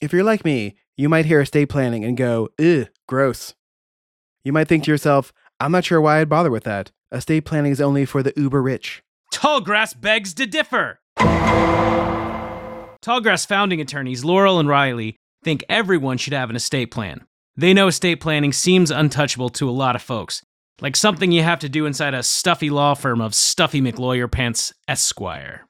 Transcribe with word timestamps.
If 0.00 0.12
you're 0.12 0.22
like 0.22 0.44
me, 0.44 0.76
you 0.96 1.08
might 1.08 1.26
hear 1.26 1.40
estate 1.40 1.68
planning 1.68 2.04
and 2.04 2.16
go, 2.16 2.50
ugh, 2.60 2.88
gross. 3.08 3.54
You 4.44 4.52
might 4.52 4.68
think 4.68 4.84
to 4.84 4.90
yourself, 4.92 5.32
I'm 5.58 5.72
not 5.72 5.84
sure 5.84 6.00
why 6.00 6.20
I'd 6.20 6.28
bother 6.28 6.52
with 6.52 6.62
that. 6.64 6.92
Estate 7.10 7.44
planning 7.44 7.72
is 7.72 7.80
only 7.80 8.04
for 8.04 8.22
the 8.22 8.32
uber 8.36 8.62
rich. 8.62 9.02
Tallgrass 9.34 10.00
begs 10.00 10.34
to 10.34 10.46
differ. 10.46 11.00
Tallgrass 13.04 13.46
founding 13.46 13.80
attorneys 13.80 14.24
Laurel 14.24 14.60
and 14.60 14.68
Riley 14.68 15.16
think 15.42 15.64
everyone 15.68 16.18
should 16.18 16.32
have 16.32 16.50
an 16.50 16.56
estate 16.56 16.92
plan. 16.92 17.24
They 17.56 17.74
know 17.74 17.88
estate 17.88 18.20
planning 18.20 18.52
seems 18.52 18.92
untouchable 18.92 19.48
to 19.50 19.68
a 19.68 19.72
lot 19.72 19.96
of 19.96 20.02
folks, 20.02 20.42
like 20.80 20.94
something 20.94 21.32
you 21.32 21.42
have 21.42 21.58
to 21.60 21.68
do 21.68 21.86
inside 21.86 22.14
a 22.14 22.22
stuffy 22.22 22.70
law 22.70 22.94
firm 22.94 23.20
of 23.20 23.34
Stuffy 23.34 23.80
McLawyer 23.80 24.30
Pants 24.30 24.72
Esquire. 24.86 25.67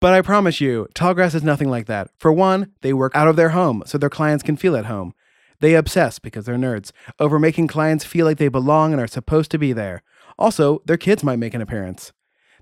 But 0.00 0.14
I 0.14 0.22
promise 0.22 0.60
you, 0.60 0.86
Tallgrass 0.94 1.34
is 1.34 1.42
nothing 1.42 1.70
like 1.70 1.86
that. 1.86 2.10
For 2.18 2.32
one, 2.32 2.72
they 2.82 2.92
work 2.92 3.12
out 3.16 3.26
of 3.26 3.36
their 3.36 3.48
home 3.50 3.82
so 3.84 3.98
their 3.98 4.08
clients 4.08 4.44
can 4.44 4.56
feel 4.56 4.76
at 4.76 4.86
home. 4.86 5.12
They 5.60 5.74
obsess, 5.74 6.20
because 6.20 6.46
they're 6.46 6.56
nerds, 6.56 6.92
over 7.18 7.38
making 7.40 7.66
clients 7.66 8.04
feel 8.04 8.24
like 8.24 8.38
they 8.38 8.46
belong 8.46 8.92
and 8.92 9.02
are 9.02 9.08
supposed 9.08 9.50
to 9.50 9.58
be 9.58 9.72
there. 9.72 10.04
Also, 10.38 10.82
their 10.86 10.96
kids 10.96 11.24
might 11.24 11.40
make 11.40 11.52
an 11.52 11.60
appearance. 11.60 12.12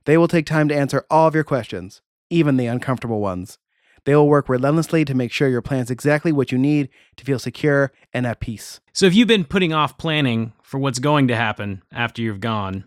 They 0.07 0.17
will 0.17 0.29
take 0.29 0.47
time 0.47 0.69
to 0.69 0.75
answer 0.75 1.05
all 1.11 1.29
of 1.29 1.35
your 1.35 1.45
questions, 1.45 2.01
even 2.31 2.57
the 2.57 2.67
uncomfortable 2.67 3.21
ones. 3.21 3.59
They 4.07 4.15
will 4.15 4.29
work 4.29 4.49
relentlessly 4.49 5.05
to 5.05 5.15
make 5.15 5.33
sure 5.33 5.49
your 5.49 5.61
plan's 5.61 5.91
exactly 5.91 6.33
what 6.33 6.53
you 6.53 6.59
need 6.59 6.89
to 7.17 7.25
feel 7.25 7.39
secure 7.39 7.93
and 8.15 8.27
at 8.27 8.41
peace. 8.41 8.81
So 8.95 9.05
if 9.05 9.15
you've 9.15 9.29
been 9.29 9.45
putting 9.45 9.75
off 9.75 9.99
planning 9.99 10.55
for 10.63 10.79
what's 10.79 11.01
going 11.01 11.29
to 11.29 11.37
happen 11.37 11.83
after 11.93 12.23
you've 12.23 12.41
gone, 12.41 12.85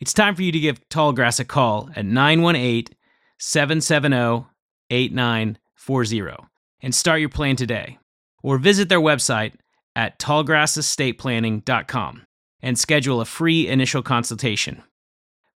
it's 0.00 0.14
time 0.14 0.34
for 0.34 0.42
you 0.42 0.50
to 0.50 0.58
give 0.58 0.88
Tallgrass 0.88 1.38
a 1.38 1.44
call 1.44 1.90
at 1.94 2.04
918 2.04 2.95
770 3.38 4.46
8940 4.90 6.48
and 6.82 6.94
start 6.94 7.20
your 7.20 7.28
plan 7.28 7.56
today. 7.56 7.98
Or 8.42 8.58
visit 8.58 8.88
their 8.88 9.00
website 9.00 9.54
at 9.96 10.18
tallgrassestate.planning.com 10.18 12.22
and 12.62 12.78
schedule 12.78 13.20
a 13.20 13.24
free 13.24 13.66
initial 13.66 14.02
consultation. 14.02 14.82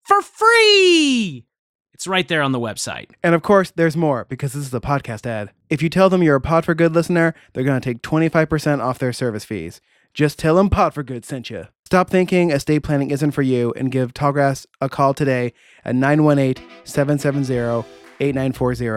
For 0.03 0.21
free! 0.21 1.45
It's 1.93 2.07
right 2.07 2.27
there 2.27 2.41
on 2.41 2.51
the 2.51 2.59
website. 2.59 3.11
And 3.21 3.35
of 3.35 3.43
course, 3.43 3.71
there's 3.71 3.95
more 3.95 4.25
because 4.25 4.53
this 4.53 4.65
is 4.65 4.73
a 4.73 4.81
podcast 4.81 5.27
ad. 5.27 5.51
If 5.69 5.83
you 5.83 5.89
tell 5.89 6.09
them 6.09 6.23
you're 6.23 6.35
a 6.35 6.41
Pod 6.41 6.65
for 6.65 6.73
Good 6.73 6.95
listener, 6.95 7.35
they're 7.53 7.63
going 7.63 7.79
to 7.79 7.93
take 7.93 8.01
25% 8.01 8.79
off 8.79 8.97
their 8.97 9.13
service 9.13 9.45
fees. 9.45 9.79
Just 10.13 10.39
tell 10.39 10.55
them 10.55 10.69
Pod 10.69 10.93
for 10.93 11.03
Good 11.03 11.25
sent 11.25 11.49
you. 11.49 11.67
Stop 11.85 12.09
thinking 12.09 12.51
estate 12.51 12.83
planning 12.83 13.11
isn't 13.11 13.31
for 13.31 13.41
you 13.41 13.73
and 13.75 13.91
give 13.91 14.13
Tallgrass 14.13 14.65
a 14.79 14.87
call 14.87 15.13
today 15.13 15.53
at 15.83 15.95
918 15.95 16.63
770 16.85 17.87
8940 18.19 18.87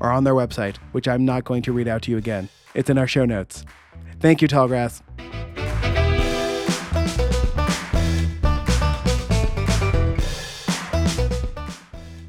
or 0.00 0.12
on 0.12 0.24
their 0.24 0.34
website, 0.34 0.76
which 0.92 1.08
I'm 1.08 1.24
not 1.24 1.44
going 1.44 1.62
to 1.62 1.72
read 1.72 1.88
out 1.88 2.02
to 2.02 2.10
you 2.10 2.18
again. 2.18 2.48
It's 2.74 2.90
in 2.90 2.98
our 2.98 3.06
show 3.08 3.24
notes. 3.24 3.64
Thank 4.20 4.42
you, 4.42 4.48
Tallgrass. 4.48 5.02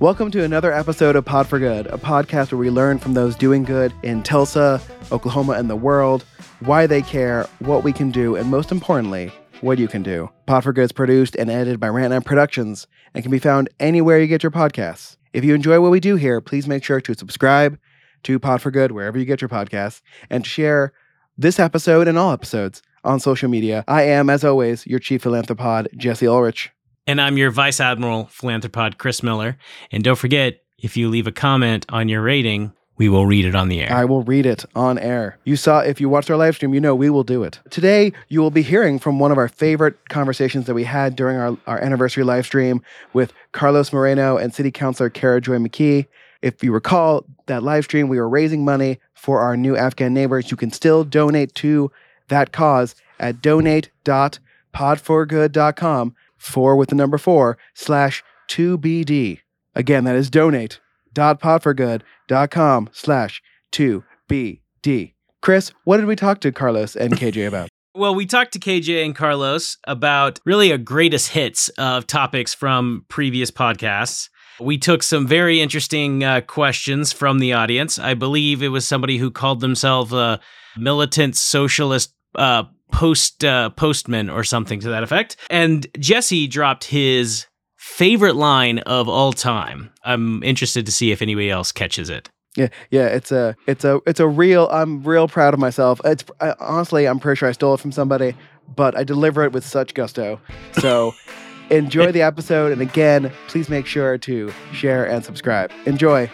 Welcome 0.06 0.30
to 0.30 0.44
another 0.44 0.72
episode 0.72 1.16
of 1.16 1.26
Pod 1.26 1.48
for 1.48 1.58
Good, 1.58 1.88
a 1.88 1.98
podcast 1.98 2.52
where 2.52 2.60
we 2.60 2.70
learn 2.70 3.00
from 3.00 3.16
those 3.16 3.36
doing 3.36 3.64
good 3.64 3.92
in 4.04 4.22
Tulsa, 4.22 4.80
Oklahoma, 5.12 5.54
and 5.54 5.68
the 5.68 5.76
world, 5.76 6.24
why 6.60 6.86
they 6.86 7.02
care, 7.02 7.48
what 7.58 7.84
we 7.84 7.92
can 7.92 8.12
do, 8.12 8.36
and 8.36 8.52
most 8.52 8.72
importantly, 8.72 9.32
what 9.62 9.80
you 9.80 9.88
can 9.88 10.04
do. 10.04 10.30
Pod 10.46 10.64
for 10.64 10.74
Good 10.74 10.84
is 10.84 10.92
produced 10.92 11.36
and 11.36 11.50
edited 11.50 11.80
by 11.80 11.88
Rant 11.88 12.24
Productions 12.24 12.86
and 13.16 13.24
can 13.24 13.32
be 13.32 13.40
found 13.40 13.68
anywhere 13.80 14.20
you 14.20 14.28
get 14.28 14.44
your 14.44 14.52
podcasts. 14.52 15.18
If 15.34 15.44
you 15.44 15.56
enjoy 15.56 15.80
what 15.80 15.90
we 15.90 16.00
do 16.00 16.18
here, 16.18 16.40
please 16.40 16.68
make 16.68 16.84
sure 16.84 17.02
to 17.02 17.16
subscribe 17.16 17.80
to 18.26 18.38
Pod 18.38 18.62
for 18.62 18.70
Good 18.70 18.92
wherever 18.92 19.18
you 19.18 19.26
get 19.26 19.42
your 19.42 19.50
podcasts 19.50 20.04
and 20.30 20.46
share 20.46 20.94
this 21.36 21.60
episode 21.60 22.08
and 22.08 22.16
all 22.16 22.32
episodes 22.32 22.84
on 23.04 23.20
social 23.20 23.50
media. 23.50 23.84
I 23.88 24.04
am, 24.04 24.30
as 24.30 24.44
always, 24.44 24.86
your 24.86 25.00
chief 25.00 25.24
philanthropod, 25.24 25.98
Jesse 25.98 26.28
Ulrich. 26.28 26.75
And 27.08 27.22
I'm 27.22 27.38
your 27.38 27.52
Vice 27.52 27.80
Admiral 27.80 28.26
Philanthropod, 28.26 28.98
Chris 28.98 29.22
Miller. 29.22 29.58
And 29.92 30.04
don't 30.04 30.18
forget, 30.18 30.64
if 30.80 30.98
you 30.98 31.08
leave 31.08 31.28
a 31.28 31.32
comment 31.32 31.86
on 31.90 32.10
your 32.10 32.24
rating, 32.24 32.74
we 32.98 33.10
will 33.10 33.28
read 33.28 33.46
it 33.46 33.54
on 33.54 33.68
the 33.68 33.82
air. 33.82 33.94
I 33.94 34.06
will 34.06 34.24
read 34.24 34.48
it 34.48 34.66
on 34.74 34.98
air. 34.98 35.38
You 35.44 35.56
saw, 35.56 35.82
if 35.82 36.02
you 36.02 36.10
watched 36.10 36.32
our 36.32 36.38
live 36.38 36.56
stream, 36.56 36.74
you 36.74 36.82
know 36.82 36.96
we 36.96 37.12
will 37.12 37.24
do 37.24 37.44
it. 37.44 37.60
Today, 37.70 38.12
you 38.30 38.42
will 38.42 38.50
be 38.50 38.64
hearing 38.64 38.98
from 38.98 39.20
one 39.20 39.32
of 39.32 39.38
our 39.38 39.48
favorite 39.48 40.10
conversations 40.10 40.66
that 40.66 40.74
we 40.74 40.84
had 40.84 41.16
during 41.16 41.38
our, 41.38 41.56
our 41.68 41.80
anniversary 41.80 42.24
live 42.24 42.48
stream 42.48 42.82
with 43.14 43.34
Carlos 43.52 43.94
Moreno 43.94 44.38
and 44.38 44.52
City 44.54 44.72
Councilor 44.72 45.12
Kara 45.12 45.40
Joy 45.40 45.58
McKee. 45.58 46.08
If 46.42 46.64
you 46.64 46.72
recall 46.72 47.24
that 47.46 47.62
live 47.62 47.84
stream, 47.84 48.08
we 48.08 48.18
were 48.18 48.30
raising 48.30 48.66
money 48.66 49.00
for 49.14 49.42
our 49.42 49.56
new 49.56 49.78
Afghan 49.78 50.12
neighbors. 50.14 50.50
You 50.50 50.58
can 50.58 50.72
still 50.72 51.04
donate 51.04 51.54
to 51.56 51.92
that 52.30 52.52
cause 52.52 52.96
at 53.20 53.44
donate.podforgood.com, 53.44 56.16
four 56.38 56.76
with 56.76 56.90
the 56.90 56.96
number 56.96 57.18
four, 57.18 57.58
slash 57.74 58.24
2BD. 58.50 59.40
Again, 59.74 60.04
that 60.06 60.16
is 60.16 60.30
donate 60.30 60.80
dot 61.14 61.40
donate.podforgood.com 61.42 62.90
slash 62.92 63.42
2BD. 63.72 65.14
Chris, 65.42 65.72
what 65.84 65.98
did 65.98 66.06
we 66.06 66.16
talk 66.16 66.42
to 66.42 66.52
Carlos 66.52 66.96
and 66.96 67.14
KJ 67.18 67.48
about? 67.48 67.70
Well, 67.94 68.14
we 68.14 68.26
talked 68.26 68.52
to 68.54 68.60
KJ 68.60 69.06
and 69.06 69.16
Carlos 69.16 69.78
about 69.88 70.40
really 70.46 70.72
a 70.72 70.78
greatest 70.78 71.30
hits 71.30 71.70
of 71.78 72.06
topics 72.08 72.54
from 72.54 73.06
previous 73.08 73.52
podcasts. 73.52 74.30
We 74.60 74.78
took 74.78 75.02
some 75.02 75.28
very 75.28 75.62
interesting 75.62 76.24
uh, 76.24 76.42
questions 76.42 77.14
from 77.14 77.40
the 77.40 77.54
audience. 77.54 77.98
I 77.98 78.14
believe 78.14 78.62
it 78.62 78.70
was 78.70 78.86
somebody 78.86 79.18
who 79.18 79.32
called 79.32 79.62
themselves 79.62 80.12
a 80.12 80.40
militant 80.78 81.36
socialist 81.38 82.14
uh, 82.36 82.64
post 82.92 83.44
uh, 83.44 83.70
postman 83.72 84.30
or 84.30 84.44
something 84.44 84.80
to 84.82 84.90
that 84.90 85.04
effect. 85.04 85.36
And 85.50 85.88
Jesse 86.00 86.48
dropped 86.48 86.86
his 86.86 87.48
favorite 87.78 88.36
line 88.36 88.80
of 88.80 89.08
all 89.08 89.34
time. 89.34 89.92
I'm 90.04 90.44
interested 90.44 90.86
to 90.86 90.92
see 90.92 91.12
if 91.12 91.22
anybody 91.22 91.50
else 91.50 91.72
catches 91.72 92.10
it. 92.10 92.30
Yeah, 92.56 92.70
yeah, 92.90 93.08
it's 93.08 93.32
a, 93.32 93.56
it's 93.68 93.84
a, 93.84 94.00
it's 94.08 94.20
a 94.22 94.28
real. 94.28 94.70
I'm 94.72 95.04
real 95.04 95.28
proud 95.28 95.54
of 95.54 95.60
myself. 95.60 96.00
It's 96.06 96.24
I, 96.40 96.56
honestly, 96.60 97.06
I'm 97.06 97.20
pretty 97.20 97.38
sure 97.38 97.50
I 97.50 97.52
stole 97.52 97.74
it 97.74 97.82
from 97.82 97.92
somebody, 97.92 98.34
but 98.76 98.98
I 98.98 99.04
deliver 99.04 99.44
it 99.44 99.52
with 99.52 99.66
such 99.66 99.94
gusto. 99.94 100.40
So, 100.80 101.14
enjoy 101.70 102.14
the 102.14 102.22
episode, 102.22 102.72
and 102.72 102.82
again, 102.82 103.32
please 103.48 103.68
make 103.68 103.86
sure 103.86 104.18
to 104.20 104.54
share 104.72 105.06
and 105.06 105.24
subscribe. 105.24 105.72
Enjoy. 105.86 106.30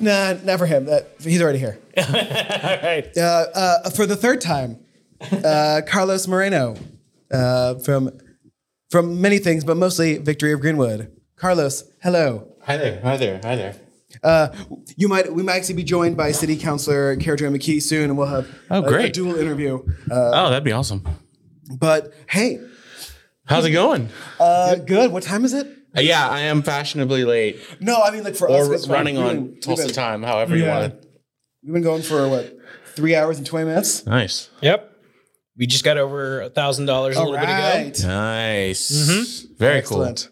Nah, 0.00 0.34
not 0.44 0.58
for 0.58 0.66
him. 0.66 0.86
That 0.86 1.10
he's 1.20 1.42
already 1.42 1.58
here. 1.58 1.78
All 1.98 2.04
right. 2.12 3.08
Uh, 3.16 3.20
uh, 3.54 3.90
for 3.90 4.06
the 4.06 4.16
third 4.16 4.40
time, 4.40 4.78
uh, 5.44 5.82
Carlos 5.86 6.26
Moreno 6.26 6.76
uh, 7.30 7.74
from 7.80 8.10
from 8.90 9.20
many 9.20 9.38
things, 9.38 9.64
but 9.64 9.76
mostly 9.76 10.18
Victory 10.18 10.52
of 10.52 10.60
Greenwood. 10.60 11.12
Carlos, 11.36 11.84
hello. 12.02 12.48
Hi 12.62 12.76
there. 12.76 13.00
Hi 13.02 13.16
there. 13.16 13.40
Hi 13.42 13.56
there. 13.56 13.74
Uh, 14.24 14.48
you 14.96 15.08
might 15.08 15.32
we 15.32 15.42
might 15.42 15.56
actually 15.56 15.76
be 15.76 15.84
joined 15.84 16.16
by 16.16 16.32
City 16.32 16.56
Councilor 16.56 17.14
Kara 17.16 17.36
Joy 17.36 17.46
McKee 17.48 17.80
soon, 17.82 18.04
and 18.10 18.18
we'll 18.18 18.26
have 18.26 18.48
Oh, 18.70 18.82
a- 18.82 18.84
a, 18.84 18.88
great. 18.88 19.12
dual 19.14 19.36
interview. 19.36 19.76
Uh, 20.10 20.30
Oh, 20.34 20.50
that'd 20.50 20.64
be 20.64 20.72
awesome. 20.72 21.04
but 21.78 22.12
hey, 22.28 22.60
How's 23.46 23.64
it 23.66 23.70
going? 23.70 24.08
uh, 24.40 24.76
good. 24.76 25.12
What 25.12 25.22
time 25.22 25.44
is 25.44 25.52
it? 25.54 25.66
Uh, 25.96 26.00
yeah, 26.02 26.28
I 26.28 26.40
am 26.42 26.62
fashionably 26.62 27.24
late 27.24 27.58
No, 27.80 28.00
I 28.00 28.10
mean 28.12 28.22
like 28.24 28.36
for 28.36 28.48
us, 28.48 28.68
or 28.68 28.74
it's 28.74 28.86
fine. 28.86 28.94
running 28.94 29.16
We've 29.16 29.24
on 29.26 29.34
been- 29.36 29.50
we've 29.54 29.60
Tulsa 29.60 29.86
been- 29.86 29.94
time, 29.94 30.22
however 30.22 30.56
you 30.56 30.64
Yeah. 30.64 30.78
want 30.78 30.92
it. 30.92 31.06
We've 31.64 31.72
been 31.74 31.82
going 31.82 32.02
for 32.02 32.28
what 32.28 32.56
three 32.94 33.14
hours 33.16 33.38
and 33.38 33.46
twenty 33.46 33.66
minutes. 33.66 34.06
Nice. 34.06 34.50
Yep. 34.62 34.86
We 35.58 35.66
just 35.66 35.84
got 35.84 35.98
over 35.98 36.42
a 36.42 36.48
thousand 36.50 36.86
dollars 36.86 37.16
a 37.16 37.20
All 37.20 37.30
little 37.30 37.40
bit 37.44 37.52
ago. 37.52 37.60
right, 37.62 38.02
Nice. 38.04 39.44
Very 39.58 39.82
cool. 39.82 40.02
excellent. 40.04 40.28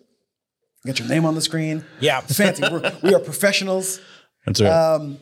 Get 0.87 1.01
your 1.01 1.09
name 1.09 1.25
on 1.27 1.35
the 1.35 1.41
screen. 1.43 1.85
Yeah. 2.01 2.21
Fancy. 2.21 2.63
We're, 2.63 2.93
we 3.03 3.15
are 3.15 3.19
professionals. 3.21 3.97
cool. 3.99 4.05
That's 4.47 4.61
right. 4.63 4.71
Um, 4.95 5.19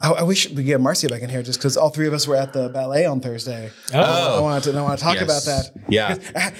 I, 0.00 0.10
I 0.12 0.22
wish 0.22 0.48
we 0.48 0.56
could 0.56 0.66
get 0.66 0.80
Marcia 0.80 1.08
back 1.08 1.22
in 1.22 1.28
here 1.30 1.42
just 1.42 1.58
because 1.58 1.76
all 1.76 1.90
three 1.90 2.06
of 2.06 2.12
us 2.14 2.26
were 2.26 2.36
at 2.36 2.52
the 2.52 2.68
ballet 2.68 3.04
on 3.06 3.20
Thursday. 3.20 3.70
Oh. 3.92 4.38
I 4.38 4.40
wanted 4.40 4.72
to, 4.72 4.78
I 4.78 4.82
want 4.82 4.98
to 4.98 5.04
talk 5.04 5.20
about 5.20 5.42
that. 5.44 5.70
Yeah. 5.88 6.16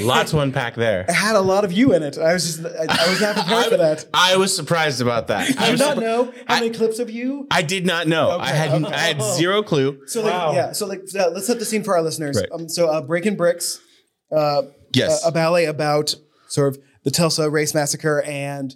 Lots 0.00 0.30
to 0.30 0.38
unpack 0.40 0.74
there. 0.74 1.02
It 1.08 1.12
had 1.12 1.36
a 1.36 1.40
lot 1.40 1.64
of 1.64 1.72
you 1.72 1.92
in 1.94 2.02
it. 2.02 2.16
I 2.18 2.32
was 2.32 2.44
just, 2.44 2.64
I, 2.64 2.86
I 2.88 3.10
was 3.10 3.20
not 3.20 3.34
prepared 3.36 3.66
for 3.66 3.76
that. 3.76 4.06
I 4.14 4.36
was 4.36 4.54
surprised 4.54 5.00
about 5.00 5.26
that. 5.28 5.50
I 5.58 5.62
I 5.62 5.66
did 5.66 5.72
was 5.72 5.80
not 5.80 5.96
surpri- 5.96 6.00
know 6.00 6.24
how 6.46 6.56
I- 6.56 6.60
many 6.60 6.70
clips 6.72 6.98
of 6.98 7.10
you. 7.10 7.46
I 7.50 7.62
did 7.62 7.84
not 7.84 8.06
know. 8.06 8.30
I 8.30 8.48
Okay, 8.48 8.56
had 8.56 8.70
okay. 8.84 8.94
I 8.94 8.98
had 8.98 9.22
zero 9.22 9.62
clue. 9.62 10.00
So 10.06 10.22
like, 10.22 10.32
Wow. 10.32 10.52
yeah. 10.54 10.72
So 10.72 10.86
like, 10.86 11.02
uh, 11.18 11.30
let's 11.30 11.46
set 11.46 11.58
the 11.58 11.64
scene 11.64 11.82
for 11.84 11.94
our 11.96 12.02
listeners. 12.02 12.36
Right. 12.36 12.48
Um, 12.52 12.68
so 12.68 12.88
uh, 12.88 13.02
Breaking 13.02 13.36
Bricks, 13.36 13.80
uh, 14.34 14.62
Yes. 14.94 15.24
a, 15.24 15.28
a 15.28 15.32
ballet 15.32 15.64
about 15.66 16.14
sort 16.48 16.74
of 16.76 16.82
the 17.04 17.10
Tulsa 17.10 17.48
race 17.50 17.74
massacre 17.74 18.22
and 18.22 18.74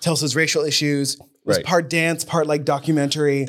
Tulsa's 0.00 0.36
racial 0.36 0.64
issues. 0.64 1.14
It 1.14 1.20
was 1.44 1.56
Right. 1.58 1.66
part 1.66 1.90
dance, 1.90 2.24
part 2.24 2.46
like 2.46 2.64
documentary. 2.64 3.46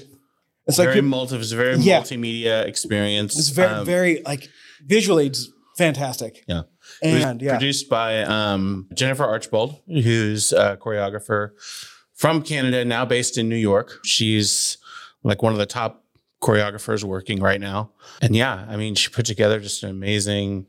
It's 0.68 0.78
like 0.78 0.90
very 0.90 1.02
multi. 1.02 1.36
It 1.36 1.40
was 1.40 1.52
a 1.52 1.56
very 1.58 1.76
Yeah. 1.78 2.02
multimedia 2.02 2.66
experience. 2.66 3.38
it's 3.38 3.50
very 3.50 3.70
Um, 3.74 3.86
very 3.86 4.22
like 4.26 4.48
visually 4.86 5.28
it's 5.28 5.50
fantastic. 5.78 6.44
Yeah. 6.48 6.62
It 7.02 7.14
was 7.14 7.24
And 7.24 7.42
yeah, 7.42 7.52
produced 7.58 7.90
by 7.90 8.24
um, 8.24 8.88
Jennifer 8.94 9.24
Archibald, 9.24 9.80
who's 9.88 10.52
a 10.54 10.78
choreographer 10.78 11.52
from 12.14 12.42
Canada, 12.44 12.84
now 12.86 13.06
based 13.06 13.38
in 13.38 13.50
New 13.50 13.56
York. 13.56 14.00
She's 14.04 14.78
like 15.24 15.42
one 15.42 15.54
of 15.54 15.60
the 15.60 15.66
top 15.66 16.04
choreographers 16.42 17.04
working 17.04 17.40
right 17.40 17.62
now. 17.62 17.92
And 18.22 18.36
yeah, 18.36 18.66
I 18.68 18.76
mean, 18.78 18.96
she 18.96 19.10
put 19.10 19.26
together 19.26 19.60
just 19.60 19.84
an 19.84 19.90
amazing 19.90 20.66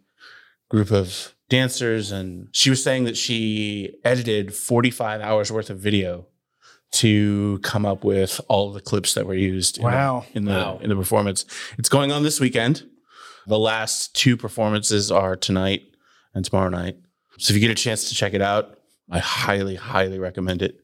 group 0.69 0.91
of 0.91 1.35
dancers. 1.49 2.11
And 2.13 2.49
she 2.53 2.71
was 2.71 2.83
saying 2.83 3.05
that 3.05 3.17
she 3.17 3.95
edited 4.05 4.55
45 4.55 5.21
hours 5.21 5.51
worth 5.53 5.71
of 5.71 5.79
video 5.79 6.27
to 6.93 7.59
come 7.63 7.87
up 7.87 8.05
with 8.05 8.39
all 8.49 8.71
the 8.71 8.81
clips 8.81 9.15
that 9.15 9.27
were 9.27 9.35
used 9.35 9.79
in 9.79 9.85
the- 9.85 9.89
wow. 9.91 10.27
in 10.35 10.45
the 10.45 10.53
Wow. 10.53 10.79
in 10.83 10.91
the 10.91 10.97
performance. 10.97 11.47
It's 11.79 11.89
going 11.89 12.13
on 12.13 12.23
this 12.23 12.39
weekend. 12.39 12.85
The 13.47 13.59
last 13.59 14.15
two 14.15 14.37
performances 14.37 15.11
are 15.11 15.35
tonight 15.35 15.85
and 16.35 16.45
tomorrow 16.45 16.69
night. 16.69 16.97
So 17.39 17.53
if 17.53 17.55
you 17.57 17.61
get 17.61 17.71
a 17.71 17.81
chance 17.81 18.09
to 18.09 18.15
check 18.15 18.35
it 18.35 18.43
out, 18.43 18.79
I 19.11 19.19
highly, 19.19 19.77
highly 19.77 20.19
recommend 20.19 20.63
it. 20.63 20.79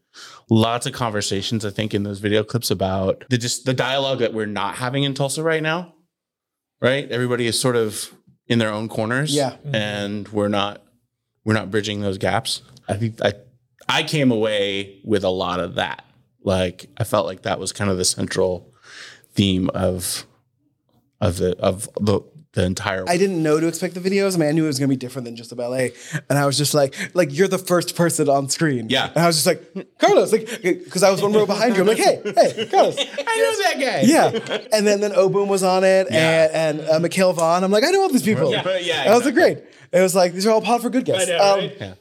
Lots 0.51 0.87
of 0.87 0.93
conversations, 0.93 1.65
I 1.65 1.71
think, 1.71 1.95
in 1.95 2.03
those 2.03 2.19
video 2.19 2.43
clips 2.43 2.71
about 2.71 3.25
the 3.29 3.39
just 3.39 3.65
the 3.65 3.75
dialogue 3.75 4.19
that 4.19 4.35
we're 4.35 4.47
not 4.47 4.77
having 4.77 5.05
in 5.05 5.15
Tulsa 5.15 5.43
right 5.43 5.63
now. 5.63 5.95
Right? 6.81 7.11
Everybody 7.11 7.47
is 7.47 7.59
sort 7.59 7.77
of 7.77 8.13
in 8.47 8.59
their 8.59 8.71
own 8.71 8.89
corners. 8.89 9.35
Yeah. 9.35 9.51
Mm-hmm. 9.51 9.75
And 9.75 10.29
we're 10.29 10.49
not 10.49 10.83
we're 11.45 11.55
not 11.55 11.71
bridging 11.71 12.01
those 12.01 12.19
gaps. 12.19 12.63
I 12.89 12.95
think 12.95 13.21
I 13.23 13.35
I 13.89 14.03
came 14.03 14.31
away 14.31 15.01
with 15.05 15.25
a 15.25 15.31
lot 15.31 15.61
of 15.61 15.77
that. 15.77 16.05
Like 16.43 16.87
I 16.97 17.05
felt 17.05 17.27
like 17.27 17.43
that 17.43 17.59
was 17.59 17.73
kind 17.73 17.91
of 17.91 17.99
the 17.99 18.05
central 18.05 18.73
theme 19.35 19.71
of 19.71 20.27
of 21.21 21.37
the 21.39 21.57
of 21.59 21.89
the 22.01 22.21
the 22.59 22.65
entire 22.67 23.09
I 23.09 23.17
didn't 23.17 23.41
know 23.41 23.61
to 23.61 23.69
expect 23.69 23.95
the 23.95 24.01
videos. 24.01 24.35
I 24.35 24.39
mean, 24.39 24.49
I 24.49 24.53
knew 24.53 24.65
it 24.65 24.67
was 24.67 24.81
gonna 24.81 24.89
be 24.89 24.97
different 24.97 25.27
than 25.27 25.37
just 25.37 25.53
a 25.53 25.55
ballet, 25.55 25.93
and 26.29 26.37
I 26.37 26.45
was 26.45 26.59
just 26.59 26.75
like, 26.75 26.95
like 27.15 27.33
you're 27.33 27.47
the 27.47 27.59
first 27.59 27.95
person 27.95 28.29
on 28.29 28.49
screen. 28.49 28.89
Yeah. 28.91 29.11
and 29.15 29.19
I 29.19 29.27
was 29.29 29.37
just 29.43 29.47
like, 29.47 29.99
Carlos, 29.99 30.33
like, 30.33 30.61
because 30.63 31.05
I 31.05 31.11
was 31.11 31.23
one 31.23 31.33
row 31.33 31.47
behind 31.47 31.77
you. 31.77 31.83
I'm 31.83 31.87
like, 31.87 31.99
hey, 31.99 32.21
hey, 32.25 32.67
Carlos. 32.67 32.97
I 32.99 33.39
know 33.39 33.63
that 33.63 33.77
guy. 33.79 34.01
Yeah, 34.03 34.67
and 34.73 34.85
then 34.85 35.01
then 35.01 35.13
Oboom 35.13 35.47
was 35.47 35.63
on 35.63 35.85
it, 35.85 36.09
Yeah. 36.11 36.49
and 36.53 36.81
and 36.81 36.91
uh, 36.91 36.99
Mikhail 36.99 37.33
Vaughn. 37.33 37.63
I'm 37.63 37.71
like, 37.71 37.85
I 37.85 37.91
know 37.91 38.03
all 38.03 38.09
these 38.09 38.25
people. 38.25 38.51
Yeah, 38.51 38.79
yeah, 38.79 39.03
And 39.03 39.13
I 39.13 39.17
was 39.17 39.25
like, 39.25 39.35
great. 39.35 39.59
It 39.93 40.01
was 40.01 40.17
like 40.17 40.33
these 40.33 40.45
are 40.47 40.51
all 40.51 40.61
pod 40.61 40.83
for 40.83 40.91
good 40.91 41.05
guests. 41.05 41.29
Know, 41.29 41.39
Um, 41.39 41.59
right? 41.61 41.77
Yeah. 41.81 41.95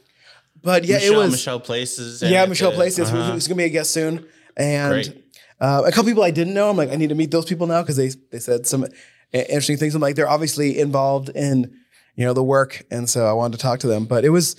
But 0.60 0.84
yeah, 0.84 0.96
Michelle, 0.96 1.12
it 1.12 1.16
was 1.16 1.30
Michelle 1.30 1.60
Places. 1.60 2.20
yeah, 2.20 2.44
Michelle 2.46 2.72
Places 2.72 3.08
uh-huh. 3.10 3.32
who's 3.32 3.46
gonna 3.46 3.58
be 3.58 3.64
a 3.64 3.68
guest 3.68 3.92
soon, 3.92 4.26
and 4.56 5.22
uh, 5.60 5.82
a 5.86 5.92
couple 5.92 6.10
people 6.10 6.24
I 6.24 6.32
didn't 6.32 6.54
know. 6.54 6.68
I'm 6.68 6.76
like, 6.76 6.90
I 6.90 6.96
need 6.96 7.10
to 7.10 7.14
meet 7.14 7.30
those 7.30 7.44
people 7.44 7.68
now 7.68 7.82
because 7.82 7.96
they 7.96 8.08
they 8.32 8.40
said 8.40 8.66
some 8.66 8.84
interesting 9.32 9.76
things. 9.76 9.94
I'm 9.94 10.00
like, 10.02 10.16
they're 10.16 10.28
obviously 10.28 10.78
involved 10.78 11.28
in 11.30 11.74
you 12.14 12.24
know 12.24 12.32
the 12.32 12.42
work, 12.42 12.84
and 12.90 13.08
so 13.08 13.26
I 13.26 13.32
wanted 13.32 13.56
to 13.58 13.62
talk 13.62 13.80
to 13.80 13.86
them. 13.86 14.04
But 14.04 14.24
it 14.24 14.30
was. 14.30 14.56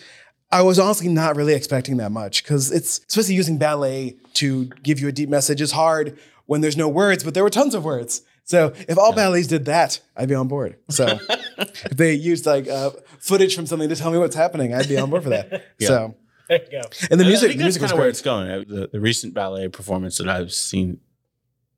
I 0.52 0.64
was 0.64 0.80
honestly 0.80 1.08
not 1.10 1.36
really 1.36 1.54
expecting 1.54 1.98
that 1.98 2.12
much 2.12 2.42
because 2.42 2.72
it's 2.72 3.02
especially 3.08 3.36
using 3.36 3.60
ballet 3.60 4.18
to 4.34 4.66
give 4.82 5.00
you 5.00 5.08
a 5.08 5.12
deep 5.12 5.30
message 5.30 5.62
is 5.62 5.74
hard 5.74 6.18
when 6.48 6.62
there's 6.62 6.76
no 6.76 6.90
words, 6.90 7.24
but 7.24 7.36
there 7.36 7.44
were 7.44 7.52
tons 7.52 7.76
of 7.76 7.84
words. 7.86 8.24
So 8.46 8.74
if 8.88 8.98
all 8.98 9.14
ballets 9.14 9.46
did 9.46 9.66
that, 9.66 10.02
I'd 10.18 10.28
be 10.28 10.34
on 10.34 10.48
board. 10.48 10.78
So 10.90 11.20
if 11.60 11.92
they 11.96 12.14
used 12.14 12.48
like 12.48 12.68
uh, 12.68 12.90
footage 13.20 13.56
from 13.56 13.68
something 13.68 13.90
to 13.90 13.96
tell 13.96 14.10
me 14.10 14.18
what's 14.18 14.36
happening, 14.36 14.74
I'd 14.74 14.88
be 14.88 14.98
on 14.98 15.12
board 15.12 15.22
for 15.22 15.30
that. 15.30 15.66
So 15.80 16.16
There 16.48 16.60
you 16.64 16.72
go. 16.82 16.90
and 17.12 17.20
the 17.20 17.26
I 17.26 17.28
music, 17.28 17.50
think 17.50 17.60
the 17.60 17.64
that's 17.66 17.80
music 17.80 17.82
was 17.84 17.92
kind 17.92 17.92
of 17.92 18.00
where 18.00 18.10
it's 18.10 18.22
going. 18.24 18.50
Uh, 18.50 18.64
The, 18.68 18.90
the 18.94 19.00
recent 19.00 19.36
ballet 19.36 19.68
performance 19.68 20.18
that 20.18 20.28
I've 20.28 20.52
seen, 20.52 21.00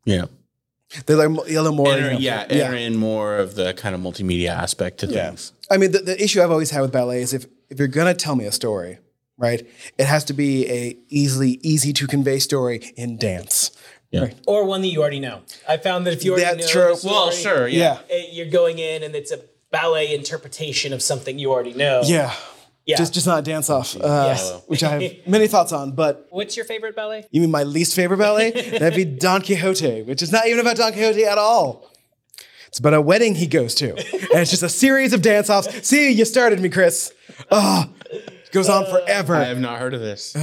you 0.05 0.19
know, 0.19 0.29
They're 1.05 1.15
like 1.15 1.29
a 1.29 1.31
little 1.51 1.71
more. 1.73 1.91
enter, 1.93 2.07
you 2.07 2.13
know, 2.13 2.19
yeah, 2.19 2.45
enter 2.49 2.75
in 2.75 2.95
more 2.97 3.37
of 3.37 3.55
the 3.55 3.73
kind 3.73 3.95
of 3.95 4.01
multimedia 4.01 4.49
aspect 4.49 4.99
to 4.99 5.07
Yeah. 5.07 5.27
things. 5.29 5.53
I 5.69 5.77
mean, 5.77 5.91
the, 5.91 5.99
the 5.99 6.21
issue 6.23 6.41
I've 6.41 6.51
always 6.51 6.71
had 6.71 6.81
with 6.81 6.91
ballet 6.91 7.21
is 7.21 7.33
if 7.33 7.45
if 7.69 7.79
you're 7.79 7.87
gonna 7.87 8.13
tell 8.13 8.35
me 8.35 8.45
a 8.45 8.51
story, 8.51 8.97
right, 9.37 9.65
it 9.97 10.05
has 10.05 10.25
to 10.25 10.33
be 10.33 10.67
a 10.69 10.97
easily 11.09 11.59
easy 11.63 11.93
to 11.93 12.07
convey 12.07 12.39
story 12.39 12.91
in 12.97 13.17
dance. 13.17 13.71
Yeah. 14.11 14.23
Right. 14.23 14.35
Or 14.45 14.65
one 14.65 14.81
that 14.81 14.89
you 14.89 14.99
already 14.99 15.21
know. 15.21 15.39
I 15.69 15.77
found 15.77 16.05
that 16.05 16.11
if 16.13 16.25
you 16.25 16.33
already 16.33 16.57
That's 16.57 16.75
know 16.75 16.81
true. 16.81 16.91
the 16.91 16.97
story, 16.97 17.13
Well, 17.13 17.31
sure, 17.31 17.67
Yeah. 17.69 17.99
yeah. 18.09 18.23
you're 18.29 18.49
going 18.49 18.77
in 18.79 19.03
and 19.03 19.15
it's 19.15 19.31
a 19.31 19.39
ballet 19.71 20.13
interpretation 20.13 20.91
of 20.91 21.01
something 21.01 21.39
you 21.39 21.49
already 21.53 21.73
know. 21.73 22.01
Yeah. 22.03 22.33
Yeah. 22.85 22.97
Just 22.97 23.13
just 23.13 23.27
not 23.27 23.39
a 23.39 23.41
dance 23.43 23.69
off, 23.69 23.95
uh, 23.95 23.99
Yes. 24.27 24.61
which 24.67 24.83
I 24.83 24.89
have 24.99 25.11
many 25.27 25.47
thoughts 25.47 25.71
on. 25.71 25.91
But 25.91 26.27
What's 26.29 26.55
your 26.57 26.65
favorite 26.65 26.95
ballet? 26.95 27.27
you 27.31 27.41
mean 27.41 27.51
my 27.51 27.63
least 27.63 27.95
favorite 27.95 28.17
ballet? 28.17 28.51
That'd 28.79 28.95
be 28.95 29.05
Don 29.05 29.41
Quixote, 29.41 30.01
which 30.03 30.21
is 30.21 30.31
not 30.31 30.47
even 30.47 30.59
about 30.59 30.77
Don 30.77 30.91
Quixote 30.91 31.23
at 31.25 31.37
all. 31.37 31.87
It's 32.67 32.79
about 32.79 32.93
a 32.93 33.01
wedding 33.01 33.35
he 33.35 33.47
goes 33.47 33.75
to, 33.75 33.89
and 33.97 34.39
it's 34.39 34.49
just 34.51 34.63
a 34.63 34.69
series 34.69 35.11
of 35.13 35.21
dance 35.21 35.49
offs. 35.49 35.85
See, 35.87 36.11
you 36.11 36.23
started 36.25 36.59
me, 36.59 36.69
Chris. 36.69 37.13
Oh, 37.51 37.85
it 38.09 38.51
goes 38.51 38.69
on 38.69 38.85
forever. 38.85 39.35
I 39.35 39.43
have 39.43 39.59
not 39.59 39.77
heard 39.77 39.93
of 39.93 39.99
this. 39.99 40.35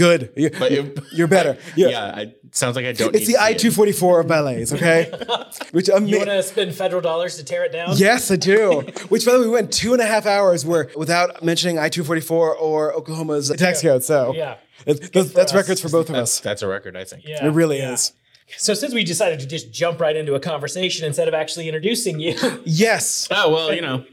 Good. 0.00 0.32
You, 0.36 0.50
But 0.50 0.72
it- 0.72 0.98
you're 1.12 1.28
better. 1.28 1.58
yeah, 1.76 1.88
Yeah. 1.88 2.18
It 2.20 2.56
sounds 2.56 2.74
like 2.74 2.86
I 2.86 2.92
don't. 2.92 3.14
It's 3.14 3.28
need 3.28 3.36
the 3.36 3.42
I 3.42 3.52
two 3.52 3.70
forty 3.70 3.92
four 3.92 4.18
of 4.20 4.26
ballets, 4.28 4.72
okay? 4.72 5.10
Which 5.72 5.88
You 5.88 5.94
ama- 5.94 6.16
want 6.16 6.30
to 6.30 6.42
spend 6.42 6.74
federal 6.74 7.02
dollars 7.02 7.36
to 7.36 7.44
tear 7.44 7.64
it 7.64 7.72
down? 7.72 7.96
yes, 7.96 8.30
I 8.30 8.36
do. 8.36 8.80
Which 9.10 9.24
by 9.26 9.32
the 9.32 9.40
way, 9.40 9.46
we 9.46 9.50
went 9.52 9.72
two 9.72 9.92
and 9.92 10.00
a 10.02 10.06
half 10.06 10.24
hours 10.26 10.64
where 10.64 10.90
without 10.96 11.42
mentioning 11.44 11.78
I 11.78 11.88
two 11.90 12.02
forty 12.04 12.22
four 12.22 12.56
or 12.56 12.92
Oklahoma's 12.94 13.50
tax 13.56 13.82
code. 13.82 14.02
So 14.02 14.32
Yeah. 14.34 14.56
it- 14.86 15.12
that's, 15.12 15.32
that's 15.32 15.52
us. 15.52 15.54
records 15.54 15.80
for 15.82 15.90
both 15.90 16.08
of 16.08 16.16
That's, 16.16 16.38
us. 16.38 16.40
that's 16.40 16.62
a 16.62 16.66
record, 16.66 16.96
I 16.96 17.04
think. 17.04 17.24
Yeah. 17.26 17.44
It 17.46 17.50
really 17.50 17.78
yeah. 17.78 17.92
is. 17.92 18.12
So 18.56 18.74
since 18.74 18.94
we 18.94 19.04
decided 19.04 19.40
to 19.40 19.46
just 19.46 19.72
jump 19.72 20.00
right 20.00 20.16
into 20.16 20.34
a 20.34 20.40
conversation 20.40 21.06
instead 21.06 21.28
of 21.28 21.34
actually 21.34 21.68
introducing 21.68 22.20
you, 22.20 22.36
Yes. 22.64 23.28
Oh 23.30 23.50
well, 23.52 23.74
you 23.74 23.80
know, 23.80 24.04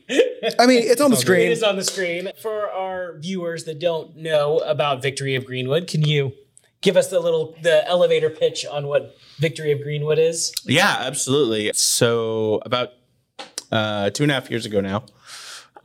I 0.59 0.65
mean, 0.65 0.83
it's 0.83 1.01
on 1.01 1.11
the 1.11 1.17
it 1.17 1.21
screen. 1.21 1.47
It 1.47 1.51
is 1.51 1.63
on 1.63 1.75
the 1.75 1.83
screen. 1.83 2.29
For 2.41 2.69
our 2.71 3.17
viewers 3.17 3.65
that 3.65 3.79
don't 3.79 4.15
know 4.17 4.59
about 4.59 5.01
Victory 5.01 5.35
of 5.35 5.45
Greenwood, 5.45 5.87
can 5.87 6.01
you 6.03 6.33
give 6.81 6.97
us 6.97 7.09
the 7.09 7.19
little 7.19 7.55
the 7.61 7.87
elevator 7.87 8.29
pitch 8.29 8.65
on 8.65 8.87
what 8.87 9.15
Victory 9.39 9.71
of 9.71 9.81
Greenwood 9.81 10.19
is? 10.19 10.53
Yeah, 10.65 10.97
absolutely. 10.99 11.71
So 11.73 12.61
about 12.65 12.93
uh, 13.71 14.09
two 14.11 14.23
and 14.23 14.31
a 14.31 14.35
half 14.35 14.49
years 14.49 14.65
ago 14.65 14.81
now, 14.81 15.03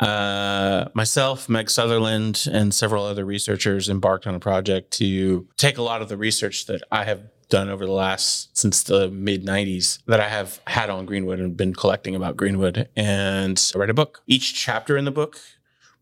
uh, 0.00 0.88
myself, 0.94 1.48
Meg 1.48 1.70
Sutherland, 1.70 2.46
and 2.50 2.74
several 2.74 3.04
other 3.04 3.24
researchers 3.24 3.88
embarked 3.88 4.26
on 4.26 4.34
a 4.34 4.40
project 4.40 4.90
to 4.92 5.46
take 5.56 5.78
a 5.78 5.82
lot 5.82 6.02
of 6.02 6.08
the 6.08 6.16
research 6.16 6.66
that 6.66 6.82
I 6.90 7.04
have 7.04 7.22
done 7.52 7.68
over 7.68 7.84
the 7.84 7.92
last 7.92 8.56
since 8.56 8.82
the 8.82 9.10
mid 9.10 9.44
90s 9.44 10.02
that 10.06 10.20
I 10.20 10.28
have 10.28 10.60
had 10.66 10.88
on 10.88 11.04
Greenwood 11.04 11.38
and 11.38 11.54
been 11.54 11.74
collecting 11.74 12.16
about 12.16 12.34
Greenwood 12.34 12.88
and 12.96 13.72
I 13.74 13.78
write 13.78 13.90
a 13.90 13.94
book. 13.94 14.22
Each 14.26 14.54
chapter 14.54 14.96
in 14.96 15.04
the 15.04 15.10
book 15.10 15.38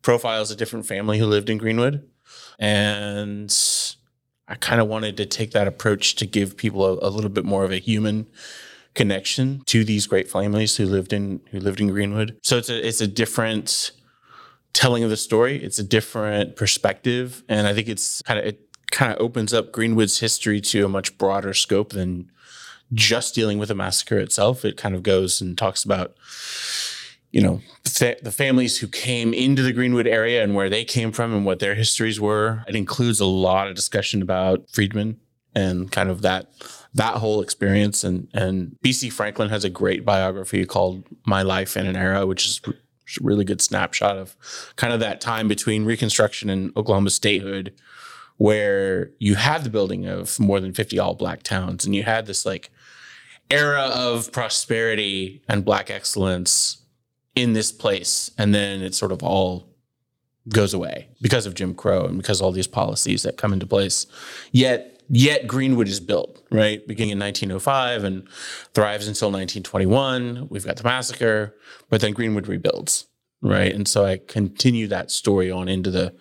profiles 0.00 0.52
a 0.52 0.56
different 0.56 0.86
family 0.86 1.18
who 1.18 1.26
lived 1.26 1.50
in 1.50 1.58
Greenwood. 1.58 2.08
And 2.60 3.52
I 4.46 4.54
kind 4.54 4.80
of 4.80 4.86
wanted 4.86 5.16
to 5.16 5.26
take 5.26 5.50
that 5.50 5.66
approach 5.66 6.14
to 6.16 6.26
give 6.26 6.56
people 6.56 6.84
a, 6.84 7.08
a 7.08 7.10
little 7.10 7.30
bit 7.30 7.44
more 7.44 7.64
of 7.64 7.72
a 7.72 7.78
human 7.78 8.28
connection 8.94 9.62
to 9.66 9.84
these 9.84 10.06
great 10.06 10.30
families 10.30 10.76
who 10.76 10.86
lived 10.86 11.12
in 11.12 11.40
who 11.50 11.58
lived 11.58 11.80
in 11.80 11.88
Greenwood. 11.88 12.38
So 12.42 12.58
it's 12.58 12.68
a 12.68 12.86
it's 12.86 13.00
a 13.00 13.08
different 13.08 13.90
telling 14.72 15.02
of 15.02 15.10
the 15.10 15.16
story. 15.16 15.62
It's 15.62 15.80
a 15.80 15.84
different 15.84 16.54
perspective, 16.54 17.42
and 17.48 17.66
I 17.66 17.74
think 17.74 17.88
it's 17.88 18.22
kind 18.22 18.38
of 18.38 18.46
it 18.46 18.69
kind 18.90 19.12
of 19.12 19.20
opens 19.20 19.52
up 19.52 19.72
Greenwood's 19.72 20.20
history 20.20 20.60
to 20.62 20.84
a 20.84 20.88
much 20.88 21.16
broader 21.18 21.54
scope 21.54 21.90
than 21.92 22.30
just 22.92 23.34
dealing 23.34 23.58
with 23.58 23.68
the 23.68 23.74
massacre 23.74 24.18
itself. 24.18 24.64
It 24.64 24.76
kind 24.76 24.94
of 24.94 25.02
goes 25.02 25.40
and 25.40 25.56
talks 25.56 25.84
about 25.84 26.16
you 27.30 27.40
know 27.40 27.60
fa- 27.84 28.16
the 28.22 28.32
families 28.32 28.78
who 28.78 28.88
came 28.88 29.32
into 29.32 29.62
the 29.62 29.72
Greenwood 29.72 30.06
area 30.06 30.42
and 30.42 30.54
where 30.54 30.68
they 30.68 30.84
came 30.84 31.12
from 31.12 31.32
and 31.32 31.44
what 31.44 31.60
their 31.60 31.74
histories 31.74 32.20
were. 32.20 32.64
It 32.68 32.74
includes 32.74 33.20
a 33.20 33.26
lot 33.26 33.68
of 33.68 33.74
discussion 33.74 34.22
about 34.22 34.68
Freedmen 34.70 35.18
and 35.54 35.90
kind 35.90 36.10
of 36.10 36.22
that 36.22 36.50
that 36.94 37.16
whole 37.16 37.40
experience. 37.40 38.04
And 38.04 38.28
and 38.34 38.76
BC 38.84 39.12
Franklin 39.12 39.50
has 39.50 39.64
a 39.64 39.70
great 39.70 40.04
biography 40.04 40.64
called 40.66 41.06
My 41.26 41.42
Life 41.42 41.76
in 41.76 41.86
an 41.86 41.96
Era, 41.96 42.26
which 42.26 42.46
is 42.46 42.60
a 42.66 42.72
really 43.20 43.44
good 43.44 43.60
snapshot 43.60 44.16
of 44.16 44.36
kind 44.76 44.92
of 44.92 45.00
that 45.00 45.20
time 45.20 45.48
between 45.48 45.84
Reconstruction 45.84 46.50
and 46.50 46.76
Oklahoma 46.76 47.10
statehood, 47.10 47.72
where 48.40 49.10
you 49.18 49.34
had 49.34 49.64
the 49.64 49.68
building 49.68 50.06
of 50.06 50.40
more 50.40 50.60
than 50.60 50.72
50 50.72 50.98
all 50.98 51.12
black 51.12 51.42
towns, 51.42 51.84
and 51.84 51.94
you 51.94 52.04
had 52.04 52.24
this 52.24 52.46
like 52.46 52.70
era 53.50 53.82
of 53.82 54.32
prosperity 54.32 55.42
and 55.46 55.62
black 55.62 55.90
excellence 55.90 56.82
in 57.36 57.52
this 57.52 57.70
place. 57.70 58.30
And 58.38 58.54
then 58.54 58.80
it 58.80 58.94
sort 58.94 59.12
of 59.12 59.22
all 59.22 59.68
goes 60.48 60.72
away 60.72 61.08
because 61.20 61.44
of 61.44 61.52
Jim 61.52 61.74
Crow 61.74 62.06
and 62.06 62.16
because 62.16 62.40
all 62.40 62.50
these 62.50 62.66
policies 62.66 63.24
that 63.24 63.36
come 63.36 63.52
into 63.52 63.66
place. 63.66 64.06
Yet, 64.52 65.02
yet 65.10 65.46
Greenwood 65.46 65.86
is 65.86 66.00
built, 66.00 66.42
right? 66.50 66.80
Beginning 66.86 67.12
in 67.12 67.18
1905 67.18 68.04
and 68.04 68.26
thrives 68.72 69.06
until 69.06 69.28
1921. 69.28 70.48
We've 70.48 70.64
got 70.64 70.78
the 70.78 70.84
massacre, 70.84 71.54
but 71.90 72.00
then 72.00 72.14
Greenwood 72.14 72.46
rebuilds, 72.46 73.04
right? 73.42 73.74
And 73.74 73.86
so 73.86 74.06
I 74.06 74.16
continue 74.16 74.86
that 74.86 75.10
story 75.10 75.50
on 75.50 75.68
into 75.68 75.90
the 75.90 76.14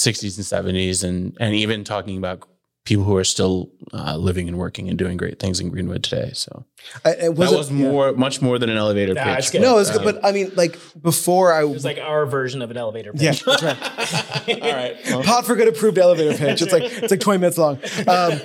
60s 0.00 0.36
and 0.36 0.66
70s 0.76 1.04
and 1.04 1.36
and 1.40 1.54
even 1.54 1.84
talking 1.84 2.16
about 2.18 2.46
people 2.86 3.04
who 3.04 3.14
are 3.14 3.24
still 3.24 3.70
uh, 3.92 4.16
living 4.16 4.48
and 4.48 4.56
working 4.56 4.88
and 4.88 4.98
doing 4.98 5.18
great 5.18 5.38
things 5.38 5.60
in 5.60 5.68
Greenwood 5.68 6.02
today. 6.02 6.30
So 6.32 6.64
I, 7.04 7.10
it 7.10 7.20
that 7.20 7.32
wasn't- 7.34 7.58
was 7.58 7.70
yeah. 7.70 7.76
more, 7.90 8.12
much 8.14 8.40
more 8.40 8.58
than 8.58 8.70
an 8.70 8.78
elevator 8.78 9.12
Nah, 9.12 9.22
pitch. 9.24 9.38
it's 9.38 9.50
good. 9.50 9.60
No, 9.60 9.76
it's 9.78 9.90
Um, 9.90 9.98
good, 10.02 10.14
but 10.14 10.24
I 10.24 10.32
mean, 10.32 10.50
like 10.56 10.78
before 11.00 11.52
I 11.52 11.60
It 11.60 11.68
was 11.68 11.84
like 11.84 11.98
our 11.98 12.24
version 12.24 12.62
of 12.62 12.70
an 12.70 12.78
elevator 12.78 13.12
pitch. 13.12 13.22
yeah, 13.22 13.32
that's 13.46 13.62
right. 13.62 14.62
all 14.62 14.72
right. 14.72 14.96
Well, 15.10 15.22
Pod 15.22 15.44
for 15.44 15.56
good 15.56 15.68
approved 15.68 15.98
elevator 15.98 16.34
pitch. 16.36 16.62
It's 16.62 16.72
like 16.72 16.84
it's 16.84 17.10
like 17.10 17.20
twenty 17.20 17.38
minutes 17.40 17.58
long. 17.58 17.76
Um, 18.08 18.40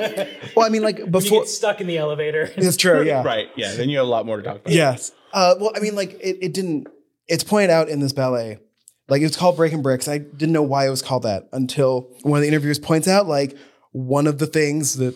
well, 0.55 0.65
I 0.65 0.69
mean, 0.69 0.83
like 0.83 0.99
You 0.99 1.07
before. 1.07 1.39
get 1.41 1.49
stuck 1.49 1.79
in 1.79 1.87
the 1.87 1.97
elevator. 1.97 2.51
It's 2.57 2.75
true. 2.75 3.03
Yeah. 3.03 3.23
right. 3.23 3.47
Yeah. 3.55 3.73
Then 3.75 3.87
you 3.89 3.97
have 3.99 4.05
a 4.05 4.09
lot 4.09 4.25
more 4.25 4.35
to 4.37 4.43
talk 4.43 4.57
about. 4.57 4.73
Yes. 4.73 5.13
Uh, 5.33 5.55
well, 5.61 5.71
I 5.75 5.79
mean, 5.79 5.95
like 5.95 6.11
it, 6.21 6.37
it 6.41 6.53
didn't. 6.53 6.87
It's 7.27 7.43
pointed 7.45 7.69
out 7.71 7.87
in 7.89 8.01
this 8.01 8.11
ballet, 8.13 8.59
like 9.07 9.21
it 9.21 9.25
was 9.25 9.35
called 9.37 9.57
Breaking 9.57 9.81
Bricks. 9.81 10.07
I 10.07 10.17
didn't 10.19 10.51
know 10.53 10.63
why 10.63 10.87
it 10.87 10.89
was 10.89 11.01
called 11.01 11.23
that 11.23 11.47
until 11.51 12.09
one 12.23 12.37
of 12.37 12.41
the 12.41 12.47
interviewers 12.47 12.79
points 12.79 13.07
out, 13.07 13.27
like 13.27 13.55
one 13.91 14.27
of 14.27 14.39
the 14.39 14.47
things 14.47 14.95
that 14.97 15.15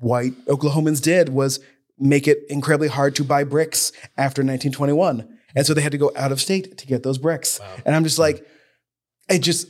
white 0.00 0.32
Oklahomans 0.46 1.00
did 1.00 1.28
was 1.28 1.60
make 1.98 2.26
it 2.26 2.38
incredibly 2.48 2.88
hard 2.88 3.14
to 3.16 3.24
buy 3.24 3.44
bricks 3.44 3.92
after 4.16 4.40
1921, 4.42 5.38
and 5.54 5.66
so 5.66 5.72
they 5.74 5.82
had 5.82 5.92
to 5.92 5.98
go 5.98 6.10
out 6.16 6.32
of 6.32 6.40
state 6.40 6.76
to 6.78 6.86
get 6.86 7.02
those 7.04 7.18
bricks. 7.18 7.60
And 7.86 7.94
I'm 7.94 8.02
just 8.04 8.18
like, 8.18 8.44
it 9.28 9.38
just, 9.40 9.68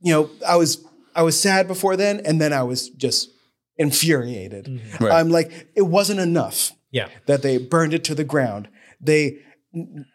you 0.00 0.12
know, 0.12 0.30
I 0.46 0.56
was 0.56 0.84
I 1.14 1.22
was 1.22 1.38
sad 1.38 1.66
before 1.68 1.96
then, 1.96 2.20
and 2.24 2.40
then 2.40 2.52
I 2.52 2.62
was 2.62 2.88
just 2.90 3.30
infuriated. 3.76 4.64
Mm-hmm. 4.66 5.04
Right. 5.04 5.12
I'm 5.14 5.28
like, 5.30 5.68
it 5.76 5.82
wasn't 5.82 6.20
enough 6.20 6.72
Yeah. 6.90 7.08
that 7.26 7.42
they 7.42 7.58
burned 7.58 7.94
it 7.94 8.04
to 8.04 8.14
the 8.14 8.24
ground. 8.24 8.68
They 9.00 9.38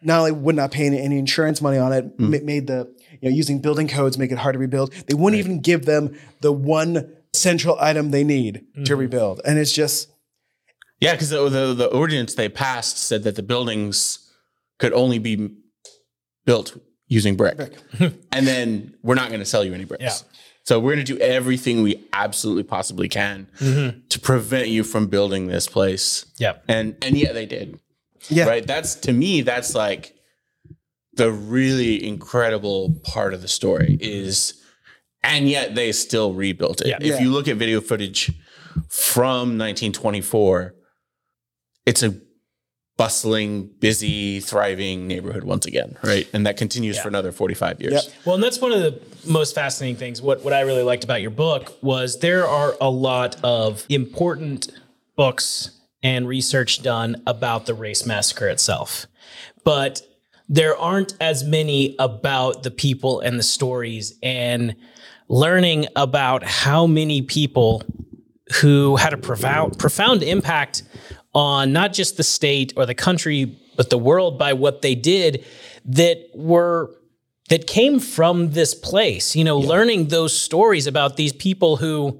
not 0.01 0.19
only 0.19 0.31
would 0.31 0.55
not 0.55 0.71
pay 0.71 0.85
any, 0.85 0.99
any 0.99 1.17
insurance 1.17 1.61
money 1.61 1.77
on 1.77 1.93
it, 1.93 2.17
mm. 2.17 2.29
ma- 2.29 2.45
made 2.45 2.67
the 2.67 2.93
you 3.21 3.29
know 3.29 3.35
using 3.35 3.59
building 3.59 3.87
codes 3.87 4.17
make 4.17 4.31
it 4.31 4.37
hard 4.37 4.53
to 4.53 4.59
rebuild. 4.59 4.93
They 5.07 5.13
wouldn't 5.13 5.39
even 5.39 5.61
give 5.61 5.85
them 5.85 6.17
the 6.41 6.51
one 6.51 7.13
central 7.33 7.77
item 7.79 8.11
they 8.11 8.23
need 8.23 8.65
to 8.75 8.81
mm-hmm. 8.81 8.99
rebuild, 8.99 9.41
and 9.45 9.57
it's 9.57 9.73
just 9.73 10.09
Yeah, 10.99 11.13
because 11.13 11.29
the, 11.29 11.49
the 11.49 11.73
the 11.73 11.87
ordinance 11.87 12.35
they 12.35 12.49
passed 12.49 12.97
said 12.97 13.23
that 13.23 13.35
the 13.35 13.43
buildings 13.43 14.19
could 14.79 14.93
only 14.93 15.19
be 15.19 15.49
built 16.45 16.77
using 17.07 17.35
brick, 17.35 17.77
and 17.99 18.47
then 18.47 18.95
we're 19.03 19.15
not 19.15 19.29
going 19.29 19.39
to 19.39 19.45
sell 19.45 19.63
you 19.63 19.73
any 19.73 19.85
bricks. 19.85 20.03
Yeah. 20.03 20.15
So 20.65 20.79
we're 20.79 20.93
going 20.93 21.05
to 21.05 21.13
do 21.13 21.19
everything 21.19 21.83
we 21.83 22.07
absolutely 22.13 22.63
possibly 22.63 23.09
can 23.09 23.47
mm-hmm. 23.59 23.99
to 24.07 24.19
prevent 24.19 24.69
you 24.69 24.83
from 24.83 25.07
building 25.07 25.47
this 25.47 25.67
place. 25.67 26.25
Yeah. 26.37 26.53
And 26.67 26.95
and 27.01 27.17
yet 27.17 27.33
they 27.33 27.45
did. 27.45 27.79
Yeah, 28.29 28.45
Right. 28.45 28.65
That's 28.65 28.95
to 28.95 29.13
me. 29.13 29.41
That's 29.41 29.75
like 29.75 30.15
the 31.13 31.31
really 31.31 32.05
incredible 32.05 32.99
part 33.03 33.33
of 33.33 33.41
the 33.41 33.47
story 33.47 33.97
is, 34.01 34.61
and 35.23 35.47
yet 35.47 35.75
they 35.75 35.91
still 35.91 36.33
rebuilt 36.33 36.81
it. 36.81 36.87
Yeah. 36.87 36.97
If 36.99 37.05
Yeah. 37.05 37.19
you 37.21 37.31
look 37.31 37.47
at 37.47 37.57
video 37.57 37.81
footage 37.81 38.31
from 38.89 39.57
1924, 39.57 40.73
it's 41.85 42.01
a 42.03 42.15
bustling, 42.97 43.69
busy, 43.79 44.39
thriving 44.39 45.07
neighborhood 45.07 45.43
once 45.43 45.65
again, 45.65 45.97
right? 46.03 46.27
And 46.33 46.45
that 46.45 46.57
continues 46.57 46.99
for 46.99 47.07
another 47.07 47.31
45 47.31 47.81
years. 47.81 47.93
Yep. 47.93 48.03
Well, 48.25 48.35
and 48.35 48.43
that's 48.43 48.59
one 48.61 48.71
of 48.71 48.81
the 48.81 48.99
most 49.25 49.55
fascinating 49.55 49.97
things. 49.97 50.21
What 50.21 50.43
what 50.43 50.53
I 50.53 50.61
really 50.61 50.83
liked 50.83 51.03
about 51.03 51.21
your 51.21 51.31
book 51.31 51.73
was 51.81 52.19
there 52.19 52.47
are 52.47 52.75
a 52.79 52.89
lot 52.89 53.35
of 53.43 53.85
important 53.89 54.69
books 55.15 55.71
and 56.03 56.27
research 56.27 56.83
done 56.83 57.23
about 57.25 57.65
the 57.65 57.73
race 57.73 58.05
massacre 58.05 58.49
itself. 58.49 59.07
But 59.63 60.01
there 60.49 60.77
aren't 60.77 61.15
as 61.21 61.43
many 61.43 61.95
about 61.97 62.63
the 62.63 62.71
people 62.71 63.21
and 63.21 63.39
the 63.39 63.43
stories 63.43 64.13
and 64.21 64.75
learning 65.29 65.87
about 65.95 66.43
how 66.43 66.85
many 66.85 67.21
people 67.21 67.81
who 68.61 68.97
had 68.97 69.13
a 69.13 69.17
profound 69.17 69.79
profound 69.79 70.21
impact 70.21 70.83
on 71.33 71.71
not 71.71 71.93
just 71.93 72.17
the 72.17 72.23
state 72.23 72.73
or 72.75 72.85
the 72.85 72.93
country 72.93 73.57
but 73.75 73.89
the 73.89 73.97
world 73.97 74.37
by 74.37 74.53
what 74.53 74.81
they 74.81 74.93
did 74.93 75.43
that 75.85 76.29
were 76.35 76.91
that 77.49 77.65
came 77.65 77.99
from 77.99 78.51
this 78.51 78.75
place 78.75 79.35
you 79.35 79.43
know 79.43 79.57
learning 79.57 80.09
those 80.09 80.37
stories 80.37 80.87
about 80.87 81.15
these 81.15 81.33
people 81.33 81.77
who 81.77 82.19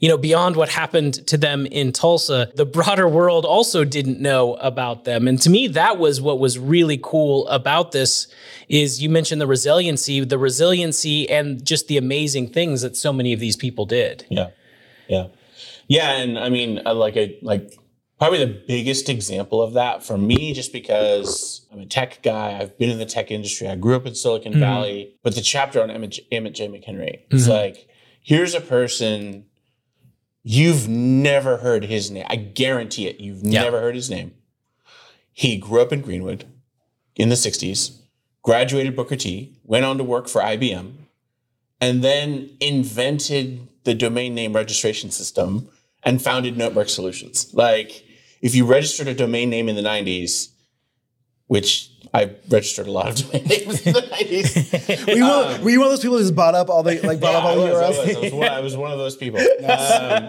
you 0.00 0.08
know 0.08 0.18
beyond 0.18 0.56
what 0.56 0.68
happened 0.68 1.26
to 1.28 1.38
them 1.38 1.66
in 1.66 1.92
Tulsa 1.92 2.50
the 2.56 2.66
broader 2.66 3.08
world 3.08 3.44
also 3.44 3.84
didn't 3.84 4.20
know 4.20 4.54
about 4.56 5.04
them 5.04 5.28
and 5.28 5.40
to 5.42 5.50
me 5.50 5.68
that 5.68 5.98
was 5.98 6.20
what 6.20 6.38
was 6.38 6.58
really 6.58 6.98
cool 7.02 7.46
about 7.48 7.92
this 7.92 8.26
is 8.68 9.02
you 9.02 9.08
mentioned 9.08 9.40
the 9.40 9.46
resiliency 9.46 10.24
the 10.24 10.38
resiliency 10.38 11.28
and 11.30 11.64
just 11.64 11.86
the 11.88 11.96
amazing 11.96 12.48
things 12.48 12.82
that 12.82 12.96
so 12.96 13.12
many 13.12 13.32
of 13.32 13.40
these 13.40 13.56
people 13.56 13.86
did 13.86 14.26
Yeah, 14.28 14.48
yeah, 15.08 15.26
yeah. 15.88 16.12
And 16.12 16.38
I 16.38 16.48
mean, 16.48 16.80
I 16.86 16.92
like 16.92 17.16
a 17.16 17.36
like 17.42 17.74
probably 18.18 18.38
the 18.38 18.62
biggest 18.66 19.08
example 19.08 19.60
of 19.60 19.74
that 19.74 20.04
for 20.04 20.16
me, 20.16 20.54
just 20.54 20.72
because 20.72 21.66
I'm 21.72 21.80
a 21.80 21.86
tech 21.86 22.22
guy. 22.22 22.58
I've 22.58 22.78
been 22.78 22.90
in 22.90 22.98
the 22.98 23.06
tech 23.06 23.30
industry. 23.30 23.68
I 23.68 23.74
grew 23.74 23.96
up 23.96 24.06
in 24.06 24.14
Silicon 24.14 24.52
mm-hmm. 24.52 24.60
Valley. 24.60 25.16
But 25.22 25.34
the 25.34 25.40
chapter 25.40 25.82
on 25.82 25.90
Emmett, 25.90 26.10
J- 26.10 26.26
Emmett 26.30 26.54
J. 26.54 26.68
McHenry, 26.68 27.20
it's 27.30 27.42
mm-hmm. 27.42 27.50
like 27.50 27.88
here's 28.22 28.54
a 28.54 28.60
person 28.60 29.46
you've 30.42 30.88
never 30.88 31.58
heard 31.58 31.84
his 31.84 32.10
name. 32.10 32.26
I 32.28 32.36
guarantee 32.36 33.06
it. 33.06 33.20
You've 33.20 33.42
Yeah. 33.44 33.62
never 33.62 33.80
heard 33.80 33.94
his 33.94 34.10
name. 34.10 34.32
He 35.32 35.56
grew 35.56 35.80
up 35.80 35.92
in 35.92 36.00
Greenwood 36.00 36.44
in 37.16 37.28
the 37.28 37.36
60s, 37.36 37.92
graduated 38.42 38.96
Booker 38.96 39.16
T, 39.16 39.56
went 39.64 39.84
on 39.84 39.98
to 39.98 40.04
work 40.04 40.28
for 40.28 40.42
IBM, 40.42 41.06
and 41.80 42.02
then 42.02 42.50
invented 42.60 43.68
the 43.84 43.94
domain 43.94 44.34
name 44.34 44.52
registration 44.54 45.10
system 45.10 45.68
and 46.02 46.20
founded 46.22 46.56
Network 46.56 46.88
Solutions. 46.88 47.48
Like, 47.52 48.04
if 48.42 48.54
you 48.54 48.64
registered 48.64 49.08
a 49.08 49.14
domain 49.14 49.50
name 49.50 49.68
in 49.68 49.76
the 49.76 49.82
90s, 49.82 50.48
which 51.50 51.90
I 52.14 52.30
registered 52.48 52.86
a 52.86 52.92
lot 52.92 53.08
of 53.08 53.16
domain 53.16 53.44
names 53.44 53.84
in 53.84 53.92
the 53.92 54.02
90s. 54.02 55.06
Were 55.08 55.12
you, 55.14 55.24
one, 55.24 55.64
were 55.64 55.70
you 55.70 55.80
one 55.80 55.86
of 55.88 55.92
those 55.92 56.00
people 56.00 56.16
who 56.16 56.22
just 56.22 56.36
bought 56.36 56.54
up 56.54 56.70
all 56.70 56.84
the 56.84 57.00
like 57.00 57.18
bought 57.18 57.32
Yeah, 57.32 57.38
up 57.38 57.44
all 57.44 57.50
I, 57.50 57.54
the 57.56 57.60
was, 57.62 57.72
I, 57.72 57.82
URLs? 57.82 58.06
was, 58.06 58.16
I, 58.16 58.20
was 58.20 58.32
one, 58.32 58.48
I 58.48 58.60
was 58.60 58.76
one 58.76 58.92
of 58.92 58.98
those 58.98 59.16
people. 59.16 59.40
Um, 59.60 60.28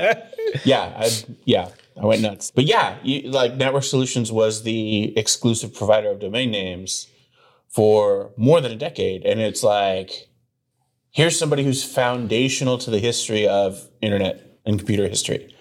yeah, 0.65 0.93
I, 0.97 1.09
yeah, 1.45 1.69
I 2.01 2.05
went 2.07 2.23
nuts. 2.23 2.51
But 2.53 2.65
yeah, 2.65 2.97
you, 3.03 3.29
like 3.29 3.55
Network 3.55 3.83
Solutions 3.83 4.31
was 4.31 4.63
the 4.63 5.15
exclusive 5.17 5.75
provider 5.75 6.09
of 6.09 6.19
domain 6.19 6.49
names 6.49 7.07
for 7.69 8.31
more 8.35 8.61
than 8.61 8.71
a 8.71 8.75
decade, 8.75 9.23
and 9.23 9.39
it's 9.39 9.61
like 9.63 10.27
here's 11.11 11.37
somebody 11.37 11.63
who's 11.63 11.83
foundational 11.83 12.79
to 12.79 12.89
the 12.89 12.99
history 12.99 13.47
of 13.47 13.87
internet 14.01 14.57
and 14.65 14.79
computer 14.79 15.07
history. 15.07 15.55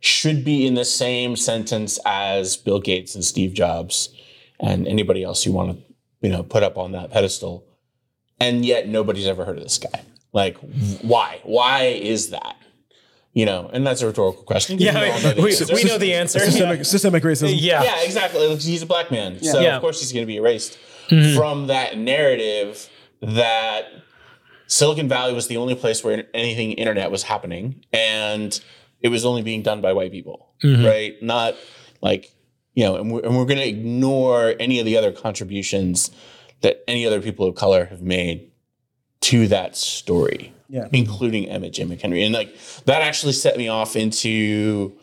Should 0.00 0.44
be 0.44 0.66
in 0.66 0.74
the 0.74 0.84
same 0.84 1.36
sentence 1.36 2.00
as 2.04 2.56
Bill 2.56 2.80
Gates 2.80 3.14
and 3.14 3.24
Steve 3.24 3.54
Jobs 3.54 4.08
and 4.60 4.86
anybody 4.86 5.22
else 5.22 5.44
you 5.44 5.52
want 5.52 5.76
to, 5.76 5.94
you 6.20 6.30
know, 6.30 6.42
put 6.42 6.62
up 6.62 6.76
on 6.78 6.92
that 6.92 7.10
pedestal. 7.10 7.64
And 8.40 8.64
yet 8.64 8.88
nobody's 8.88 9.26
ever 9.26 9.44
heard 9.44 9.58
of 9.58 9.62
this 9.62 9.78
guy. 9.78 10.02
Like, 10.32 10.56
why? 11.02 11.40
Why 11.44 11.84
is 11.84 12.30
that? 12.30 12.56
You 13.32 13.46
know, 13.46 13.68
and 13.72 13.86
that's 13.86 14.00
a 14.02 14.06
rhetorical 14.06 14.42
question. 14.44 14.78
'cause 14.78 14.86
we 14.86 14.92
know 14.92 15.34
we, 15.36 15.74
we 15.82 15.84
know 15.84 15.98
the 15.98 16.14
answer 16.14 16.38
Systemic, 16.38 16.84
systemic 16.84 17.22
racism. 17.22 17.54
yeah 17.58 17.82
Yeah, 17.82 18.02
exactly. 18.02 18.56
He's 18.56 18.82
a 18.82 18.86
black 18.86 19.10
man. 19.10 19.42
So 19.42 19.60
Yeah. 19.60 19.76
of 19.76 19.80
course 19.80 20.00
he's 20.00 20.12
going 20.12 20.22
to 20.22 20.26
be 20.26 20.36
erased 20.36 20.78
mm-hmm. 21.08 21.36
from 21.36 21.66
that 21.68 21.98
narrative 21.98 22.88
that 23.20 23.86
Silicon 24.66 25.08
Valley 25.08 25.34
was 25.34 25.48
the 25.48 25.56
only 25.56 25.74
place 25.74 26.02
where 26.04 26.24
anything 26.32 26.72
internet 26.72 27.10
was 27.10 27.24
happening 27.24 27.84
and 27.92 28.60
it 29.00 29.08
was 29.08 29.24
only 29.24 29.42
being 29.42 29.62
done 29.62 29.80
by 29.80 29.92
white 29.92 30.10
people, 30.12 30.48
mm-hmm. 30.62 30.84
right? 30.84 31.22
Not 31.22 31.54
like, 32.00 32.32
you 32.74 32.84
know, 32.84 32.96
and 32.96 33.10
we're, 33.10 33.20
and 33.20 33.36
we're 33.36 33.44
going 33.44 33.58
to 33.58 33.68
ignore 33.68 34.54
any 34.58 34.78
of 34.80 34.84
the 34.84 34.96
other 34.96 35.12
contributions 35.12 36.10
that 36.60 36.82
any 36.88 37.06
other 37.06 37.20
people 37.20 37.46
of 37.46 37.54
color 37.54 37.86
have 37.86 38.02
made 38.02 38.50
to 39.20 39.48
that 39.48 39.76
story, 39.76 40.52
Yeah. 40.68 40.88
including 40.92 41.48
Emmett 41.48 41.72
J. 41.72 41.84
McHenry. 41.84 42.24
And 42.24 42.34
like 42.34 42.54
that 42.84 43.02
actually 43.02 43.32
set 43.32 43.56
me 43.56 43.68
off 43.68 43.96
into 43.96 44.98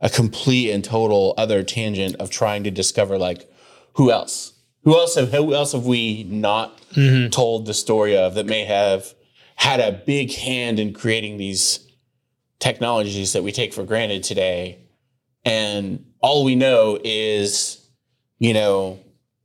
a 0.00 0.10
complete 0.10 0.70
and 0.70 0.84
total 0.84 1.34
other 1.36 1.62
tangent 1.62 2.16
of 2.16 2.30
trying 2.30 2.64
to 2.64 2.70
discover 2.70 3.18
like 3.18 3.50
who 3.94 4.10
else 4.10 4.52
who 4.82 4.94
else 4.94 5.14
have 5.14 5.32
who 5.32 5.54
else 5.54 5.72
have 5.72 5.86
we 5.86 6.24
not 6.24 6.78
mm-hmm. 6.92 7.30
told 7.30 7.66
the 7.66 7.74
story 7.74 8.16
of 8.16 8.34
that 8.34 8.46
may 8.46 8.64
have 8.64 9.14
had 9.56 9.80
a 9.80 9.92
big 9.92 10.32
hand 10.32 10.78
in 10.78 10.92
creating 10.92 11.38
these 11.38 11.88
technologies 12.58 13.32
that 13.32 13.42
we 13.42 13.50
take 13.50 13.72
for 13.72 13.84
granted 13.84 14.22
today 14.22 14.78
and 15.44 16.04
all 16.26 16.38
we 16.48 16.54
know 16.54 16.98
is 17.04 17.52
you 18.38 18.52
know 18.54 18.98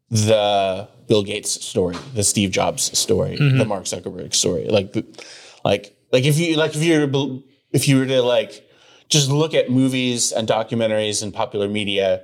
the 0.09 0.87
bill 1.07 1.23
gates 1.23 1.51
story 1.71 1.95
the 2.13 2.23
steve 2.23 2.51
jobs 2.51 2.83
story 2.97 3.35
the 3.61 3.65
mark 3.65 3.83
zuckerberg 3.83 4.33
story 4.33 4.65
like 4.77 4.89
like 5.69 5.83
like 6.13 6.23
if 6.31 6.37
you 6.39 6.55
like 6.63 6.75
if 6.75 6.83
you 6.83 6.99
were 6.99 7.07
to- 7.07 7.43
if 7.71 7.87
you 7.87 7.97
were 7.99 8.05
to 8.15 8.21
like 8.21 8.51
just 9.15 9.29
look 9.29 9.53
at 9.53 9.69
movies 9.69 10.31
and 10.31 10.47
documentaries 10.47 11.21
and 11.23 11.33
popular 11.33 11.67
media 11.67 12.23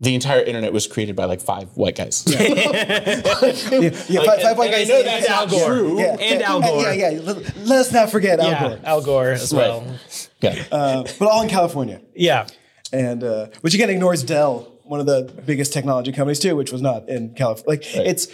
the 0.00 0.14
entire 0.14 0.42
internet 0.50 0.72
was 0.72 0.86
created 0.86 1.16
by 1.16 1.24
like 1.24 1.40
five 1.40 1.68
white 1.74 1.96
guys. 1.96 2.22
Yeah, 2.28 2.42
yeah, 4.08 4.24
five, 4.28 4.42
five 4.42 4.58
white 4.58 4.66
and 4.66 4.74
I 4.74 4.78
guys. 4.80 4.88
know 4.90 5.02
that's 5.02 5.28
Al 5.30 5.46
Gore. 5.46 5.66
true. 5.68 5.98
Yeah, 5.98 6.16
And 6.20 6.42
Al 6.42 6.60
Gore. 6.60 6.82
Yeah, 6.82 6.92
yeah. 6.92 7.20
Let, 7.22 7.36
let 7.70 7.78
us 7.78 7.92
not 7.92 8.10
forget 8.10 8.38
Al 8.38 8.46
yeah, 8.50 8.68
Gore. 8.68 8.78
Al 8.84 9.00
Gore 9.02 9.30
as 9.32 9.54
well. 9.54 9.82
Yeah. 10.42 10.62
Uh, 10.70 11.02
but 11.18 11.28
all 11.28 11.40
in 11.42 11.48
California, 11.48 12.02
Yeah. 12.14 12.46
And 12.92 13.22
uh, 13.24 13.46
which 13.60 13.74
again 13.74 13.90
ignores 13.90 14.22
Dell, 14.22 14.72
one 14.84 15.00
of 15.00 15.06
the 15.06 15.32
biggest 15.44 15.72
technology 15.72 16.12
companies 16.12 16.38
too, 16.38 16.56
which 16.56 16.72
was 16.72 16.82
not 16.82 17.08
in 17.08 17.34
California. 17.34 17.68
Like 17.68 17.96
it's. 17.96 18.28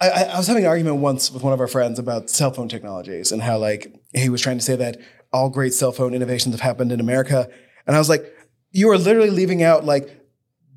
I, 0.00 0.08
I 0.08 0.22
I 0.22 0.36
was 0.38 0.46
having 0.46 0.64
an 0.64 0.70
argument 0.70 0.96
once 0.96 1.30
with 1.30 1.42
one 1.42 1.52
of 1.52 1.60
our 1.60 1.68
friends 1.68 1.98
about 1.98 2.30
cell 2.30 2.50
phone 2.52 2.68
technologies 2.68 3.32
and 3.32 3.42
how 3.42 3.58
like 3.58 3.94
he 4.14 4.28
was 4.28 4.40
trying 4.40 4.58
to 4.58 4.64
say 4.64 4.76
that 4.76 4.98
all 5.32 5.48
great 5.50 5.74
cell 5.74 5.92
phone 5.92 6.14
innovations 6.14 6.54
have 6.54 6.60
happened 6.62 6.90
in 6.92 7.00
America, 7.00 7.48
and 7.86 7.94
I 7.94 7.98
was 7.98 8.08
like, 8.08 8.24
you 8.72 8.88
are 8.90 8.98
literally 8.98 9.30
leaving 9.30 9.62
out 9.62 9.84
like 9.84 10.08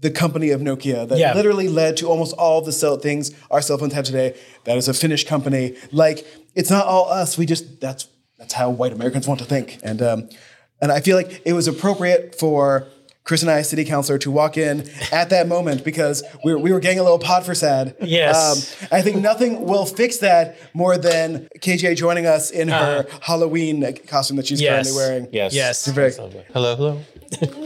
the 0.02 0.12
company 0.12 0.50
of 0.50 0.60
Nokia 0.60 1.08
that 1.08 1.18
Yeah. 1.18 1.34
literally 1.34 1.70
led 1.70 1.96
to 1.98 2.08
almost 2.08 2.34
all 2.36 2.62
the 2.62 2.74
cell 2.74 2.98
things 2.98 3.32
our 3.50 3.62
cell 3.62 3.78
phones 3.78 3.94
have 3.94 4.04
today. 4.04 4.36
That 4.66 4.78
is 4.78 4.90
a 4.90 4.94
Finnish 4.94 5.26
company. 5.26 5.76
Like 5.94 6.28
it's 6.56 6.70
not 6.70 6.86
all 6.86 7.10
us. 7.10 7.38
We 7.38 7.46
just 7.46 7.80
that's 7.80 8.10
that's 8.38 8.54
how 8.54 8.70
white 8.70 8.92
Americans 8.92 9.26
want 9.30 9.40
to 9.40 9.46
think. 9.46 9.80
And 9.84 10.02
um, 10.02 10.30
and 10.84 10.92
I 10.92 11.00
feel 11.00 11.16
like 11.16 11.42
it 11.46 11.54
was 11.54 11.68
appropriate 11.70 12.36
for 12.38 12.86
Chris 13.24 13.42
and 13.42 13.50
I, 13.50 13.62
city 13.62 13.86
councilor, 13.86 14.18
to 14.18 14.30
walk 14.30 14.58
in 14.58 14.90
at 15.14 15.30
that 15.30 15.48
moment 15.48 15.86
because 15.86 16.24
we 16.44 16.52
were, 16.54 16.60
we 16.60 16.74
were 16.74 16.82
getting 16.82 17.00
a 17.00 17.04
little 17.04 17.20
pod 17.20 17.46
for 17.46 17.56
sad. 17.56 17.96
Yes. 18.02 18.36
Um, 18.84 18.90
I 18.92 19.02
think 19.02 19.22
nothing 19.22 19.62
will 19.66 19.86
fix 19.86 20.18
that 20.18 20.58
more 20.74 20.98
than 20.98 21.48
KJ 21.60 21.96
joining 21.96 22.26
us 22.26 22.52
in 22.52 22.68
her 22.68 23.06
Halloween 23.22 23.96
costume 24.08 24.36
that 24.38 24.46
she's 24.48 24.60
Yes. 24.62 24.92
currently 24.92 24.94
wearing. 24.94 25.28
Yes. 25.32 25.54
Yes. 25.54 25.86
Very- 25.88 26.12
Hello, 26.12 26.76
hello. 26.76 27.02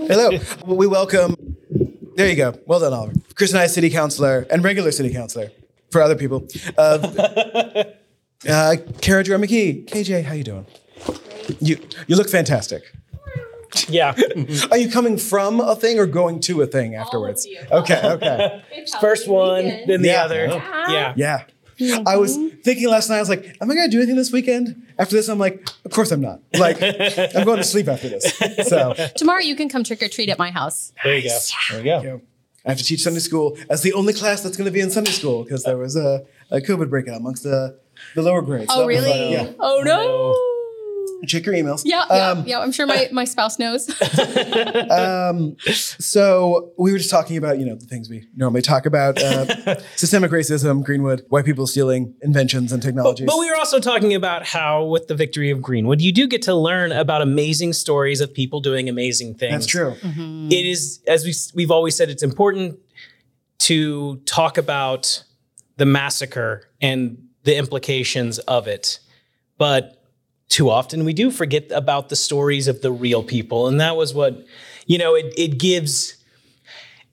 Hello. 0.08 0.30
We 0.68 0.86
welcome. 0.86 1.36
There 2.16 2.30
you 2.30 2.36
go. 2.36 2.54
Well 2.68 2.80
done, 2.80 2.94
Oliver. 2.94 3.14
Chris 3.34 3.52
and 3.52 3.60
I, 3.60 3.66
city 3.66 3.90
councilor 3.90 4.46
and 4.52 4.64
regular 4.64 4.92
city 4.92 5.12
councilor 5.12 5.50
for 5.92 6.04
other 6.04 6.16
people. 6.16 6.48
Uh, 6.78 7.84
uh, 8.48 8.76
Kara 9.02 9.24
Joy 9.24 9.38
McKee. 9.38 9.88
KJ, 9.88 10.24
how 10.26 10.34
you 10.36 10.44
doing? 10.44 10.68
You 11.60 11.80
you 12.08 12.16
look 12.16 12.30
fantastic. 12.30 12.84
Yeah. 13.90 14.16
Are 14.72 14.78
you 14.78 14.90
coming 14.90 15.18
from 15.18 15.60
a 15.60 15.76
thing 15.76 16.00
or 16.00 16.06
going 16.06 16.40
to 16.42 16.62
a 16.62 16.68
thing 16.68 16.96
afterwards? 16.96 17.48
Okay. 17.72 18.02
Okay. 18.04 18.64
First 19.02 19.28
one, 19.28 19.66
then 19.88 20.02
the 20.02 20.10
Yeah. 20.10 20.24
other. 20.24 20.46
Yeah. 20.90 21.14
Yeah. 21.16 21.44
I 22.08 22.18
was 22.18 22.36
thinking 22.64 22.90
last 22.90 23.08
night. 23.10 23.18
I 23.18 23.20
was 23.20 23.30
like, 23.30 23.56
"Am 23.62 23.70
I 23.70 23.76
going 23.76 23.88
to 23.88 23.92
do 23.92 23.98
anything 24.00 24.16
this 24.16 24.32
weekend?" 24.32 24.88
After 24.98 25.16
this, 25.16 25.28
I'm 25.30 25.38
like, 25.38 25.68
"Of 25.86 25.92
course 25.92 26.12
I'm 26.12 26.22
not." 26.22 26.40
Like, 26.58 26.82
I'm 26.82 27.46
going 27.46 27.58
to 27.58 27.64
sleep 27.64 27.88
after 27.88 28.10
this. 28.10 28.26
So. 28.68 28.96
Tomorrow 29.16 29.42
you 29.42 29.56
can 29.56 29.70
come 29.70 29.84
trick 29.84 30.02
or 30.02 30.08
treat 30.08 30.30
at 30.30 30.40
my 30.40 30.50
house. 30.50 30.92
There 31.04 31.16
you 31.18 31.30
go. 31.30 31.38
There 31.70 31.78
you 31.80 31.84
go. 31.86 32.02
you 32.02 32.08
know, 32.10 32.22
I 32.66 32.70
have 32.70 32.80
to 32.80 32.84
teach 32.84 33.02
Sunday 33.04 33.20
school 33.20 33.58
as 33.70 33.82
the 33.84 33.94
only 33.94 34.14
class 34.14 34.42
that's 34.42 34.58
going 34.58 34.66
to 34.66 34.72
be 34.72 34.80
in 34.82 34.90
Sunday 34.90 35.12
school 35.12 35.44
because 35.44 35.64
there 35.64 35.78
was 35.78 35.96
a, 35.96 36.26
a 36.50 36.58
COVID 36.62 36.90
breakout 36.90 37.18
amongst 37.18 37.44
the, 37.44 37.78
the 38.16 38.24
lower 38.24 38.42
grades. 38.42 38.72
Oh 38.72 38.80
that 38.80 38.88
was 38.88 38.98
uh, 38.98 39.08
really? 39.08 39.36
like, 39.36 39.48
yeah. 39.48 39.54
Oh 39.60 39.82
no. 39.86 40.00
Oh, 40.02 40.57
Check 41.26 41.46
your 41.46 41.56
emails. 41.56 41.82
Yeah, 41.86 42.06
yeah, 42.10 42.30
Um, 42.30 42.44
yeah. 42.46 42.60
I'm 42.60 42.72
sure 42.72 42.86
my, 42.86 43.10
my 43.14 43.26
spouse 43.26 43.58
knows. 43.60 43.90
um, 44.92 45.56
So 46.00 46.72
we 46.78 46.92
were 46.92 46.98
just 46.98 47.10
talking 47.10 47.38
about, 47.38 47.60
you 47.60 47.66
know, 47.66 47.76
the 47.76 47.86
things 47.86 48.10
we 48.10 48.28
normally 48.36 48.62
talk 48.62 48.86
about 48.86 49.22
uh, 49.22 49.80
systemic 49.96 50.32
racism, 50.32 50.84
Greenwood, 50.84 51.26
white 51.30 51.46
people 51.46 51.68
stealing 51.68 52.14
inventions 52.22 52.72
and 52.72 52.82
technologies. 52.82 53.26
But 53.28 53.40
we 53.40 53.50
were 53.50 53.56
also 53.58 53.80
talking 53.80 54.14
about 54.14 54.46
how, 54.46 54.86
with 54.86 55.08
the 55.08 55.16
victory 55.16 55.50
of 55.50 55.62
Greenwood, 55.62 56.02
you 56.02 56.12
do 56.12 56.28
get 56.28 56.42
to 56.44 56.54
learn 56.54 56.92
about 56.92 57.22
amazing 57.22 57.74
stories 57.74 58.22
of 58.22 58.34
people 58.34 58.62
doing 58.62 58.90
amazing 58.90 59.36
things. 59.36 59.52
that's 59.54 59.66
true. 59.66 59.96
It 60.04 60.66
is, 60.66 61.02
as 61.08 61.26
we, 61.26 61.34
we've 61.56 61.72
always 61.72 61.96
said, 61.96 62.10
it's 62.10 62.24
important 62.24 62.80
to 63.60 64.18
talk 64.26 64.58
about 64.58 65.24
the 65.78 65.86
massacre 65.86 66.70
and 66.82 67.18
the 67.44 67.58
implications 67.58 68.40
of 68.40 68.68
it. 68.68 69.00
But 69.58 69.97
too 70.50 70.70
often 70.70 71.04
we 71.04 71.14
do 71.14 71.30
forget 71.30 71.70
about 71.72 72.10
the 72.10 72.16
stories 72.16 72.68
of 72.68 72.82
the 72.82 72.92
real 72.92 73.24
people. 73.24 73.68
And 73.68 73.80
that 73.82 73.98
was 73.98 74.14
what, 74.14 74.46
you 74.86 74.98
know, 74.98 75.16
it, 75.16 75.34
it 75.38 75.58
gives, 75.58 76.16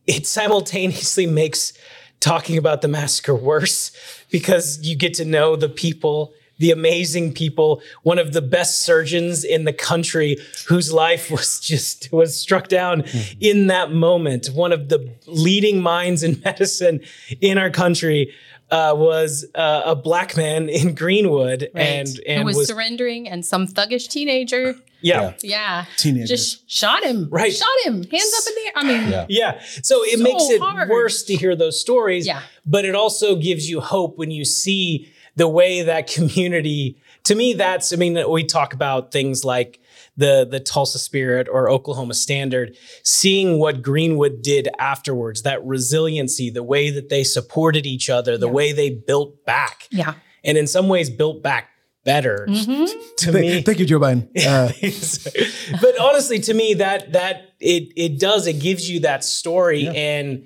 it 0.07 0.27
simultaneously 0.27 1.27
makes 1.27 1.73
talking 2.21 2.57
about 2.57 2.81
the 2.81 2.89
massacre 2.89 3.35
worse 3.35 3.93
because 4.31 4.79
you 4.83 4.97
get 4.97 5.15
to 5.15 5.25
know 5.25 5.57
the 5.57 5.69
people, 5.69 6.33
the 6.59 6.71
amazing 6.71 7.35
people, 7.35 7.83
one 8.03 8.19
of 8.19 8.33
the 8.33 8.41
best 8.41 8.81
surgeons 8.81 9.45
in 9.45 9.65
the 9.65 9.73
country 9.73 10.39
whose 10.69 10.93
life 10.93 11.31
was 11.37 11.61
just 11.61 12.11
was 12.13 12.39
struck 12.39 12.69
down 12.69 13.03
mm-hmm. 13.03 13.39
in 13.41 13.67
that 13.67 13.93
moment. 13.93 14.47
One 14.49 14.73
of 14.73 14.89
the 14.89 15.13
leading 15.27 15.81
minds 15.83 16.23
in 16.23 16.41
medicine 16.45 17.01
in 17.41 17.59
our 17.59 17.71
country 17.71 18.33
uh, 18.71 18.95
was 18.97 19.45
uh, 19.55 19.83
a 19.85 19.95
black 19.97 20.37
man 20.37 20.69
in 20.81 20.95
Greenwood 20.95 21.71
and 21.75 22.09
and 22.27 22.41
Who 22.41 22.45
was, 22.47 22.57
was, 22.57 22.69
surrendering, 22.69 23.29
and 23.29 23.45
some 23.45 23.67
thuggish 23.67 24.09
teenager, 24.09 24.75
yeah. 25.01 25.35
yeah, 25.43 25.85
teenager 25.97 26.27
just 26.27 26.69
shot 26.71 27.05
him. 27.05 27.29
Right. 27.31 27.53
shot 27.53 27.69
him. 27.85 28.03
Hands 28.05 28.33
up 28.39 28.45
in 28.49 28.55
the 28.55 28.61
air. 28.67 28.73
I 28.77 28.85
mean, 28.85 29.11
Yeah. 29.11 29.27
Yeah. 29.29 29.61
So 29.83 30.03
it 30.05 30.19
So 30.19 30.25
makes 30.25 30.49
it 30.49 30.61
hard. 30.61 30.89
worse 30.89 31.23
to 31.25 31.37
hear 31.37 31.55
those 31.55 31.81
stories. 31.81 32.27
Yeah. 32.27 32.41
But 32.65 32.85
it 32.85 32.95
also 32.95 33.37
gives 33.37 33.69
you 33.69 33.81
hope 33.81 34.17
when 34.17 34.31
you 34.31 34.45
see 34.45 35.13
the 35.37 35.47
way 35.49 35.83
that 35.83 36.07
community, 36.07 36.97
to 37.25 37.35
me, 37.35 37.53
that's, 37.55 37.93
I 37.93 37.97
mean, 37.97 38.19
we 38.31 38.45
talk 38.45 38.73
about 38.73 39.13
things 39.13 39.45
like 39.45 39.81
the, 40.17 40.47
the 40.49 40.61
Tulsa 40.61 40.99
Spirit 40.99 41.49
or 41.51 41.69
Oklahoma 41.69 42.15
Standard, 42.15 42.77
seeing 43.03 43.59
what 43.59 43.83
Greenwood 43.83 44.43
did 44.43 44.69
afterwards, 44.79 45.43
that 45.43 45.65
resiliency, 45.65 46.51
the 46.51 46.63
way 46.63 46.91
that 46.91 47.09
they 47.09 47.25
supported 47.25 47.85
each 47.87 48.09
other, 48.09 48.39
the 48.39 48.49
way 48.49 48.73
they 48.73 48.91
built 48.91 49.45
back, 49.45 49.89
yeah. 49.91 50.15
and 50.45 50.57
in 50.57 50.67
some 50.67 50.89
ways 50.89 51.11
built 51.11 51.43
back 51.43 51.69
better 52.05 52.47
Mm-hmm. 52.49 52.85
to 53.17 53.33
Thank, 53.33 53.35
me. 53.47 53.63
thank 53.63 53.79
you, 53.79 53.87
Joe 53.87 53.99
Biden. 53.99 54.29
Uh, 54.47 55.79
but 55.81 55.99
honestly, 55.99 56.39
to 56.41 56.53
me, 56.55 56.75
that 56.75 57.13
that 57.13 57.55
it 57.61 57.93
it 57.97 58.21
does 58.21 58.47
it 58.47 58.61
gives 58.61 58.89
you 58.91 59.01
that 59.01 59.25
story, 59.25 59.89
and 59.89 60.45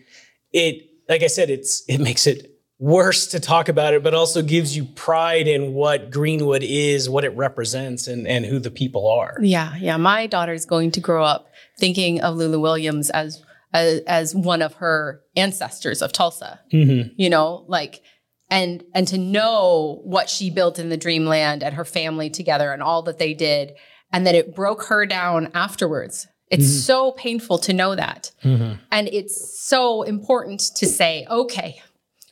it 0.52 0.82
like 1.08 1.22
I 1.22 1.26
said, 1.26 1.50
it's 1.50 1.82
it 1.88 1.98
makes 1.98 2.26
it 2.28 2.57
worse 2.78 3.26
to 3.28 3.40
talk 3.40 3.68
about 3.68 3.94
it, 3.94 4.02
but 4.02 4.14
also 4.14 4.42
gives 4.42 4.76
you 4.76 4.84
pride 4.84 5.48
in 5.48 5.74
what 5.74 6.10
Greenwood 6.10 6.62
is, 6.62 7.10
what 7.10 7.24
it 7.24 7.36
represents, 7.36 8.06
and 8.06 8.26
and 8.26 8.44
who 8.44 8.58
the 8.58 8.70
people 8.70 9.08
are. 9.08 9.36
Yeah, 9.40 9.76
yeah. 9.76 9.96
My 9.96 10.26
daughter's 10.26 10.66
going 10.66 10.92
to 10.92 11.00
grow 11.00 11.24
up 11.24 11.48
thinking 11.78 12.20
of 12.20 12.36
Loula 12.36 12.60
Williams 12.60 13.10
as 13.10 13.42
as, 13.72 14.00
as 14.06 14.34
one 14.34 14.62
of 14.62 14.74
her 14.74 15.22
ancestors 15.36 16.02
of 16.02 16.12
Tulsa. 16.12 16.60
Mm-hmm. 16.72 17.14
You 17.16 17.30
know, 17.30 17.64
like 17.68 18.02
and 18.50 18.84
and 18.94 19.06
to 19.08 19.18
know 19.18 20.00
what 20.04 20.30
she 20.30 20.50
built 20.50 20.78
in 20.78 20.88
the 20.88 20.96
dreamland 20.96 21.62
and 21.62 21.74
her 21.74 21.84
family 21.84 22.30
together 22.30 22.72
and 22.72 22.82
all 22.82 23.02
that 23.02 23.18
they 23.18 23.34
did 23.34 23.72
and 24.12 24.26
that 24.26 24.34
it 24.34 24.54
broke 24.54 24.84
her 24.84 25.04
down 25.04 25.50
afterwards. 25.54 26.26
It's 26.50 26.64
mm-hmm. 26.64 26.80
so 26.80 27.12
painful 27.12 27.58
to 27.58 27.74
know 27.74 27.94
that. 27.94 28.32
Mm-hmm. 28.42 28.80
And 28.90 29.08
it's 29.08 29.60
so 29.60 30.02
important 30.02 30.60
to 30.76 30.86
say, 30.86 31.26
okay, 31.28 31.82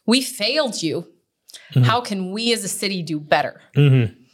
we 0.06 0.22
failed 0.22 0.82
you. 0.82 1.08
How 1.84 2.00
can 2.00 2.30
we 2.32 2.52
as 2.52 2.64
a 2.64 2.68
city 2.68 3.02
do 3.02 3.18
better? 3.18 3.60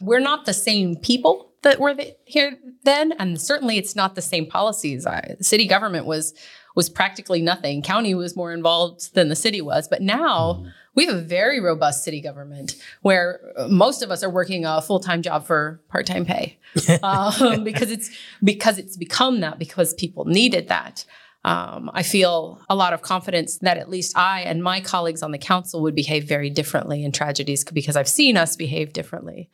we're 0.01 0.19
not 0.19 0.45
the 0.45 0.53
same 0.53 0.95
people 0.95 1.53
that 1.63 1.79
were 1.79 1.93
the, 1.93 2.15
here 2.25 2.57
then, 2.83 3.13
and 3.13 3.39
certainly 3.41 3.77
it's 3.77 3.95
not 3.95 4.15
the 4.15 4.21
same 4.21 4.45
policies. 4.45 5.05
I, 5.05 5.35
the 5.37 5.43
city 5.43 5.65
government 5.67 6.05
was 6.05 6.33
was 6.75 6.89
practically 6.89 7.41
nothing. 7.41 7.81
County 7.81 8.15
was 8.15 8.35
more 8.35 8.51
involved 8.51 9.13
than 9.13 9.29
the 9.29 9.35
city 9.35 9.61
was, 9.61 9.87
but 9.87 10.01
now 10.01 10.65
we 10.95 11.05
have 11.05 11.15
a 11.15 11.21
very 11.21 11.59
robust 11.59 12.03
city 12.03 12.19
government 12.19 12.75
where 13.01 13.39
uh, 13.57 13.67
most 13.67 14.01
of 14.01 14.09
us 14.11 14.23
are 14.23 14.29
working 14.29 14.65
a 14.65 14.81
full 14.81 14.99
time 14.99 15.21
job 15.21 15.45
for 15.45 15.81
part 15.89 16.05
time 16.05 16.25
pay 16.25 16.57
um, 17.03 17.63
because 17.63 17.91
it's 17.91 18.09
because 18.43 18.77
it's 18.77 18.97
become 18.97 19.39
that 19.41 19.59
because 19.59 19.93
people 19.93 20.25
needed 20.25 20.67
that. 20.67 21.05
Um, 21.45 21.91
I 21.93 22.03
feel 22.03 22.61
a 22.69 22.75
lot 22.75 22.93
of 22.93 23.01
confidence 23.01 23.57
that 23.59 23.77
at 23.77 23.89
least 23.89 24.17
I 24.17 24.41
and 24.41 24.63
my 24.63 24.79
colleagues 24.79 25.21
on 25.21 25.31
the 25.31 25.37
council 25.37 25.81
would 25.81 25.95
behave 25.95 26.23
very 26.23 26.49
differently 26.49 27.03
in 27.03 27.11
tragedies 27.11 27.65
because 27.65 27.97
I've 27.97 28.07
seen 28.07 28.37
us 28.37 28.55
behave 28.55 28.93
differently. 28.93 29.49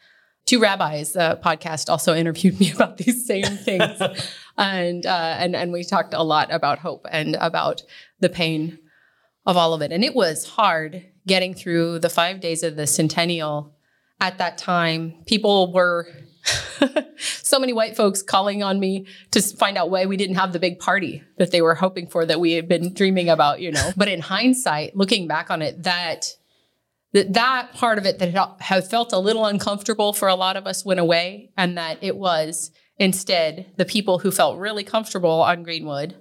Two 0.45 0.59
rabbis 0.59 1.15
uh, 1.15 1.37
podcast 1.37 1.89
also 1.89 2.15
interviewed 2.15 2.59
me 2.59 2.71
about 2.71 2.97
these 2.97 3.25
same 3.25 3.57
things. 3.57 4.01
And 4.61 5.05
uh, 5.05 5.35
and 5.39 5.55
and 5.55 5.71
we 5.71 5.85
talked 5.85 6.13
a 6.13 6.21
lot 6.21 6.51
about 6.51 6.79
hope 6.79 7.07
and 7.09 7.37
about 7.39 7.81
the 8.19 8.27
pain 8.27 8.77
of 9.45 9.55
all 9.55 9.73
of 9.73 9.81
it. 9.81 9.93
And 9.93 10.03
it 10.03 10.13
was 10.13 10.49
hard 10.49 11.05
getting 11.25 11.53
through 11.53 11.99
the 11.99 12.09
five 12.09 12.41
days 12.41 12.61
of 12.61 12.75
the 12.75 12.85
centennial. 12.85 13.73
At 14.19 14.37
that 14.39 14.57
time 14.57 15.23
people 15.25 15.71
were 15.71 16.09
so 17.17 17.59
many 17.59 17.73
white 17.73 17.95
folks 17.95 18.21
calling 18.21 18.63
on 18.63 18.79
me 18.79 19.05
to 19.31 19.41
find 19.41 19.77
out 19.77 19.89
why 19.89 20.05
we 20.05 20.17
didn't 20.17 20.35
have 20.35 20.53
the 20.53 20.59
big 20.59 20.79
party 20.79 21.23
that 21.37 21.51
they 21.51 21.61
were 21.61 21.75
hoping 21.75 22.07
for 22.07 22.25
that 22.25 22.39
we 22.39 22.53
had 22.53 22.67
been 22.67 22.93
dreaming 22.93 23.29
about 23.29 23.59
you 23.59 23.71
know? 23.71 23.91
But 23.97 24.07
in 24.07 24.21
hindsight 24.21 24.95
looking 24.95 25.27
back 25.27 25.51
on 25.51 25.61
it 25.61 25.83
that 25.83 26.35
that 27.13 27.33
that 27.33 27.73
part 27.73 27.97
of 27.97 28.05
it 28.05 28.19
that 28.19 28.59
had- 28.61 28.89
felt 28.89 29.13
a 29.13 29.19
little 29.19 29.45
uncomfortable 29.45 30.13
for 30.13 30.27
a 30.27 30.35
lot 30.35 30.57
of 30.57 30.67
us 30.67 30.85
went 30.85 30.99
away 30.99 31.51
and 31.57 31.77
that 31.77 31.97
it 32.01 32.15
was 32.15 32.71
instead 32.97 33.71
the 33.77 33.85
people 33.85 34.19
who 34.19 34.31
felt 34.31 34.59
really 34.59 34.83
comfortable 34.83 35.41
on 35.41 35.63
greenwood 35.63 36.15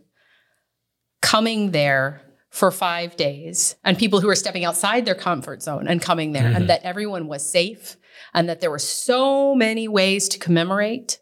coming 1.20 1.72
there 1.72 2.22
for 2.50 2.70
five 2.70 3.16
days 3.16 3.76
and 3.84 3.98
people 3.98 4.20
who 4.20 4.26
were 4.26 4.34
stepping 4.34 4.64
outside 4.64 5.04
their 5.04 5.14
comfort 5.14 5.62
zone 5.62 5.86
and 5.86 6.00
coming 6.00 6.32
there 6.32 6.46
and 6.46 6.56
mm-hmm. 6.56 6.66
that 6.66 6.82
everyone 6.82 7.26
was 7.28 7.48
safe 7.48 7.96
and 8.32 8.48
that 8.48 8.60
there 8.60 8.70
were 8.70 8.78
so 8.78 9.54
many 9.54 9.86
ways 9.86 10.28
to 10.28 10.38
commemorate 10.38 11.20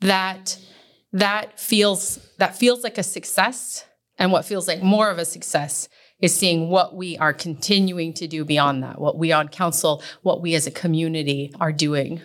that 0.00 0.58
that 1.12 1.58
feels 1.58 2.18
that 2.38 2.56
feels 2.56 2.84
like 2.84 2.98
a 2.98 3.02
success 3.02 3.86
and 4.18 4.30
what 4.30 4.44
feels 4.44 4.68
like 4.68 4.82
more 4.82 5.10
of 5.10 5.18
a 5.18 5.24
success 5.24 5.88
is 6.20 6.34
seeing 6.34 6.68
what 6.68 6.94
we 6.94 7.16
are 7.18 7.32
continuing 7.32 8.12
to 8.12 8.26
do 8.26 8.44
beyond 8.44 8.82
that 8.82 9.00
what 9.00 9.16
we 9.16 9.32
on 9.32 9.48
council 9.48 10.02
what 10.22 10.42
we 10.42 10.54
as 10.54 10.66
a 10.66 10.70
community 10.70 11.52
are 11.60 11.72
doing. 11.72 12.20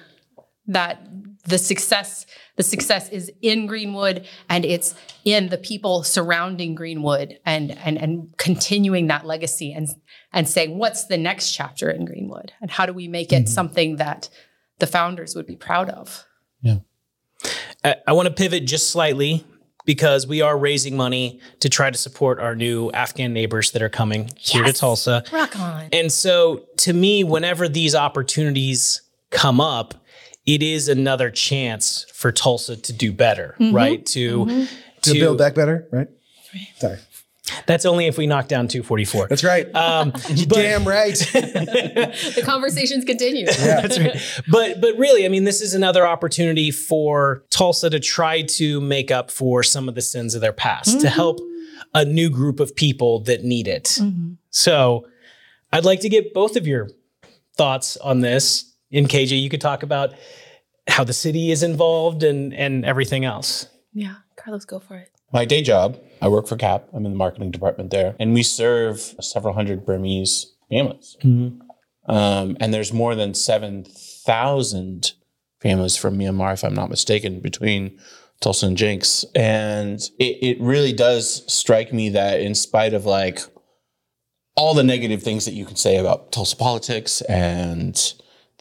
That 0.67 1.05
the 1.45 1.57
success 1.57 2.25
the 2.55 2.63
success 2.63 3.09
is 3.09 3.31
in 3.41 3.65
greenwood 3.65 4.25
and 4.49 4.63
it's 4.63 4.95
in 5.25 5.49
the 5.49 5.57
people 5.57 6.03
surrounding 6.03 6.75
greenwood 6.75 7.39
and 7.45 7.71
and 7.79 7.97
and 7.97 8.33
continuing 8.37 9.07
that 9.07 9.25
legacy 9.25 9.73
and 9.73 9.89
and 10.31 10.47
saying 10.47 10.77
what's 10.77 11.05
the 11.05 11.17
next 11.17 11.51
chapter 11.51 11.89
in 11.89 12.05
greenwood? 12.05 12.53
And 12.61 12.71
how 12.71 12.85
do 12.85 12.93
we 12.93 13.07
make 13.07 13.31
it 13.31 13.43
mm-hmm. 13.43 13.47
something 13.47 13.95
that 13.97 14.29
the 14.79 14.87
founders 14.87 15.35
would 15.35 15.45
be 15.45 15.55
proud 15.55 15.89
of? 15.89 16.25
I, 17.83 17.95
I 18.07 18.13
want 18.13 18.27
to 18.27 18.33
pivot 18.33 18.65
just 18.65 18.89
slightly 18.89 19.45
because 19.85 20.25
we 20.25 20.41
are 20.41 20.57
raising 20.57 20.95
money 20.95 21.39
to 21.59 21.69
try 21.69 21.91
to 21.91 21.97
support 21.97 22.39
our 22.39 22.55
new 22.55 22.89
Afghan 22.91 23.33
neighbors 23.33 23.71
that 23.71 23.81
are 23.81 23.89
coming 23.89 24.29
here 24.37 24.63
to 24.63 24.71
Tulsa. 24.71 25.23
rock 25.31 25.59
on. 25.59 25.89
And 25.91 26.11
so, 26.11 26.65
to 26.77 26.93
me, 26.93 27.23
whenever 27.23 27.67
these 27.67 27.93
opportunities 27.93 29.01
come 29.29 29.59
up, 29.59 29.95
it 30.45 30.61
is 30.61 30.89
another 30.89 31.29
chance 31.31 32.05
for 32.13 32.31
Tulsa 32.31 32.75
to 32.75 32.93
do 32.93 33.11
better, 33.11 33.55
mm-hmm. 33.59 33.75
right? 33.75 34.05
To 34.07 34.45
mm-hmm. 34.45 34.75
To 35.01 35.13
build 35.13 35.37
back 35.37 35.53
better, 35.53 35.87
right? 35.91 36.07
Sorry. 36.77 36.97
That's 37.65 37.85
only 37.85 38.07
if 38.07 38.17
we 38.17 38.25
knock 38.25 38.47
down 38.47 38.69
244. 38.69 39.27
That's 39.27 39.43
right. 39.43 39.73
Um, 39.75 40.13
You 40.29 40.45
damn 40.45 40.87
right. 40.87 41.13
the 41.33 42.41
conversations 42.45 43.03
continue 43.03 43.45
That's 43.57 43.99
right. 43.99 44.43
But 44.49 44.79
but 44.79 44.97
really, 44.97 45.25
I 45.25 45.29
mean, 45.29 45.43
this 45.43 45.61
is 45.61 45.73
another 45.73 46.07
opportunity 46.07 46.71
for 46.71 47.43
Tulsa 47.49 47.89
to 47.89 47.99
try 47.99 48.43
to 48.43 48.79
make 48.79 49.11
up 49.11 49.29
for 49.29 49.61
some 49.61 49.89
of 49.89 49.95
the 49.95 50.01
sins 50.01 50.35
of 50.35 50.41
their 50.41 50.53
past, 50.53 51.01
to 51.01 51.07
mm-hmm. 51.07 51.15
help 51.15 51.39
a 51.93 52.05
new 52.05 52.29
group 52.29 52.59
of 52.59 52.75
people 52.75 53.19
that 53.21 53.43
need 53.43 53.67
it. 53.67 53.99
So 54.49 55.07
I'd 55.71 55.85
like 55.85 55.99
to 56.01 56.09
get 56.09 56.33
both 56.33 56.55
of 56.55 56.65
your 56.65 56.89
thoughts 57.55 57.97
on 57.97 58.21
this. 58.21 58.72
In 58.93 59.07
KJ, 59.07 59.41
you 59.41 59.49
could 59.49 59.59
talk 59.59 59.83
about 59.83 60.13
how 60.87 61.03
the 61.03 61.13
city 61.13 61.51
is 61.51 61.63
involved 61.63 62.23
and 62.23 62.53
and 62.53 62.85
everything 62.85 63.25
else. 63.25 63.67
yeah 63.93 64.15
carlos 64.35 64.65
go 64.65 64.79
for 64.79 64.95
it 64.95 65.09
my 65.33 65.45
day 65.45 65.63
job, 65.63 65.99
I 66.21 66.27
work 66.27 66.47
for 66.47 66.55
CAP. 66.55 66.87
I'm 66.93 67.07
in 67.07 67.11
the 67.11 67.17
marketing 67.17 67.49
department 67.49 67.89
there, 67.89 68.15
and 68.19 68.35
we 68.35 68.43
serve 68.43 68.99
several 69.19 69.55
hundred 69.55 69.83
Burmese 69.83 70.53
families. 70.69 71.17
Um, 72.05 72.57
and 72.59 72.73
there's 72.73 72.93
more 72.93 73.15
than 73.15 73.33
seven 73.33 73.83
thousand 73.83 75.13
families 75.59 75.97
from 75.97 76.19
Myanmar, 76.19 76.53
if 76.53 76.63
I'm 76.63 76.75
not 76.75 76.91
mistaken, 76.91 77.39
between 77.39 77.97
Tulsa 78.41 78.67
and 78.67 78.77
Jenks. 78.77 79.25
And 79.33 79.99
it, 80.19 80.37
it 80.41 80.61
really 80.61 80.93
does 80.93 81.43
strike 81.51 81.91
me 81.91 82.09
that 82.09 82.39
in 82.39 82.53
spite 82.53 82.93
of 82.93 83.05
like 83.05 83.39
all 84.55 84.75
the 84.75 84.83
negative 84.83 85.23
things 85.23 85.45
that 85.45 85.55
you 85.55 85.65
can 85.65 85.77
say 85.77 85.97
about 85.97 86.31
Tulsa 86.31 86.55
politics 86.55 87.21
and 87.21 88.13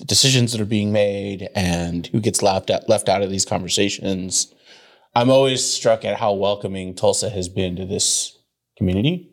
the 0.03 0.07
decisions 0.07 0.51
that 0.51 0.61
are 0.61 0.65
being 0.65 0.91
made 0.91 1.49
and 1.55 2.09
who 2.09 2.21
gets 2.21 2.43
left 2.43 2.71
out, 2.71 2.89
left 2.89 3.09
out 3.09 3.23
of 3.23 3.31
these 3.31 3.45
conversations, 3.45 4.53
I'm 5.15 5.31
always 5.31 5.65
struck 5.65 6.05
at 6.05 6.19
how 6.19 6.33
welcoming 6.33 6.97
Tulsa 6.97 7.31
has 7.31 7.49
been 7.49 7.77
to 7.77 7.87
this 7.87 8.37
community 8.77 9.31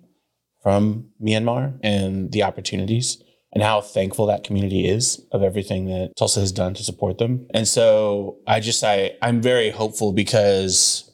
from 0.62 1.10
Myanmar 1.20 1.80
and 1.82 2.32
the 2.32 2.44
opportunities 2.44 3.20
and 3.52 3.64
how 3.64 3.82
thankful 3.82 4.28
that 4.28 4.44
community 4.44 4.88
is 4.88 5.26
of 5.32 5.42
everything 5.42 5.88
that 5.88 6.12
Tulsa 6.16 6.40
has 6.40 6.52
done 6.52 6.76
to 6.76 6.84
support 6.84 7.18
them. 7.18 7.48
And 7.52 7.68
so 7.68 8.38
I 8.46 8.60
just 8.60 8.84
I 8.84 9.14
I'm 9.24 9.42
very 9.42 9.72
hopeful 9.72 10.12
because 10.12 11.12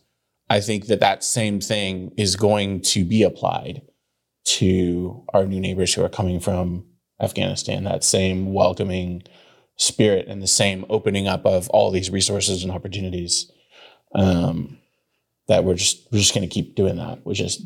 I 0.49 0.59
think 0.59 0.87
that 0.87 0.99
that 0.99 1.23
same 1.23 1.61
thing 1.61 2.11
is 2.17 2.35
going 2.35 2.81
to 2.81 3.05
be 3.05 3.23
applied 3.23 3.83
to 4.57 5.23
our 5.33 5.45
new 5.45 5.61
neighbors 5.61 5.93
who 5.93 6.03
are 6.03 6.09
coming 6.09 6.41
from 6.41 6.87
Afghanistan. 7.21 7.85
That 7.85 8.03
same 8.03 8.53
welcoming 8.53 9.23
spirit 9.77 10.27
and 10.27 10.41
the 10.41 10.47
same 10.47 10.85
opening 10.89 11.27
up 11.27 11.45
of 11.45 11.69
all 11.69 11.91
these 11.91 12.09
resources 12.09 12.63
and 12.63 12.71
opportunities 12.71 13.51
um, 14.13 14.77
that 15.47 15.63
we're 15.63 15.75
just 15.75 16.07
we're 16.11 16.19
just 16.19 16.33
going 16.33 16.47
to 16.47 16.53
keep 16.53 16.75
doing 16.75 16.97
that, 16.97 17.25
which 17.25 17.39
is 17.39 17.65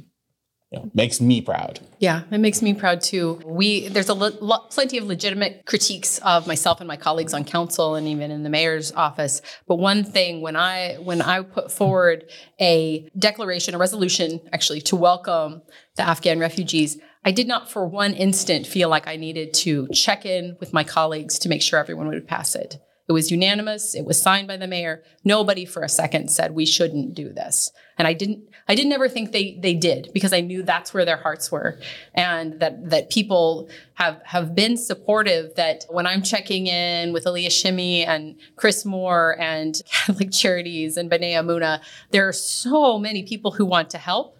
you 0.71 0.77
know, 0.77 0.91
makes 0.93 1.19
me 1.19 1.41
proud. 1.41 1.79
Yeah, 1.97 2.23
it 2.29 2.37
makes 2.37 2.61
me 2.61 2.75
proud 2.75 3.01
too. 3.01 3.41
We 3.43 3.87
there's 3.87 4.09
a 4.09 4.13
lo- 4.13 4.37
lo- 4.39 4.65
plenty 4.69 4.99
of 4.99 5.05
legitimate 5.05 5.65
critiques 5.65 6.19
of 6.19 6.45
myself 6.45 6.79
and 6.79 6.87
my 6.87 6.97
colleagues 6.97 7.33
on 7.33 7.43
council 7.43 7.95
and 7.95 8.07
even 8.07 8.29
in 8.29 8.43
the 8.43 8.49
mayor's 8.49 8.91
office. 8.91 9.41
But 9.67 9.75
one 9.75 10.03
thing 10.03 10.41
when 10.41 10.55
I 10.55 10.95
when 10.95 11.21
I 11.21 11.41
put 11.41 11.71
forward 11.71 12.29
a 12.61 13.09
declaration, 13.17 13.73
a 13.73 13.79
resolution 13.79 14.41
actually 14.53 14.81
to 14.81 14.95
welcome 14.95 15.63
the 15.95 16.03
Afghan 16.03 16.39
refugees, 16.39 16.99
I 17.23 17.31
did 17.31 17.47
not 17.47 17.69
for 17.69 17.85
one 17.85 18.13
instant 18.13 18.65
feel 18.65 18.89
like 18.89 19.07
I 19.07 19.17
needed 19.17 19.53
to 19.55 19.87
check 19.89 20.25
in 20.25 20.55
with 20.59 20.73
my 20.73 20.83
colleagues 20.83 21.37
to 21.39 21.49
make 21.49 21.61
sure 21.61 21.79
everyone 21.79 22.07
would 22.07 22.27
pass 22.27 22.55
it. 22.55 22.79
It 23.09 23.13
was 23.13 23.31
unanimous. 23.31 23.95
It 23.95 24.05
was 24.05 24.21
signed 24.21 24.47
by 24.47 24.57
the 24.57 24.67
mayor. 24.67 25.03
Nobody 25.23 25.65
for 25.65 25.81
a 25.81 25.89
second 25.89 26.29
said 26.29 26.53
we 26.53 26.67
shouldn't 26.67 27.15
do 27.15 27.33
this. 27.33 27.71
And 27.97 28.07
I 28.07 28.13
didn't 28.13 28.47
I 28.67 28.75
didn't 28.75 28.91
ever 28.91 29.09
think 29.09 29.31
they 29.31 29.57
they 29.59 29.73
did 29.73 30.11
because 30.13 30.31
I 30.31 30.41
knew 30.41 30.61
that's 30.61 30.93
where 30.93 31.05
their 31.05 31.17
hearts 31.17 31.51
were. 31.51 31.79
And 32.13 32.59
that 32.59 32.91
that 32.91 33.09
people 33.09 33.67
have 33.95 34.21
have 34.25 34.53
been 34.53 34.77
supportive 34.77 35.55
that 35.55 35.85
when 35.89 36.05
I'm 36.05 36.21
checking 36.21 36.67
in 36.67 37.11
with 37.11 37.25
Aaliyah 37.25 37.51
Shimmy 37.51 38.05
and 38.05 38.39
Chris 38.55 38.85
Moore 38.85 39.35
and 39.39 39.81
Catholic 39.91 40.31
Charities 40.31 40.95
and 40.95 41.09
B'nai 41.09 41.33
Emunah, 41.33 41.81
there 42.11 42.27
are 42.27 42.33
so 42.33 42.99
many 42.99 43.23
people 43.23 43.49
who 43.49 43.65
want 43.65 43.89
to 43.89 43.97
help. 43.97 44.37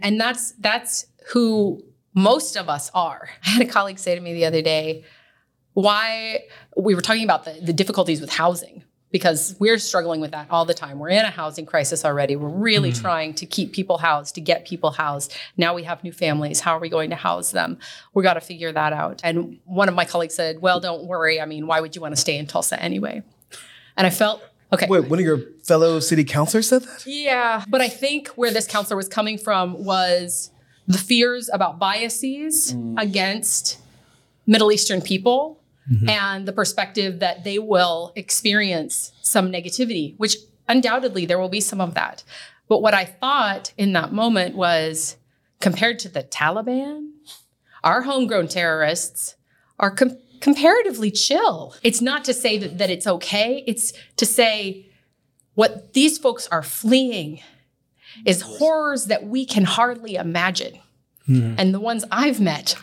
And 0.00 0.20
that's 0.20 0.52
that's 0.58 1.06
who 1.28 1.84
most 2.18 2.56
of 2.56 2.68
us 2.68 2.90
are. 2.94 3.30
I 3.44 3.50
had 3.50 3.62
a 3.62 3.70
colleague 3.70 3.98
say 3.98 4.14
to 4.14 4.20
me 4.20 4.34
the 4.34 4.44
other 4.44 4.62
day, 4.62 5.04
why 5.74 6.44
we 6.76 6.94
were 6.94 7.00
talking 7.00 7.24
about 7.24 7.44
the, 7.44 7.52
the 7.62 7.72
difficulties 7.72 8.20
with 8.20 8.32
housing 8.32 8.82
because 9.10 9.56
we're 9.58 9.78
struggling 9.78 10.20
with 10.20 10.32
that 10.32 10.48
all 10.50 10.64
the 10.64 10.74
time. 10.74 10.98
We're 10.98 11.08
in 11.10 11.24
a 11.24 11.30
housing 11.30 11.64
crisis 11.64 12.04
already. 12.04 12.36
We're 12.36 12.48
really 12.48 12.92
mm. 12.92 13.00
trying 13.00 13.34
to 13.34 13.46
keep 13.46 13.72
people 13.72 13.98
housed, 13.98 14.34
to 14.34 14.40
get 14.40 14.66
people 14.66 14.90
housed. 14.90 15.34
Now 15.56 15.74
we 15.74 15.84
have 15.84 16.04
new 16.04 16.12
families. 16.12 16.60
How 16.60 16.76
are 16.76 16.80
we 16.80 16.88
going 16.88 17.10
to 17.10 17.16
house 17.16 17.52
them? 17.52 17.78
We 18.12 18.22
got 18.22 18.34
to 18.34 18.40
figure 18.40 18.72
that 18.72 18.92
out. 18.92 19.20
And 19.24 19.60
one 19.64 19.88
of 19.88 19.94
my 19.94 20.04
colleagues 20.04 20.34
said, 20.34 20.60
Well, 20.60 20.80
don't 20.80 21.06
worry. 21.06 21.40
I 21.40 21.46
mean, 21.46 21.66
why 21.66 21.80
would 21.80 21.94
you 21.94 22.02
want 22.02 22.14
to 22.14 22.20
stay 22.20 22.36
in 22.36 22.46
Tulsa 22.46 22.80
anyway? 22.82 23.22
And 23.96 24.06
I 24.06 24.10
felt, 24.10 24.42
okay. 24.72 24.86
Wait, 24.88 25.08
one 25.08 25.18
of 25.18 25.24
your 25.24 25.40
fellow 25.62 26.00
city 26.00 26.24
councilors 26.24 26.68
said 26.68 26.82
that? 26.82 27.06
Yeah, 27.06 27.64
but 27.68 27.80
I 27.80 27.88
think 27.88 28.28
where 28.28 28.50
this 28.50 28.66
counselor 28.66 28.96
was 28.96 29.08
coming 29.08 29.38
from 29.38 29.84
was 29.84 30.50
the 30.88 30.98
fears 30.98 31.48
about 31.52 31.78
biases 31.78 32.74
mm. 32.74 33.00
against 33.00 33.78
Middle 34.46 34.72
Eastern 34.72 35.02
people 35.02 35.60
mm-hmm. 35.90 36.08
and 36.08 36.48
the 36.48 36.52
perspective 36.52 37.20
that 37.20 37.44
they 37.44 37.58
will 37.58 38.12
experience 38.16 39.12
some 39.20 39.52
negativity, 39.52 40.14
which 40.16 40.36
undoubtedly 40.66 41.26
there 41.26 41.38
will 41.38 41.50
be 41.50 41.60
some 41.60 41.80
of 41.80 41.94
that. 41.94 42.24
But 42.68 42.80
what 42.80 42.94
I 42.94 43.04
thought 43.04 43.72
in 43.76 43.92
that 43.92 44.12
moment 44.12 44.56
was 44.56 45.16
compared 45.60 45.98
to 46.00 46.08
the 46.08 46.22
Taliban, 46.22 47.10
our 47.84 48.02
homegrown 48.02 48.48
terrorists 48.48 49.36
are 49.78 49.90
com- 49.90 50.18
comparatively 50.40 51.10
chill. 51.10 51.74
It's 51.82 52.00
not 52.00 52.24
to 52.24 52.34
say 52.34 52.56
that, 52.58 52.78
that 52.78 52.90
it's 52.90 53.06
okay, 53.06 53.62
it's 53.66 53.92
to 54.16 54.24
say 54.24 54.86
what 55.54 55.92
these 55.92 56.16
folks 56.16 56.48
are 56.48 56.62
fleeing 56.62 57.40
is 58.24 58.42
horrors 58.42 59.06
that 59.06 59.24
we 59.24 59.44
can 59.44 59.64
hardly 59.64 60.14
imagine. 60.14 60.78
And 61.58 61.74
the 61.74 61.80
ones 61.80 62.04
I've 62.10 62.40
met 62.40 62.74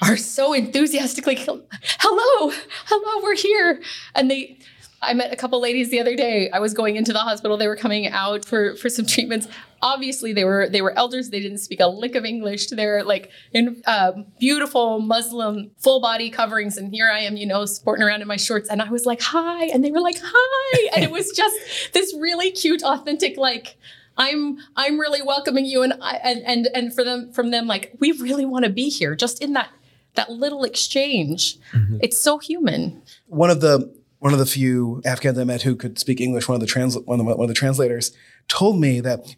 are 0.00 0.16
so 0.16 0.52
enthusiastically, 0.52 1.36
hello, 1.36 2.52
hello, 2.86 3.22
we're 3.22 3.36
here. 3.36 3.80
And 4.16 4.28
they, 4.28 4.58
I 5.00 5.14
met 5.14 5.32
a 5.32 5.36
couple 5.36 5.60
ladies 5.60 5.90
the 5.90 6.00
other 6.00 6.14
day. 6.14 6.48
I 6.50 6.60
was 6.60 6.74
going 6.74 6.96
into 6.96 7.12
the 7.12 7.18
hospital. 7.18 7.56
They 7.56 7.66
were 7.66 7.76
coming 7.76 8.06
out 8.08 8.44
for, 8.44 8.76
for 8.76 8.88
some 8.88 9.04
treatments. 9.06 9.48
Obviously, 9.82 10.32
they 10.32 10.44
were 10.44 10.68
they 10.68 10.80
were 10.80 10.96
elders. 10.96 11.30
They 11.30 11.40
didn't 11.40 11.58
speak 11.58 11.80
a 11.80 11.88
lick 11.88 12.14
of 12.14 12.24
English. 12.24 12.68
They're 12.68 13.02
like 13.02 13.32
in 13.52 13.82
uh, 13.84 14.12
beautiful 14.38 15.00
Muslim 15.00 15.72
full 15.78 16.00
body 16.00 16.30
coverings, 16.30 16.76
and 16.76 16.92
here 16.92 17.10
I 17.10 17.20
am, 17.20 17.36
you 17.36 17.46
know, 17.46 17.64
sporting 17.64 18.04
around 18.04 18.22
in 18.22 18.28
my 18.28 18.36
shorts. 18.36 18.68
And 18.68 18.80
I 18.80 18.90
was 18.90 19.06
like, 19.06 19.20
"Hi," 19.20 19.64
and 19.66 19.84
they 19.84 19.90
were 19.90 20.00
like, 20.00 20.18
"Hi," 20.22 20.88
and 20.94 21.02
it 21.02 21.10
was 21.10 21.32
just 21.36 21.56
this 21.92 22.14
really 22.18 22.52
cute, 22.52 22.82
authentic, 22.82 23.36
like. 23.36 23.76
I'm 24.16 24.58
I'm 24.76 24.98
really 24.98 25.22
welcoming 25.22 25.64
you 25.64 25.82
and 25.82 25.94
I 26.00 26.20
and 26.22 26.42
and 26.44 26.68
and 26.74 26.94
for 26.94 27.04
them 27.04 27.32
from 27.32 27.50
them 27.50 27.66
like 27.66 27.92
we 27.98 28.12
really 28.12 28.44
want 28.44 28.64
to 28.64 28.70
be 28.70 28.88
here 28.88 29.14
just 29.14 29.42
in 29.42 29.52
that 29.54 29.70
that 30.14 30.30
little 30.30 30.64
exchange. 30.64 31.58
Mm-hmm. 31.72 31.98
It's 32.02 32.18
so 32.18 32.38
human. 32.38 33.02
One 33.26 33.50
of 33.50 33.60
the 33.60 33.92
one 34.18 34.32
of 34.32 34.38
the 34.38 34.46
few 34.46 35.02
Afghans 35.04 35.38
I 35.38 35.44
met 35.44 35.62
who 35.62 35.74
could 35.74 35.98
speak 35.98 36.20
English, 36.20 36.48
one 36.48 36.54
of 36.54 36.60
the 36.60 36.66
trans 36.66 36.96
one 36.96 37.18
of 37.18 37.26
the, 37.26 37.34
one 37.34 37.44
of 37.44 37.48
the 37.48 37.54
translators, 37.54 38.12
told 38.48 38.80
me 38.80 39.00
that 39.00 39.34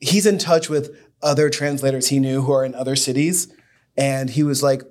he's 0.00 0.26
in 0.26 0.38
touch 0.38 0.68
with 0.68 0.96
other 1.22 1.50
translators 1.50 2.08
he 2.08 2.18
knew 2.18 2.42
who 2.42 2.52
are 2.52 2.64
in 2.64 2.74
other 2.74 2.96
cities, 2.96 3.52
and 3.96 4.30
he 4.30 4.42
was 4.42 4.62
like, 4.62 4.82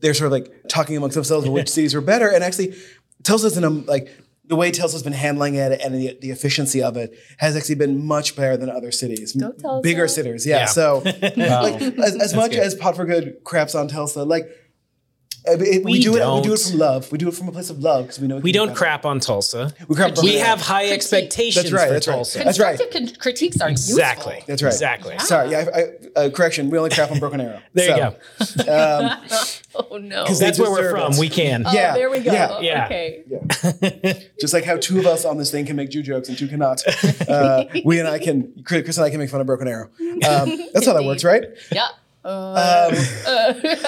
they're 0.00 0.14
sort 0.14 0.26
of 0.26 0.32
like 0.32 0.50
talking 0.68 0.96
amongst 0.96 1.14
themselves 1.14 1.46
which 1.48 1.68
cities 1.76 1.94
were 1.94 2.00
better, 2.00 2.28
and 2.28 2.42
actually, 2.42 2.74
tells 3.22 3.44
us 3.44 3.56
in 3.56 3.64
a 3.64 3.68
like 3.68 4.10
the 4.50 4.56
way 4.56 4.70
Tulsa's 4.70 5.02
been 5.02 5.12
handling 5.14 5.54
it 5.54 5.80
and 5.80 5.94
the, 5.94 6.18
the 6.20 6.30
efficiency 6.30 6.82
of 6.82 6.96
it 6.96 7.16
has 7.38 7.56
actually 7.56 7.76
been 7.76 8.04
much 8.04 8.36
better 8.36 8.56
than 8.56 8.68
other 8.68 8.90
cities, 8.90 9.32
Go 9.32 9.52
Tulsa. 9.52 9.80
bigger 9.82 10.08
cities. 10.08 10.44
Yeah. 10.44 10.58
Yeah. 10.58 10.64
So, 10.66 10.98
like 11.04 11.80
as, 11.80 12.16
as 12.16 12.34
much 12.34 12.54
as 12.54 12.74
Pod 12.74 12.96
for 12.96 13.04
Good 13.06 13.42
craps 13.44 13.74
on 13.74 13.88
Tulsa, 13.88 14.24
like. 14.24 14.44
Uh, 15.48 15.52
it- 15.52 15.84
we, 15.84 15.92
We 15.92 15.98
do 16.00 16.16
it. 16.16 16.34
We 16.36 16.40
do 16.42 16.52
it 16.54 16.60
from 16.60 16.78
love. 16.78 17.10
We 17.12 17.18
do 17.18 17.28
it 17.28 17.34
from 17.34 17.48
a 17.48 17.52
place 17.52 17.70
of 17.70 17.78
love 17.80 18.04
because 18.06 18.20
we 18.20 18.26
know 18.28 18.38
We 18.38 18.52
don't 18.52 18.74
crap 18.74 19.04
on 19.04 19.20
Tulsa. 19.20 19.72
We 19.88 19.96
crap. 19.96 20.16
on 20.18 20.24
We 20.24 20.32
Tulsa. 20.32 20.44
have 20.46 20.60
high 20.60 20.90
expectations 20.90 21.64
That's 21.70 21.72
right, 21.72 21.88
for 21.88 21.94
that's 21.94 22.08
right. 22.08 22.14
Tulsa. 22.14 22.38
That's 22.44 22.58
right. 22.58 22.78
Constructive 22.78 23.12
con- 23.14 23.20
critiques 23.20 23.60
are 23.60 23.68
Exactly. 23.70 24.34
useful. 24.34 24.46
That's 24.48 24.62
right. 24.62 24.72
Exactly. 24.72 25.18
Sorry, 25.20 25.50
yeah. 25.50 25.64
I, 25.74 25.80
I, 25.80 26.24
uh, 26.26 26.30
correction. 26.30 26.70
We 26.70 26.78
only 26.78 26.90
crap 26.90 27.10
on 27.10 27.18
Broken 27.18 27.40
Arrow. 27.40 27.60
There 27.74 27.88
So, 27.88 27.96
you 27.96 28.66
go. 28.66 29.16
Oh 29.72 29.98
no. 29.98 30.24
Because 30.24 30.40
That's 30.40 30.58
where 30.58 30.68
we're 30.70 30.90
from. 30.90 31.12
it. 31.12 31.18
We 31.20 31.28
can. 31.28 31.64
Oh, 31.64 31.72
Yeah, 31.72 31.94
there 31.94 32.10
we 32.10 32.18
go. 32.18 32.32
yeah, 32.32 32.58
yeah. 32.60 32.84
Okay. 32.86 34.28
Just 34.40 34.52
like 34.52 34.64
how 34.64 34.76
two 34.76 34.98
of 34.98 35.06
us 35.06 35.24
on 35.24 35.38
this 35.38 35.52
thing 35.52 35.64
can 35.64 35.76
make 35.76 35.90
Jew 35.90 36.02
jokes 36.02 36.28
and 36.28 36.36
two 36.36 36.48
cannot. 36.48 36.82
Uh, 37.28 37.64
we 37.84 38.00
and 38.00 38.08
I 38.08 38.18
can. 38.18 38.52
Chris 38.64 38.96
and 38.96 39.06
I 39.06 39.10
can 39.10 39.20
make 39.20 39.30
fun 39.30 39.40
of 39.40 39.46
Broken 39.46 39.68
Arrow. 39.68 39.88
Um, 40.00 40.58
that's 40.74 40.86
how 40.86 40.92
that 40.94 41.04
works, 41.04 41.22
right? 41.22 41.44
Yeah. 41.72 41.86
Uh, 42.24 42.90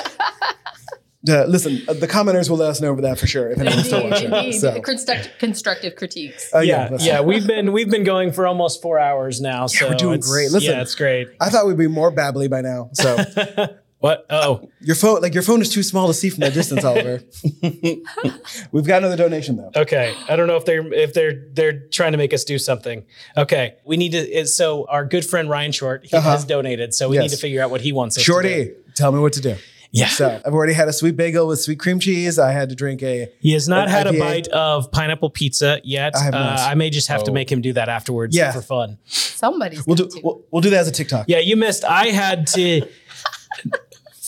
Uh, 1.28 1.44
listen, 1.44 1.80
uh, 1.86 1.92
the 1.92 2.08
commenters 2.08 2.50
will 2.50 2.56
let 2.56 2.70
us 2.70 2.80
know 2.80 2.88
over 2.88 3.02
that 3.02 3.16
for 3.18 3.28
sure 3.28 3.50
if 3.50 3.58
anyone's 3.60 3.86
still 3.86 3.98
indeed, 4.00 4.10
watching. 4.30 4.32
indeed. 4.34 4.52
So, 4.60 4.80
Construct- 4.80 5.38
constructive 5.38 5.94
critiques. 5.94 6.52
uh, 6.52 6.58
Yeah, 6.58 6.88
listen. 6.90 7.06
yeah, 7.06 7.20
we've 7.20 7.46
been 7.46 7.72
we've 7.72 7.90
been 7.90 8.02
going 8.04 8.32
for 8.32 8.46
almost 8.46 8.82
four 8.82 8.98
hours 8.98 9.40
now. 9.40 9.66
So 9.68 9.88
we're 9.88 9.94
doing 9.94 10.18
great. 10.20 10.50
Listen. 10.50 10.70
yeah, 10.72 10.82
it's 10.82 10.96
great. 10.96 11.28
I 11.40 11.48
thought 11.48 11.66
we'd 11.66 11.76
be 11.78 11.86
more 11.86 12.10
babbly 12.10 12.50
by 12.50 12.60
now. 12.60 12.90
So 12.94 13.16
What? 14.00 14.26
Oh, 14.30 14.68
your 14.80 14.96
phone, 14.96 15.20
like 15.22 15.32
your 15.32 15.44
phone, 15.44 15.62
is 15.62 15.68
too 15.68 15.84
small 15.84 16.08
to 16.08 16.12
see 16.14 16.28
from 16.28 16.40
that 16.40 16.54
distance, 16.54 16.82
Oliver. 16.82 17.22
We've 18.72 18.84
got 18.84 18.98
another 19.04 19.16
donation 19.16 19.56
though. 19.56 19.70
okay. 19.76 20.12
I 20.28 20.34
don't 20.34 20.48
know 20.48 20.56
if 20.56 20.64
they're 20.64 20.92
if 20.92 21.14
they're 21.14 21.44
they're 21.52 21.86
trying 21.88 22.10
to 22.10 22.18
make 22.18 22.34
us 22.34 22.42
do 22.42 22.58
something. 22.58 23.04
Okay, 23.36 23.76
we 23.84 23.96
need 23.96 24.10
to. 24.12 24.44
So 24.46 24.86
our 24.88 25.04
good 25.04 25.24
friend 25.24 25.48
Ryan 25.48 25.70
Short 25.72 26.04
he 26.04 26.16
Uh-huh. 26.16 26.30
has 26.32 26.44
donated. 26.44 26.94
So 26.94 27.08
we 27.08 27.16
Yes. 27.16 27.22
need 27.22 27.30
to 27.30 27.36
figure 27.36 27.62
out 27.62 27.70
what 27.70 27.80
he 27.80 27.92
wants 27.92 28.16
us 28.16 28.24
to 28.24 28.26
do. 28.26 28.32
Shorty, 28.32 28.72
tell 28.96 29.12
me 29.12 29.20
what 29.20 29.34
to 29.34 29.40
do. 29.40 29.54
Yeah. 29.94 30.08
So 30.08 30.40
I've 30.44 30.54
already 30.54 30.72
had 30.72 30.88
a 30.88 30.92
sweet 30.92 31.16
bagel 31.16 31.46
with 31.46 31.60
sweet 31.60 31.78
cream 31.78 32.00
cheese. 32.00 32.38
I 32.38 32.50
had 32.52 32.70
to 32.70 32.74
drink 32.74 33.02
a. 33.02 33.30
He 33.40 33.52
has 33.52 33.68
not 33.68 33.84
An 33.88 33.90
had 33.90 34.06
a 34.06 34.18
bite 34.18 34.48
of 34.48 34.90
pineapple 34.90 35.28
pizza 35.30 35.80
yet. 35.84 36.16
I 36.16 36.22
have 36.24 36.32
not. 36.32 36.58
Uh, 36.60 36.62
I 36.62 36.74
may 36.74 36.88
just 36.88 37.08
have 37.08 37.24
to 37.24 37.30
Oh. 37.30 37.34
make 37.34 37.52
him 37.52 37.60
do 37.60 37.74
that 37.74 37.88
afterwards 37.90 38.34
Yeah. 38.34 38.52
for 38.52 38.62
fun. 38.62 38.96
Somebody's 39.06 39.86
We'll 39.86 39.96
do. 39.96 40.08
to. 40.08 40.20
We'll, 40.24 40.42
we'll 40.50 40.62
do 40.62 40.70
that 40.70 40.80
as 40.80 40.88
a 40.88 40.92
TikTok. 40.92 41.26
Yeah, 41.28 41.40
you 41.40 41.56
missed. 41.56 41.84
I 41.84 42.06
had 42.06 42.46
to. 42.48 42.88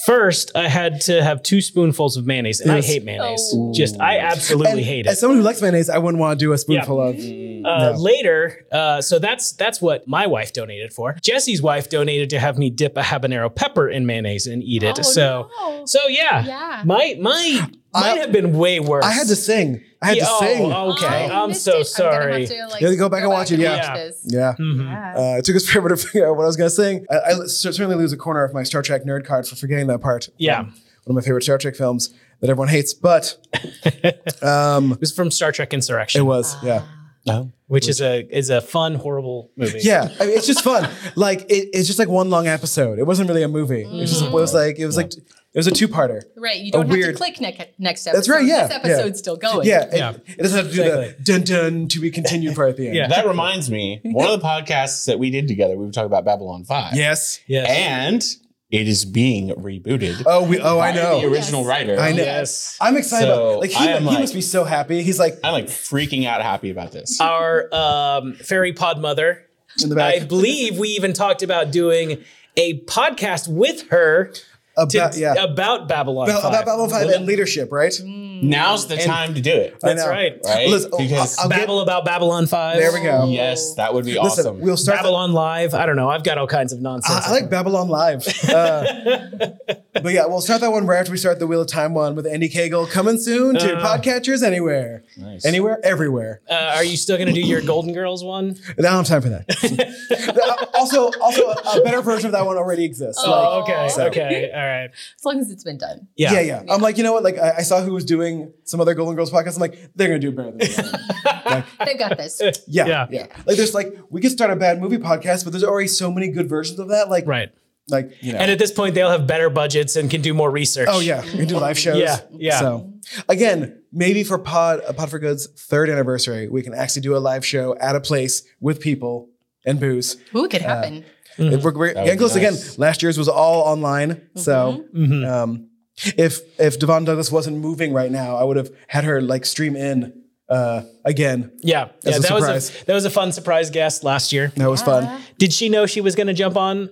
First, 0.04 0.50
I 0.54 0.68
had 0.68 1.00
to 1.02 1.22
have 1.24 1.42
two 1.42 1.60
spoonfuls 1.60 2.16
of 2.16 2.26
mayonnaise, 2.26 2.60
and 2.60 2.70
Yes. 2.72 2.84
I 2.84 2.86
hate 2.86 3.04
mayonnaise. 3.04 3.52
Oh. 3.56 3.72
Just, 3.72 3.98
I 4.00 4.18
absolutely 4.18 4.72
And 4.72 4.80
hate 4.80 5.06
it. 5.06 5.10
As 5.10 5.20
someone 5.20 5.38
who 5.38 5.44
likes 5.44 5.62
mayonnaise, 5.62 5.88
I 5.88 5.98
wouldn't 5.98 6.20
want 6.20 6.38
to 6.38 6.44
do 6.44 6.52
a 6.52 6.58
spoonful 6.58 7.00
of. 7.00 7.14
Uh, 7.16 7.92
No. 7.92 7.92
Later, 7.96 8.66
uh, 8.70 9.00
so 9.00 9.18
that's 9.18 9.52
that's 9.52 9.80
what 9.80 10.06
my 10.06 10.26
wife 10.26 10.52
donated 10.52 10.92
for. 10.92 11.16
Jesse's 11.22 11.62
wife 11.62 11.88
donated 11.88 12.28
to 12.30 12.38
have 12.38 12.58
me 12.58 12.68
dip 12.68 12.96
a 12.98 13.02
habanero 13.02 13.54
pepper 13.54 13.88
in 13.88 14.04
mayonnaise 14.04 14.46
and 14.46 14.62
eat 14.62 14.82
it. 14.82 14.98
Oh, 14.98 15.02
so, 15.02 15.48
no. 15.60 15.86
so 15.86 16.00
yeah, 16.08 16.44
Yeah. 16.44 16.82
my 16.84 17.16
my 17.18 17.66
I- 17.94 18.00
might 18.00 18.20
have 18.20 18.32
been 18.32 18.52
way 18.56 18.80
worse. 18.80 19.04
I 19.04 19.12
had 19.12 19.26
to 19.28 19.36
sing. 19.36 19.82
I 20.02 20.06
had 20.08 20.16
Yeah, 20.18 20.24
to 20.24 20.30
oh, 20.32 20.38
sing. 20.40 20.72
okay, 20.72 21.28
Oh, 21.32 21.44
I'm 21.44 21.54
so 21.54 21.70
it. 21.70 21.74
I'm 21.74 21.78
gonna 21.78 21.84
sorry. 21.84 22.40
have 22.40 22.48
to, 22.50 22.66
like, 22.66 22.82
Yeah, 22.82 22.94
go 22.96 23.08
back 23.08 23.22
and 23.22 23.30
watch 23.30 23.50
it, 23.52 23.58
yeah. 23.60 23.76
Yeah. 23.76 23.96
this. 23.96 24.20
Yeah. 24.24 24.54
Mhm. 24.58 24.84
Yeah. 24.84 25.14
Uh, 25.16 25.38
it 25.38 25.44
took 25.44 25.56
us 25.56 25.66
forever 25.68 25.88
to 25.90 25.96
figure 25.96 26.28
out 26.28 26.36
what 26.36 26.42
I 26.42 26.46
was 26.46 26.56
going 26.56 26.68
to 26.68 26.74
sing. 26.74 27.06
I, 27.10 27.16
I 27.32 27.46
certainly 27.46 27.96
lose 27.96 28.12
a 28.12 28.16
corner 28.16 28.44
of 28.44 28.52
my 28.52 28.62
Star 28.64 28.82
Trek 28.82 29.04
nerd 29.04 29.24
card 29.24 29.46
for 29.46 29.56
forgetting 29.56 29.86
that 29.86 30.00
part. 30.00 30.28
Yeah. 30.36 30.60
Um, 30.60 30.66
one 31.04 31.16
of 31.18 31.22
my 31.22 31.26
favorite 31.26 31.42
Star 31.44 31.56
Trek 31.58 31.74
films 31.76 32.12
that 32.40 32.50
everyone 32.50 32.68
hates, 32.68 32.92
but 32.94 33.36
um, 34.42 34.92
It 34.92 35.00
was 35.00 35.12
from 35.12 35.30
Star 35.30 35.52
Trek 35.52 35.72
Insurrection. 35.74 36.20
it 36.20 36.24
was, 36.24 36.56
yeah. 36.62 36.82
No. 37.26 37.50
which 37.68 37.88
is 37.88 38.02
a 38.02 38.20
is 38.36 38.50
a 38.50 38.60
fun, 38.60 38.96
horrible 38.96 39.50
movie. 39.56 39.78
Yeah, 39.82 40.10
I 40.20 40.26
mean, 40.26 40.36
it's 40.36 40.46
just 40.46 40.62
fun. 40.62 40.86
Like 41.16 41.40
it, 41.50 41.70
it's 41.72 41.86
just 41.86 41.98
like 41.98 42.08
one 42.08 42.28
long 42.28 42.46
episode. 42.48 42.98
It 42.98 43.06
wasn't 43.06 43.30
really 43.30 43.42
a 43.42 43.48
movie. 43.48 43.80
It 43.84 43.90
was 43.90 44.10
just 44.10 44.24
it 44.24 44.30
was 44.30 44.52
like 44.52 44.78
it 44.78 44.84
was 44.84 44.98
like 44.98 45.10
it 45.54 45.58
was 45.58 45.66
a 45.68 45.70
two 45.70 45.86
parter. 45.88 46.22
Right. 46.36 46.60
You 46.60 46.72
don't 46.72 46.82
have 46.82 46.90
weird- 46.90 47.14
to 47.14 47.18
click 47.18 47.40
ne- 47.40 47.70
next 47.78 48.06
episode. 48.06 48.16
That's 48.18 48.28
right, 48.28 48.44
yeah, 48.44 48.66
This 48.66 48.76
episode's 48.76 49.18
yeah. 49.18 49.22
still 49.22 49.36
going. 49.36 49.66
Yeah, 49.68 49.82
it, 49.84 49.96
Yeah. 49.96 50.10
it 50.26 50.38
doesn't 50.42 50.58
have 50.58 50.70
to 50.70 50.74
do 50.76 50.82
Exactly. 50.82 51.14
the 51.18 51.22
dun 51.24 51.42
dun 51.42 51.88
to 51.88 52.00
be 52.00 52.10
continued 52.10 52.56
part 52.56 52.70
at 52.70 52.76
the 52.76 52.86
end. 52.88 52.96
Yeah. 52.96 53.06
That 53.08 53.26
reminds 53.26 53.70
me, 53.70 54.00
one 54.02 54.28
of 54.28 54.40
the 54.40 54.44
podcasts 54.46 55.04
that 55.06 55.18
we 55.18 55.30
did 55.30 55.46
together, 55.48 55.76
we 55.76 55.86
were 55.86 55.92
talking 55.92 56.06
about 56.06 56.24
Babylon 56.24 56.64
5. 56.64 56.94
Yes. 56.96 57.38
Yes. 57.46 57.68
And 57.70 58.24
it 58.70 58.88
is 58.88 59.04
being 59.04 59.50
rebooted. 59.50 60.24
Oh, 60.26 60.42
we. 60.44 60.58
Oh, 60.58 60.80
I 60.80 60.90
know. 60.90 61.20
The 61.20 61.28
original 61.28 61.60
Yes. 61.60 61.68
writer. 61.68 62.00
I 62.00 62.10
know. 62.10 62.24
Yes. 62.24 62.76
I'm 62.80 62.96
excited. 62.96 63.26
So, 63.28 63.50
about, 63.50 63.60
like 63.60 63.70
he, 63.70 63.86
he 63.86 63.92
like- 63.92 64.02
must 64.20 64.34
be 64.34 64.40
so 64.40 64.64
happy. 64.64 65.02
He's 65.04 65.20
like 65.20 65.38
I'm 65.44 65.52
like 65.52 65.66
freaking 65.66 66.26
out 66.26 66.42
happy 66.42 66.70
about 66.70 66.90
this. 66.90 67.20
Our 67.20 67.72
um, 67.72 68.34
fairy 68.34 68.72
pod 68.72 69.00
mother. 69.00 69.44
in 69.82 69.88
the 69.90 69.94
back 69.94 70.14
I 70.22 70.24
believe 70.24 70.78
we 70.78 70.88
even 70.90 71.12
talked 71.12 71.42
about 71.44 71.70
doing 71.70 72.24
a 72.56 72.80
podcast 72.82 73.46
with 73.48 73.88
her 73.90 74.32
to, 74.76 74.98
about 74.98 75.16
yeah 75.16 75.34
about 75.34 75.88
Babylon. 75.88 76.28
about, 76.28 76.42
5. 76.42 76.50
about 76.52 76.66
Babylon 76.66 76.90
Five 76.90 77.08
and 77.10 77.26
leadership, 77.26 77.70
right? 77.72 77.94
Now's 78.04 78.86
the 78.88 78.96
time 78.96 79.34
to 79.34 79.40
do 79.40 79.52
it. 79.52 79.76
That's 79.80 80.06
right. 80.06 80.38
Right? 80.44 80.68
Listen, 80.68 80.90
oh, 80.92 80.98
Because 80.98 81.38
I'll 81.38 81.48
get- 81.48 81.60
Babble 81.60 81.80
about 81.80 82.04
Babylon 82.04 82.46
5. 82.46 82.76
There 82.78 82.92
we 82.92 83.00
go. 83.00 83.26
yes, 83.28 83.74
that 83.76 83.94
would 83.94 84.04
be 84.04 84.20
Listen, 84.20 84.46
awesome. 84.46 84.60
we'll 84.60 84.76
start. 84.76 84.98
the- 84.98 85.02
Babylon 85.04 85.32
Live. 85.32 85.72
I 85.72 85.86
don't 85.86 85.96
know. 85.96 86.10
I've 86.10 86.24
got 86.24 86.36
all 86.36 86.46
kinds 86.48 86.72
of 86.72 86.80
nonsense. 86.80 87.26
I, 87.26 87.28
I 87.28 87.32
like 87.32 87.48
Babylon 87.50 87.88
Live. 87.88 88.26
Uh, 88.48 88.84
but 89.94 90.12
yeah, 90.12 90.26
we'll 90.26 90.40
start 90.40 90.60
that 90.60 90.70
one 90.72 90.86
right 90.86 90.98
after 90.98 91.12
we 91.12 91.18
start 91.18 91.38
the 91.38 91.46
Wheel 91.46 91.60
of 91.62 91.68
Time 91.68 91.94
one 91.94 92.14
with 92.14 92.26
Andy 92.26 92.48
Cagle 92.48 92.88
coming 92.90 93.18
soon 93.18 93.54
to 93.56 93.76
Uh. 93.76 93.84
podcatchers 93.98 94.42
anywhere. 94.42 95.04
Nice. 95.16 95.44
Anywhere, 95.44 95.78
everywhere. 95.84 96.40
uh, 96.50 96.72
are 96.76 96.84
you 96.84 96.96
still 96.96 97.16
going 97.16 97.28
to 97.28 97.34
do 97.34 97.40
your 97.40 97.60
Golden 97.62 97.92
Girls 97.92 98.22
one? 98.24 98.56
I 98.70 98.82
don't 98.82 98.92
have 98.92 99.06
time 99.06 99.22
for 99.22 99.28
that. 99.30 100.70
also, 100.74 101.10
also 101.20 101.42
a 101.50 101.80
better 101.82 102.00
version 102.02 102.26
of 102.26 102.32
that 102.32 102.44
one 102.44 102.56
already 102.56 102.84
exists. 102.84 103.22
Oh. 103.24 103.30
Like, 103.30 103.44
Oh, 103.48 103.62
okay. 103.62 103.88
So- 103.88 104.06
Okay. 104.06 104.50
All 104.54 104.60
right. 104.60 104.90
As 105.18 105.24
long 105.24 105.38
as 105.38 105.50
it's 105.50 105.64
been 105.64 105.78
done. 105.78 106.06
Yeah. 106.16 106.32
yeah. 106.34 106.40
yeah, 106.40 106.62
I'm 106.74 106.80
like, 106.80 106.98
you 106.98 107.04
know 107.04 107.12
what? 107.12 107.22
Like, 107.24 107.38
I, 107.38 107.58
I 107.58 107.62
saw 107.62 107.80
who 107.82 107.92
was 107.94 108.04
doing 108.04 108.52
some 108.64 108.80
other 108.80 108.94
Golden 108.94 109.14
Girls 109.16 109.30
podcast. 109.30 109.54
I'm 109.56 109.60
like, 109.60 109.78
they're 109.94 110.08
gonna 110.08 110.18
do 110.18 110.28
it 110.28 110.36
better 110.36 110.50
than 110.50 110.58
me. 110.58 110.66
like, 111.46 111.64
They've 111.84 111.98
got 111.98 112.16
this. 112.16 112.40
yeah, 112.66 112.86
Yeah. 112.86 113.06
yeah, 113.10 113.26
Like, 113.46 113.56
there's 113.56 113.74
like, 113.74 113.96
we 114.10 114.20
could 114.20 114.30
start 114.30 114.50
a 114.50 114.56
bad 114.56 114.80
movie 114.80 114.98
podcast, 114.98 115.44
but 115.44 115.50
there's 115.52 115.64
already 115.64 115.88
so 115.88 116.10
many 116.10 116.28
good 116.28 116.48
versions 116.48 116.78
of 116.78 116.88
that. 116.88 117.08
Like, 117.08 117.26
Right. 117.26 117.50
Like 117.88 118.22
you 118.22 118.32
know. 118.32 118.38
And 118.38 118.50
at 118.50 118.58
this 118.58 118.72
point, 118.72 118.94
they'll 118.94 119.10
have 119.10 119.26
better 119.26 119.50
budgets 119.50 119.96
and 119.96 120.10
can 120.10 120.20
do 120.22 120.32
more 120.34 120.50
research. 120.50 120.88
Oh 120.90 121.00
yeah, 121.00 121.22
we 121.22 121.30
can 121.38 121.46
do 121.48 121.58
live 121.58 121.78
shows. 121.78 121.98
Yeah, 121.98 122.20
yeah. 122.32 122.60
So 122.60 122.92
again, 123.28 123.82
maybe 123.92 124.24
for 124.24 124.38
Pod 124.38 124.80
uh, 124.86 124.92
Pod 124.92 125.10
for 125.10 125.18
Good's 125.18 125.46
third 125.46 125.90
anniversary, 125.90 126.48
we 126.48 126.62
can 126.62 126.74
actually 126.74 127.02
do 127.02 127.16
a 127.16 127.18
live 127.18 127.44
show 127.44 127.76
at 127.78 127.94
a 127.96 128.00
place 128.00 128.42
with 128.60 128.80
people 128.80 129.28
and 129.66 129.78
booze. 129.80 130.16
Ooh, 130.34 130.44
it 130.44 130.50
could 130.50 130.62
happen. 130.62 131.04
If 131.36 131.64
we're, 131.64 131.76
we're 131.76 131.94
getting 131.94 132.16
close 132.18 132.36
nice. 132.36 132.62
again. 132.68 132.74
Last 132.78 133.02
year's 133.02 133.18
was 133.18 133.28
all 133.28 133.62
online, 133.62 134.28
so 134.36 134.84
Mhm. 134.94 135.28
um, 135.28 135.68
if 136.16 136.40
if 136.60 136.78
Devon 136.78 137.04
Douglas 137.04 137.30
wasn't 137.32 137.58
moving 137.58 137.92
right 137.92 138.10
now, 138.10 138.36
I 138.36 138.44
would 138.44 138.56
have 138.56 138.70
had 138.88 139.04
her 139.04 139.20
like 139.20 139.44
stream 139.44 139.74
in 139.76 140.22
uh, 140.48 140.82
again. 141.04 141.50
Yeah. 141.60 141.88
Yeah. 142.04 142.10
As 142.10 142.18
a 142.18 142.20
That 142.22 142.34
was 142.34 142.44
surprise. 142.44 142.82
a 142.82 142.84
that 142.86 142.94
was 142.94 143.04
a 143.04 143.10
fun 143.10 143.32
surprise 143.32 143.70
guest 143.70 144.04
last 144.04 144.32
year. 144.32 144.52
That 144.56 144.70
was 144.70 144.80
fun. 144.82 145.20
Did 145.38 145.52
she 145.52 145.68
know 145.68 145.86
she 145.86 146.00
was 146.00 146.14
going 146.14 146.28
to 146.28 146.34
jump 146.34 146.56
on? 146.56 146.88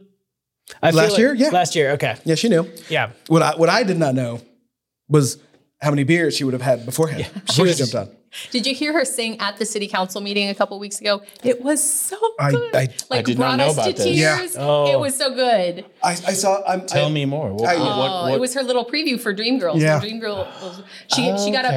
I 0.83 0.91
Last 0.91 1.19
year? 1.19 1.35
Yeah. 1.35 1.49
Last 1.51 1.75
year. 1.75 1.93
Okay. 1.93 2.17
Yeah, 2.25 2.35
she 2.35 2.49
knew. 2.49 2.69
Yeah. 2.89 3.11
What 3.29 3.43
I 3.43 3.57
what 3.57 3.69
I 3.69 3.83
did 3.83 3.99
not 3.99 4.15
know 4.15 4.41
was 5.09 5.39
how 5.81 5.91
many 5.91 6.05
beers 6.05 6.37
she 6.37 6.45
would 6.45 6.53
have 6.55 6.63
had 6.63 6.87
beforehand 6.87 7.27
before 7.47 7.67
she 7.67 7.75
jumped 7.75 7.95
on. 7.95 8.17
Did 8.51 8.67
you 8.67 8.75
hear 8.75 8.93
her 8.93 9.05
sing 9.05 9.39
at 9.41 9.57
the 9.59 9.67
city 9.67 9.87
council 9.89 10.21
meeting 10.21 10.49
a 10.49 10.55
couple 10.55 10.79
weeks 10.79 11.01
ago? 11.01 11.23
It 11.45 11.63
was 11.63 11.83
so 11.83 12.17
I- 12.39 12.51
good. 12.51 12.75
I- 12.75 12.89
like 13.11 13.25
did 13.27 13.39
not 13.39 13.57
brought 13.57 13.57
know 13.59 13.67
us 13.67 13.73
about 13.75 13.85
to 13.87 13.93
this. 13.93 14.05
tears. 14.05 14.55
Yeah. 14.55 14.61
Oh. 14.61 14.91
It 14.91 14.99
was 14.99 15.17
so 15.17 15.35
good. 15.35 15.85
I, 16.03 16.11
I 16.13 16.15
saw. 16.33 16.63
I'm, 16.67 16.87
Tell 16.87 17.07
I, 17.07 17.11
me 17.11 17.25
more. 17.27 17.53
What, 17.53 17.69
I- 17.69 17.75
what, 17.77 17.83
Oh, 17.83 18.23
what- 18.25 18.35
it 18.35 18.41
was 18.41 18.55
her 18.55 18.63
little 18.63 18.85
preview 18.85 19.21
for 19.21 19.35
Dreamgirls. 19.35 19.81
Yeah. 19.81 20.01
Dreamgirls. 20.01 20.85
She 21.15 21.23
she 21.45 21.51
got 21.51 21.65
a. 21.67 21.69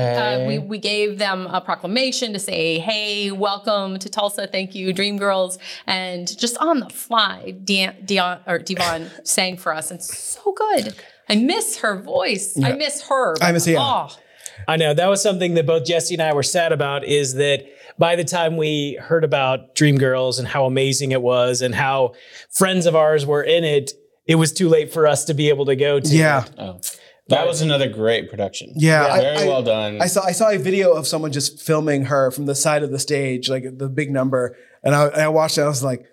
Uh, 0.44 0.48
we 0.48 0.60
we 0.60 0.78
gave 0.78 1.18
them 1.20 1.48
a 1.48 1.60
proclamation 1.62 2.32
to 2.34 2.40
say, 2.40 2.80
"Hey, 2.80 3.32
welcome 3.32 4.00
to 4.00 4.10
Tulsa. 4.10 4.48
Thank 4.48 4.76
you, 4.76 4.94
Dreamgirls." 4.94 5.58
And 5.88 6.26
just 6.38 6.58
on 6.60 6.80
the 6.80 6.90
fly, 6.90 7.52
Dion, 7.64 7.96
Dion 8.06 8.40
or 8.48 8.60
Devon 8.60 9.10
sang 9.24 9.58
for 9.58 9.74
us, 9.74 9.92
and 9.92 10.02
so 10.02 10.54
good. 10.54 10.96
I 11.28 11.36
miss 11.36 11.78
her 11.80 12.00
voice. 12.02 12.58
I 12.64 12.74
miss 12.74 13.02
her. 13.10 13.36
I 13.42 13.52
miss- 13.52 13.68
yeah. 13.68 13.78
Oh, 13.80 14.16
I 14.68 14.78
know 14.78 14.94
that 14.94 15.08
was 15.08 15.22
something 15.22 15.54
that 15.56 15.66
both 15.66 15.86
Jesse 15.86 16.16
and 16.16 16.22
I 16.24 16.34
were 16.34 16.44
sad 16.44 16.72
about. 16.72 17.04
Is 17.06 17.34
that 17.36 17.66
by 17.98 18.16
the 18.16 18.24
time 18.24 18.58
we 18.58 18.98
heard 19.02 19.24
about 19.24 19.76
Dreamgirls 19.76 20.40
and 20.40 20.48
how 20.48 20.66
amazing 20.66 21.12
it 21.12 21.22
was, 21.22 21.62
and 21.62 21.74
how 21.76 22.14
friends 22.52 22.86
of 22.86 22.96
ours 22.96 23.26
were 23.26 23.44
in 23.44 23.64
it, 23.64 23.92
it 24.26 24.36
was 24.36 24.52
too 24.52 24.70
late 24.70 24.92
for 24.94 25.08
us 25.08 25.26
to 25.26 25.34
be 25.34 25.50
able 25.50 25.66
to 25.66 25.76
go 25.76 26.00
to. 26.00 26.16
yeah. 26.16 26.46
oh. 26.58 26.80
That 27.28 27.48
was 27.48 27.62
another 27.62 27.90
great 27.90 28.30
production. 28.30 28.74
Yeah, 28.76 29.04
I- 29.08 29.20
Very 29.22 29.38
I- 29.38 29.48
well 29.48 29.64
done. 29.64 30.00
I 30.00 30.06
saw 30.06 30.24
I 30.24 30.32
saw 30.32 30.50
a 30.52 30.58
video 30.60 30.94
of 30.94 31.08
someone 31.08 31.32
just 31.32 31.60
filming 31.60 32.06
her 32.06 32.30
from 32.30 32.46
the 32.46 32.54
side 32.54 32.84
of 32.84 32.92
the 32.92 33.00
stage, 33.00 33.50
like 33.50 33.64
the 33.80 33.90
big 33.90 34.12
number, 34.12 34.56
and 34.84 34.94
I, 34.94 35.08
and 35.08 35.22
I 35.22 35.28
watched 35.30 35.58
it. 35.58 35.62
I 35.62 35.68
was 35.68 35.84
like, 35.84 36.06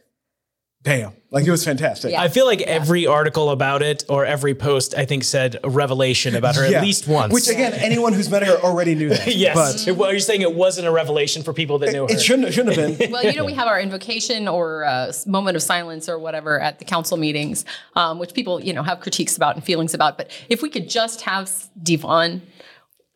Damn. 0.83 1.13
Like 1.33 1.47
it 1.47 1.51
was 1.51 1.65
fantastic. 1.65 2.13
Yeah. 2.13 2.21
I 2.21 2.29
feel 2.29 2.45
like 2.45 2.61
every 2.61 3.07
article 3.07 3.49
about 3.51 3.83
it 3.83 4.05
or 4.09 4.27
every 4.27 4.55
post 4.55 4.95
I 4.95 5.07
think 5.07 5.25
said 5.25 5.57
a 5.65 5.71
revelation 5.71 6.37
about 6.37 6.57
her 6.57 6.69
Yeah. 6.69 6.79
at 6.79 6.85
least 6.85 7.09
once. 7.09 7.33
Which 7.33 7.49
again, 7.49 7.73
anyone 7.73 8.13
who's 8.13 8.29
met 8.31 8.43
her 8.47 8.57
already 8.59 8.95
knew 8.95 9.09
that. 9.09 9.27
yes. 9.35 9.55
But 9.55 9.89
It- 9.89 9.97
well, 9.97 10.11
are 10.11 10.15
you 10.15 10.21
saying 10.21 10.43
it 10.43 10.55
wasn't 10.55 10.87
a 10.87 10.91
revelation 10.93 11.43
for 11.43 11.55
people 11.55 11.79
that 11.79 11.93
knew 11.93 12.03
her? 12.07 12.13
it 12.15 12.21
shouldn't 12.21 12.53
shouldn't 12.53 12.77
have 12.77 12.99
been. 12.99 13.11
well, 13.13 13.25
you 13.25 13.33
know, 13.35 13.47
we 13.47 13.55
have 13.55 13.67
our 13.67 13.81
invocation 13.81 14.47
or 14.47 14.85
uh, 14.85 15.11
moment 15.27 15.57
of 15.57 15.63
silence 15.63 16.07
or 16.09 16.19
whatever 16.19 16.61
at 16.61 16.79
the 16.79 16.85
council 16.85 17.17
meetings, 17.17 17.65
um, 17.97 18.19
which 18.19 18.35
people, 18.35 18.61
you 18.61 18.75
know, 18.75 18.83
have 18.83 19.01
critiques 19.01 19.35
about 19.37 19.55
and 19.57 19.65
feelings 19.65 19.95
about. 19.95 20.19
But 20.19 20.31
if 20.51 20.61
we 20.61 20.69
could 20.69 20.91
just 20.91 21.23
have 21.23 21.45
s- 21.45 21.71
Devon 21.83 22.43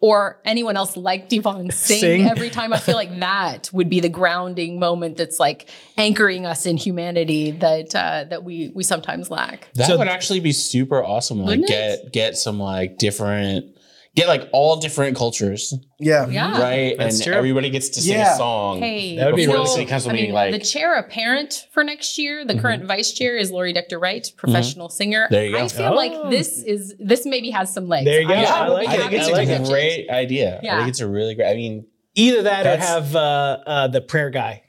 or 0.07 0.39
anyone 0.45 0.77
else 0.77 0.97
like 0.97 1.29
Devon 1.29 1.71
sing, 1.73 2.01
Sing. 2.01 2.23
every 2.29 2.49
time, 2.51 2.73
I 2.73 2.79
feel 2.79 2.95
like 2.95 3.19
that 3.21 3.71
would 3.73 3.89
be 3.91 4.01
the 4.01 4.09
grounding 4.09 4.79
moment 4.79 5.17
that's 5.17 5.41
like 5.41 5.69
anchoring 5.97 6.47
us 6.47 6.65
in 6.67 6.77
humanity 6.77 7.51
that 7.51 7.95
uh, 7.95 8.25
that 8.31 8.45
we 8.45 8.71
we 8.75 8.85
sometimes 8.85 9.31
lack. 9.31 9.69
That 9.75 9.89
So- 9.89 9.99
would 9.99 10.09
actually 10.09 10.41
be 10.41 10.53
super 10.53 11.03
awesome. 11.05 11.45
Like 11.45 11.67
get 11.67 11.99
it? 12.05 12.13
get 12.13 12.37
some 12.37 12.59
like 12.61 12.99
different 12.99 13.76
get 14.17 14.27
like 14.29 14.49
all 14.53 14.77
different 14.77 15.15
cultures, 15.17 15.73
Yeah. 16.01 16.27
Yeah. 16.29 16.59
right? 16.61 16.97
That's 16.99 17.17
and 17.17 17.25
true. 17.25 17.35
everybody 17.35 17.71
gets 17.71 17.91
to 17.91 18.01
sing 18.01 18.15
Yeah. 18.15 18.33
a 18.35 18.37
song. 18.37 18.81
Hey, 18.81 19.17
That 19.17 19.27
would 19.27 19.37
be 19.37 19.43
you 19.43 19.49
really 19.49 19.59
the 19.61 19.65
know, 19.65 19.71
city 19.75 19.87
council 19.87 20.11
I 20.11 20.15
meeting. 20.15 20.29
mean, 20.31 20.35
Like 20.35 20.53
the 20.53 20.59
chair 20.59 20.97
apparent 20.99 21.67
for 21.73 21.85
next 21.85 22.17
year, 22.19 22.45
the 22.45 22.59
current 22.59 22.85
vice 22.85 23.13
chair 23.13 23.37
is 23.37 23.51
Lori 23.51 23.73
Decter 23.75 24.01
Wright, 24.01 24.27
professional 24.37 24.89
singer. 24.89 25.29
There 25.31 25.45
you 25.47 25.53
go. 25.53 25.65
I 25.65 25.69
feel 25.69 25.87
Oh. 25.93 25.95
like 25.95 26.31
this 26.31 26.63
is 26.63 26.95
this 26.99 27.25
maybe 27.27 27.51
has 27.51 27.73
some 27.73 27.89
legs. 27.89 28.07
There 28.07 28.21
you 28.23 28.27
go. 28.29 28.35
I'm 28.35 28.43
yeah, 28.43 28.55
I 28.55 28.67
sure 28.67 28.75
like 28.75 28.89
we 28.89 28.93
I 28.93 28.95
it. 28.97 29.01
can 29.01 29.11
think 29.11 29.21
it's 29.23 29.29
I 29.29 29.33
like 29.33 29.49
a 29.49 29.63
it. 29.63 29.69
great 29.69 30.11
idea. 30.11 30.57
I 30.57 30.61
Yeah. 30.65 30.77
think 30.79 30.89
it's 30.89 31.01
a 31.01 31.07
really 31.09 31.35
great. 31.35 31.49
I 31.51 31.55
mean, 31.55 31.87
Either 32.19 32.43
that 32.45 32.67
or 32.67 32.77
have 32.83 33.15
uh, 33.15 33.59
uh, 33.67 33.89
the 33.89 34.01
prayer 34.01 34.31
guy. 34.31 34.63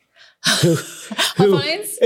Huffines, 0.47 1.97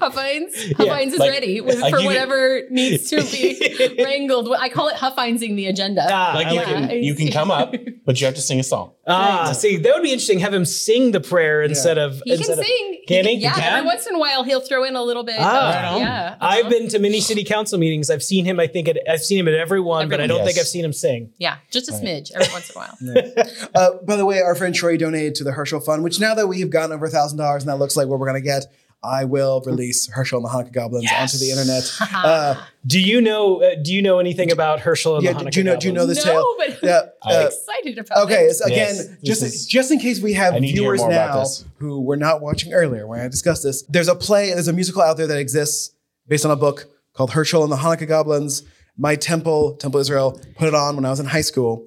Huffines, 0.00 0.54
Huffines 0.76 1.12
is 1.14 1.18
like- 1.18 1.30
ready 1.30 1.60
with, 1.60 1.80
like 1.80 1.92
for 1.92 1.98
you 2.00 2.08
could- 2.08 2.14
whatever 2.14 2.62
needs 2.70 3.08
to 3.10 3.22
be 3.22 3.94
wrangled. 4.04 4.52
I 4.58 4.68
call 4.68 4.88
it 4.88 4.96
Huffinesing 4.96 5.56
the 5.56 5.66
agenda. 5.66 6.06
Ah, 6.08 6.32
like 6.34 6.46
I 6.48 6.52
you 6.52 6.60
can 6.60 6.90
you 7.04 7.14
can 7.14 7.30
come 7.30 7.50
up, 7.50 7.74
but 8.04 8.20
you 8.20 8.26
have 8.26 8.34
to 8.34 8.40
sing 8.42 8.60
a 8.60 8.62
song. 8.62 8.92
Ah, 9.06 9.52
see, 9.52 9.76
that 9.76 9.94
would 9.94 10.02
be 10.02 10.12
interesting. 10.12 10.38
Have 10.40 10.52
him 10.54 10.64
sing 10.64 11.12
the 11.12 11.20
prayer 11.20 11.62
instead 11.62 11.98
of. 11.98 12.20
he 12.24 12.36
can 12.38 12.50
of- 12.58 12.64
sing. 12.64 13.02
Can 13.08 13.24
he? 13.24 13.34
Yeah, 13.36 13.54
can? 13.54 13.62
every 13.78 13.86
once 13.86 14.06
in 14.06 14.14
a 14.14 14.18
while 14.18 14.44
he'll 14.44 14.60
throw 14.60 14.84
in 14.84 14.94
a 14.94 15.02
little 15.02 15.24
bit. 15.24 15.36
Ah. 15.38 15.94
of- 15.94 16.00
yeah, 16.00 16.36
I've 16.40 16.68
been 16.68 16.88
to 16.88 16.98
many 16.98 17.20
city 17.20 17.44
council 17.44 17.78
meetings. 17.78 18.10
I've 18.10 18.22
seen 18.22 18.44
him. 18.44 18.60
I 18.60 18.66
think 18.66 18.88
at, 18.88 18.98
I've 19.08 19.22
seen 19.22 19.38
him 19.38 19.48
at 19.48 19.54
every 19.54 19.80
one, 19.80 20.08
but 20.08 20.20
I 20.20 20.26
don't 20.26 20.40
Everyone. 20.40 20.46
think 20.46 20.58
I've 20.58 20.66
seen 20.68 20.84
him 20.84 20.92
sing. 20.92 21.32
Yeah, 21.38 21.56
just 21.70 21.88
a 21.88 21.92
smidge 21.92 22.30
every 22.34 22.52
once 22.52 22.70
in 22.70 22.76
a 22.76 22.78
while. 22.78 23.70
Uh, 23.74 23.90
by 24.04 24.16
the 24.16 24.24
way, 24.26 24.40
our 24.40 24.54
friend 24.54 24.74
Troy 24.74 24.96
donated 24.96 25.34
to 25.36 25.44
the 25.44 25.52
Herschel 25.52 25.80
Fund, 25.80 26.04
which 26.04 26.20
now 26.20 26.34
that 26.34 26.46
we've 26.46 26.70
gotten 26.70 26.92
over 26.92 27.06
a 27.06 27.10
thousand 27.10 27.38
dollars, 27.38 27.62
and 27.62 27.70
that 27.70 27.76
looks 27.78 27.89
like 27.96 28.08
what 28.08 28.18
we're 28.18 28.26
gonna 28.26 28.40
get. 28.40 28.64
I 29.02 29.24
will 29.24 29.62
release 29.64 30.08
Herschel 30.08 30.38
and 30.38 30.44
the 30.44 30.50
Hanukkah 30.50 30.74
Goblins 30.74 31.10
onto 31.10 31.38
the 31.38 31.50
internet. 31.50 31.90
Uh, 32.14 32.62
Do 32.86 33.00
you 33.00 33.22
know? 33.22 33.62
Uh, 33.62 33.74
do 33.82 33.94
you 33.94 34.02
know 34.02 34.18
anything 34.18 34.52
about 34.52 34.80
Herschel 34.80 35.16
and 35.16 35.24
yeah, 35.24 35.32
the 35.32 35.38
Hanukkah 35.38 35.50
do 35.52 35.60
you 35.60 35.64
know? 35.64 35.76
Do 35.80 35.86
you 35.86 35.92
know 35.94 36.00
Goblins? 36.00 36.18
this 36.18 36.26
no, 36.26 36.32
tale? 36.32 36.54
but 36.58 36.82
Yeah. 36.82 37.00
I'm 37.22 37.44
uh, 37.44 37.46
excited 37.46 37.98
about 37.98 38.18
Okay, 38.26 38.42
it. 38.44 38.54
so 38.54 38.66
again, 38.66 38.76
Yes, 38.96 39.06
this 39.06 39.18
just 39.22 39.42
is- 39.42 39.66
just 39.66 39.90
in 39.90 40.00
case 40.00 40.20
we 40.20 40.34
have 40.34 40.52
I 40.52 40.58
need 40.58 40.72
to 40.74 40.82
hear 40.82 40.94
viewers 40.94 41.02
now 41.06 41.44
who 41.78 42.02
were 42.02 42.18
not 42.18 42.42
watching 42.42 42.74
earlier 42.74 43.06
when 43.06 43.20
I 43.20 43.28
discussed 43.28 43.62
this, 43.62 43.82
there's 43.84 44.08
a 44.08 44.14
play, 44.14 44.50
there's 44.50 44.68
a 44.68 44.72
musical 44.74 45.00
out 45.00 45.16
there 45.16 45.26
that 45.28 45.38
exists 45.38 45.94
based 46.28 46.44
on 46.44 46.50
a 46.50 46.56
book 46.56 46.86
called 47.14 47.30
Herschel 47.30 47.62
and 47.62 47.72
the 47.72 47.76
Hanukkah 47.76 48.06
Goblins. 48.06 48.64
My 48.98 49.16
temple, 49.16 49.76
Temple 49.76 50.00
Israel, 50.00 50.38
put 50.58 50.68
it 50.68 50.74
on 50.74 50.94
when 50.96 51.06
I 51.06 51.10
was 51.10 51.20
in 51.20 51.26
high 51.26 51.40
school, 51.40 51.86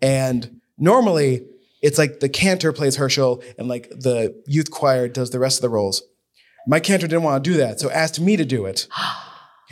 and 0.00 0.58
normally 0.78 1.44
it's 1.82 1.98
like 1.98 2.20
the 2.20 2.28
cantor 2.28 2.72
plays 2.72 2.96
Herschel 2.96 3.42
and 3.58 3.68
like 3.68 3.88
the 3.90 4.40
youth 4.46 4.70
choir 4.70 5.08
does 5.08 5.30
the 5.30 5.38
rest 5.38 5.58
of 5.58 5.62
the 5.62 5.68
roles. 5.68 6.02
My 6.66 6.80
cantor 6.80 7.06
didn't 7.06 7.22
want 7.22 7.42
to 7.44 7.50
do 7.50 7.56
that, 7.58 7.78
so 7.80 7.90
asked 7.90 8.18
me 8.20 8.36
to 8.36 8.44
do 8.44 8.66
it. 8.66 8.88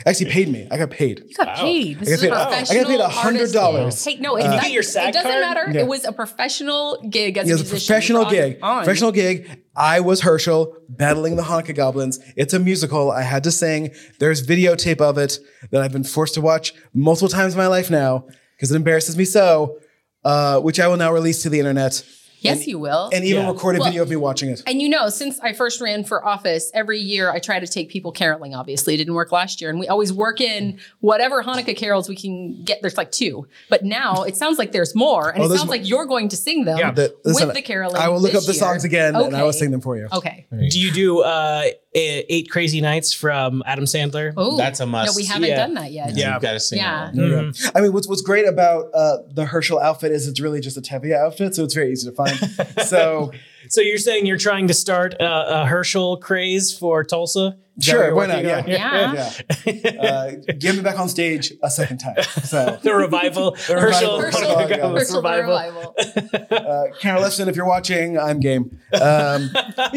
Actually, 0.05 0.29
paid 0.29 0.49
me. 0.49 0.67
I 0.69 0.77
got 0.77 0.89
paid. 0.89 1.23
You 1.25 1.33
got 1.35 1.55
paid. 1.55 1.99
This 1.99 2.09
I 2.09 2.11
is 2.11 2.21
got 2.21 2.51
a 2.51 2.55
paid- 2.65 2.69
I 2.69 2.83
got 2.83 2.87
paid 2.87 2.99
$100. 3.39 4.05
Hey, 4.05 4.17
no, 4.19 4.35
it's 4.35 4.45
uh, 4.45 4.49
Did 4.49 4.51
you 4.51 4.55
not, 4.57 4.61
get 4.63 4.71
your 4.73 4.83
SAG 4.83 5.09
it 5.09 5.13
doesn't 5.13 5.31
card? 5.31 5.41
matter. 5.41 5.71
Yeah. 5.71 5.81
It 5.81 5.87
was 5.87 6.03
a 6.03 6.11
professional 6.11 7.01
gig 7.09 7.37
as 7.37 7.47
It 7.47 7.51
a 7.51 7.53
was 7.53 7.61
a 7.61 7.63
musician. 7.63 7.87
professional 7.87 8.25
gig. 8.29 8.59
on. 8.61 8.83
Professional 8.83 9.11
gig. 9.13 9.61
I 9.73 10.01
was 10.01 10.21
Herschel 10.21 10.75
battling 10.89 11.37
the 11.37 11.43
Hanukkah 11.43 11.73
goblins. 11.73 12.19
It's 12.35 12.53
a 12.53 12.59
musical. 12.59 13.09
I 13.09 13.21
had 13.21 13.45
to 13.45 13.51
sing. 13.51 13.91
There's 14.19 14.45
videotape 14.45 14.99
of 14.99 15.17
it 15.17 15.39
that 15.71 15.81
I've 15.81 15.93
been 15.93 16.03
forced 16.03 16.33
to 16.33 16.41
watch 16.41 16.73
multiple 16.93 17.29
times 17.29 17.53
in 17.53 17.57
my 17.57 17.67
life 17.67 17.89
now 17.89 18.25
because 18.57 18.71
it 18.73 18.75
embarrasses 18.75 19.15
me 19.17 19.23
so, 19.23 19.79
uh, 20.25 20.59
which 20.59 20.79
I 20.79 20.87
will 20.87 20.97
now 20.97 21.13
release 21.13 21.43
to 21.43 21.49
the 21.49 21.59
internet 21.59 22.03
Yes, 22.45 22.67
you 22.67 22.79
will. 22.79 23.09
and 23.13 23.23
even 23.25 23.43
Yeah. 23.43 23.51
record 23.51 23.75
a 23.75 23.79
Well- 23.79 23.87
video 23.89 24.03
of 24.03 24.09
me 24.09 24.15
watching 24.15 24.49
it. 24.49 24.61
And 24.67 24.81
you 24.81 24.89
know, 24.89 25.09
since 25.09 25.39
I 25.41 25.53
first 25.53 25.81
ran 25.81 26.03
for 26.03 26.25
office, 26.25 26.71
every 26.73 26.99
year 26.99 27.31
I 27.31 27.39
try 27.39 27.59
to 27.59 27.67
take 27.67 27.89
people 27.89 28.11
caroling. 28.11 28.53
Obviously, 28.55 28.93
it 28.93 28.97
didn't 28.97 29.13
work 29.13 29.31
last 29.31 29.61
year, 29.61 29.69
and 29.69 29.79
we 29.79 29.87
always 29.87 30.11
work 30.13 30.39
in 30.41 30.79
whatever 31.01 31.43
Hanukkah 31.43 31.75
carols 31.75 32.07
we 32.09 32.15
can 32.15 32.63
get. 32.63 32.81
There's 32.81 32.97
like 32.97 33.11
two, 33.11 33.47
but 33.69 33.83
now 33.83 34.23
it 34.23 34.35
sounds 34.37 34.57
like 34.57 34.71
there's 34.71 34.95
more, 34.95 35.29
and 35.29 35.41
Oh, 35.43 35.45
it 35.51 35.57
sounds 35.57 35.69
like 35.69 35.87
you're 35.87 36.05
going 36.05 36.29
to 36.29 36.35
sing 36.37 36.65
them 36.65 36.77
Yeah. 36.77 36.91
The- 36.91 37.15
listen, 37.23 37.47
with 37.47 37.55
the 37.55 37.61
caroling. 37.61 37.97
I 37.97 38.09
will 38.09 38.19
look 38.21 38.31
this 38.31 38.41
up 38.43 38.47
the 38.47 38.53
year. 38.53 38.59
songs 38.59 38.83
again 38.83 39.15
and 39.15 39.35
I 39.35 39.43
will 39.43 39.53
sing 39.53 39.71
them 39.71 39.81
for 39.81 39.97
you. 39.97 40.07
Okay. 40.13 40.45
Do 40.69 40.79
you 40.79 40.91
do 40.91 41.21
uh, 41.21 41.63
Eight 41.97 42.49
Crazy 42.49 42.81
Nights 42.81 43.13
from 43.13 43.63
Adam 43.65 43.85
Sandler? 43.85 44.33
Oh, 44.35 44.57
That's 44.57 44.79
a 44.81 44.85
must. 44.85 45.13
No, 45.13 45.15
we 45.15 45.25
haven't 45.25 45.49
Yeah. 45.49 45.55
done 45.55 45.73
that 45.75 45.91
yet. 45.91 46.15
Yeah. 46.15 46.33
You've 46.33 46.41
got 46.41 46.51
to 46.53 46.59
sing. 46.59 46.79
Yeah. 46.79 47.09
it. 47.09 47.15
There 47.15 47.25
you 47.25 47.31
go. 47.31 47.41
Mhm. 47.43 47.71
I 47.73 47.81
mean, 47.81 47.93
what's 47.93 48.07
what's 48.07 48.21
great 48.21 48.47
about 48.47 48.87
uh, 48.93 49.17
the 49.33 49.45
Herschel 49.45 49.79
outfit 49.79 50.11
is 50.11 50.27
it's 50.27 50.39
really 50.41 50.59
just 50.59 50.75
a 50.77 50.81
Tevye 50.81 51.13
outfit, 51.15 51.55
so 51.55 51.63
it's 51.63 51.73
very 51.73 51.91
easy 51.91 52.09
to 52.09 52.15
find. 52.15 52.34
so 52.85 53.31
So 53.69 53.81
you're 53.81 53.97
saying 53.97 54.25
you're 54.25 54.37
trying 54.37 54.67
to 54.67 54.73
start 54.73 55.13
a, 55.19 55.61
a 55.61 55.65
Herschel 55.65 56.17
craze 56.17 56.75
for 56.77 57.03
Tulsa? 57.03 57.57
Is 57.77 57.87
that 57.87 57.95
what 57.97 58.05
Sure, 58.05 58.15
why 58.15 58.27
not? 58.27 58.37
on? 58.37 58.67
Yeah. 58.69 59.33
yeah, 59.65 60.01
uh, 60.01 60.31
get 60.59 60.75
me 60.77 60.81
back 60.81 60.97
on 60.97 61.09
stage 61.09 61.51
a 61.61 61.69
second 61.69 61.97
time. 61.97 62.15
So. 62.23 62.79
the 62.83 62.93
revival, 62.95 63.51
The 63.67 63.73
Herschel, 63.73 64.17
revival. 64.17 64.21
Herschel, 64.21 64.57
Herschel, 64.59 64.77
Goblins 64.77 64.99
Herschel 65.09 65.17
revival. 65.17 65.93
revival. 65.97 66.47
uh, 66.51 66.83
Karen 67.01 67.21
Lifton, 67.21 67.47
if 67.47 67.55
you're 67.57 67.65
watching, 67.67 68.17
I'm 68.17 68.39
game. 68.39 68.79
Um, 68.93 69.49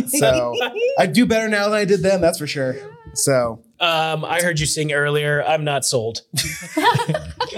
so 0.08 0.54
I 0.98 1.06
do 1.06 1.24
better 1.24 1.48
now 1.48 1.64
than 1.66 1.74
I 1.74 1.84
did 1.84 2.02
then, 2.02 2.20
that's 2.20 2.38
for 2.38 2.48
sure. 2.48 2.74
So 3.14 3.62
Um, 3.80 4.24
I 4.24 4.40
heard 4.42 4.58
you 4.58 4.66
sing 4.66 4.92
earlier. 4.92 5.42
I'm 5.44 5.62
not 5.64 5.84
sold. 5.84 6.22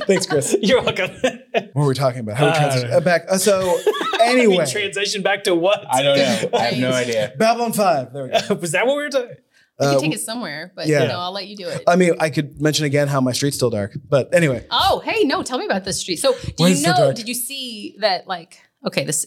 thanks, 0.06 0.26
Chris. 0.26 0.54
You're 0.62 0.83
welcome. 0.83 1.11
What 1.52 1.74
were 1.74 1.87
we 1.88 1.94
talking 1.94 2.20
about? 2.20 2.37
How 2.37 2.46
we 2.46 2.50
Uh, 2.52 2.54
transition 2.59 2.92
uh, 2.92 3.00
back? 3.00 3.22
Uh, 3.28 3.38
so 3.38 3.78
we 3.87 3.92
anyway, 4.22 4.66
transition 4.66 5.22
back 5.22 5.44
to 5.44 5.54
what? 5.54 5.85
I 5.90 6.02
don't 6.02 6.18
know. 6.18 6.59
I 6.59 6.62
have 6.66 6.78
no 6.78 6.90
idea. 6.92 7.33
Babylon 7.38 7.72
Five. 7.72 8.12
There 8.12 8.24
we 8.24 8.30
go. 8.30 8.54
Was 8.56 8.72
that 8.72 8.87
what 8.87 8.96
we 8.96 9.02
were 9.04 9.09
talking? 9.09 9.37
You 9.80 9.87
Uh, 9.87 9.92
can 9.92 10.00
take 10.02 10.14
it 10.14 10.20
somewhere, 10.20 10.72
but 10.76 10.87
yeah. 10.88 11.02
you 11.02 11.09
know, 11.09 11.18
I'll 11.18 11.33
let 11.33 11.46
you 11.48 11.56
do 11.56 11.66
it. 11.66 11.83
I 11.87 11.96
mean, 11.96 12.12
I 12.20 12.28
could 12.28 12.61
mention 12.61 12.85
again 12.85 13.09
how 13.09 13.22
my 13.22 13.33
street's 13.33 13.56
still 13.56 13.70
dark, 13.70 13.96
but 14.09 14.35
anyway. 14.35 14.66
Oh, 14.70 15.00
hey, 15.02 15.24
no, 15.24 15.42
tell 15.42 15.56
me 15.59 15.64
about 15.64 15.85
this 15.85 15.98
street. 16.00 16.16
So, 16.16 16.35
do 16.35 16.52
Why 16.59 16.66
you 16.68 16.72
is 16.74 16.83
it 16.83 16.85
so 16.85 16.92
know? 17.09 17.12
Did 17.14 17.28
you 17.28 17.35
see 17.35 17.96
that? 18.00 18.26
Like, 18.26 18.61
okay, 18.87 19.04
this 19.04 19.26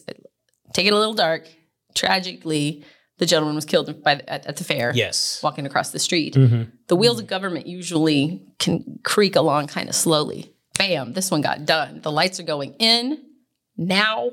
take 0.72 0.86
it 0.86 0.92
a 0.92 0.98
little 0.98 1.14
dark. 1.14 1.48
Tragically, 1.96 2.84
the 3.18 3.26
gentleman 3.26 3.54
was 3.54 3.64
killed 3.64 4.02
by 4.02 4.16
the, 4.16 4.28
at, 4.30 4.46
at 4.46 4.56
the 4.56 4.64
fair. 4.64 4.92
Yes. 4.94 5.40
walking 5.42 5.66
across 5.66 5.90
the 5.90 5.98
street. 5.98 6.34
Mm-hmm. 6.34 6.70
The 6.88 6.96
wheels 6.96 7.20
of 7.20 7.26
government 7.26 7.66
usually 7.66 8.42
can 8.58 8.98
creak 9.04 9.36
along 9.36 9.68
kind 9.68 9.88
of 9.88 9.94
slowly. 9.94 10.52
Bam! 10.78 11.12
This 11.12 11.30
one 11.30 11.40
got 11.40 11.64
done. 11.64 12.00
The 12.00 12.10
lights 12.10 12.40
are 12.40 12.44
going 12.44 12.74
in 12.78 13.22
now. 13.76 14.30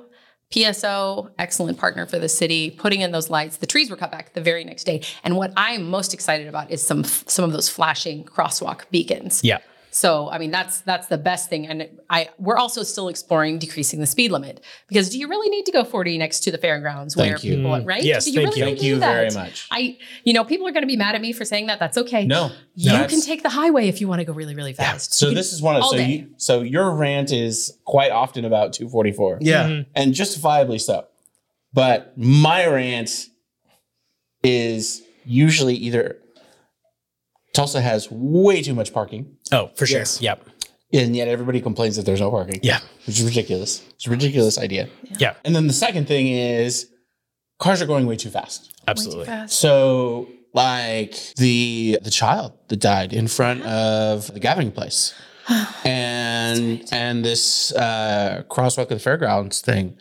PSO, 0.52 1.32
excellent 1.40 1.78
partner 1.78 2.06
for 2.06 2.20
the 2.20 2.28
city, 2.28 2.72
putting 2.72 3.00
in 3.00 3.14
those 3.14 3.30
lights. 3.30 3.56
The 3.56 3.66
trees 3.66 3.90
were 3.90 3.96
cut 3.96 4.12
back 4.12 4.34
the 4.34 4.42
very 4.42 4.66
next 4.66 4.84
day. 4.84 5.02
And 5.24 5.38
what 5.38 5.54
I'm 5.56 5.90
most 5.90 6.14
excited 6.14 6.48
about 6.48 6.70
is 6.70 6.84
some 6.86 7.06
some 7.06 7.46
of 7.46 7.54
those 7.54 7.70
flashing 7.70 8.26
crosswalk 8.26 8.82
beacons. 8.92 9.46
Yeah. 9.46 9.60
So 9.94 10.30
I 10.30 10.38
mean 10.38 10.52
that's 10.52 10.82
that's 10.82 11.08
the 11.08 11.18
best 11.18 11.50
thing, 11.50 11.68
and 11.68 12.00
I 12.10 12.30
we're 12.40 12.58
also 12.58 12.82
still 12.82 13.10
exploring 13.10 13.60
decreasing 13.60 14.00
the 14.00 14.08
speed 14.08 14.32
limit 14.32 14.64
because 14.88 15.10
do 15.10 15.20
you 15.20 15.28
really 15.28 15.50
need 15.50 15.66
to 15.66 15.72
go 15.74 15.84
40 15.84 16.18
next 16.18 16.40
to 16.42 16.52
the 16.52 16.58
fairgrounds 16.58 17.18
where 17.18 17.32
Thank 17.32 17.44
you. 17.44 17.58
people 17.58 17.72
mm. 17.72 17.86
right? 17.86 18.02
Yes, 18.02 18.24
do 18.24 18.32
you 18.32 18.42
thank 18.42 18.56
really 18.56 18.60
you. 18.60 18.66
Thank 18.66 18.82
you 18.84 19.00
that? 19.00 19.14
very 19.14 19.32
much. 19.32 19.68
I 19.70 19.98
you 20.24 20.32
know 20.32 20.46
people 20.46 20.66
are 20.66 20.72
going 20.72 20.84
to 20.84 20.88
be 20.88 20.96
mad 20.96 21.16
at 21.16 21.22
me 21.22 21.34
for 21.34 21.44
saying 21.44 21.68
that. 21.68 21.80
That's 21.80 21.98
okay. 21.98 22.26
No. 22.26 22.52
you 22.74 22.94
No, 22.94 23.06
can 23.06 23.20
take 23.20 23.44
the 23.44 23.50
highway 23.50 23.90
if 23.90 24.00
you 24.00 24.08
want 24.08 24.20
to 24.20 24.26
go 24.26 24.32
really 24.32 24.56
really 24.56 24.74
fast. 24.74 25.14
So 25.14 25.32
this 25.32 25.52
is 25.52 25.62
one 25.62 25.76
of 25.76 25.84
so 25.84 25.98
day. 25.98 26.10
you 26.10 26.30
so 26.38 26.62
your 26.62 26.96
rant 26.96 27.34
is 27.34 27.78
quite 27.84 28.12
often 28.12 28.46
about 28.46 28.72
244. 28.72 29.40
Yeah. 29.42 29.64
Mm-hmm. 29.66 29.92
And 29.94 30.14
justifiably 30.14 30.80
so. 30.80 31.08
But 31.74 32.18
my 32.18 32.66
rant 32.66 33.28
is 34.42 35.04
usually 35.26 35.76
either 35.76 36.21
Tulsa 37.54 37.82
has 37.82 38.10
way 38.12 38.62
too 38.62 38.74
much 38.74 38.94
parking, 38.94 39.36
Oh, 39.52 39.70
for 39.76 39.86
sure. 39.86 40.00
Yes. 40.00 40.22
Yep. 40.22 40.46
and 40.94 41.16
yet 41.16 41.28
everybody 41.28 41.60
complains 41.62 41.96
that 41.98 42.06
there's 42.06 42.22
no 42.22 42.30
parking. 42.32 42.60
Yeah. 42.64 42.80
Which 43.06 43.20
is 43.20 43.26
ridiculous. 43.26 43.82
It's 43.96 44.08
a 44.08 44.10
ridiculous 44.10 44.58
idea. 44.58 44.90
Yeah. 45.18 45.34
And 45.46 45.56
then 45.56 45.68
the 45.68 45.74
second 45.74 46.08
thing 46.08 46.28
is 46.28 46.90
cars 47.60 47.82
are 47.82 47.86
going 47.86 48.06
way 48.08 48.16
too 48.16 48.30
fast. 48.30 48.72
Absolutely. 48.88 49.28
So 49.48 50.28
like 50.54 51.16
the 51.36 51.98
the 52.02 52.12
child 52.12 52.54
that 52.70 52.78
died 52.78 53.14
in 53.14 53.28
front 53.28 53.64
of 53.64 54.34
the 54.34 54.40
gathering 54.40 54.72
place. 54.72 55.14
and 55.86 56.84
and 56.92 57.26
this 57.26 57.74
uh 57.74 58.44
crosswalk 58.50 58.84
at 58.84 58.90
the 58.90 59.00
fairgrounds 59.00 59.62
thing, 59.62 59.98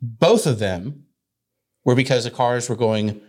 both 0.00 0.46
of 0.46 0.58
them 0.58 1.04
were 1.84 1.94
because 1.94 2.24
the 2.24 2.30
cars 2.30 2.68
were 2.68 2.76
going 2.76 3.20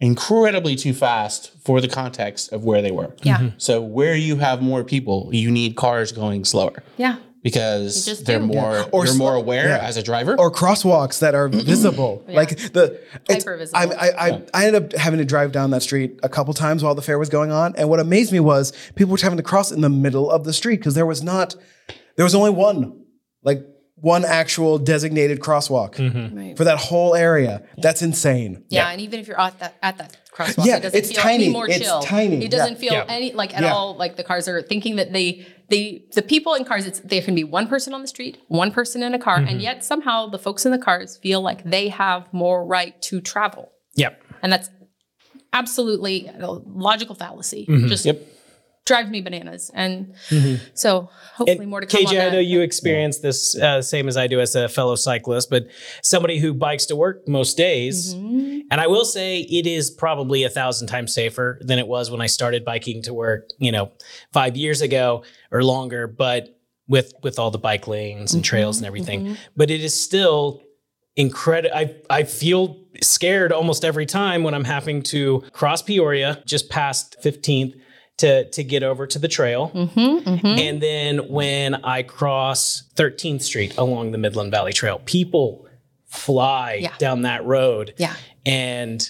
incredibly 0.00 0.76
too 0.76 0.92
fast 0.92 1.52
for 1.64 1.80
the 1.80 1.88
context 1.88 2.52
of 2.52 2.64
where 2.64 2.82
they 2.82 2.90
were. 2.90 3.14
Yeah. 3.22 3.38
Mm-hmm. 3.38 3.48
So 3.58 3.80
where 3.80 4.14
you 4.14 4.36
have 4.36 4.60
more 4.62 4.84
people, 4.84 5.30
you 5.32 5.50
need 5.50 5.76
cars 5.76 6.12
going 6.12 6.44
slower 6.44 6.82
Yeah. 6.96 7.16
because 7.42 8.22
they're 8.24 8.40
do. 8.40 8.46
more 8.46 8.84
Or 8.90 9.04
you're 9.04 9.14
sl- 9.14 9.18
more 9.18 9.34
aware 9.34 9.68
yeah. 9.68 9.78
as 9.78 9.96
a 9.96 10.02
driver. 10.02 10.34
or 10.38 10.50
crosswalks 10.50 11.20
that 11.20 11.34
are 11.34 11.48
mm-hmm. 11.48 11.60
visible. 11.64 12.24
Like 12.28 12.72
the 12.72 13.00
it's- 13.28 13.44
Hyper 13.44 13.56
visible. 13.56 13.78
I, 13.78 14.08
I, 14.08 14.28
I, 14.28 14.42
I 14.52 14.66
ended 14.66 14.82
up 14.94 14.98
having 15.00 15.18
to 15.18 15.24
drive 15.24 15.52
down 15.52 15.70
that 15.70 15.82
street 15.82 16.18
a 16.22 16.28
couple 16.28 16.52
times 16.54 16.82
while 16.82 16.94
the 16.94 17.02
fair 17.02 17.18
was 17.18 17.28
going 17.28 17.52
on, 17.52 17.74
and 17.76 17.88
what 17.88 18.00
amazed 18.00 18.32
me 18.32 18.40
was 18.40 18.72
people 18.96 19.12
were 19.12 19.18
having 19.22 19.36
to 19.38 19.42
cross 19.42 19.70
in 19.70 19.80
the 19.80 19.90
middle 19.90 20.30
of 20.30 20.44
the 20.44 20.52
street 20.52 20.78
because 20.78 20.94
there 20.94 21.06
was 21.06 21.22
not, 21.22 21.54
there 22.16 22.24
was 22.24 22.34
only 22.34 22.50
one, 22.50 23.04
like 23.42 23.64
one 23.96 24.24
actual 24.24 24.78
designated 24.78 25.38
crosswalk 25.40 25.98
Right. 26.36 26.56
for 26.56 26.64
that 26.64 26.78
whole 26.78 27.14
area. 27.14 27.62
That's 27.78 28.02
insane. 28.02 28.64
Yeah, 28.68 28.88
and 28.90 29.00
even 29.00 29.20
if 29.20 29.28
you're 29.28 29.40
at 29.40 29.58
that 29.60 29.76
at 29.82 29.98
that 29.98 30.16
crosswalk, 30.32 30.66
Yeah, 30.66 30.76
it 30.78 30.82
doesn't 30.82 30.98
it's 30.98 31.12
feel 31.12 31.22
tiny. 31.22 31.44
any 31.44 31.52
more 31.52 31.68
It's 31.68 31.78
chill. 31.78 32.00
tiny. 32.00 32.44
It 32.44 32.50
doesn't 32.50 32.74
Yeah. 32.74 32.78
feel 32.78 32.92
Yeah. 32.94 33.04
any 33.08 33.32
like 33.32 33.54
at 33.56 33.62
Yeah. 33.62 33.72
all 33.74 33.94
like 33.96 34.16
the 34.16 34.24
cars 34.24 34.48
are 34.48 34.60
thinking 34.62 34.96
that 34.96 35.12
they 35.12 35.46
they 35.70 36.02
the 36.14 36.22
people 36.22 36.54
in 36.54 36.64
cars. 36.64 36.86
It's 36.86 37.00
there 37.00 37.22
can 37.22 37.34
be 37.34 37.44
one 37.44 37.66
person 37.68 37.94
on 37.94 38.02
the 38.02 38.08
street, 38.08 38.38
one 38.48 38.70
person 38.72 39.02
in 39.02 39.14
a 39.14 39.18
car, 39.18 39.38
Mm-hmm. 39.38 39.48
and 39.48 39.62
yet 39.62 39.84
somehow 39.84 40.28
the 40.28 40.38
folks 40.38 40.66
in 40.66 40.72
the 40.72 40.78
cars 40.78 41.16
feel 41.18 41.40
like 41.40 41.62
they 41.64 41.88
have 41.88 42.26
more 42.32 42.66
right 42.66 43.00
to 43.02 43.20
travel, 43.20 43.70
Yep. 43.94 44.20
and 44.42 44.52
that's 44.52 44.70
absolutely 45.52 46.28
a 46.38 46.50
logical 46.50 47.14
fallacy. 47.14 47.66
Mm-hmm. 47.68 47.86
Just 47.88 48.04
Yep. 48.04 48.20
Drives 48.86 49.08
me 49.10 49.20
bananas, 49.22 49.70
and 49.74 50.14
so 50.74 51.08
hopefully 51.34 51.60
And 51.60 51.70
more 51.70 51.80
to 51.80 51.86
come. 51.86 52.04
on 52.06 52.12
KJ, 52.12 52.20
I 52.20 52.24
that. 52.26 52.32
know 52.32 52.38
you 52.38 52.60
experience 52.60 53.18
this 53.18 53.56
uh, 53.56 53.80
same 53.80 54.08
as 54.08 54.16
I 54.16 54.26
do 54.26 54.40
as 54.40 54.54
a 54.54 54.68
fellow 54.68 54.94
cyclist, 54.94 55.48
but 55.50 55.66
somebody 56.02 56.38
who 56.38 56.52
bikes 56.52 56.86
to 56.86 56.96
work 56.96 57.26
most 57.26 57.56
days. 57.56 58.14
Mm-hmm. 58.14 58.60
And 58.70 58.80
I 58.80 58.86
will 58.86 59.04
say 59.04 59.40
it 59.40 59.66
is 59.66 59.90
probably 59.90 60.44
a 60.44 60.50
thousand 60.50 60.88
times 60.88 61.14
safer 61.14 61.58
than 61.62 61.78
it 61.78 61.86
was 61.86 62.10
when 62.10 62.20
I 62.20 62.26
started 62.26 62.64
biking 62.64 63.02
to 63.02 63.14
work, 63.14 63.48
you 63.58 63.72
know, 63.72 63.92
five 64.32 64.56
years 64.56 64.82
ago 64.82 65.24
or 65.50 65.62
longer, 65.62 66.06
but 66.06 66.58
with 66.86 67.14
with 67.22 67.38
all 67.38 67.50
the 67.50 67.58
bike 67.58 67.86
lanes 67.88 68.34
and 68.34 68.44
trails 68.44 68.76
and 68.76 68.86
everything. 68.86 69.36
But 69.56 69.70
it 69.70 69.82
is 69.82 69.98
still 69.98 70.62
incredible. 71.16 71.74
I 71.76 71.94
I 72.10 72.24
feel 72.24 72.80
scared 73.02 73.52
almost 73.52 73.84
every 73.84 74.06
time 74.06 74.42
when 74.42 74.54
I'm 74.54 74.64
having 74.64 75.02
to 75.04 75.42
cross 75.52 75.82
Peoria 75.82 76.42
just 76.46 76.68
past 76.70 77.16
15th 77.24 77.74
to 78.18 78.48
to 78.50 78.64
get 78.64 78.82
over 78.82 79.06
to 79.06 79.18
the 79.18 79.28
trail. 79.28 79.70
Mm-hmm, 79.74 80.28
mm-hmm. 80.28 80.46
And 80.46 80.80
then 80.80 81.28
when 81.28 81.74
I 81.76 82.02
cross 82.02 82.84
13th 82.96 83.42
Street 83.42 83.76
along 83.76 84.12
the 84.12 84.18
Midland 84.18 84.50
Valley 84.50 84.72
Trail, 84.72 85.00
people 85.04 85.66
fly 86.06 86.74
Yeah. 86.74 86.94
down 86.98 87.22
that 87.22 87.44
road. 87.44 87.94
Yeah. 87.96 88.14
And, 88.46 89.08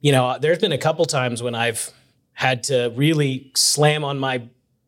you 0.00 0.10
know, 0.12 0.36
there's 0.40 0.58
been 0.58 0.72
a 0.72 0.78
couple 0.78 1.04
times 1.04 1.42
when 1.42 1.54
I've 1.54 1.90
had 2.32 2.64
to 2.64 2.92
really 2.96 3.52
slam 3.54 4.02
on 4.04 4.18
my 4.18 4.42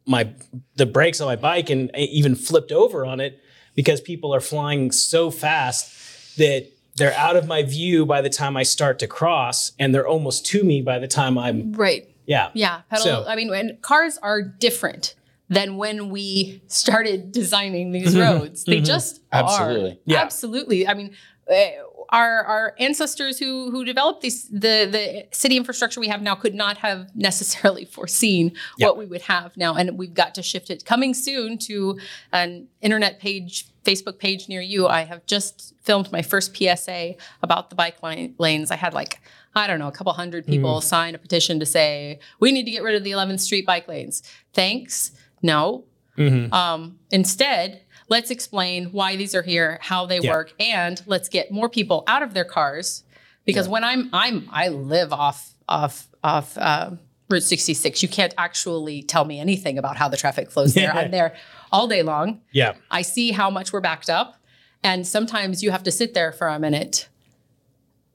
my 0.06 0.28
the 0.74 0.86
brakes 0.86 1.20
on 1.20 1.28
my 1.28 1.36
bike 1.36 1.70
and 1.70 1.90
even 1.96 2.34
flipped 2.34 2.72
over 2.72 3.06
on 3.06 3.20
it 3.20 3.38
because 3.76 4.00
people 4.00 4.34
are 4.34 4.40
flying 4.40 4.90
so 4.90 5.30
fast 5.30 6.36
that 6.38 6.66
they're 6.96 7.14
out 7.14 7.36
of 7.36 7.46
my 7.46 7.62
view 7.62 8.04
by 8.04 8.20
the 8.20 8.28
time 8.28 8.56
I 8.56 8.64
start 8.64 8.98
to 8.98 9.06
cross 9.06 9.72
and 9.78 9.94
they're 9.94 10.06
almost 10.06 10.44
to 10.46 10.64
me 10.64 10.82
by 10.82 10.98
the 10.98 11.06
time 11.06 11.38
I'm 11.38 11.72
right. 11.74 12.08
Yeah. 12.32 12.50
Yeah, 12.54 12.80
pedal. 12.90 13.04
So- 13.04 13.24
I 13.26 13.34
mean, 13.36 13.48
when 13.50 13.78
cars 13.82 14.18
are 14.22 14.40
different 14.42 15.14
than 15.48 15.76
when 15.76 16.08
we 16.08 16.62
started 16.66 17.30
designing 17.40 17.92
these 17.92 18.14
Mm-hmm. 18.14 18.20
roads. 18.40 18.64
They 18.64 18.80
just 18.80 19.20
Absolutely. 19.32 19.90
are. 19.92 19.96
Yeah. 20.12 20.20
absolutely. 20.26 20.80
I 20.88 20.94
mean, 20.94 21.10
uh, 21.50 21.54
our 22.08 22.44
our 22.44 22.74
ancestors 22.78 23.38
who 23.38 23.70
who 23.72 23.84
developed 23.84 24.20
these 24.22 24.48
the 24.48 24.76
the 24.96 25.26
city 25.32 25.56
infrastructure 25.56 26.00
we 26.00 26.08
have 26.08 26.22
now 26.22 26.34
could 26.34 26.54
not 26.54 26.78
have 26.78 27.14
necessarily 27.28 27.84
foreseen 27.84 28.52
Yeah. 28.78 28.86
what 28.88 28.96
we 28.98 29.06
would 29.06 29.22
have 29.22 29.56
now, 29.56 29.74
and 29.74 29.98
we've 29.98 30.14
got 30.14 30.34
to 30.36 30.42
shift 30.42 30.70
it. 30.70 30.84
Coming 30.84 31.12
soon 31.14 31.58
to 31.68 31.98
an 32.32 32.68
internet 32.80 33.18
page. 33.20 33.66
Facebook 33.84 34.18
page 34.18 34.48
near 34.48 34.60
you. 34.60 34.86
I 34.88 35.02
have 35.02 35.24
just 35.26 35.74
filmed 35.82 36.10
my 36.12 36.22
first 36.22 36.56
PSA 36.56 37.14
about 37.42 37.68
the 37.70 37.76
bike 37.76 38.02
lane, 38.02 38.34
lanes. 38.38 38.70
I 38.70 38.76
had 38.76 38.94
like 38.94 39.20
I 39.54 39.66
don't 39.66 39.78
know, 39.78 39.88
a 39.88 39.92
couple 39.92 40.12
hundred 40.14 40.46
people 40.46 40.80
sign 40.80 41.14
a 41.14 41.18
petition 41.18 41.60
to 41.60 41.66
say 41.66 42.18
we 42.40 42.52
need 42.52 42.64
to 42.64 42.70
get 42.70 42.82
rid 42.82 42.94
of 42.94 43.04
the 43.04 43.10
11th 43.10 43.40
Street 43.40 43.66
bike 43.66 43.86
lanes. 43.86 44.22
Thanks. 44.54 45.12
No. 45.42 45.84
Um, 46.52 46.98
instead, 47.10 47.82
let's 48.08 48.30
explain 48.30 48.86
why 48.92 49.16
these 49.16 49.34
are 49.34 49.42
here, 49.42 49.78
how 49.82 50.06
they 50.06 50.20
Yeah. 50.20 50.30
work, 50.30 50.52
and 50.60 51.02
let's 51.06 51.28
get 51.28 51.50
more 51.50 51.68
people 51.68 52.04
out 52.06 52.22
of 52.22 52.32
their 52.34 52.44
cars. 52.44 53.04
Because 53.44 53.68
when 53.68 53.82
I'm 53.82 54.08
I'm 54.12 54.48
I 54.52 54.68
live 54.68 55.12
off 55.12 55.54
off 55.68 56.08
off 56.22 56.56
uh, 56.56 56.92
Route 57.32 57.42
66, 57.42 58.02
you 58.02 58.08
can't 58.08 58.34
actually 58.38 59.02
tell 59.02 59.24
me 59.24 59.40
anything 59.40 59.78
about 59.78 59.96
how 59.96 60.08
the 60.08 60.16
traffic 60.16 60.50
flows 60.50 60.74
there. 60.74 60.92
I'm 60.92 61.10
there 61.18 61.34
all 61.72 61.88
day 61.88 62.02
long. 62.02 62.42
Yeah. 62.52 62.74
I 62.90 63.02
see 63.02 63.32
how 63.32 63.50
much 63.50 63.72
we're 63.72 63.80
backed 63.80 64.08
up, 64.08 64.36
and 64.84 65.06
sometimes 65.06 65.62
you 65.62 65.72
have 65.72 65.82
to 65.84 65.90
sit 65.90 66.14
there 66.14 66.30
for 66.30 66.46
a 66.48 66.58
minute. 66.58 67.08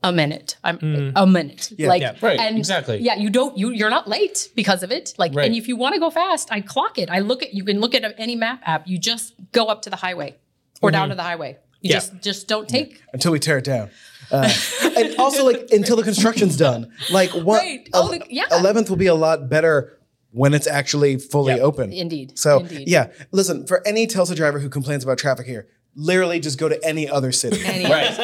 A 0.03 0.11
minute. 0.11 0.57
I'm 0.63 0.77
hmm. 0.77 1.09
a 1.15 1.25
minute. 1.25 1.73
like 1.79 2.01
Yeah, 2.01 2.15
right, 2.21 2.39
and 2.39 2.57
exactly. 2.57 2.99
Yeah, 2.99 3.15
you 3.15 3.31
don't 3.31 3.57
you 3.57 3.71
you're 3.71 3.89
not 3.89 4.07
late 4.07 4.49
because 4.55 4.83
of 4.83 4.91
it. 4.91 5.15
Like 5.17 5.33
Right. 5.33 5.47
and 5.47 5.55
if 5.55 5.67
you 5.67 5.75
want 5.75 5.95
to 5.95 5.99
go 5.99 6.11
fast, 6.11 6.51
I 6.51 6.61
clock 6.61 6.99
it. 6.99 7.09
I 7.09 7.19
look 7.19 7.41
at 7.41 7.55
you 7.55 7.65
can 7.65 7.79
look 7.79 7.95
at 7.95 8.03
any 8.17 8.35
map 8.35 8.61
app. 8.63 8.87
You 8.87 8.99
just 8.99 9.33
go 9.51 9.65
up 9.65 9.81
to 9.81 9.89
the 9.89 9.95
highway 9.95 10.37
or 10.83 10.91
down 10.91 11.05
mm-hmm. 11.05 11.09
to 11.09 11.15
the 11.15 11.23
highway. 11.23 11.57
You 11.81 11.89
Yeah. 11.91 11.95
just 11.95 12.21
just 12.21 12.47
don't 12.47 12.67
take 12.67 13.01
until 13.13 13.31
we 13.31 13.39
tear 13.39 13.57
it 13.59 13.63
down. 13.65 13.89
Uh, 14.31 14.51
and 14.97 15.15
also, 15.17 15.45
like 15.45 15.67
until 15.71 15.95
the 15.95 16.03
construction's 16.03 16.57
done, 16.57 16.91
like 17.11 17.29
what? 17.31 17.59
Right. 17.61 17.87
Oh, 17.93 18.09
the- 18.11 18.21
yeah. 18.29 18.43
Eleventh 18.51 18.89
will 18.89 18.97
be 18.97 19.07
a 19.07 19.15
lot 19.15 19.49
better 19.49 19.97
when 20.31 20.53
it's 20.53 20.67
actually 20.67 21.17
fully 21.17 21.53
Yep. 21.53 21.61
open. 21.61 21.93
Indeed. 21.93 22.37
So 22.37 22.59
Indeed. 22.59 22.89
yeah, 22.89 23.07
listen 23.31 23.65
for 23.65 23.85
any 23.87 24.05
Tulsa 24.07 24.35
driver 24.35 24.59
who 24.59 24.69
complains 24.69 25.03
about 25.03 25.17
traffic 25.17 25.45
here, 25.47 25.67
literally 25.99 26.39
just 26.39 26.57
go 26.59 26.69
to 26.69 26.79
any 26.85 27.09
other 27.09 27.31
city. 27.31 27.59
Any, 27.65 27.85
Right. 27.85 28.17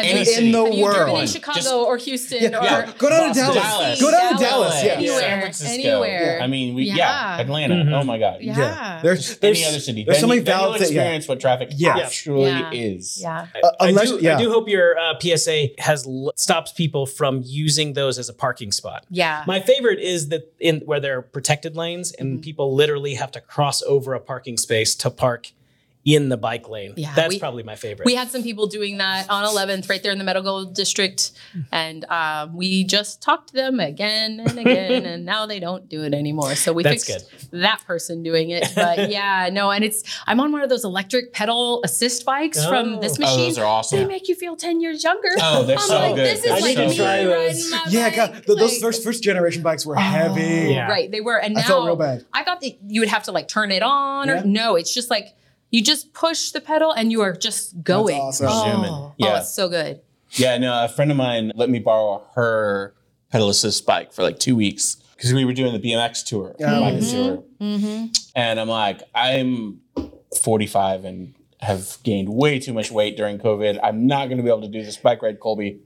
Any 0.00 0.18
you- 0.20 0.24
city. 0.24 0.46
in 0.46 0.52
the 0.52 0.64
have 0.64 0.74
you 0.74 0.84
driven 0.84 1.08
in 1.08 1.14
world. 1.14 1.28
Chicago 1.28 1.56
Just- 1.60 1.72
or 1.72 1.96
Houston 1.96 2.54
or 2.54 2.62
yeah, 2.64 2.92
go 2.98 3.08
down 3.08 3.32
to 3.32 3.38
Dallas. 3.40 3.54
Dallas. 3.54 4.00
Go 4.00 4.10
down 4.10 4.36
to 4.36 4.42
Dallas. 4.44 4.84
Yeah. 4.84 4.92
Anywhere. 4.94 5.20
San 5.20 5.40
Francisco. 5.40 5.72
Anywhere. 5.74 6.40
I 6.42 6.46
mean, 6.48 6.74
we, 6.74 6.84
yeah. 6.84 6.96
Yeah. 6.96 7.40
Atlanta. 7.40 7.96
Oh 7.96 8.02
my 8.04 8.18
God. 8.18 8.38
Yeah. 8.40 9.00
There's, 9.02 9.38
Any 9.42 9.64
other 9.64 9.78
city. 9.78 10.04
there's 10.04 10.18
so 10.18 10.22
Then 10.22 10.28
many 10.30 10.38
you- 10.40 10.44
then 10.44 10.56
valid 10.58 10.80
you'll 10.80 10.88
thi- 10.88 10.94
yeah. 10.94 11.00
experience 11.02 11.28
what 11.28 11.40
traffic 11.40 11.68
Yeah. 11.76 11.98
actually 11.98 12.46
Yeah. 12.50 12.70
is. 12.72 13.20
Yeah. 13.22 13.46
uh, 13.62 13.70
I 13.78 13.88
unless 13.88 14.10
do, 14.10 14.18
yeah. 14.20 14.36
I 14.36 14.42
do 14.42 14.50
hope 14.50 14.68
your 14.68 14.98
uh, 14.98 15.14
PSA 15.20 15.68
has 15.78 16.06
l- 16.06 16.32
stops 16.36 16.72
people 16.72 17.06
from 17.06 17.42
using 17.44 17.92
those 17.92 18.18
as 18.18 18.28
a 18.28 18.34
parking 18.34 18.72
spot. 18.72 19.04
Yeah. 19.10 19.44
My 19.46 19.60
favorite 19.60 20.00
is 20.00 20.28
that 20.28 20.52
in 20.58 20.80
where 20.80 20.98
there 21.00 21.18
are 21.18 21.22
protected 21.22 21.76
lanes 21.76 22.10
and 22.12 22.30
Mm-hmm. 22.34 22.40
people 22.42 22.74
literally 22.74 23.14
have 23.14 23.30
to 23.32 23.40
cross 23.40 23.82
over 23.82 24.14
a 24.14 24.20
parking 24.20 24.56
space 24.56 24.94
to 24.96 25.10
park 25.10 25.52
in 26.04 26.30
the 26.30 26.36
bike 26.38 26.66
lane. 26.68 26.94
Yeah, 26.96 27.14
That's 27.14 27.28
we- 27.28 27.38
probably 27.38 27.62
my 27.62 27.76
favorite. 27.76 28.06
We 28.06 28.14
had 28.14 28.28
some 28.30 28.42
people 28.42 28.66
doing 28.66 28.98
that 28.98 29.28
on 29.28 29.44
11th, 29.44 29.88
right 29.90 30.02
there 30.02 30.12
in 30.12 30.18
the 30.18 30.24
medical 30.24 30.64
district, 30.64 31.32
and 31.70 32.04
um, 32.06 32.56
we 32.56 32.84
just 32.84 33.20
talked 33.22 33.48
to 33.48 33.54
them 33.54 33.80
again 33.80 34.40
and 34.40 34.58
again, 34.58 35.04
and 35.04 35.24
now 35.26 35.44
they 35.46 35.60
don't 35.60 35.88
do 35.90 36.02
it 36.02 36.14
anymore. 36.14 36.54
So 36.54 36.72
we 36.72 36.82
That's 36.82 37.04
fixed 37.06 37.50
that 37.50 37.82
person 37.86 38.22
doing 38.22 38.48
it. 38.50 38.72
But 38.74 39.10
yeah, 39.10 39.50
no, 39.52 39.70
and 39.70 39.84
it's 39.84 40.02
I'm 40.26 40.40
on 40.40 40.52
one 40.52 40.62
of 40.62 40.70
those 40.70 40.84
electric 40.84 41.32
pedal 41.34 41.82
assist 41.84 42.24
bikes 42.24 42.64
from 42.64 42.94
Oh. 42.94 43.00
this 43.00 43.18
Oh, 43.18 43.20
machine. 43.20 43.48
those 43.48 43.58
are 43.58 43.66
awesome. 43.66 43.98
They 44.00 44.06
make 44.06 44.28
you 44.28 44.34
feel 44.34 44.56
10 44.56 44.80
years 44.80 45.04
younger. 45.04 45.28
Oh, 45.40 45.64
they're 45.64 45.76
I'm 45.76 45.82
so 45.86 45.94
like, 45.98 46.14
good. 46.14 46.26
This 46.26 46.40
They're 46.42 46.56
is 46.56 46.62
I 46.62 46.66
like 46.66 46.78
need 46.78 46.82
to 46.84 46.88
me 46.90 46.96
try 46.96 47.26
riding 47.26 47.28
those. 47.56 47.70
my 47.70 47.84
yeah, 47.90 48.08
bike. 48.08 48.16
God, 48.16 48.32
th- 48.46 48.58
those 48.58 48.72
like- 48.72 48.80
first 48.80 49.04
first 49.04 49.22
generation 49.22 49.62
bikes 49.62 49.84
were 49.84 49.96
heavy. 49.96 50.72
Yeah. 50.72 50.88
Right, 50.88 51.10
they 51.10 51.20
were, 51.20 51.38
and 51.38 51.54
now 51.54 51.60
I 51.60 51.62
now 51.62 51.68
felt 51.68 51.86
real 51.86 51.96
bad. 51.96 52.24
I 52.32 52.42
thought 52.42 52.60
that 52.62 52.78
you 52.86 53.00
would 53.02 53.10
have 53.10 53.24
to 53.24 53.32
like 53.32 53.48
turn 53.48 53.70
it 53.70 53.82
on, 53.82 54.28
Yeah. 54.28 54.40
or 54.40 54.44
no, 54.46 54.76
it's 54.76 54.92
just 54.94 55.10
like 55.10 55.34
you 55.70 55.82
just 55.82 56.12
push 56.12 56.50
the 56.50 56.60
pedal 56.60 56.92
and 56.92 57.10
you 57.12 57.20
are 57.22 57.32
just 57.34 57.82
going. 57.82 58.18
That's 58.18 58.40
awesome. 58.40 58.70
Oh, 58.70 58.72
Zooming. 58.76 58.90
oh, 58.90 59.14
Yeah. 59.18 59.38
it's 59.40 59.52
so 59.54 59.68
good. 59.68 60.00
Yeah, 60.32 60.58
no, 60.58 60.84
a 60.84 60.88
friend 60.88 61.10
of 61.10 61.16
mine 61.16 61.52
let 61.54 61.68
me 61.70 61.78
borrow 61.80 62.24
her 62.34 62.94
pedal 63.32 63.48
assist 63.48 63.84
bike 63.86 64.12
for 64.12 64.22
like 64.22 64.38
two 64.38 64.54
weeks 64.56 64.96
because 65.16 65.32
we 65.34 65.44
were 65.44 65.52
doing 65.52 65.72
the 65.72 65.78
BMX 65.80 66.24
tour, 66.24 66.54
Oh. 66.60 66.80
bike 66.80 67.00
tour. 67.08 67.44
Mm-hmm. 67.60 68.06
And 68.34 68.60
I'm 68.60 68.68
like, 68.68 69.02
I'm 69.14 69.80
45 70.42 71.04
and 71.04 71.34
have 71.62 71.98
gained 72.04 72.28
way 72.28 72.58
too 72.58 72.72
much 72.72 72.90
weight 72.90 73.16
during 73.16 73.38
COVID. 73.38 73.78
I'm 73.82 74.06
not 74.06 74.26
going 74.28 74.38
to 74.38 74.42
be 74.42 74.48
able 74.48 74.62
to 74.62 74.68
do 74.68 74.82
this 74.82 74.96
bike 74.96 75.20
ride, 75.22 75.40
Colby. 75.40 75.80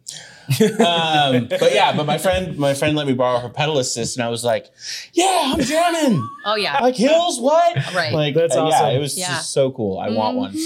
um, 0.61 1.47
but 1.49 1.73
yeah, 1.73 1.93
but 1.97 2.07
my 2.07 2.19
friend, 2.19 2.57
my 2.59 2.75
friend 2.75 2.97
let 2.97 3.07
me 3.07 3.13
borrow 3.15 3.41
her 3.41 3.49
pedal 3.49 3.79
assist, 3.79 4.17
and 4.17 4.25
I 4.25 4.29
was 4.29 4.45
like, 4.45 4.71
"Yeah, 5.13 5.53
I'm 5.55 5.61
jamming. 5.61 6.27
Oh 6.47 6.55
yeah, 6.57 6.79
Like 6.81 6.97
hills, 6.97 7.41
what? 7.41 7.77
Right. 7.95 8.13
Like 8.13 8.35
That's 8.35 8.55
uh, 8.55 8.65
awesome. 8.67 8.87
Yeah, 8.89 8.93
it 8.97 9.01
was 9.01 9.19
Yeah. 9.19 9.29
just 9.29 9.53
so 9.53 9.73
cool. 9.73 9.99
I 9.99 10.11
want 10.11 10.37
one. 10.37 10.57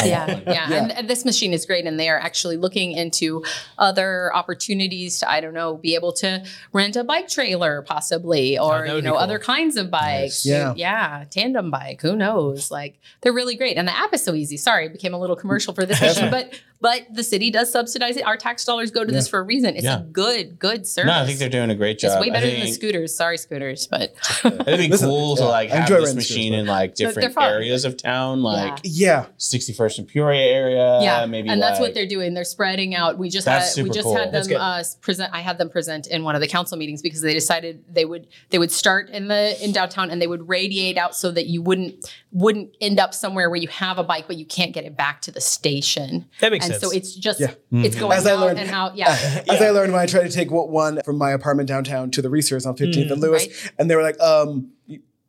I 0.00 0.06
yeah, 0.06 0.26
yeah. 0.26 0.42
Yeah. 0.46 0.82
And, 0.82 0.92
and 0.92 1.10
this 1.10 1.24
machine 1.24 1.52
is 1.52 1.66
great, 1.66 1.86
and 1.86 2.00
they 2.00 2.08
are 2.08 2.18
actually 2.18 2.56
looking 2.56 2.92
into 2.92 3.44
other 3.78 4.34
opportunities 4.34 5.20
to, 5.20 5.30
I 5.30 5.40
don't 5.40 5.54
know, 5.54 5.76
be 5.76 5.94
able 5.94 6.12
to 6.14 6.44
rent 6.72 6.96
a 6.96 7.04
bike 7.04 7.28
trailer 7.28 7.82
possibly, 7.82 8.58
or 8.58 8.86
that 8.86 8.96
you 8.96 9.02
know, 9.02 9.12
cool. 9.12 9.18
other 9.18 9.38
kinds 9.38 9.76
of 9.76 9.90
bikes. 9.90 10.44
Nice. 10.44 10.46
Yeah. 10.46 10.74
yeah, 10.76 11.24
tandem 11.30 11.70
bike. 11.70 12.00
Who 12.00 12.16
knows? 12.16 12.70
Like 12.70 12.98
they're 13.20 13.34
really 13.34 13.54
great, 13.54 13.76
and 13.76 13.86
the 13.86 13.96
app 13.96 14.14
is 14.14 14.22
so 14.22 14.34
easy. 14.34 14.56
Sorry, 14.56 14.86
it 14.86 14.92
became 14.92 15.14
a 15.14 15.18
little 15.18 15.36
commercial 15.36 15.74
for 15.74 15.84
this 15.84 16.00
machine, 16.00 16.30
but 16.30 16.58
but 16.82 17.06
the 17.14 17.22
city 17.22 17.50
does 17.50 17.72
subsidize 17.72 18.16
it. 18.18 18.26
Our 18.26 18.36
tax 18.36 18.64
dollars 18.66 18.90
go 18.90 19.04
to 19.04 19.10
this 19.12 19.28
for 19.28 19.38
a 19.38 19.42
reason. 19.42 19.76
It's 19.76 19.84
Yeah. 19.84 20.00
a 20.00 20.02
good, 20.02 20.58
good 20.58 20.86
service. 20.86 21.06
No, 21.06 21.22
I 21.22 21.24
think 21.24 21.38
they're 21.38 21.48
doing 21.48 21.70
a 21.70 21.74
great 21.74 21.98
job. 21.98 22.12
it's 22.12 22.20
way 22.20 22.28
I 22.28 22.32
better 22.34 22.50
than 22.50 22.60
the 22.60 22.72
scooters. 22.72 23.14
Sorry, 23.14 23.38
scooters, 23.38 23.86
but 23.86 24.14
It'd 24.44 24.66
be 24.78 24.88
Listen, 24.88 25.08
cool 25.08 25.36
to 25.36 25.44
like 25.46 25.70
have 25.70 25.88
enjoy 25.88 26.00
this 26.04 26.14
machine 26.14 26.52
scooters, 26.52 26.60
in 26.60 26.66
like 26.66 26.94
different 26.94 27.38
areas 27.38 27.84
of 27.86 27.96
town, 27.96 28.42
like 28.42 28.80
Yeah. 28.84 29.26
61st 29.38 29.98
and 30.00 30.08
Peoria 30.08 30.42
area. 30.52 31.00
yeah, 31.00 31.24
maybe 31.26 31.48
and 31.48 31.62
that's 31.62 31.80
what 31.80 31.94
they're 31.94 32.06
doing. 32.06 32.34
They're 32.34 32.44
spreading 32.44 32.94
out. 32.94 33.16
We 33.16 33.30
just 33.30 33.46
had 33.46 33.62
we 33.76 33.88
just 33.88 34.02
cool. 34.02 34.16
had 34.16 34.32
them 34.32 34.44
uh, 34.58 34.82
present. 35.00 35.32
I 35.32 35.40
had 35.40 35.58
them 35.58 35.70
present 35.70 36.08
in 36.08 36.24
one 36.24 36.34
of 36.34 36.40
the 36.40 36.48
council 36.48 36.76
meetings 36.76 37.00
because 37.00 37.20
they 37.20 37.32
decided 37.34 37.84
they 37.92 38.04
would 38.04 38.26
they 38.50 38.58
would 38.58 38.72
start 38.72 39.08
in 39.10 39.28
the 39.28 39.56
in 39.64 39.70
downtown 39.72 40.10
and 40.10 40.20
they 40.20 40.26
would 40.26 40.48
radiate 40.48 40.98
out 40.98 41.14
so 41.14 41.30
that 41.30 41.46
you 41.46 41.62
wouldn't 41.62 42.12
wouldn't 42.32 42.74
end 42.80 42.98
up 42.98 43.12
somewhere 43.14 43.50
where 43.50 43.58
you 43.60 43.68
have 43.68 43.98
a 43.98 44.02
bike 44.04 44.24
but 44.26 44.36
you 44.36 44.46
can't 44.46 44.72
get 44.72 44.84
it 44.84 44.96
back 44.96 45.20
to 45.22 45.30
the 45.30 45.40
station. 45.40 46.26
That 46.40 46.50
makes 46.52 46.64
and 46.64 46.72
sense. 46.74 46.82
so 46.82 46.90
it's 46.90 47.14
just 47.14 47.38
Yeah. 47.40 47.52
it's 47.70 47.94
going 47.94 48.16
As 48.16 48.26
I 48.26 48.32
out 48.32 48.40
learned- 48.40 48.58
and 48.58 48.70
out. 48.70 48.96
Yeah, 48.96 49.10
As 49.48 49.60
I 49.60 49.70
learned 49.70 49.92
when 49.92 50.00
I 50.00 50.06
tried 50.06 50.22
to 50.24 50.30
take 50.30 50.50
one- 50.50 50.70
one 50.70 51.00
from 51.04 51.18
my 51.18 51.30
apartment 51.32 51.68
downtown 51.68 52.10
to 52.12 52.22
the 52.22 52.30
Reasor's 52.30 52.64
on 52.66 52.74
15th 52.76 53.10
and 53.12 53.20
Lewis, 53.20 53.46
Right. 53.46 53.72
and 53.78 53.90
they 53.90 53.96
were 53.96 54.02
like, 54.02 54.18
um, 54.20 54.70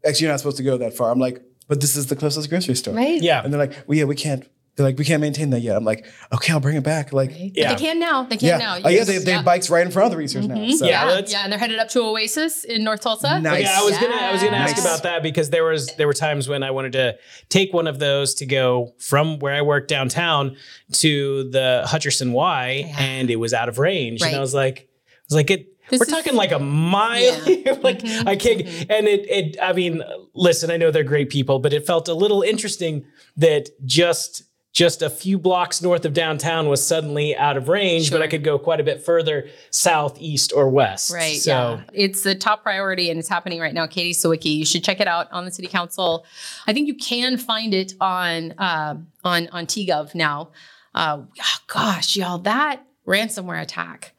actually, 0.06 0.26
you're 0.26 0.32
not 0.34 0.39
supposed 0.39 0.58
to 0.58 0.64
go 0.64 0.78
that 0.78 0.93
far. 0.95 1.12
I'm 1.12 1.20
like, 1.20 1.41
but 1.68 1.82
this 1.82 1.95
is 1.95 2.08
the 2.08 2.16
closest 2.16 2.49
grocery 2.49 2.76
store. 2.76 2.93
right. 2.93 3.22
yeah. 3.22 3.43
And 3.43 3.51
they're 3.54 3.60
like, 3.60 3.74
well, 3.88 3.97
yeah, 3.97 4.04
we 4.06 4.16
can't. 4.16 4.47
They're 4.76 4.86
like, 4.88 4.97
we 4.97 5.05
can't 5.05 5.21
maintain 5.21 5.51
that 5.51 5.59
yet. 5.59 5.76
I'm 5.78 5.84
like, 5.86 6.03
okay, 6.34 6.51
I'll 6.51 6.59
bring 6.59 6.76
it 6.78 6.84
back. 6.84 7.13
Like, 7.13 7.30
Right. 7.30 7.51
Yeah. 7.53 7.69
But 7.69 7.78
they 7.78 7.86
can 7.86 7.99
now. 7.99 8.24
They 8.24 8.38
can 8.38 8.47
yeah, 8.47 8.57
now. 8.57 8.78
oh, 8.84 8.89
yeah, 8.89 9.03
they, 9.03 9.19
they 9.19 9.30
yeah. 9.30 9.36
have 9.38 9.45
bikes 9.45 9.69
right 9.69 9.86
in 9.86 9.91
front 9.91 10.07
of 10.07 10.11
the 10.13 10.17
Reasor's 10.17 10.47
now. 10.47 10.55
So. 10.55 10.86
Yeah. 10.88 11.09
Yeah, 11.11 11.21
yeah, 11.28 11.39
and 11.43 11.51
they're 11.51 11.59
headed 11.59 11.78
up 11.78 11.89
to 11.89 12.01
Oasis 12.01 12.63
in 12.63 12.84
North 12.84 13.01
Tulsa. 13.01 13.39
Nice. 13.39 13.63
Yeah, 13.63 13.78
I 13.80 13.84
was 13.84 13.97
gonna 13.99 14.15
I 14.15 14.32
was 14.32 14.41
gonna 14.41 14.57
ask 14.57 14.78
about 14.80 15.03
that 15.03 15.21
because 15.21 15.51
there 15.51 15.63
was 15.63 15.93
there 15.97 16.07
were 16.07 16.13
times 16.13 16.47
when 16.49 16.63
I 16.63 16.71
wanted 16.71 16.93
to 16.93 17.17
take 17.49 17.71
one 17.71 17.86
of 17.86 17.99
those 17.99 18.34
to 18.36 18.47
go 18.47 18.93
from 18.97 19.38
where 19.39 19.53
I 19.53 19.61
work 19.61 19.88
downtown 19.88 20.55
to 20.93 21.49
the 21.51 21.84
Hutcherson 21.88 22.32
Y, 22.32 22.86
Yeah. 22.88 22.95
and 22.97 23.30
it 23.30 23.36
was 23.36 23.53
out 23.53 23.69
of 23.69 23.78
range, 23.78 24.21
right. 24.21 24.30
and 24.30 24.38
I 24.38 24.39
was 24.39 24.55
like, 24.55 24.80
I 24.80 25.21
was 25.30 25.36
like, 25.36 25.51
it. 25.51 25.67
This 25.89 25.99
we're 25.99 26.05
is- 26.05 26.11
talking 26.11 26.34
like 26.36 26.51
a 26.51 26.59
mile 26.59 27.21
Yeah. 27.21 27.45
here. 27.45 27.74
like 27.84 27.99
Mhm, 27.99 28.26
I 28.28 28.36
can't. 28.38 28.61
And 28.89 29.07
it 29.07 29.30
it. 29.30 29.57
I 29.61 29.74
mean, 29.74 30.01
listen, 30.34 30.71
I 30.71 30.78
know 30.78 30.89
they're 30.89 31.03
great 31.03 31.30
people, 31.30 31.59
but 31.59 31.74
it 31.74 31.86
felt 31.86 32.07
a 32.07 32.13
little 32.15 32.41
interesting 32.41 33.05
that 33.38 33.69
just. 33.86 34.43
Just 34.74 35.03
a 35.03 35.09
few 35.09 35.38
blocks 35.38 35.84
north 35.84 36.03
of 36.03 36.13
downtown 36.13 36.67
was 36.67 36.86
suddenly 36.86 37.38
out 37.38 37.57
of 37.57 37.69
range, 37.69 38.09
but 38.09 38.24
I 38.24 38.28
could 38.28 38.43
go 38.43 38.57
quite 38.57 38.80
a 38.80 38.84
bit 38.84 39.05
further 39.05 39.47
south, 39.69 40.19
east, 40.19 40.51
or 40.51 40.67
west. 40.67 41.13
Right. 41.13 41.38
So 41.38 41.51
yeah. 41.51 41.84
It's 41.93 42.24
the 42.24 42.34
top 42.34 42.63
priority 42.63 43.11
and 43.11 43.19
it's 43.19 43.30
happening 43.30 43.59
right 43.59 43.74
now. 43.74 43.86
Katie 43.86 44.13
Sawicki. 44.13 44.57
You 44.57 44.65
should 44.65 44.84
check 44.84 44.99
it 44.99 45.07
out 45.07 45.32
on 45.32 45.45
the 45.45 45.51
city 45.51 45.67
council. 45.67 46.26
I 46.65 46.74
think 46.74 46.88
you 46.88 46.95
can 46.95 47.38
find 47.38 47.71
it 47.71 47.93
on 48.01 48.55
um 48.57 49.07
on 49.24 49.47
on 49.49 49.67
TGov 49.67 50.15
now. 50.15 50.49
Uh, 50.95 51.21
oh 51.39 51.57
gosh, 51.67 52.15
y'all, 52.15 52.39
that 52.39 52.84
ransomware 53.07 53.61
attack. 53.61 54.13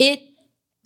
It 0.00 0.20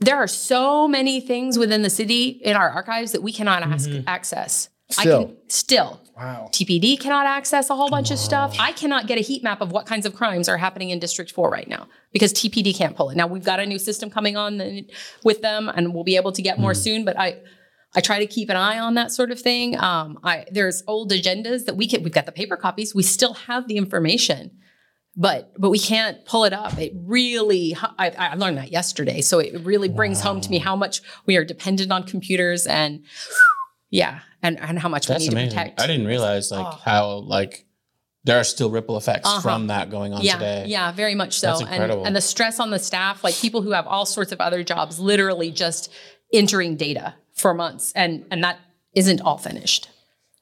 there 0.00 0.16
are 0.16 0.28
so 0.28 0.86
many 0.86 1.20
things 1.20 1.58
within 1.58 1.82
the 1.82 1.90
city 1.90 2.28
in 2.28 2.56
our 2.56 2.68
archives 2.68 3.12
that 3.12 3.22
we 3.22 3.32
cannot 3.32 3.62
ask, 3.62 3.90
access. 4.06 4.68
I 4.96 5.02
Still. 5.02 5.26
can 5.26 5.36
still. 5.48 6.00
Wow. 6.16 6.48
TPD 6.50 6.98
cannot 6.98 7.26
access 7.26 7.70
a 7.70 7.76
whole 7.76 7.90
bunch 7.90 8.10
of 8.10 8.18
stuff. 8.18 8.56
I 8.58 8.72
cannot 8.72 9.06
get 9.06 9.18
a 9.18 9.20
heat 9.20 9.44
map 9.44 9.60
of 9.60 9.70
what 9.70 9.86
kinds 9.86 10.04
of 10.06 10.14
crimes 10.14 10.48
are 10.48 10.56
happening 10.56 10.90
in 10.90 10.98
District 10.98 11.30
4 11.30 11.48
right 11.50 11.68
now 11.68 11.86
because 12.12 12.32
TPD 12.32 12.74
can't 12.74 12.96
pull 12.96 13.10
it. 13.10 13.16
Now 13.16 13.26
we've 13.26 13.44
got 13.44 13.60
a 13.60 13.66
new 13.66 13.78
system 13.78 14.10
coming 14.10 14.36
on 14.36 14.56
the- 14.58 14.86
with 15.24 15.42
them 15.42 15.68
and 15.68 15.94
we'll 15.94 16.04
be 16.04 16.16
able 16.16 16.32
to 16.32 16.42
get 16.42 16.58
more 16.58 16.74
soon, 16.74 17.04
but 17.04 17.18
I 17.18 17.38
I 17.94 18.00
try 18.02 18.18
to 18.18 18.26
keep 18.26 18.50
an 18.50 18.56
eye 18.56 18.78
on 18.78 18.94
that 18.94 19.12
sort 19.12 19.30
of 19.30 19.40
thing. 19.40 19.78
Um, 19.78 20.18
I 20.24 20.44
there's 20.50 20.82
old 20.86 21.10
agendas 21.12 21.64
that 21.66 21.76
we 21.76 21.86
can 21.86 22.02
we've 22.02 22.12
got 22.12 22.26
the 22.26 22.32
paper 22.32 22.56
copies. 22.56 22.94
We 22.94 23.02
still 23.02 23.34
have 23.34 23.68
the 23.68 23.76
information. 23.76 24.50
But 25.16 25.52
but 25.58 25.70
we 25.70 25.78
can't 25.78 26.24
pull 26.26 26.44
it 26.44 26.52
up. 26.52 26.78
It 26.78 26.92
really 26.94 27.76
I, 27.98 28.10
I 28.10 28.34
learned 28.34 28.58
that 28.58 28.70
yesterday. 28.72 29.20
So 29.20 29.38
it 29.38 29.60
really 29.64 29.88
brings 29.88 30.20
home 30.20 30.40
to 30.40 30.50
me 30.50 30.58
how 30.58 30.76
much 30.76 31.00
we 31.26 31.36
are 31.36 31.44
dependent 31.44 31.90
on 31.92 32.04
computers 32.04 32.66
and 32.66 33.04
yeah, 33.90 34.20
and, 34.42 34.58
and 34.60 34.78
how 34.78 34.88
much 34.88 35.06
That's 35.06 35.20
we 35.20 35.28
need 35.28 35.32
amazing. 35.32 35.50
to 35.50 35.56
protect. 35.56 35.80
I 35.80 35.86
didn't 35.86 36.06
realize 36.06 36.50
like 36.50 36.66
Oh. 36.66 36.80
how 36.84 37.08
like 37.18 37.64
there 38.24 38.38
are 38.38 38.44
still 38.44 38.70
ripple 38.70 38.96
effects 38.96 39.26
Uh-huh. 39.28 39.40
from 39.40 39.66
that 39.68 39.90
going 39.90 40.12
on 40.12 40.22
yeah, 40.22 40.34
today. 40.34 40.64
Yeah, 40.68 40.92
very 40.92 41.14
much 41.14 41.38
so. 41.40 41.46
That's 41.48 41.60
and, 41.60 41.70
incredible. 41.70 42.04
and 42.04 42.14
the 42.14 42.20
stress 42.20 42.60
on 42.60 42.70
the 42.70 42.78
staff, 42.78 43.24
like 43.24 43.34
people 43.36 43.62
who 43.62 43.70
have 43.72 43.86
all 43.86 44.04
sorts 44.06 44.32
of 44.32 44.40
other 44.40 44.62
jobs, 44.62 44.98
literally 45.00 45.50
just 45.50 45.90
entering 46.32 46.76
data 46.76 47.14
for 47.34 47.54
months, 47.54 47.92
and 47.94 48.24
and 48.30 48.42
that 48.44 48.58
isn't 48.94 49.20
all 49.20 49.38
finished. 49.38 49.88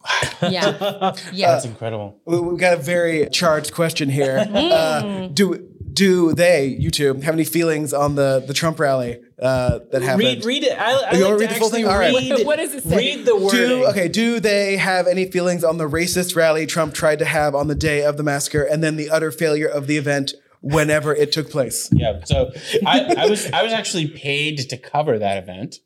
Yeah, 0.42 1.14
yeah. 1.32 1.52
That's 1.52 1.64
incredible. 1.64 2.20
We- 2.26 2.38
We've 2.40 2.58
got 2.60 2.74
a 2.74 2.82
very 2.82 3.28
charged 3.30 3.72
question 3.72 4.08
here. 4.08 4.38
Mm. 4.48 4.70
Uh, 4.72 5.28
do 5.28 5.68
do 5.92 6.32
they, 6.34 6.66
you 6.66 6.90
two, 6.90 7.14
have 7.14 7.34
any 7.34 7.44
feelings 7.44 7.92
on 7.94 8.14
the, 8.16 8.44
the 8.46 8.52
Trump 8.52 8.78
rally 8.78 9.18
uh, 9.40 9.80
that 9.92 10.02
happened? 10.02 10.20
Read, 10.20 10.44
read 10.44 10.64
it. 10.64 10.78
I, 10.78 10.92
I 10.92 11.14
You 11.16 11.24
wanna 11.24 11.36
read 11.36 11.50
the 11.50 11.54
full 11.56 11.68
thing? 11.68 11.86
All 11.86 11.98
right. 11.98 12.14
read, 12.14 12.46
What 12.46 12.56
does 12.56 12.74
it 12.74 12.84
say? 12.84 12.96
Read 12.96 13.26
the 13.26 13.36
wording. 13.36 13.50
Do 13.50 13.86
okay? 13.86 14.08
Do 14.08 14.40
they 14.40 14.76
have 14.76 15.06
any 15.06 15.30
feelings 15.30 15.62
on 15.62 15.78
the 15.78 15.88
racist 15.88 16.34
rally 16.34 16.66
Trump 16.66 16.94
tried 16.94 17.18
to 17.18 17.24
have 17.24 17.54
on 17.54 17.68
the 17.68 17.74
day 17.74 18.02
of 18.04 18.16
the 18.16 18.22
massacre, 18.22 18.62
and 18.62 18.82
then 18.82 18.96
the 18.96 19.10
utter 19.10 19.30
failure 19.30 19.68
of 19.68 19.86
the 19.86 19.96
event 19.96 20.32
whenever 20.62 21.14
it 21.14 21.32
took 21.32 21.50
place? 21.50 21.90
Yeah. 21.92 22.24
So 22.24 22.52
I, 22.86 23.14
I 23.18 23.26
was 23.26 23.50
I 23.52 23.62
was 23.62 23.72
actually 23.72 24.08
paid 24.08 24.58
to 24.70 24.76
cover 24.76 25.18
that 25.18 25.42
event 25.42 25.80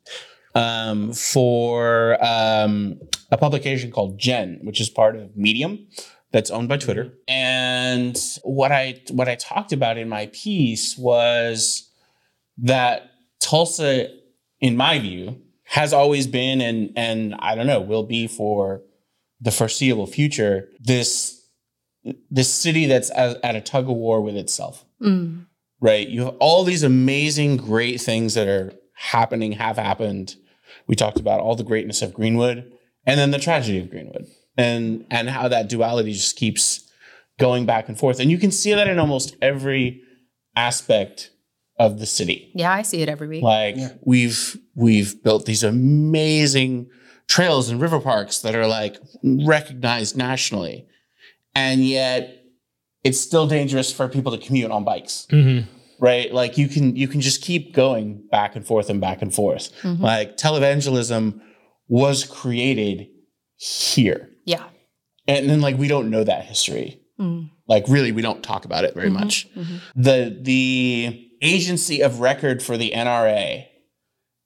um, 0.54 1.12
for 1.12 2.22
um, 2.24 3.00
a 3.30 3.36
publication 3.36 3.90
called 3.90 4.18
Gen, 4.18 4.60
which 4.62 4.80
is 4.80 4.88
part 4.88 5.16
of 5.16 5.36
Medium, 5.36 5.86
that's 6.32 6.50
owned 6.50 6.68
by 6.68 6.76
Twitter. 6.76 7.12
And 7.26 8.16
what 8.42 8.72
I 8.72 9.02
what 9.10 9.28
I 9.28 9.34
talked 9.34 9.72
about 9.72 9.98
in 9.98 10.08
my 10.08 10.26
piece 10.32 10.96
was 10.96 11.90
that 12.58 13.09
Tulsa, 13.40 14.08
in 14.60 14.76
my 14.76 14.98
view, 14.98 15.40
has 15.64 15.92
always 15.92 16.26
been 16.26 16.60
and 16.60 16.92
and 16.96 17.34
I 17.38 17.54
don't 17.54 17.66
know 17.66 17.80
will 17.80 18.02
be 18.04 18.26
for 18.26 18.82
the 19.40 19.50
foreseeable 19.50 20.06
future 20.06 20.68
this 20.80 21.36
this 22.30 22.52
city 22.52 22.86
that's 22.86 23.10
at, 23.10 23.38
at 23.44 23.56
a 23.56 23.60
tug 23.60 23.84
of 23.88 23.96
war 23.96 24.20
with 24.20 24.36
itself 24.36 24.84
Mm. 25.02 25.46
right? 25.80 26.06
You 26.06 26.26
have 26.26 26.36
all 26.40 26.62
these 26.64 26.82
amazing, 26.82 27.56
great 27.56 28.02
things 28.02 28.34
that 28.34 28.46
are 28.48 28.74
happening, 28.94 29.52
have 29.52 29.78
happened. 29.78 30.36
We 30.86 30.94
talked 30.94 31.18
about 31.18 31.40
all 31.40 31.54
the 31.56 31.64
greatness 31.64 32.02
of 32.02 32.12
Greenwood 32.12 32.70
and 33.06 33.18
then 33.18 33.30
the 33.30 33.38
tragedy 33.38 33.78
of 33.78 33.88
Greenwood 33.88 34.26
and 34.58 35.06
and 35.10 35.30
how 35.30 35.48
that 35.48 35.68
duality 35.70 36.12
just 36.12 36.36
keeps 36.36 36.86
going 37.38 37.64
back 37.64 37.88
and 37.88 37.98
forth. 37.98 38.20
And 38.20 38.30
you 38.30 38.36
can 38.38 38.50
see 38.50 38.74
that 38.74 38.88
in 38.88 38.98
almost 38.98 39.36
every 39.40 40.02
aspect 40.54 41.30
of 41.80 41.98
the 41.98 42.06
city. 42.06 42.52
Yeah, 42.54 42.72
I 42.72 42.82
see 42.82 43.00
it 43.02 43.08
every 43.08 43.26
week. 43.26 43.42
Like 43.42 43.76
we've 44.04 44.56
we've 44.76 45.20
built 45.24 45.46
these 45.46 45.64
amazing 45.64 46.88
trails 47.26 47.68
and 47.70 47.80
river 47.80 48.00
parks 48.00 48.40
that 48.42 48.54
are 48.54 48.66
like 48.66 48.96
recognized 49.24 50.16
nationally. 50.16 50.86
And 51.54 51.84
yet 51.84 52.36
it's 53.02 53.18
still 53.20 53.46
dangerous 53.46 53.92
for 53.92 54.08
people 54.08 54.30
to 54.32 54.38
commute 54.38 54.70
on 54.70 54.84
bikes. 54.84 55.26
Mhm. 55.30 55.64
Right? 55.98 56.32
Like 56.32 56.58
you 56.58 56.68
can 56.68 56.94
you 56.96 57.08
can 57.08 57.20
just 57.22 57.40
keep 57.42 57.72
going 57.74 58.22
back 58.30 58.54
and 58.56 58.64
forth 58.66 58.90
and 58.90 59.00
back 59.00 59.22
and 59.22 59.34
forth. 59.34 59.72
Mhm. 59.82 60.00
Like 60.00 60.36
televangelism 60.36 61.40
was 61.88 62.24
created 62.24 63.08
here. 63.56 64.28
Yeah. 64.44 64.64
And 65.26 65.48
then 65.48 65.60
like 65.62 65.78
we 65.78 65.88
don't 65.88 66.10
know 66.10 66.24
that 66.24 66.44
history. 66.44 67.00
Mm. 67.18 67.50
Like 67.68 67.84
really 67.88 68.12
we 68.12 68.22
don't 68.22 68.42
talk 68.42 68.64
about 68.66 68.84
it 68.84 68.94
very 68.94 69.10
much. 69.10 69.48
mhm. 69.56 69.80
The 69.96 70.36
the 70.42 71.26
agency 71.40 72.00
of 72.02 72.20
record 72.20 72.62
for 72.62 72.76
the 72.76 72.92
NRA 72.94 73.66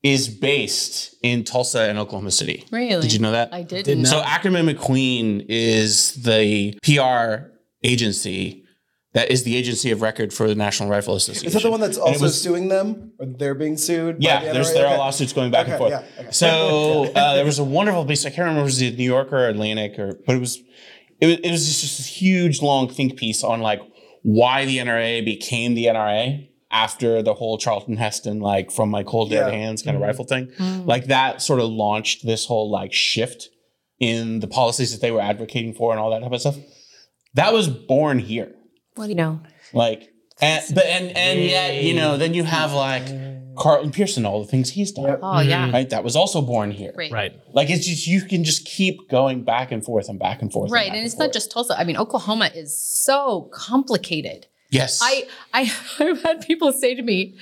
is 0.03 0.29
based 0.29 1.15
in 1.23 1.45
Tulsa 1.45 1.81
and 1.89 1.99
Oklahoma 1.99 2.31
City. 2.31 2.65
Really? 2.71 3.01
Did 3.03 3.13
you 3.13 3.21
know 3.21 3.33
that? 3.33 3.53
I 3.55 3.63
didn't. 3.63 3.85
Did 3.87 3.99
not. 3.99 4.07
So 4.09 4.21
Ackerman 4.21 4.67
McQueen 4.67 5.47
is 5.49 6.15
the 6.23 6.79
PR 6.83 7.47
agency 7.83 8.61
that 9.15 9.31
is 9.31 9.45
the 9.45 9.57
agency 9.57 9.93
of 9.93 10.03
record 10.03 10.33
for 10.35 10.49
the 10.49 10.57
National 10.57 10.89
Rifle 10.91 11.15
Association. 11.15 11.47
Is 11.47 11.53
that 11.55 11.63
the 11.63 11.71
one 11.71 11.81
that's 11.81 11.97
also 11.97 12.25
was- 12.25 12.41
suing 12.43 12.67
them, 12.69 13.13
or 13.21 13.27
they're 13.27 13.55
being 13.55 13.77
sued? 13.77 14.17
Yeah, 14.19 14.41
the 14.45 14.53
there's 14.53 14.71
NRA? 14.71 14.75
there 14.75 14.87
are 14.87 14.95
Okay. 14.95 14.99
lawsuits 14.99 15.33
going 15.33 15.53
back 15.53 15.69
and 15.69 15.79
forth. 15.79 15.91
yeah, 15.91 16.03
okay. 16.19 16.29
So 16.33 17.05
uh, 17.15 17.35
there 17.37 17.45
was 17.45 17.61
a 17.61 17.65
wonderful 17.65 18.05
piece. 18.05 18.27
I 18.27 18.31
can't 18.31 18.41
remember 18.41 18.63
if 18.63 18.65
it 18.65 18.67
was 18.67 18.79
the 18.79 18.91
New 18.97 19.05
Yorker 19.05 19.37
or 19.37 19.49
Atlantic, 19.49 19.99
or 20.01 20.19
but 20.27 20.35
it 20.35 20.41
was 20.41 20.61
it 21.21 21.27
was, 21.27 21.37
it 21.45 21.51
was 21.53 21.65
just 21.81 21.97
this 21.99 22.07
huge 22.07 22.61
long 22.61 22.89
think 22.89 23.17
piece 23.17 23.45
on 23.45 23.61
like 23.61 23.81
why 24.23 24.65
the 24.65 24.79
NRA 24.79 25.25
became 25.25 25.75
the 25.75 25.87
NRA 25.87 26.49
after 26.75 27.23
the 27.23 27.33
whole 27.35 27.57
Charlton 27.57 27.97
Heston 27.97 28.41
like 28.41 28.71
from 28.73 28.91
my 28.91 29.03
cold 29.05 29.31
dead 29.31 29.47
Yeah. 29.51 29.57
hands 29.57 29.83
kind 29.83 29.97
of 29.97 30.03
rifle 30.03 30.25
thing. 30.25 30.49
Mm. 30.59 30.87
Like 30.87 31.07
that 31.07 31.41
sort 31.41 31.61
of 31.61 31.71
launched 31.71 32.27
this 32.27 32.45
whole 32.47 32.69
like 32.71 32.93
shift 32.93 33.49
in 34.01 34.41
the 34.41 34.49
policies 34.49 34.91
that 34.93 35.01
they 35.01 35.11
were 35.13 35.21
advocating 35.21 35.73
for 35.73 35.93
and 35.93 36.01
all 36.01 36.11
that 36.11 36.21
type 36.21 36.33
of 36.33 36.41
stuff. 36.41 36.57
That 37.35 37.53
was 37.53 37.69
born 37.69 38.19
here. 38.19 38.53
What 38.97 39.05
do 39.07 39.11
you 39.11 39.17
know? 39.17 39.41
Like, 39.73 40.11
and, 40.41 40.63
but 40.75 40.85
and 40.87 41.17
and 41.17 41.41
yet 41.41 41.83
you 41.83 41.95
know 41.95 42.17
then 42.17 42.35
you 42.35 42.43
have 42.45 42.73
like 42.73 43.05
Carlton 43.57 43.93
Pearson, 43.93 44.27
all 44.27 44.41
the 44.43 44.49
things 44.51 44.71
he's 44.71 44.91
done, 44.91 45.05
Yep. 45.07 45.21
Oh, 45.23 45.39
yeah. 45.41 45.71
right? 45.71 45.89
That 45.89 46.03
was 46.03 46.17
also 46.17 46.43
born 46.43 46.73
here. 46.73 46.93
Right. 46.97 47.13
Right. 47.13 47.33
Like 47.53 47.71
it's 47.71 47.87
just 47.87 48.09
you 48.09 48.21
can 48.23 48.43
just 48.43 48.67
keep 48.67 49.09
going 49.09 49.45
back 49.45 49.71
and 49.71 49.85
forth 49.85 50.09
and 50.09 50.19
back 50.19 50.43
and 50.43 50.53
forth. 50.53 50.73
Right. 50.73 50.89
back 50.89 50.97
And 50.97 51.07
it's 51.07 51.15
forth. 51.15 51.29
not 51.29 51.33
just 51.33 51.53
Tulsa. 51.53 51.79
I 51.79 51.85
mean, 51.85 51.97
Oklahoma 51.97 52.51
is 52.53 52.77
so 52.77 53.49
complicated. 53.53 54.49
Yes. 54.71 55.01
I, 55.03 55.27
I, 55.53 55.73
I've 56.01 56.23
had 56.23 56.47
people 56.47 56.73
say 56.73 56.95
to 56.95 57.03
me, 57.03 57.37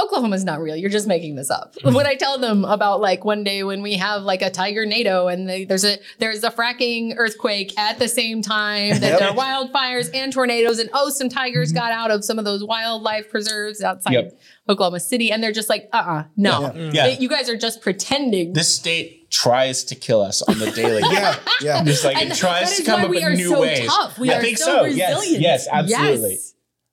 Oklahoma's 0.00 0.42
not 0.42 0.58
real. 0.62 0.74
You're 0.74 0.88
just 0.88 1.06
making 1.06 1.34
this 1.34 1.50
up. 1.50 1.74
when 1.84 2.06
I 2.06 2.14
tell 2.14 2.38
them 2.38 2.64
about 2.64 3.02
like 3.02 3.26
one 3.26 3.44
day 3.44 3.62
when 3.62 3.82
we 3.82 3.92
have 3.98 4.22
like 4.22 4.40
a 4.40 4.48
tiger 4.48 4.86
NATO 4.86 5.28
and 5.28 5.46
they, 5.46 5.66
there's 5.66 5.84
a 5.84 5.98
there's 6.18 6.42
a 6.44 6.50
fracking 6.50 7.12
earthquake 7.18 7.78
at 7.78 7.98
the 7.98 8.08
same 8.08 8.40
time 8.40 9.00
that 9.00 9.18
there 9.18 9.28
are 9.28 9.34
wildfires 9.34 10.08
and 10.14 10.32
tornadoes 10.32 10.78
and 10.78 10.88
oh 10.94 11.10
some 11.10 11.28
tigers 11.28 11.72
got 11.72 11.92
out 11.92 12.10
of 12.10 12.24
some 12.24 12.38
of 12.38 12.46
those 12.46 12.64
wildlife 12.64 13.28
preserves 13.28 13.82
outside 13.82 14.12
Yep. 14.14 14.40
Oklahoma 14.70 14.98
City 14.98 15.30
and 15.30 15.42
they're 15.42 15.52
just 15.52 15.68
like 15.68 15.90
uh 15.92 15.96
uh 15.98 16.24
no 16.38 16.72
Yeah. 16.94 17.08
you 17.08 17.28
guys 17.28 17.50
are 17.50 17.58
just 17.58 17.82
pretending. 17.82 18.54
this 18.54 18.74
state 18.74 19.30
tries 19.30 19.84
to 19.84 19.94
kill 19.94 20.22
us 20.22 20.40
on 20.40 20.58
the 20.58 20.70
daily. 20.70 21.02
Yeah, 21.12 21.38
yeah. 21.60 21.84
Just 21.84 22.02
like 22.02 22.16
And 22.16 22.32
it 22.32 22.36
tries 22.36 22.70
that 22.70 22.76
to 22.76 22.82
is 22.82 22.86
come 22.88 23.00
why 23.00 23.04
up 23.04 23.10
we 23.10 23.16
with 23.16 23.24
are 23.24 23.34
new 23.34 23.48
so 23.50 23.60
ways. 23.60 23.86
tough. 23.86 24.18
We 24.18 24.30
I 24.32 24.38
are 24.38 24.40
think 24.40 24.56
so 24.56 24.64
so. 24.64 24.84
Yes. 24.86 25.16
resilient. 25.16 25.42
Yes, 25.42 25.68
absolutely. 25.70 26.30
Yes. 26.30 26.51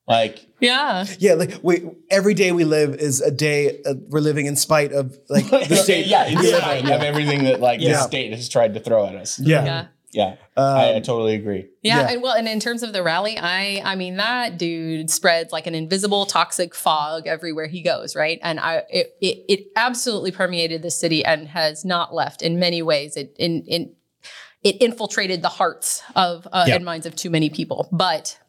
Like 0.10 0.46
Yeah. 0.60 1.06
Yeah, 1.20 1.36
like 1.36 1.60
we 1.62 1.90
every 2.10 2.34
day 2.34 2.52
we 2.52 2.66
live 2.66 2.96
is 2.96 3.22
a 3.22 3.32
day 3.32 3.82
uh, 3.86 3.94
we're 4.10 4.20
living 4.22 4.48
in 4.48 4.56
spite 4.56 4.92
of 4.92 5.18
like 5.30 5.50
the 5.70 5.76
state. 5.76 6.08
yeah, 6.08 6.26
in 6.26 6.40
we 6.40 6.48
live 6.52 6.62
spite 6.62 6.84
in. 6.84 6.92
of 6.92 7.02
everything 7.02 7.44
that 7.46 7.60
like 7.62 7.80
Yeah. 7.80 7.94
the 7.94 8.02
state 8.02 8.32
has 8.34 8.50
tried 8.50 8.74
to 8.74 8.80
throw 8.80 9.06
at 9.06 9.16
us. 9.16 9.40
Yeah. 9.40 9.64
Yeah. 9.66 9.86
Yeah. 10.12 10.36
Um, 10.58 10.76
I, 10.78 10.96
I 10.96 11.00
totally 11.02 11.36
agree. 11.36 11.68
Yeah, 11.84 12.00
Yeah. 12.00 12.14
and 12.14 12.24
well, 12.24 12.34
and 12.34 12.48
in 12.48 12.60
terms 12.60 12.82
of 12.82 12.94
the 12.94 13.04
rally, 13.04 13.38
I 13.38 13.80
I 13.86 13.96
mean 13.96 14.18
that 14.18 14.58
dude 14.58 15.12
spreads 15.12 15.52
like 15.54 15.68
an 15.68 15.76
invisible 15.76 16.26
toxic 16.26 16.74
fog 16.74 17.28
everywhere 17.28 17.68
he 17.68 17.84
goes, 17.84 18.16
right? 18.16 18.40
And 18.42 18.60
I 18.60 18.82
it 18.90 19.16
it, 19.22 19.46
it 19.48 19.60
absolutely 19.76 20.32
permeated 20.32 20.82
the 20.82 20.90
city 20.90 21.24
and 21.24 21.48
has 21.50 21.86
not 21.86 22.12
left 22.16 22.42
in 22.42 22.58
many 22.58 22.82
ways. 22.82 23.16
It 23.16 23.36
in 23.38 23.64
in 23.68 23.94
it 24.64 24.82
infiltrated 24.82 25.44
the 25.44 25.50
hearts 25.50 26.02
of 26.16 26.48
uh, 26.52 26.66
Yeah. 26.68 26.76
and 26.78 26.84
minds 26.86 27.06
of 27.06 27.16
too 27.16 27.30
many 27.30 27.52
people, 27.52 27.88
but 27.92 28.40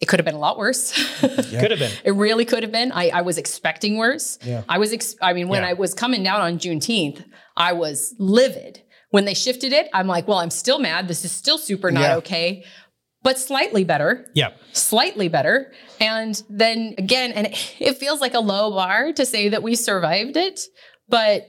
it 0.00 0.06
could 0.06 0.18
have 0.20 0.24
been 0.24 0.34
a 0.34 0.38
lot 0.40 0.58
worse. 0.58 0.92
Could 1.20 1.70
have 1.70 1.78
been. 1.78 1.92
It 2.04 2.12
really 2.12 2.44
could 2.44 2.62
have 2.62 2.72
been. 2.72 2.90
I, 2.92 3.08
I 3.10 3.22
was 3.22 3.38
expecting 3.38 3.96
worse. 3.96 4.38
Yeah. 4.44 4.62
I 4.68 4.78
was, 4.78 4.92
ex- 4.92 5.14
I 5.22 5.32
mean, 5.32 5.48
when 5.48 5.62
Yeah. 5.62 5.68
I 5.70 5.72
was 5.74 5.94
coming 5.94 6.22
down 6.22 6.40
on 6.40 6.58
Juneteenth, 6.58 7.24
I 7.56 7.72
was 7.72 8.14
livid. 8.18 8.82
When 9.10 9.24
they 9.24 9.34
shifted 9.34 9.72
it, 9.72 9.88
I'm 9.94 10.06
like, 10.08 10.26
well, 10.26 10.38
I'm 10.38 10.50
still 10.50 10.78
mad. 10.80 11.06
This 11.08 11.24
is 11.24 11.30
still 11.32 11.56
super 11.58 11.90
not 11.92 12.00
Yeah. 12.00 12.16
okay, 12.16 12.64
but 13.22 13.38
slightly 13.38 13.84
better, 13.84 14.26
Yeah. 14.34 14.50
slightly 14.72 15.28
better. 15.28 15.72
And 16.00 16.42
then 16.50 16.94
again, 16.98 17.30
and 17.32 17.46
it, 17.46 17.74
it 17.78 17.96
feels 17.96 18.20
like 18.20 18.34
a 18.34 18.40
low 18.40 18.72
bar 18.72 19.12
to 19.12 19.24
say 19.24 19.48
that 19.50 19.62
we 19.62 19.76
survived 19.76 20.36
it, 20.36 20.60
but, 21.08 21.46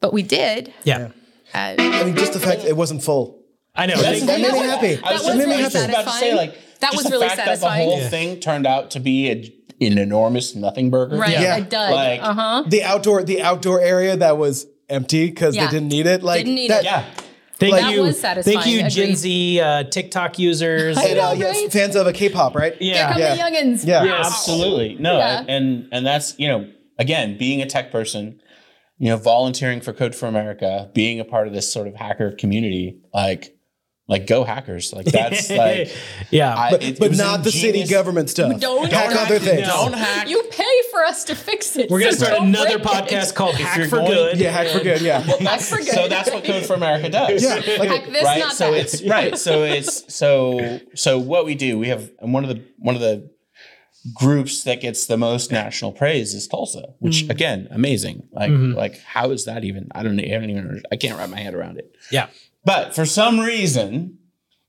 but 0.00 0.12
we 0.12 0.22
did. 0.22 0.72
Yeah. 0.84 1.10
Uh, 1.52 1.74
I 1.78 2.04
mean, 2.04 2.16
just 2.16 2.32
the 2.32 2.40
fact 2.40 2.62
it 2.64 2.76
wasn't 2.76 3.02
full. 3.02 3.42
I 3.74 3.86
know. 3.86 3.96
That's- 3.96 4.20
They- 4.20 4.26
That 4.26 4.40
made 4.40 4.52
me 4.52 4.58
happy. 4.68 4.86
I 4.86 4.90
was, 4.92 5.00
That 5.02 5.10
just, 5.12 5.24
was 5.24 5.34
I 5.34 5.38
really 5.38 5.62
was 5.64 5.72
just 5.72 5.88
about 5.88 6.04
to 6.04 6.10
say, 6.10 6.30
satisfying. 6.30 6.36
like, 6.36 6.58
That 6.80 6.94
was 6.94 7.10
really 7.10 7.26
fact 7.28 7.38
satisfying. 7.40 7.78
That 7.78 7.84
the 7.84 7.90
whole 7.90 8.00
Yeah. 8.02 8.08
thing 8.08 8.40
turned 8.40 8.66
out 8.66 8.90
to 8.92 9.00
be 9.00 9.28
a, 9.30 9.86
an 9.86 9.98
enormous 9.98 10.54
nothing 10.54 10.90
burger. 10.90 11.16
right. 11.16 11.30
Yeah. 11.32 11.56
A 11.56 11.60
dud. 11.62 11.92
Like- 11.92 12.22
uh 12.22 12.32
huh. 12.34 12.64
The 12.68 12.82
outdoor 12.84 13.22
the 13.24 13.42
outdoor 13.42 13.80
area 13.80 14.16
that 14.16 14.38
was 14.38 14.66
empty 14.88 15.26
because 15.26 15.54
Yeah. 15.56 15.66
they 15.66 15.72
didn't 15.72 15.88
need 15.88 16.06
it. 16.06 16.22
Like 16.22 16.40
Didn't 16.44 16.54
need 16.54 16.70
that, 16.70 16.80
it. 16.82 16.86
Yeah. 16.86 17.04
Thank 17.58 17.72
Like- 17.72 17.90
you. 17.90 17.96
That 17.96 18.02
was 18.02 18.20
Thank 18.20 18.44
satisfying, 18.44 18.70
you, 18.84 18.88
Gen. 18.90 19.16
Z 19.16 19.60
uh, 19.60 19.82
TikTok 19.84 20.38
users. 20.38 20.96
I 20.96 21.04
And, 21.06 21.18
uh, 21.18 21.34
know, 21.34 21.40
yes, 21.40 21.56
right? 21.62 21.72
fans 21.72 21.96
of 21.96 22.06
a 22.06 22.12
K-pop, 22.12 22.54
right? 22.54 22.74
Here 22.80 22.94
yeah. 22.94 23.12
come 23.12 23.20
Yeah. 23.20 23.34
the 23.34 23.42
youngins. 23.42 23.84
Yeah. 23.86 24.04
Yes. 24.04 24.26
Absolutely. 24.26 24.96
No, 25.00 25.18
Yeah. 25.18 25.44
and 25.48 25.88
and 25.90 26.06
that's, 26.06 26.34
you 26.38 26.46
know, 26.48 26.66
again, 26.98 27.36
being 27.36 27.60
a 27.60 27.66
tech 27.66 27.90
person, 27.90 28.40
you 29.00 29.08
know, 29.10 29.16
volunteering 29.16 29.80
for 29.80 29.92
Code 29.92 30.14
for 30.14 30.26
America, 30.26 30.88
being 30.94 31.18
a 31.18 31.24
part 31.24 31.48
of 31.48 31.52
this 31.52 31.72
sort 31.72 31.88
of 31.88 31.96
hacker 31.96 32.30
community, 32.30 32.96
like 33.12 33.54
like 34.08 34.26
go 34.26 34.42
hackers. 34.42 34.92
Like 34.92 35.04
that's 35.18 35.50
like 35.50 35.92
yeah. 36.30 36.56
I, 36.56 36.70
But, 36.70 36.82
it- 36.82 36.88
it 36.94 36.98
but 36.98 37.10
was 37.10 37.18
not 37.18 37.44
the 37.44 37.52
city 37.52 37.84
government 37.86 38.30
stuff. 38.30 38.58
Don't- 38.58 38.90
hack 38.90 39.10
Don't 39.10 39.18
other 39.18 39.34
hack- 39.38 39.42
things. 39.42 39.68
Don't 39.68 39.92
hack. 39.92 40.28
You 40.28 40.42
pay 40.50 40.64
for 40.90 41.04
us 41.04 41.24
to 41.24 41.34
fix 41.34 41.76
it. 41.76 41.90
We're 41.90 42.00
gonna 42.00 42.12
so 42.12 42.24
start 42.26 42.42
another 42.42 42.78
break 42.78 42.94
it. 42.94 43.08
podcast 43.10 43.34
called 43.34 43.54
If 43.54 43.60
Hack 43.60 43.78
you're 43.78 43.88
for 43.88 43.96
going- 43.96 44.08
Good. 44.08 44.38
Yeah, 44.38 44.50
hack 44.50 44.68
for 44.68 44.80
good. 44.80 45.00
Yeah. 45.02 45.20
That's 45.40 45.68
for 45.68 45.76
good. 45.76 45.86
So 45.88 46.08
that's 46.08 46.30
what 46.30 46.44
Code 46.44 46.64
for 46.66 46.74
America 46.74 47.08
does. 47.10 47.42
Yeah, 47.42 47.54
like- 47.78 47.88
Hack 47.90 48.06
this, 48.06 48.24
right. 48.24 48.38
not 48.40 48.52
So 48.54 48.72
that. 48.72 48.80
it's 48.80 49.02
right. 49.04 49.36
So 49.38 49.62
it's 49.64 50.12
so 50.14 50.80
so 50.94 51.18
what 51.18 51.44
we 51.44 51.54
do. 51.54 51.78
We 51.78 51.88
have 51.88 52.10
and 52.20 52.32
one 52.32 52.44
of 52.44 52.48
the 52.50 52.62
one 52.78 52.94
of 52.94 53.00
the 53.00 53.30
groups 54.14 54.62
that 54.64 54.80
gets 54.80 55.06
the 55.06 55.16
most 55.18 55.50
national 55.52 55.92
praise 55.92 56.32
is 56.32 56.46
Tulsa, 56.46 56.94
which 57.00 57.24
Mm. 57.24 57.30
again, 57.30 57.68
amazing. 57.70 58.28
Like 58.32 58.50
like 58.52 58.98
how 59.02 59.30
is 59.32 59.44
that 59.44 59.64
even? 59.64 59.88
I 59.94 60.02
don't. 60.02 60.18
I 60.18 60.24
don't 60.28 60.50
even. 60.50 60.82
I 60.90 60.96
can't 60.96 61.18
wrap 61.18 61.28
my 61.30 61.40
head 61.40 61.54
around 61.54 61.78
it. 61.78 61.92
yeah. 62.10 62.28
But 62.64 62.94
for 62.94 63.06
some 63.06 63.40
reason, 63.40 64.18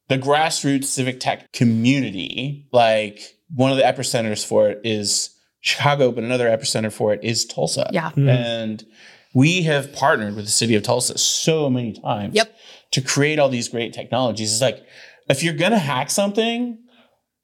the 0.08 0.18
grassroots 0.18 0.86
civic 0.86 1.20
tech 1.20 1.52
community, 1.52 2.68
like 2.72 3.20
one 3.54 3.72
of 3.72 3.78
the 3.78 3.84
epicenters 3.84 4.46
for 4.46 4.70
it 4.70 4.80
is 4.84 5.36
Chicago, 5.62 6.12
but 6.12 6.24
another 6.24 6.48
epicenter 6.48 6.92
for 6.92 7.14
it 7.14 7.24
is 7.24 7.46
Tulsa. 7.46 7.90
Yeah. 7.92 8.12
Hmm. 8.12 8.30
And 8.30 8.86
we 9.34 9.64
have 9.64 9.92
partnered 9.94 10.36
with 10.36 10.46
the 10.46 10.52
city 10.52 10.76
of 10.76 10.84
Tulsa 10.84 11.18
so 11.18 11.70
many 11.70 11.94
times 11.94 12.36
Yep. 12.36 12.56
to 12.92 13.02
create 13.02 13.38
all 13.40 13.50
these 13.50 13.68
great 13.70 13.94
technologies. 13.94 14.52
It's 14.54 14.62
like, 14.62 14.84
if 15.30 15.44
you're 15.44 15.54
going 15.54 15.72
to 15.72 15.78
hack 15.78 16.10
something, 16.10 16.80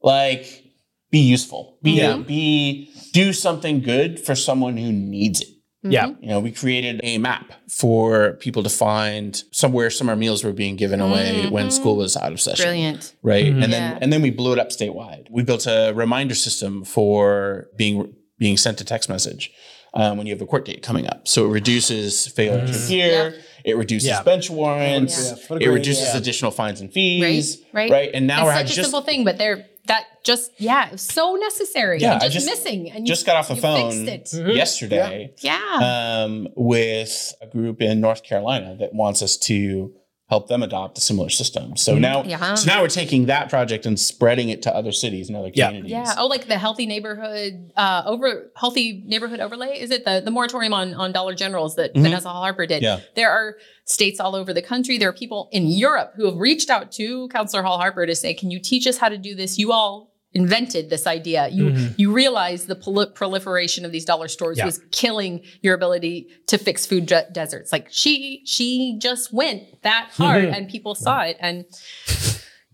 like 0.02 0.64
be 1.12 1.20
useful, 1.20 1.78
be, 1.84 1.92
Yeah. 1.92 2.18
be, 2.18 2.90
do 3.14 3.34
something 3.34 3.82
good 3.82 4.20
for 4.20 4.36
someone 4.36 4.78
who 4.78 4.92
needs 4.92 5.42
it. 5.42 5.50
Yeah. 5.92 6.08
Mm-hmm. 6.08 6.24
You 6.24 6.30
know, 6.30 6.40
we 6.40 6.52
created 6.52 7.02
a 7.04 7.18
map 7.18 7.54
for 7.70 8.34
people 8.34 8.64
to 8.64 8.70
find 8.70 9.42
somewhere 9.52 9.90
summer 9.90 10.16
meals 10.16 10.44
were 10.44 10.54
being 10.54 10.76
given 10.76 11.00
away 11.02 11.48
when 11.50 11.68
mm-hmm. 11.68 11.70
school 11.72 11.98
was 11.98 12.18
out 12.18 12.32
of 12.32 12.42
session. 12.42 12.66
Brilliant. 12.66 13.16
Right. 13.22 13.48
And 13.48 13.60
Yeah. 13.60 13.68
then 13.68 13.98
and 14.02 14.14
then 14.14 14.22
we 14.22 14.32
blew 14.32 14.54
it 14.54 14.60
up 14.60 14.70
statewide. 14.70 15.28
We 15.30 15.44
built 15.44 15.68
a 15.68 15.94
reminder 15.96 16.36
system 16.36 16.84
for 16.84 17.68
being 17.78 18.14
being 18.38 18.58
sent 18.58 18.82
a 18.82 18.86
text 18.86 19.10
message 19.10 19.52
um, 19.94 20.18
when 20.18 20.28
you 20.28 20.34
have 20.34 20.42
a 20.42 20.46
court 20.46 20.66
date 20.66 20.84
coming 20.84 21.08
up. 21.08 21.28
So 21.28 21.46
it 21.46 21.50
reduces 21.50 22.28
failure 22.28 22.68
to 22.68 22.74
appear, 22.76 23.36
it 23.64 23.78
reduces 23.78 24.10
Yeah. 24.10 24.24
bench 24.24 24.50
warrants, 24.50 25.18
Yeah. 25.18 25.36
What 25.48 25.62
it 25.62 25.70
reduces 25.70 26.10
yeah. 26.10 26.18
additional 26.18 26.52
fines 26.52 26.82
and 26.82 26.92
fees. 26.92 27.62
Right. 27.74 27.90
Right. 27.90 28.10
And 28.14 28.28
now 28.28 28.40
it's 28.40 28.46
we're 28.46 28.54
such 28.54 28.72
a 28.72 28.76
just 28.76 28.92
simple 28.92 29.02
thing, 29.02 29.24
but 29.24 29.38
they're 29.38 29.66
that 29.88 30.24
just 30.24 30.52
yeah, 30.58 30.88
it 30.88 30.94
was 30.94 31.02
so 31.02 31.36
necessary. 31.36 32.00
Yeah, 32.00 32.14
and 32.14 32.24
I 32.24 32.30
just, 32.30 32.48
just- 32.48 32.64
missing. 32.64 32.92
And 32.92 33.06
just 33.06 33.22
you, 33.24 33.26
got 33.28 33.36
off 33.38 33.48
the 33.48 33.56
phone 33.56 34.06
Fixed 34.06 34.34
it. 34.34 34.56
yesterday. 34.56 35.34
Yeah. 35.40 36.24
um, 36.26 36.48
with 36.56 37.34
a 37.42 37.48
group 37.48 37.82
in 37.82 38.02
North 38.02 38.24
Carolina 38.24 38.76
that 38.80 38.94
wants 38.94 39.22
us 39.22 39.38
to 39.38 39.94
help 40.28 40.48
them 40.48 40.64
adopt 40.64 40.98
a 40.98 41.02
similar 41.02 41.30
system. 41.30 41.78
So 41.78 41.98
now, 42.00 42.24
Yeah. 42.24 42.56
so 42.56 42.66
now 42.66 42.82
we're 42.82 42.88
taking 42.88 43.28
that 43.28 43.48
project 43.48 43.86
and 43.86 44.00
spreading 44.00 44.50
it 44.50 44.64
to 44.64 44.76
other 44.76 44.92
cities 44.92 45.28
and 45.30 45.38
other 45.38 45.52
Yeah. 45.54 45.68
communities. 45.68 45.92
yeah. 45.92 46.16
Oh, 46.18 46.26
like 46.26 46.48
the 46.48 46.58
healthy 46.58 46.88
neighborhood 46.88 47.72
uh 47.78 48.02
over 48.08 48.52
healthy 48.56 49.04
neighborhood 49.06 49.40
overlay. 49.40 49.80
Is 49.80 49.92
it 49.92 50.04
the 50.04 50.22
the 50.26 50.32
moratorium 50.32 50.74
on 50.74 50.96
on 50.96 51.12
Dollar 51.12 51.36
Generals 51.36 51.76
that 51.76 51.94
Vanessa 51.94 52.30
Hall 52.30 52.42
Harper 52.42 52.66
did? 52.66 52.82
Yeah. 52.82 53.02
There 53.16 53.30
are 53.30 53.58
states 53.84 54.20
all 54.20 54.36
over 54.36 54.52
the 54.52 54.64
country. 54.64 54.98
There 54.98 55.10
are 55.10 55.14
people 55.14 55.48
in 55.52 55.68
Europe 55.68 56.14
who 56.16 56.26
have 56.26 56.38
reached 56.38 56.72
out 56.72 56.92
to 56.94 57.28
Councillor 57.28 57.62
Hall 57.62 57.78
Harper 57.78 58.08
to 58.08 58.16
say, 58.16 58.34
"Can 58.34 58.50
you 58.50 58.60
teach 58.60 58.88
us 58.88 58.98
how 58.98 59.10
to 59.10 59.18
do 59.20 59.36
this? 59.36 59.60
You 59.60 59.72
all 59.72 60.10
invented 60.36 60.90
this 60.92 61.08
idea. 61.08 61.48
You 61.48 61.74
you 61.98 62.12
realize 62.12 62.66
the 62.68 62.76
prol- 62.76 63.12
proliferation 63.16 63.86
of 63.86 63.92
these 63.92 64.06
dollar 64.06 64.28
stores 64.28 64.58
Yeah. 64.60 64.66
was 64.66 64.80
killing 64.92 65.42
your 65.62 65.74
ability 65.74 66.28
to 66.48 66.58
fix 66.60 66.86
food 66.86 67.08
de- 67.08 67.26
deserts. 67.32 67.72
Like 67.72 67.88
she 67.90 68.42
she 68.46 68.98
just 69.02 69.34
went 69.34 69.64
that 69.82 70.10
hard, 70.18 70.44
and 70.46 70.70
people 70.70 70.94
saw 70.94 71.22
it, 71.22 71.38
and 71.40 71.66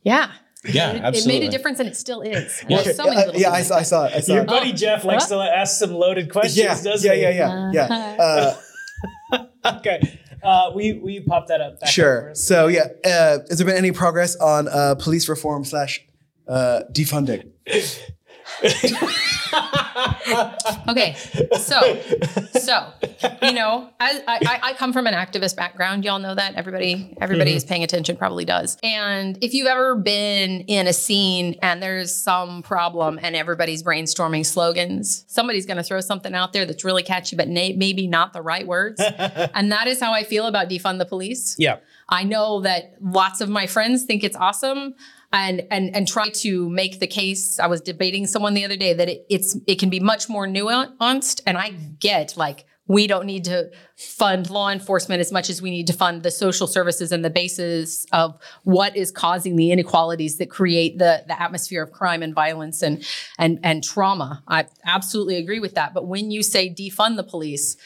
yeah." 0.03 0.31
Yeah, 0.63 0.91
it, 0.91 0.95
it 0.97 1.01
absolutely. 1.01 1.39
many 1.39 1.49
difference, 1.49 1.79
and 1.79 1.89
it 1.89 1.95
still 1.97 2.21
is. 2.21 2.63
Yeah. 2.69 2.83
so 2.83 3.05
yeah, 3.05 3.09
many 3.09 3.21
I- 3.21 3.25
little 3.25 3.41
yeah, 3.41 3.49
I 3.51 3.63
saw, 3.63 3.77
I 3.77 3.81
saw 3.81 4.05
it. 4.05 4.13
I 4.13 4.19
saw 4.19 4.33
Your 4.33 4.43
it. 4.43 4.47
buddy 4.47 4.73
Jeff 4.73 5.03
likes 5.03 5.27
What? 5.31 5.43
to 5.47 5.57
ask 5.57 5.79
some 5.79 5.89
loaded 5.91 6.31
questions, 6.31 6.55
Yeah, 6.57 6.79
doesn't 6.83 7.09
yeah, 7.09 7.15
he? 7.15 7.21
yeah, 7.39 7.71
yeah, 7.73 7.87
yeah. 7.89 8.55
Uh, 9.33 9.45
Okay. 9.77 10.19
Uh, 10.43 10.71
we 10.75 10.93
we 10.93 11.19
pop 11.21 11.47
that 11.47 11.61
up. 11.61 11.79
back 11.79 11.89
sure. 11.89 12.29
us. 12.31 12.43
So 12.43 12.67
yeah, 12.67 12.81
uh, 13.03 13.39
has 13.49 13.57
there 13.57 13.65
been 13.65 13.75
any 13.75 13.91
progress 13.91 14.35
on 14.35 14.67
uh, 14.67 14.93
police 14.95 15.27
reform 15.29 15.65
slash 15.65 16.05
uh, 16.51 16.83
defunding? 16.91 17.51
Okay, 20.87 21.15
so 21.57 21.79
so 22.59 22.87
you 23.41 23.53
know, 23.53 23.89
I, 23.99 24.21
I 24.27 24.59
I 24.63 24.73
come 24.73 24.93
from 24.93 25.07
an 25.07 25.13
activist 25.13 25.55
background. 25.55 26.03
Y'all 26.03 26.19
know 26.19 26.35
that 26.35 26.55
everybody 26.55 27.15
everybody 27.21 27.53
is 27.53 27.63
paying 27.63 27.83
attention, 27.83 28.17
probably 28.17 28.45
does. 28.45 28.77
And 28.83 29.37
if 29.41 29.53
you've 29.53 29.67
ever 29.67 29.95
been 29.95 30.61
in 30.61 30.87
a 30.87 30.93
scene 30.93 31.55
and 31.61 31.81
there's 31.81 32.13
some 32.15 32.61
problem 32.63 33.19
and 33.21 33.35
everybody's 33.35 33.83
brainstorming 33.83 34.45
slogans, 34.45 35.23
somebody's 35.27 35.65
going 35.65 35.77
to 35.77 35.83
throw 35.83 36.01
something 36.01 36.33
out 36.33 36.53
there 36.53 36.65
that's 36.65 36.83
really 36.83 37.03
catchy, 37.03 37.35
but 37.35 37.47
na- 37.47 37.75
maybe 37.75 38.07
not 38.07 38.33
the 38.33 38.41
right 38.41 38.67
words. 38.67 39.01
and 39.17 39.71
that 39.71 39.87
is 39.87 39.99
how 39.99 40.13
I 40.13 40.23
feel 40.23 40.47
about 40.47 40.69
defund 40.69 40.99
the 40.99 41.05
police. 41.05 41.55
Yeah. 41.57 41.77
I 42.09 42.23
know 42.23 42.61
that 42.61 42.95
lots 42.99 43.39
of 43.41 43.49
my 43.49 43.67
friends 43.67 44.03
think 44.03 44.23
it's 44.23 44.35
awesome 44.35 44.95
and 45.33 45.65
and 45.71 45.95
and 45.95 46.07
try 46.07 46.29
to 46.29 46.69
make 46.69 46.99
the 46.99 47.07
case. 47.07 47.59
I 47.59 47.67
was 47.67 47.81
debating 47.81 48.27
someone 48.27 48.53
the 48.53 48.65
other 48.65 48.77
day 48.77 48.93
that 48.93 49.09
it, 49.09 49.25
it's 49.29 49.57
it 49.67 49.79
can 49.79 49.89
be 49.89 49.99
much 49.99 50.29
more 50.29 50.47
nuanced 50.47 51.41
and 51.45 51.57
I 51.57 51.69
get 51.99 52.35
like 52.37 52.65
we 52.91 53.07
don't 53.07 53.25
need 53.25 53.45
to 53.45 53.71
fund 53.95 54.49
law 54.49 54.69
enforcement 54.69 55.21
as 55.21 55.31
much 55.31 55.49
as 55.49 55.61
we 55.61 55.71
need 55.71 55.87
to 55.87 55.93
fund 55.93 56.23
the 56.23 56.31
social 56.31 56.67
services 56.67 57.11
and 57.13 57.23
the 57.23 57.29
basis 57.29 58.05
of 58.11 58.37
what 58.63 58.97
is 58.97 59.11
causing 59.11 59.55
the 59.55 59.71
inequalities 59.71 60.37
that 60.37 60.49
create 60.49 60.97
the, 60.97 61.23
the 61.27 61.41
atmosphere 61.41 61.83
of 61.83 61.91
crime 61.91 62.21
and 62.21 62.35
violence 62.35 62.81
and, 62.81 63.05
and, 63.37 63.59
and 63.63 63.81
trauma. 63.83 64.43
I 64.47 64.65
absolutely 64.83 65.37
agree 65.37 65.61
with 65.61 65.75
that. 65.75 65.93
But 65.93 66.07
when 66.07 66.31
you 66.31 66.43
say 66.43 66.69
defund 66.69 67.15
the 67.15 67.23
police, 67.23 67.77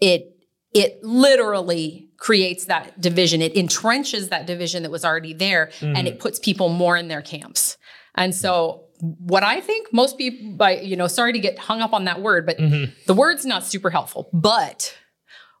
it 0.00 0.30
it 0.74 0.98
literally 1.04 2.08
creates 2.24 2.64
that 2.64 2.98
division. 2.98 3.42
It 3.42 3.54
entrenches 3.54 4.30
that 4.30 4.46
division 4.46 4.82
that 4.84 4.90
was 4.90 5.04
already 5.04 5.34
there 5.34 5.66
mm-hmm. 5.78 5.94
and 5.94 6.08
it 6.08 6.18
puts 6.18 6.38
people 6.38 6.70
more 6.70 6.96
in 6.96 7.08
their 7.08 7.20
camps. 7.20 7.76
And 8.14 8.34
so 8.34 8.86
what 8.98 9.42
I 9.44 9.60
think 9.60 9.92
most 9.92 10.16
people 10.16 10.52
by 10.52 10.78
you 10.78 10.96
know 10.96 11.06
sorry 11.06 11.34
to 11.34 11.38
get 11.38 11.58
hung 11.58 11.82
up 11.82 11.92
on 11.92 12.04
that 12.04 12.22
word 12.22 12.46
but 12.46 12.56
mm-hmm. 12.56 12.92
the 13.06 13.12
word's 13.12 13.44
not 13.44 13.64
super 13.64 13.90
helpful 13.90 14.30
but 14.32 14.96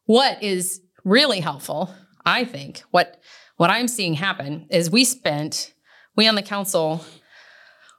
what 0.06 0.42
is 0.42 0.80
really 1.04 1.40
helpful 1.40 1.92
I 2.24 2.44
think 2.44 2.82
what 2.92 3.20
what 3.56 3.70
I'm 3.70 3.88
seeing 3.88 4.14
happen 4.14 4.66
is 4.70 4.88
we 4.88 5.04
spent 5.04 5.74
we 6.16 6.26
on 6.26 6.36
the 6.36 6.42
council 6.42 7.04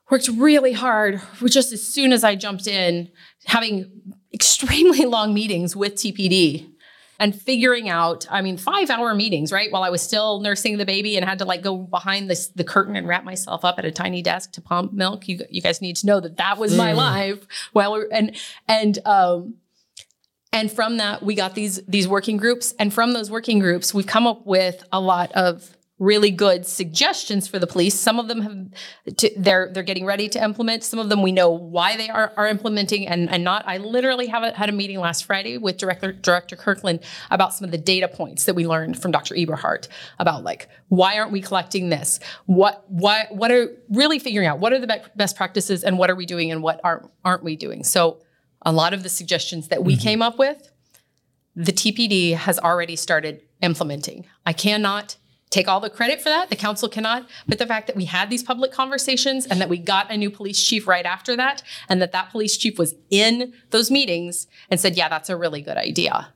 worked 0.09 0.29
really 0.29 0.73
hard 0.73 1.21
just 1.45 1.71
as 1.73 1.83
soon 1.83 2.11
as 2.13 2.23
I 2.23 2.35
jumped 2.35 2.65
in 2.65 3.11
having 3.45 3.91
extremely 4.33 5.05
long 5.05 5.33
meetings 5.33 5.75
with 5.75 5.95
TPD 5.95 6.74
and 7.19 7.39
figuring 7.39 7.89
out, 7.89 8.25
I 8.29 8.41
mean, 8.41 8.57
five 8.57 8.89
hour 8.89 9.13
meetings, 9.13 9.51
right? 9.51 9.71
While 9.71 9.83
I 9.83 9.89
was 9.89 10.01
still 10.01 10.39
nursing 10.41 10.77
the 10.77 10.85
baby 10.85 11.15
and 11.17 11.25
had 11.25 11.39
to 11.39 11.45
like 11.45 11.61
go 11.61 11.77
behind 11.77 12.29
this, 12.29 12.47
the 12.47 12.63
curtain 12.63 12.95
and 12.95 13.07
wrap 13.07 13.23
myself 13.23 13.63
up 13.63 13.79
at 13.79 13.85
a 13.85 13.91
tiny 13.91 14.21
desk 14.21 14.51
to 14.53 14.61
pump 14.61 14.93
milk. 14.93 15.27
You, 15.27 15.39
you 15.49 15.61
guys 15.61 15.81
need 15.81 15.95
to 15.97 16.07
know 16.07 16.19
that 16.19 16.37
that 16.37 16.57
was 16.57 16.75
my 16.75 16.91
mm. 16.91 16.97
life. 16.97 17.45
Well, 17.73 18.05
and, 18.11 18.35
and, 18.67 18.99
um, 19.05 19.55
and 20.51 20.71
from 20.71 20.97
that, 20.97 21.21
we 21.21 21.35
got 21.35 21.53
these 21.53 21.81
these 21.85 22.07
working 22.07 22.37
groups, 22.37 22.73
and 22.79 22.93
from 22.93 23.11
those 23.11 23.29
working 23.29 23.59
groups, 23.59 23.93
we've 23.93 24.07
come 24.07 24.25
up 24.25 24.45
with 24.45 24.85
a 24.89 25.01
lot 25.01 25.33
of 25.33 25.75
really 25.97 26.29
good 26.29 26.65
suggestions 26.65 27.47
for 27.47 27.57
the 27.57 27.67
police. 27.67 27.97
Some 27.97 28.19
of 28.19 28.27
them 28.27 28.41
have 28.41 29.15
to, 29.17 29.31
they're 29.37 29.71
they're 29.71 29.83
getting 29.83 30.05
ready 30.05 30.27
to 30.29 30.43
implement. 30.43 30.83
Some 30.83 30.99
of 30.99 31.07
them 31.07 31.21
we 31.21 31.31
know 31.31 31.49
why 31.49 31.95
they 31.95 32.09
are 32.09 32.33
are 32.35 32.47
implementing 32.47 33.07
and, 33.07 33.29
and 33.29 33.43
not. 33.43 33.63
I 33.65 33.77
literally 33.77 34.27
have 34.27 34.43
a, 34.43 34.51
had 34.51 34.67
a 34.67 34.73
meeting 34.73 34.99
last 34.99 35.23
Friday 35.23 35.57
with 35.57 35.77
Director 35.77 36.11
Director 36.11 36.55
Kirkland 36.55 36.99
about 37.31 37.53
some 37.53 37.63
of 37.63 37.71
the 37.71 37.77
data 37.77 38.07
points 38.07 38.45
that 38.45 38.55
we 38.55 38.67
learned 38.67 39.01
from 39.01 39.11
Dr. 39.11 39.35
Eberhardt 39.35 39.87
about 40.19 40.43
like 40.43 40.67
why 40.89 41.17
aren't 41.17 41.31
we 41.31 41.41
collecting 41.41 41.89
this? 41.89 42.19
What 42.45 42.83
why 42.89 43.27
what 43.29 43.51
are 43.51 43.69
really 43.89 44.19
figuring 44.19 44.47
out 44.47 44.59
what 44.59 44.73
are 44.73 44.79
the 44.79 45.01
best 45.15 45.37
practices 45.37 45.83
and 45.83 45.97
what 45.97 46.09
are 46.09 46.15
we 46.15 46.25
doing 46.25 46.51
and 46.51 46.61
what 46.61 46.81
aren't 46.83 47.09
aren't 47.23 47.43
we 47.43 47.55
doing? 47.55 47.83
So 47.85 48.21
a 48.63 48.71
lot 48.71 48.93
of 48.93 49.03
the 49.03 49.09
suggestions 49.09 49.69
that 49.69 49.83
we 49.83 49.93
mm-hmm. 49.93 50.01
came 50.01 50.21
up 50.21 50.39
with, 50.39 50.71
the 51.55 51.71
TPD 51.71 52.35
has 52.35 52.59
already 52.59 52.95
started 52.95 53.43
implementing. 53.61 54.25
I 54.45 54.53
cannot 54.53 55.15
take 55.55 55.67
all 55.69 55.79
the 55.79 55.89
credit 55.89 56.21
for 56.21 56.29
that. 56.29 56.49
The 56.49 56.55
council 56.55 56.89
cannot. 56.89 57.27
But 57.47 57.59
the 57.59 57.65
fact 57.65 57.87
that 57.87 57.95
we 57.95 58.05
had 58.05 58.29
these 58.29 58.43
public 58.43 58.71
conversations 58.71 59.45
and 59.45 59.61
that 59.61 59.69
we 59.69 59.77
got 59.77 60.11
a 60.11 60.17
new 60.17 60.29
police 60.29 60.61
chief 60.61 60.85
right 60.85 61.05
after 61.05 61.35
that, 61.37 61.63
and 61.87 62.01
that 62.01 62.11
that 62.11 62.29
police 62.29 62.57
chief 62.57 62.77
was 62.77 62.93
in 63.09 63.53
those 63.69 63.89
meetings 63.89 64.47
and 64.69 64.79
said, 64.79 64.97
yeah, 64.97 65.07
that's 65.07 65.29
a 65.29 65.37
really 65.37 65.61
good 65.61 65.77
idea. 65.77 66.33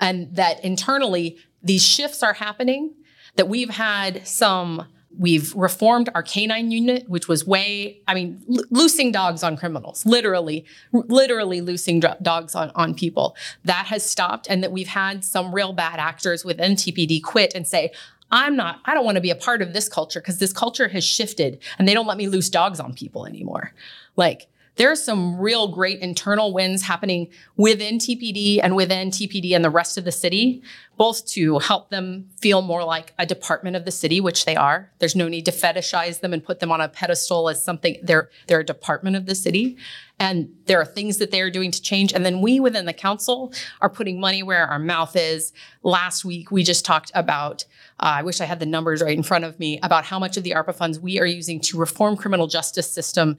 And 0.00 0.34
that 0.34 0.62
internally, 0.64 1.38
these 1.62 1.86
shifts 1.86 2.22
are 2.22 2.34
happening, 2.34 2.92
that 3.36 3.48
we've 3.48 3.70
had 3.70 4.26
some 4.26 4.86
We've 5.18 5.54
reformed 5.54 6.10
our 6.14 6.22
canine 6.22 6.70
unit, 6.70 7.08
which 7.08 7.26
was 7.26 7.46
way, 7.46 8.02
I 8.06 8.14
mean, 8.14 8.42
lo- 8.48 8.64
loosing 8.70 9.12
dogs 9.12 9.42
on 9.42 9.56
criminals, 9.56 10.04
literally, 10.04 10.66
r- 10.92 11.04
literally 11.08 11.62
loosing 11.62 12.00
dogs 12.00 12.54
on, 12.54 12.70
on 12.74 12.94
people. 12.94 13.34
That 13.64 13.86
has 13.86 14.04
stopped, 14.04 14.46
and 14.50 14.62
that 14.62 14.72
we've 14.72 14.88
had 14.88 15.24
some 15.24 15.54
real 15.54 15.72
bad 15.72 15.98
actors 15.98 16.44
within 16.44 16.72
TPD 16.72 17.22
quit 17.22 17.54
and 17.54 17.66
say, 17.66 17.92
I'm 18.30 18.56
not, 18.56 18.80
I 18.84 18.94
don't 18.94 19.04
want 19.04 19.16
to 19.16 19.20
be 19.20 19.30
a 19.30 19.36
part 19.36 19.62
of 19.62 19.72
this 19.72 19.88
culture 19.88 20.20
because 20.20 20.38
this 20.38 20.52
culture 20.52 20.88
has 20.88 21.04
shifted 21.04 21.60
and 21.78 21.86
they 21.86 21.94
don't 21.94 22.06
let 22.06 22.16
me 22.16 22.28
loose 22.28 22.48
dogs 22.48 22.80
on 22.80 22.92
people 22.92 23.26
anymore. 23.26 23.72
Like, 24.16 24.48
there's 24.76 25.02
some 25.02 25.38
real 25.38 25.68
great 25.68 26.00
internal 26.00 26.52
wins 26.52 26.82
happening 26.82 27.28
within 27.56 27.98
TPD 27.98 28.60
and 28.62 28.76
within 28.76 29.10
TPD 29.10 29.54
and 29.54 29.64
the 29.64 29.70
rest 29.70 29.96
of 29.96 30.04
the 30.04 30.12
city, 30.12 30.62
both 30.98 31.26
to 31.28 31.58
help 31.58 31.90
them 31.90 32.28
feel 32.36 32.62
more 32.62 32.84
like 32.84 33.14
a 33.18 33.26
department 33.26 33.76
of 33.76 33.84
the 33.84 33.90
city, 33.90 34.20
which 34.20 34.44
they 34.44 34.54
are. 34.54 34.90
There's 34.98 35.16
no 35.16 35.28
need 35.28 35.46
to 35.46 35.50
fetishize 35.50 36.20
them 36.20 36.32
and 36.32 36.44
put 36.44 36.60
them 36.60 36.70
on 36.70 36.80
a 36.80 36.88
pedestal 36.88 37.48
as 37.48 37.62
something 37.62 37.96
they're 38.02 38.30
they're 38.46 38.60
a 38.60 38.64
department 38.64 39.16
of 39.16 39.26
the 39.26 39.34
city. 39.34 39.76
And 40.18 40.54
there 40.64 40.80
are 40.80 40.86
things 40.86 41.18
that 41.18 41.30
they're 41.30 41.50
doing 41.50 41.70
to 41.70 41.82
change. 41.82 42.12
And 42.14 42.24
then 42.24 42.40
we 42.40 42.58
within 42.60 42.86
the 42.86 42.94
council 42.94 43.52
are 43.82 43.90
putting 43.90 44.18
money 44.18 44.42
where 44.42 44.66
our 44.66 44.78
mouth 44.78 45.14
is. 45.14 45.52
Last 45.82 46.24
week 46.24 46.50
we 46.50 46.62
just 46.62 46.84
talked 46.84 47.10
about 47.14 47.64
uh, 47.98 48.20
I 48.20 48.22
wish 48.22 48.42
I 48.42 48.44
had 48.44 48.60
the 48.60 48.66
numbers 48.66 49.02
right 49.02 49.16
in 49.16 49.22
front 49.22 49.44
of 49.44 49.58
me 49.58 49.78
about 49.82 50.04
how 50.04 50.18
much 50.18 50.36
of 50.36 50.42
the 50.42 50.50
ARPA 50.50 50.74
funds 50.74 51.00
we 51.00 51.18
are 51.18 51.26
using 51.26 51.60
to 51.60 51.78
reform 51.78 52.16
criminal 52.16 52.46
justice 52.46 52.90
system 52.90 53.38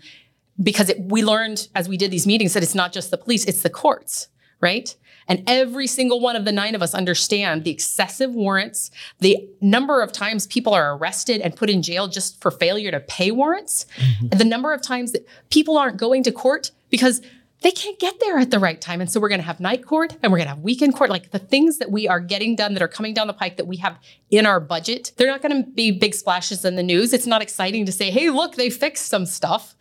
because 0.62 0.90
it, 0.90 1.00
we 1.00 1.24
learned 1.24 1.68
as 1.76 1.88
we 1.88 1.98
did 1.98 2.12
these 2.12 2.28
meetings 2.28 2.54
that 2.54 2.64
it's 2.64 2.76
not 2.76 2.94
just 2.94 3.12
the 3.12 3.18
police, 3.18 3.46
it's 3.46 3.62
the 3.62 3.70
courts, 3.70 4.30
right? 4.62 4.96
And 5.28 5.44
every 5.46 5.88
single 5.88 6.20
one 6.20 6.36
of 6.36 6.46
the 6.46 6.52
nine 6.52 6.74
of 6.74 6.82
us 6.82 6.94
understand 6.94 7.64
the 7.64 7.72
excessive 7.72 8.34
warrants, 8.34 8.92
the 9.20 9.48
number 9.60 10.02
of 10.02 10.12
times 10.12 10.48
people 10.48 10.74
are 10.74 10.96
arrested 10.96 11.42
and 11.42 11.56
put 11.56 11.70
in 11.70 11.82
jail 11.82 12.08
just 12.08 12.42
for 12.42 12.50
failure 12.50 12.92
to 12.92 13.00
pay 13.02 13.32
warrants, 13.32 13.86
mm-hmm. 13.98 14.38
the 14.38 14.46
number 14.46 14.72
of 14.72 14.82
times 14.82 15.12
that 15.12 15.28
people 15.50 15.78
aren't 15.78 15.98
going 15.98 16.24
to 16.24 16.32
court 16.32 16.72
because 16.90 17.22
they 17.62 17.72
can't 17.72 17.98
get 18.00 18.20
there 18.20 18.38
at 18.38 18.52
the 18.52 18.60
right 18.60 18.80
time. 18.80 19.02
And 19.02 19.12
so 19.12 19.20
we're 19.20 19.30
going 19.30 19.42
to 19.42 19.46
have 19.46 19.60
night 19.60 19.84
court 19.86 20.16
and 20.22 20.32
we're 20.32 20.38
going 20.38 20.46
to 20.46 20.54
have 20.54 20.60
weekend 20.60 20.96
court. 20.96 21.10
Like 21.10 21.32
the 21.32 21.40
things 21.40 21.80
that 21.80 21.92
we 21.92 22.08
are 22.08 22.20
getting 22.20 22.56
done 22.56 22.74
that 22.76 22.84
are 22.84 22.88
coming 22.88 23.14
down 23.14 23.28
the 23.28 23.34
pike 23.34 23.58
that 23.58 23.66
we 23.66 23.78
have 23.78 23.98
in 24.30 24.46
our 24.46 24.60
budget, 24.60 25.12
they're 25.18 25.28
not 25.28 25.42
going 25.42 25.64
to 25.64 25.70
be 25.70 25.92
big 25.92 26.14
splashes 26.14 26.64
in 26.64 26.76
the 26.76 26.84
news. 26.84 27.14
It's 27.14 27.26
not 27.26 27.42
exciting 27.42 27.86
to 27.88 27.92
say, 27.92 28.12
hey, 28.12 28.30
look, 28.30 28.56
they 28.56 28.70
fixed 28.70 29.08
some 29.08 29.26
stuff 29.26 29.76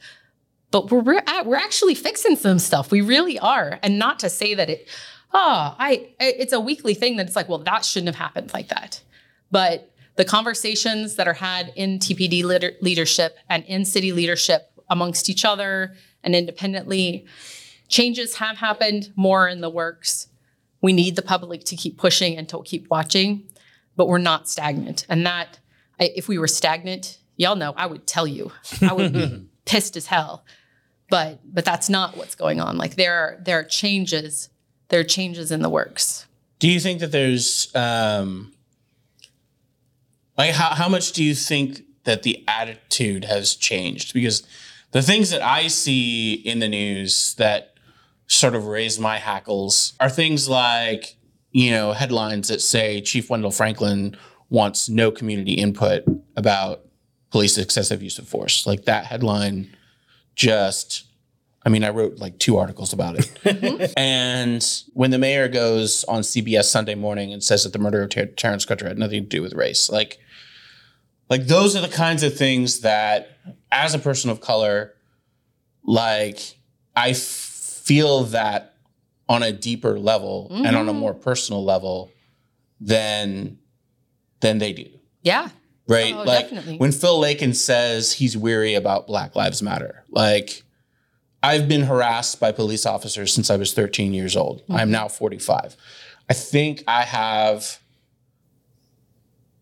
but 0.82 1.04
we're 1.04 1.22
we're 1.44 1.56
actually 1.56 1.94
fixing 1.94 2.36
some 2.36 2.58
stuff. 2.58 2.90
We 2.90 3.00
really 3.00 3.38
are, 3.38 3.78
and 3.82 3.98
not 3.98 4.18
to 4.20 4.30
say 4.30 4.54
that 4.54 4.70
it, 4.70 4.88
oh, 5.32 5.74
I 5.78 6.08
it's 6.18 6.52
a 6.52 6.60
weekly 6.60 6.94
thing 6.94 7.16
that 7.16 7.26
it's 7.26 7.36
like, 7.36 7.48
well, 7.48 7.58
that 7.58 7.84
shouldn't 7.84 8.08
have 8.08 8.16
happened 8.16 8.52
like 8.52 8.68
that, 8.68 9.02
but 9.50 9.92
the 10.16 10.24
conversations 10.24 11.16
that 11.16 11.28
are 11.28 11.34
had 11.34 11.72
in 11.76 11.98
TPD 11.98 12.42
leadership 12.80 13.36
and 13.48 13.64
in 13.64 13.84
city 13.84 14.12
leadership 14.12 14.72
amongst 14.88 15.28
each 15.28 15.44
other 15.44 15.94
and 16.24 16.34
independently, 16.34 17.26
changes 17.88 18.36
have 18.36 18.56
happened. 18.56 19.12
More 19.14 19.46
in 19.46 19.60
the 19.60 19.70
works. 19.70 20.28
We 20.82 20.92
need 20.92 21.16
the 21.16 21.22
public 21.22 21.64
to 21.64 21.76
keep 21.76 21.98
pushing 21.98 22.36
and 22.36 22.48
to 22.48 22.62
keep 22.64 22.88
watching, 22.90 23.48
but 23.94 24.08
we're 24.08 24.18
not 24.18 24.48
stagnant. 24.48 25.06
And 25.08 25.26
that, 25.26 25.58
if 25.98 26.28
we 26.28 26.38
were 26.38 26.48
stagnant, 26.48 27.18
y'all 27.36 27.56
know, 27.56 27.74
I 27.76 27.86
would 27.86 28.06
tell 28.06 28.26
you, 28.26 28.52
I 28.82 28.92
would 28.92 29.12
be 29.12 29.46
pissed 29.64 29.96
as 29.96 30.06
hell 30.06 30.44
but 31.08 31.40
but 31.44 31.64
that's 31.64 31.88
not 31.88 32.16
what's 32.16 32.34
going 32.34 32.60
on. 32.60 32.76
Like 32.76 32.96
there 32.96 33.14
are 33.14 33.38
there 33.42 33.58
are 33.58 33.64
changes 33.64 34.48
there 34.88 35.00
are 35.00 35.04
changes 35.04 35.50
in 35.50 35.62
the 35.62 35.68
works. 35.68 36.26
Do 36.58 36.68
you 36.68 36.80
think 36.80 37.00
that 37.00 37.12
there's 37.12 37.74
um 37.74 38.52
like 40.36 40.52
how, 40.52 40.74
how 40.74 40.88
much 40.88 41.12
do 41.12 41.24
you 41.24 41.34
think 41.34 41.82
that 42.04 42.22
the 42.22 42.44
attitude 42.46 43.24
has 43.24 43.54
changed? 43.54 44.14
Because 44.14 44.46
the 44.92 45.02
things 45.02 45.30
that 45.30 45.42
i 45.42 45.66
see 45.66 46.32
in 46.34 46.58
the 46.60 46.68
news 46.68 47.34
that 47.34 47.74
sort 48.28 48.54
of 48.54 48.66
raise 48.66 48.98
my 48.98 49.18
hackles 49.18 49.92
are 50.00 50.08
things 50.08 50.48
like 50.48 51.16
you 51.50 51.70
know 51.70 51.92
headlines 51.92 52.48
that 52.48 52.62
say 52.62 53.00
chief 53.02 53.28
wendell 53.28 53.50
franklin 53.50 54.16
wants 54.48 54.88
no 54.88 55.10
community 55.10 55.52
input 55.52 56.04
about 56.36 56.86
police 57.30 57.58
excessive 57.58 58.02
use 58.02 58.18
of 58.18 58.28
force. 58.28 58.66
Like 58.66 58.84
that 58.84 59.06
headline 59.06 59.76
just 60.36 61.06
I 61.66 61.68
mean, 61.68 61.82
I 61.82 61.88
wrote 61.90 62.18
like 62.18 62.38
two 62.38 62.56
articles 62.58 62.92
about 62.92 63.18
it. 63.18 63.30
Mm-hmm. 63.56 63.92
and 63.96 64.64
when 64.92 65.10
the 65.10 65.18
mayor 65.18 65.48
goes 65.48 66.04
on 66.04 66.22
CBS 66.22 66.64
Sunday 66.64 66.94
morning 66.94 67.32
and 67.32 67.42
says 67.42 67.64
that 67.64 67.72
the 67.72 67.78
murder 67.78 68.02
of 68.02 68.10
Ter- 68.10 68.26
Terrence 68.26 68.66
Crutcher 68.66 68.86
had 68.86 68.98
nothing 68.98 69.22
to 69.22 69.28
do 69.28 69.40
with 69.40 69.54
race, 69.54 69.88
like, 69.88 70.18
like 71.30 71.46
those 71.46 71.74
are 71.74 71.80
the 71.80 71.88
kinds 71.88 72.22
of 72.22 72.36
things 72.36 72.80
that, 72.80 73.38
as 73.72 73.94
a 73.94 73.98
person 73.98 74.30
of 74.30 74.40
color, 74.40 74.94
like 75.82 76.58
I 76.94 77.10
f- 77.10 77.18
feel 77.18 78.24
that 78.24 78.74
on 79.28 79.42
a 79.42 79.52
deeper 79.52 79.98
level 79.98 80.50
mm-hmm. 80.52 80.66
and 80.66 80.76
on 80.76 80.88
a 80.88 80.92
mm-hmm. 80.92 81.00
more 81.00 81.14
personal 81.14 81.64
level 81.64 82.10
than 82.80 83.58
than 84.40 84.58
they 84.58 84.72
do. 84.72 84.88
Yeah. 85.22 85.48
Right. 85.88 86.14
Oh, 86.14 86.24
like 86.24 86.50
definitely. 86.50 86.78
when 86.78 86.92
Phil 86.92 87.18
Lakin 87.18 87.54
says 87.54 88.12
he's 88.12 88.36
weary 88.36 88.74
about 88.74 89.06
Black 89.06 89.36
Lives 89.36 89.62
Matter, 89.62 90.04
like 90.10 90.62
I've 91.42 91.68
been 91.68 91.82
harassed 91.82 92.40
by 92.40 92.50
police 92.52 92.84
officers 92.86 93.32
since 93.32 93.50
I 93.50 93.56
was 93.56 93.72
13 93.72 94.12
years 94.12 94.36
old. 94.36 94.62
Mm-hmm. 94.62 94.76
I'm 94.76 94.90
now 94.90 95.08
45. 95.08 95.76
I 96.28 96.34
think 96.34 96.82
I 96.88 97.02
have. 97.02 97.78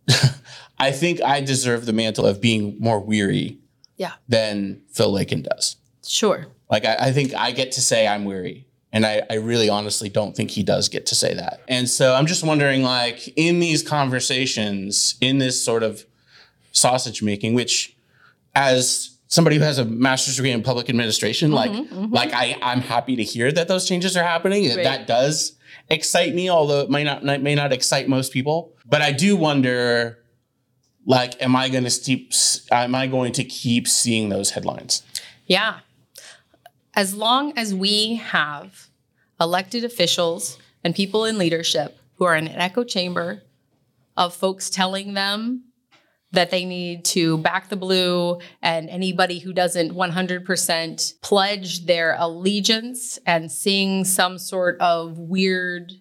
I 0.78 0.90
think 0.90 1.22
I 1.22 1.40
deserve 1.40 1.86
the 1.86 1.92
mantle 1.92 2.26
of 2.26 2.40
being 2.40 2.76
more 2.80 3.00
weary 3.00 3.58
yeah. 3.96 4.12
than 4.28 4.82
Phil 4.92 5.12
Lakin 5.12 5.42
does. 5.42 5.76
Sure. 6.06 6.46
Like 6.70 6.84
I, 6.84 6.96
I 6.98 7.12
think 7.12 7.34
I 7.34 7.52
get 7.52 7.72
to 7.72 7.80
say 7.80 8.06
I'm 8.06 8.24
weary 8.24 8.66
And 8.92 9.04
I, 9.04 9.22
I 9.30 9.34
really 9.34 9.68
honestly 9.68 10.08
don't 10.08 10.36
think 10.36 10.50
he 10.50 10.62
does 10.62 10.88
get 10.88 11.06
to 11.06 11.14
say 11.14 11.34
that. 11.34 11.60
And 11.68 11.88
so 11.88 12.14
I'm 12.14 12.26
just 12.26 12.44
wondering, 12.44 12.82
like, 12.82 13.28
in 13.36 13.60
these 13.60 13.82
conversations, 13.82 15.16
in 15.20 15.38
this 15.38 15.62
sort 15.62 15.82
of 15.82 16.04
sausage 16.74 17.22
making, 17.22 17.54
which 17.54 17.96
as 18.54 19.18
somebody 19.28 19.56
who 19.56 19.62
has 19.62 19.78
a 19.78 19.84
master's 19.84 20.36
degree 20.36 20.50
in 20.50 20.62
public 20.62 20.90
administration, 20.90 21.50
mm-hmm, 21.50 21.56
like, 21.56 21.70
mm-hmm. 21.70 22.12
like 22.12 22.32
I, 22.34 22.58
I'm 22.62 22.80
happy 22.80 23.16
to 23.16 23.24
hear 23.24 23.50
that 23.50 23.68
those 23.68 23.88
changes 23.88 24.16
are 24.16 24.22
happening. 24.22 24.68
Right. 24.68 24.84
That 24.84 25.06
does 25.06 25.56
excite 25.88 26.34
me, 26.34 26.50
although 26.50 26.80
it 26.82 26.90
might 26.90 27.04
not 27.04 27.24
may 27.24 27.54
not 27.54 27.72
excite 27.72 28.08
most 28.08 28.32
people. 28.32 28.74
But 28.86 29.00
I 29.02 29.12
do 29.12 29.36
wonder, 29.36 30.18
like, 31.06 31.40
am 31.42 31.56
I 31.56 31.68
going 31.68 31.84
to 31.84 32.00
keep 32.00 32.32
am 32.70 32.94
I 32.94 33.06
going 33.06 33.32
to 33.32 33.44
keep 33.44 33.88
seeing 33.88 34.28
those 34.28 34.50
headlines? 34.50 35.02
Yeah. 35.46 35.80
As 36.94 37.14
long 37.14 37.58
as 37.58 37.74
we 37.74 38.16
have 38.16 38.88
elected 39.40 39.84
officials 39.84 40.58
and 40.84 40.94
people 40.94 41.24
in 41.24 41.38
leadership 41.38 41.98
who 42.16 42.24
are 42.24 42.36
in 42.36 42.46
an 42.46 42.60
echo 42.60 42.84
chamber 42.84 43.42
of 44.16 44.32
folks 44.32 44.70
telling 44.70 45.14
them 45.14 45.64
that 46.34 46.50
they 46.50 46.64
need 46.64 47.04
to 47.06 47.38
back 47.38 47.68
the 47.68 47.76
blue 47.76 48.38
and 48.62 48.88
anybody 48.90 49.38
who 49.38 49.52
doesn't 49.52 49.92
100% 49.92 51.20
pledge 51.22 51.86
their 51.86 52.16
allegiance 52.18 53.18
and 53.26 53.50
sing 53.50 54.04
some 54.04 54.38
sort 54.38 54.78
of 54.80 55.18
weird 55.18 55.92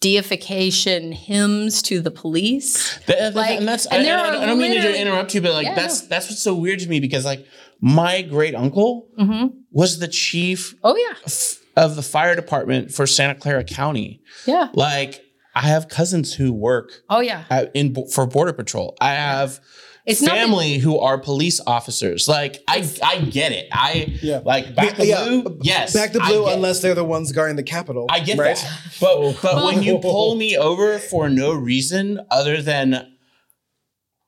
deification 0.00 1.10
hymns 1.12 1.82
to 1.82 2.00
the 2.00 2.10
police. 2.10 2.98
That- 3.06 3.34
Like, 3.34 3.58
and 3.58 3.66
that's 3.68 3.86
and 3.86 4.02
I, 4.02 4.04
there 4.04 4.18
I- 4.18 4.42
I 4.42 4.46
don't 4.46 4.58
mean 4.58 4.80
to 4.80 5.00
interrupt 5.00 5.34
you, 5.34 5.40
but 5.40 5.52
like 5.52 5.66
Yeah, 5.66 5.74
that's 5.74 6.02
no. 6.02 6.08
that's 6.08 6.28
what's 6.30 6.42
so 6.42 6.54
weird 6.54 6.78
to 6.80 6.88
me 6.88 7.00
because 7.00 7.24
like 7.24 7.44
my 7.80 8.22
great 8.22 8.54
uncle 8.54 9.08
Mhm. 9.18 9.50
was 9.72 9.98
the 9.98 10.08
chief 10.08 10.74
Oh 10.84 10.96
yeah. 10.96 11.16
f- 11.26 11.58
of 11.76 11.96
the 11.96 12.02
fire 12.02 12.34
department 12.36 12.92
for 12.92 13.06
Santa 13.06 13.34
Clara 13.34 13.64
County. 13.64 14.20
Yeah. 14.46 14.68
Like 14.72 15.24
I 15.58 15.62
have 15.62 15.88
cousins 15.88 16.34
who 16.34 16.52
work 16.52 17.02
Oh 17.10 17.20
yeah. 17.20 17.44
at, 17.50 17.70
in 17.74 17.94
for 18.14 18.26
border 18.26 18.52
patrol. 18.52 18.96
I 19.00 19.12
have 19.14 19.58
It's 20.06 20.22
not 20.22 20.34
that- 20.36 20.44
family 20.44 20.78
who 20.78 20.98
are 21.00 21.18
police 21.18 21.60
officers. 21.66 22.28
Like 22.28 22.62
I 22.68 22.88
I 23.02 23.18
get 23.22 23.50
it. 23.52 23.66
I 23.72 24.18
Yeah. 24.22 24.40
like 24.44 24.74
back 24.76 24.96
the 24.96 25.06
Yeah, 25.06 25.24
blue. 25.24 25.58
Yes, 25.62 25.92
Back 25.94 26.12
the 26.12 26.20
blue 26.20 26.44
get- 26.44 26.54
unless 26.54 26.80
they're 26.80 26.94
the 26.94 27.04
ones 27.04 27.32
guarding 27.32 27.56
the 27.56 27.62
Capitol. 27.64 28.06
I 28.08 28.20
get 28.20 28.38
right? 28.38 28.56
that. 28.56 28.80
But 29.00 29.14
oh. 29.16 29.36
but 29.42 29.64
when 29.64 29.82
you 29.82 29.98
pull 30.02 30.36
me 30.36 30.56
over 30.56 30.98
for 30.98 31.28
no 31.28 31.52
reason 31.52 32.20
other 32.30 32.62
than 32.62 33.14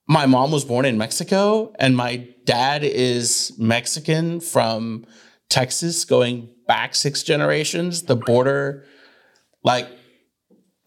my 0.09 0.27
mom 0.27 0.51
was 0.51 0.65
born 0.65 0.85
in 0.85 0.99
Mexico 0.99 1.73
and 1.79 1.97
my 1.97 2.27
dad 2.45 2.83
is 2.83 3.53
Mexican 3.57 4.41
from 4.41 5.07
Texas 5.49 6.05
going 6.05 6.49
back 6.67 6.95
six 6.97 7.23
generations, 7.23 8.03
the 8.03 8.17
border 8.17 8.85
like 9.63 9.87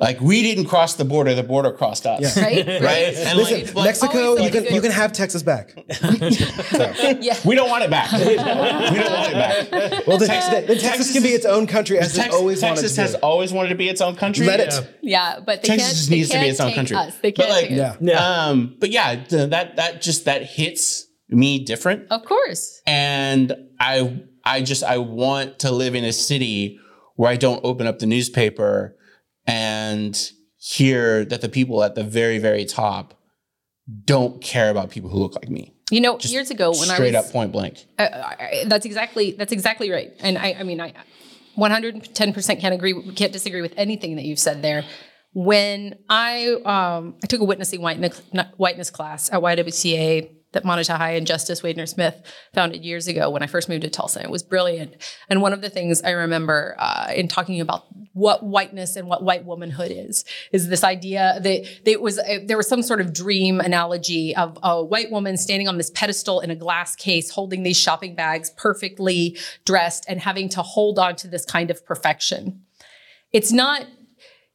like 0.03 0.19
we 0.21 0.41
didn't 0.43 0.65
cross 0.65 0.95
the 0.95 1.05
border, 1.05 1.33
the 1.33 1.43
border 1.43 1.71
crossed 1.71 2.05
us. 2.05 2.21
Yeah. 2.37 2.43
Right? 2.43 2.67
Right? 2.81 3.13
And 3.15 3.37
Listen, 3.37 3.59
like, 3.65 3.75
like, 3.75 3.85
Mexico, 3.85 4.17
always 4.19 4.39
you 4.39 4.49
like 4.51 4.65
can 4.65 4.75
you 4.75 4.81
can 4.81 4.91
have 4.91 5.11
Texas 5.13 5.43
back. 5.43 5.73
yeah. 7.21 7.37
we 7.45 7.55
don't 7.55 7.69
want 7.69 7.83
it 7.83 7.89
back. 7.89 8.11
we 8.11 8.35
don't 8.35 8.45
want 8.45 9.31
it 9.33 9.71
back. 9.71 10.07
Well, 10.07 10.17
then, 10.17 10.27
Texas- 10.29 10.49
then 10.51 10.65
Texas, 10.67 10.81
Texas 10.83 11.13
can 11.13 11.23
be 11.23 11.29
its 11.29 11.45
own 11.45 11.67
country 11.67 11.97
as 11.99 12.13
Tex- 12.13 12.27
it 12.27 12.33
always 12.33 12.59
Texas 12.59 12.83
wanted 12.91 12.95
to 12.95 13.01
has 13.01 13.15
be. 13.15 13.21
always 13.21 13.53
wanted 13.53 13.69
to 13.69 13.75
be 13.75 13.89
its 13.89 14.01
own 14.01 14.15
country. 14.15 14.45
Let 14.45 14.59
it. 14.59 14.97
Yeah, 15.01 15.39
but 15.45 15.61
they 15.61 15.67
Texas 15.69 15.87
can't. 15.87 15.97
just 15.97 16.09
they 16.09 16.15
needs 16.17 16.29
to 16.29 16.33
be 16.35 16.39
can't 16.39 16.51
its 16.51 16.59
own 16.59 16.67
take 16.67 16.75
country. 16.75 16.97
Us. 16.97 17.17
They 17.21 17.31
But, 17.31 17.35
can't 17.45 17.49
like, 17.49 17.67
take 17.67 17.77
Yeah. 17.77 17.89
us. 17.91 17.97
Yeah. 18.01 18.45
Um, 18.45 18.75
but 18.79 18.89
yeah, 18.91 19.15
th- 19.15 19.49
that 19.51 19.75
that 19.77 20.01
just 20.01 20.25
that 20.25 20.43
hits 20.43 21.05
me 21.29 21.59
different. 21.63 22.07
Of 22.11 22.25
course. 22.25 22.81
and 22.85 23.55
I 23.79 24.21
I 24.43 24.61
just 24.61 24.83
I 24.83 24.97
want 24.97 25.59
to 25.59 25.71
live 25.71 25.95
in 25.95 26.03
a 26.03 26.13
city 26.13 26.79
where 27.15 27.29
I 27.31 27.35
don't 27.37 27.61
open 27.63 27.87
up 27.87 27.99
the 27.99 28.05
newspaper 28.05 28.95
and 29.45 30.31
hear 30.57 31.25
that 31.25 31.41
the 31.41 31.49
people 31.49 31.83
at 31.83 31.95
the 31.95 32.03
very 32.03 32.37
very 32.37 32.65
top 32.65 33.19
don't 34.05 34.41
care 34.41 34.69
about 34.69 34.89
people 34.89 35.09
who 35.09 35.19
look 35.19 35.35
like 35.35 35.49
me. 35.49 35.73
You 35.91 36.01
know, 36.01 36.17
years 36.21 36.49
ago 36.49 36.71
when 36.71 36.89
I 36.89 36.95
Straight 36.95 37.15
up 37.15 37.29
point 37.31 37.51
blank. 37.51 37.85
I, 37.99 38.05
I, 38.05 38.63
that's 38.67 38.85
exactly 38.85 39.31
that's 39.31 39.51
exactly 39.51 39.91
right. 39.91 40.11
And 40.19 40.37
I, 40.37 40.55
I 40.59 40.63
mean, 40.63 40.79
I 40.79 40.93
110% 41.57 42.59
can't 42.59 42.73
agree, 42.73 43.13
can't 43.13 43.33
disagree 43.33 43.61
with 43.61 43.73
anything 43.77 44.15
that 44.15 44.23
you've 44.23 44.39
said 44.39 44.61
there. 44.61 44.85
When 45.33 45.97
I 46.09 46.47
um, 46.65 47.15
I 47.23 47.27
took 47.27 47.41
a 47.41 47.43
witnessing 47.43 47.81
whiteness, 47.81 48.21
whiteness 48.57 48.89
class 48.89 49.31
at 49.31 49.41
YWCA 49.41 50.29
that 50.53 50.63
Moneta 50.63 50.93
High 50.93 51.11
and 51.11 51.27
Justice 51.27 51.61
Wadner 51.61 51.87
Smith 51.87 52.15
founded 52.53 52.83
years 52.83 53.07
ago 53.07 53.29
when 53.29 53.43
I 53.43 53.47
first 53.47 53.67
moved 53.67 53.81
to 53.81 53.89
Tulsa. 53.89 54.21
It 54.21 54.29
was 54.29 54.41
brilliant. 54.41 54.95
And 55.29 55.41
one 55.41 55.53
of 55.53 55.61
the 55.61 55.69
things 55.69 56.01
I 56.01 56.11
remember 56.11 56.75
uh, 56.79 57.11
in 57.13 57.27
talking 57.27 57.59
about 57.59 57.85
what 58.13 58.43
whiteness 58.43 58.95
and 58.95 59.07
what 59.07 59.23
white 59.23 59.45
womanhood 59.45 59.91
is, 59.91 60.23
is 60.51 60.69
this 60.69 60.83
idea 60.83 61.39
that 61.41 61.89
it 61.89 62.01
was 62.01 62.19
uh, 62.19 62.39
there 62.45 62.57
was 62.57 62.67
some 62.67 62.81
sort 62.81 63.01
of 63.01 63.13
dream 63.13 63.59
analogy 63.59 64.35
of 64.35 64.57
a 64.63 64.83
white 64.83 65.11
woman 65.11 65.35
standing 65.35 65.67
on 65.67 65.77
this 65.77 65.89
pedestal 65.89 66.39
in 66.39 66.49
a 66.51 66.55
glass 66.55 66.95
case, 66.95 67.31
holding 67.31 67.63
these 67.63 67.77
shopping 67.77 68.15
bags, 68.15 68.51
perfectly 68.51 69.37
dressed, 69.65 70.05
and 70.07 70.21
having 70.21 70.47
to 70.49 70.61
hold 70.61 70.99
on 70.99 71.15
to 71.15 71.27
this 71.27 71.45
kind 71.45 71.69
of 71.69 71.85
perfection. 71.85 72.61
It's 73.31 73.51
not. 73.51 73.85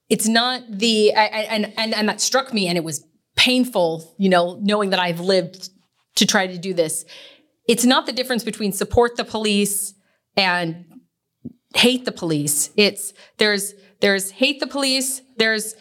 It's 0.08 0.26
not 0.26 0.62
the 0.70 1.12
and 1.12 1.70
and 1.76 1.92
and 1.92 2.08
that 2.08 2.22
struck 2.22 2.54
me, 2.54 2.66
and 2.66 2.78
it 2.78 2.84
was 2.84 3.04
painful, 3.36 4.14
you 4.18 4.28
know, 4.28 4.58
knowing 4.62 4.90
that 4.90 4.98
I've 4.98 5.20
lived 5.20 5.70
to 6.18 6.26
try 6.26 6.46
to 6.46 6.58
do 6.58 6.74
this. 6.74 7.04
It's 7.68 7.84
not 7.84 8.06
the 8.06 8.12
difference 8.12 8.44
between 8.44 8.72
support 8.72 9.16
the 9.16 9.24
police 9.24 9.94
and 10.36 10.84
hate 11.74 12.04
the 12.04 12.12
police. 12.12 12.70
It's 12.76 13.12
there's 13.38 13.74
there's 14.00 14.30
hate 14.30 14.60
the 14.60 14.66
police, 14.66 15.22
there's 15.36 15.74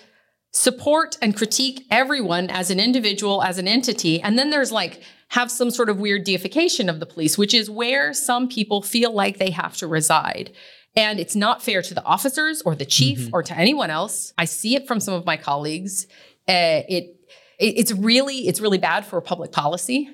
support 0.51 1.17
and 1.21 1.35
critique 1.35 1.85
everyone 1.91 2.49
as 2.49 2.71
an 2.71 2.79
individual, 2.79 3.43
as 3.43 3.57
an 3.57 3.67
entity, 3.67 4.21
and 4.21 4.37
then 4.37 4.49
there's 4.49 4.71
like 4.71 5.01
have 5.29 5.51
some 5.51 5.69
sort 5.69 5.89
of 5.89 5.99
weird 5.99 6.23
deification 6.23 6.89
of 6.89 6.99
the 6.99 7.05
police, 7.05 7.37
which 7.37 7.53
is 7.53 7.69
where 7.69 8.13
some 8.13 8.47
people 8.47 8.81
feel 8.81 9.11
like 9.11 9.37
they 9.37 9.51
have 9.51 9.75
to 9.77 9.85
reside. 9.85 10.51
And 10.95 11.19
it's 11.19 11.35
not 11.35 11.61
fair 11.61 11.81
to 11.81 11.93
the 11.93 12.03
officers 12.03 12.61
or 12.63 12.73
the 12.75 12.85
chief 12.85 13.29
or 13.33 13.43
to 13.43 13.55
anyone 13.55 13.91
else. 13.91 14.33
I 14.37 14.45
see 14.45 14.75
it 14.75 14.87
from 14.87 14.99
some 14.99 15.13
of 15.13 15.25
my 15.25 15.37
colleagues. 15.37 16.07
Uh, 16.47 16.81
it, 16.87 17.15
it 17.59 17.73
it's 17.77 17.91
really 17.91 18.47
it's 18.47 18.59
really 18.59 18.77
bad 18.77 19.05
for 19.05 19.19
public 19.21 19.51
policy, 19.51 20.09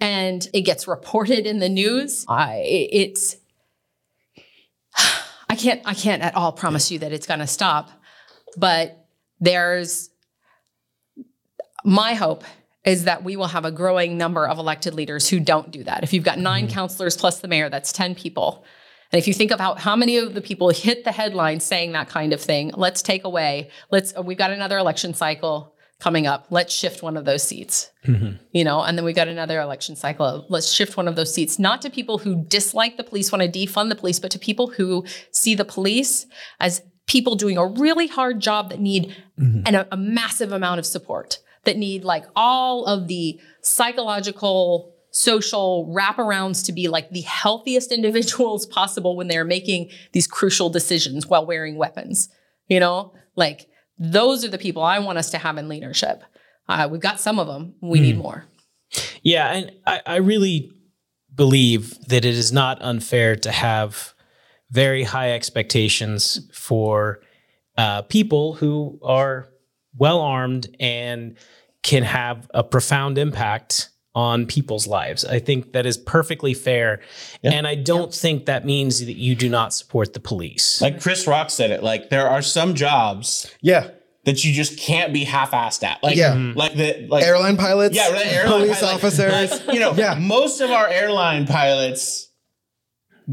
and 0.00 0.48
it 0.52 0.62
gets 0.62 0.88
reported 0.88 1.46
in 1.46 1.58
the 1.58 1.68
news. 1.68 2.24
I 2.28 2.62
it's 2.64 3.36
I 5.48 5.56
can't 5.56 5.80
I 5.84 5.94
can't 5.94 6.22
at 6.22 6.34
all 6.34 6.52
promise 6.52 6.90
you 6.90 6.98
that 7.00 7.12
it's 7.12 7.26
going 7.26 7.40
to 7.40 7.46
stop, 7.46 7.90
but 8.56 9.06
there's 9.40 10.10
my 11.84 12.14
hope 12.14 12.44
is 12.84 13.04
that 13.04 13.24
we 13.24 13.36
will 13.36 13.46
have 13.46 13.64
a 13.64 13.70
growing 13.70 14.16
number 14.16 14.46
of 14.46 14.58
elected 14.58 14.94
leaders 14.94 15.28
who 15.28 15.38
don't 15.38 15.70
do 15.70 15.84
that. 15.84 16.02
If 16.02 16.12
you've 16.12 16.24
got 16.24 16.38
9 16.38 16.64
mm-hmm. 16.64 16.72
counselors 16.72 17.16
plus 17.16 17.40
the 17.40 17.48
mayor, 17.48 17.68
that's 17.68 17.92
10 17.92 18.14
people. 18.14 18.64
And 19.12 19.18
if 19.18 19.28
you 19.28 19.34
think 19.34 19.50
about 19.50 19.80
how 19.80 19.96
many 19.96 20.16
of 20.16 20.34
the 20.34 20.40
people 20.40 20.70
hit 20.70 21.04
the 21.04 21.12
headlines 21.12 21.64
saying 21.64 21.92
that 21.92 22.08
kind 22.08 22.32
of 22.32 22.40
thing, 22.40 22.70
let's 22.76 23.02
take 23.02 23.24
away, 23.24 23.70
let's, 23.90 24.14
we've 24.16 24.38
got 24.38 24.50
another 24.50 24.78
election 24.78 25.14
cycle 25.14 25.69
coming 26.00 26.26
up. 26.26 26.46
Let's 26.50 26.74
shift 26.74 27.02
one 27.02 27.16
of 27.16 27.24
those 27.24 27.42
seats, 27.42 27.90
mm-hmm. 28.06 28.42
you 28.52 28.64
know, 28.64 28.82
and 28.82 28.98
then 28.98 29.04
we've 29.04 29.14
got 29.14 29.28
another 29.28 29.60
election 29.60 29.94
cycle. 29.94 30.46
Let's 30.48 30.72
shift 30.72 30.96
one 30.96 31.06
of 31.06 31.14
those 31.14 31.32
seats, 31.32 31.58
not 31.58 31.82
to 31.82 31.90
people 31.90 32.18
who 32.18 32.42
dislike 32.44 32.96
the 32.96 33.04
police, 33.04 33.30
want 33.30 33.42
to 33.42 33.48
defund 33.48 33.90
the 33.90 33.94
police, 33.94 34.18
but 34.18 34.30
to 34.32 34.38
people 34.38 34.68
who 34.68 35.04
see 35.30 35.54
the 35.54 35.64
police 35.64 36.26
as 36.58 36.82
people 37.06 37.36
doing 37.36 37.58
a 37.58 37.66
really 37.66 38.06
hard 38.06 38.40
job 38.40 38.70
that 38.70 38.80
need 38.80 39.14
mm-hmm. 39.38 39.62
an, 39.66 39.74
a, 39.74 39.86
a 39.92 39.96
massive 39.96 40.52
amount 40.52 40.78
of 40.78 40.86
support, 40.86 41.38
that 41.64 41.76
need 41.76 42.04
like 42.04 42.24
all 42.34 42.86
of 42.86 43.06
the 43.06 43.38
psychological, 43.62 44.94
social 45.10 45.92
wraparounds 45.94 46.64
to 46.64 46.72
be 46.72 46.88
like 46.88 47.10
the 47.10 47.20
healthiest 47.22 47.92
individuals 47.92 48.64
possible 48.78 49.16
when 49.16 49.28
they're 49.28 49.44
making 49.44 49.90
these 50.12 50.26
crucial 50.26 50.70
decisions 50.70 51.26
while 51.26 51.44
wearing 51.44 51.76
weapons. 51.76 52.30
You 52.68 52.80
know, 52.80 53.12
like 53.36 53.68
those 54.00 54.44
are 54.44 54.48
the 54.48 54.58
people 54.58 54.82
I 54.82 54.98
want 54.98 55.18
us 55.18 55.30
to 55.30 55.38
have 55.38 55.58
in 55.58 55.68
leadership. 55.68 56.24
Uh, 56.68 56.88
we've 56.90 57.00
got 57.00 57.20
some 57.20 57.38
of 57.38 57.46
them. 57.46 57.74
We 57.80 58.00
need 58.00 58.16
more. 58.16 58.46
Yeah, 59.22 59.52
and 59.52 59.72
I, 59.86 60.00
I 60.06 60.16
really 60.16 60.72
believe 61.34 61.98
that 62.06 62.24
it 62.24 62.34
is 62.34 62.52
not 62.52 62.80
unfair 62.80 63.36
to 63.36 63.52
have 63.52 64.14
very 64.70 65.02
high 65.02 65.32
expectations 65.32 66.40
for 66.52 67.20
uh, 67.76 68.02
people 68.02 68.54
who 68.54 68.98
are 69.02 69.48
well 69.96 70.20
armed 70.20 70.74
and 70.80 71.36
can 71.82 72.02
have 72.02 72.50
a 72.54 72.64
profound 72.64 73.18
impact 73.18 73.89
on 74.14 74.44
people's 74.46 74.86
lives. 74.88 75.24
I 75.24 75.38
think 75.38 75.72
that 75.72 75.86
is 75.86 75.96
perfectly 75.96 76.52
fair. 76.54 77.00
And 77.44 77.66
I 77.66 77.76
don't 77.76 78.12
think 78.12 78.46
that 78.46 78.64
means 78.66 78.98
that 79.06 79.16
you 79.16 79.34
do 79.36 79.48
not 79.48 79.72
support 79.72 80.14
the 80.14 80.20
police. 80.20 80.80
Like 80.82 81.00
Chris 81.00 81.26
Rock 81.28 81.48
said 81.50 81.70
it, 81.70 81.82
like 81.84 82.10
there 82.10 82.28
are 82.28 82.42
some 82.42 82.74
jobs 82.74 83.48
Yeah. 83.60 83.90
that 84.24 84.44
you 84.44 84.52
just 84.52 84.78
can't 84.80 85.12
be 85.12 85.22
half-assed 85.24 85.84
at. 85.84 86.02
Like 86.02 86.16
Yeah. 86.16 86.34
Mm-hmm. 86.34 86.58
like 86.58 86.74
the 86.74 87.06
like 87.08 87.22
Airline 87.24 87.56
pilots. 87.56 87.94
Yeah, 87.94 88.10
right, 88.10 88.26
airline 88.26 88.62
police 88.62 88.80
pilot, 88.80 88.94
officers. 88.96 89.66
like, 89.66 89.74
you 89.74 89.78
know, 89.80 89.92
Yeah. 89.94 90.16
most 90.18 90.60
of 90.60 90.70
our 90.70 90.88
airline 90.88 91.46
pilots 91.46 92.28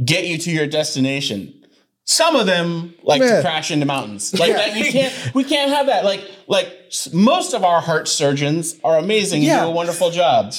get 0.05 0.25
you 0.25 0.37
to 0.37 0.51
your 0.51 0.67
destination. 0.67 1.56
Some 2.09 2.35
of 2.37 2.45
them 2.47 2.95
like 3.03 3.21
Yeah. 3.21 3.35
to 3.35 3.41
crash 3.41 3.69
into 3.69 3.85
mountains. 3.85 4.33
Like 4.39 4.53
that, 4.53 4.75
you 4.75 4.91
can't. 4.91 5.13
We 5.35 5.43
can't 5.43 5.69
have 5.71 5.85
that. 5.87 6.03
Like 6.05 6.21
like 6.47 6.67
most 7.13 7.53
of 7.53 7.63
our 7.63 7.81
heart 7.81 8.07
surgeons 8.07 8.75
are 8.83 8.97
amazing 8.97 9.43
Yeah. 9.43 9.57
and 9.59 9.65
do 9.67 9.67
a 9.69 9.71
wonderful 9.71 10.09
job. 10.09 10.53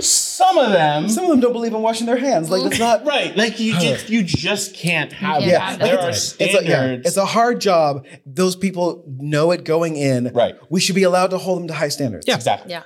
Some 0.00 0.58
of 0.58 0.72
them, 0.72 1.08
Some 1.08 1.24
of 1.24 1.30
them 1.30 1.38
don't 1.38 1.52
believe 1.52 1.72
in 1.72 1.80
washing 1.80 2.06
their 2.06 2.16
hands. 2.16 2.50
Like 2.50 2.64
it's 2.64 2.78
not 2.80 3.04
right? 3.14 3.36
Like 3.36 3.60
you 3.60 3.72
just 3.78 4.08
you 4.14 4.22
just 4.24 4.74
can't 4.74 5.12
have 5.12 5.38
can't 5.40 5.52
that. 5.52 5.60
have 5.60 5.78
There 5.78 5.96
that. 5.96 6.04
are 6.04 6.08
It's 6.08 6.18
a, 6.32 6.34
standards. 6.34 6.68
yeah, 6.68 7.08
it's 7.08 7.16
a 7.16 7.24
hard 7.26 7.60
job. 7.60 8.04
Those 8.24 8.56
people 8.56 9.04
know 9.06 9.52
it 9.52 9.64
going 9.64 9.94
in. 9.96 10.32
Right. 10.34 10.56
We 10.70 10.80
should 10.80 10.96
be 10.96 11.04
allowed 11.04 11.30
to 11.30 11.38
hold 11.38 11.60
them 11.60 11.68
to 11.68 11.74
high 11.74 11.88
standards. 11.90 12.24
Yeah. 12.26 12.34
exactly. 12.34 12.70
Yeah. 12.72 12.82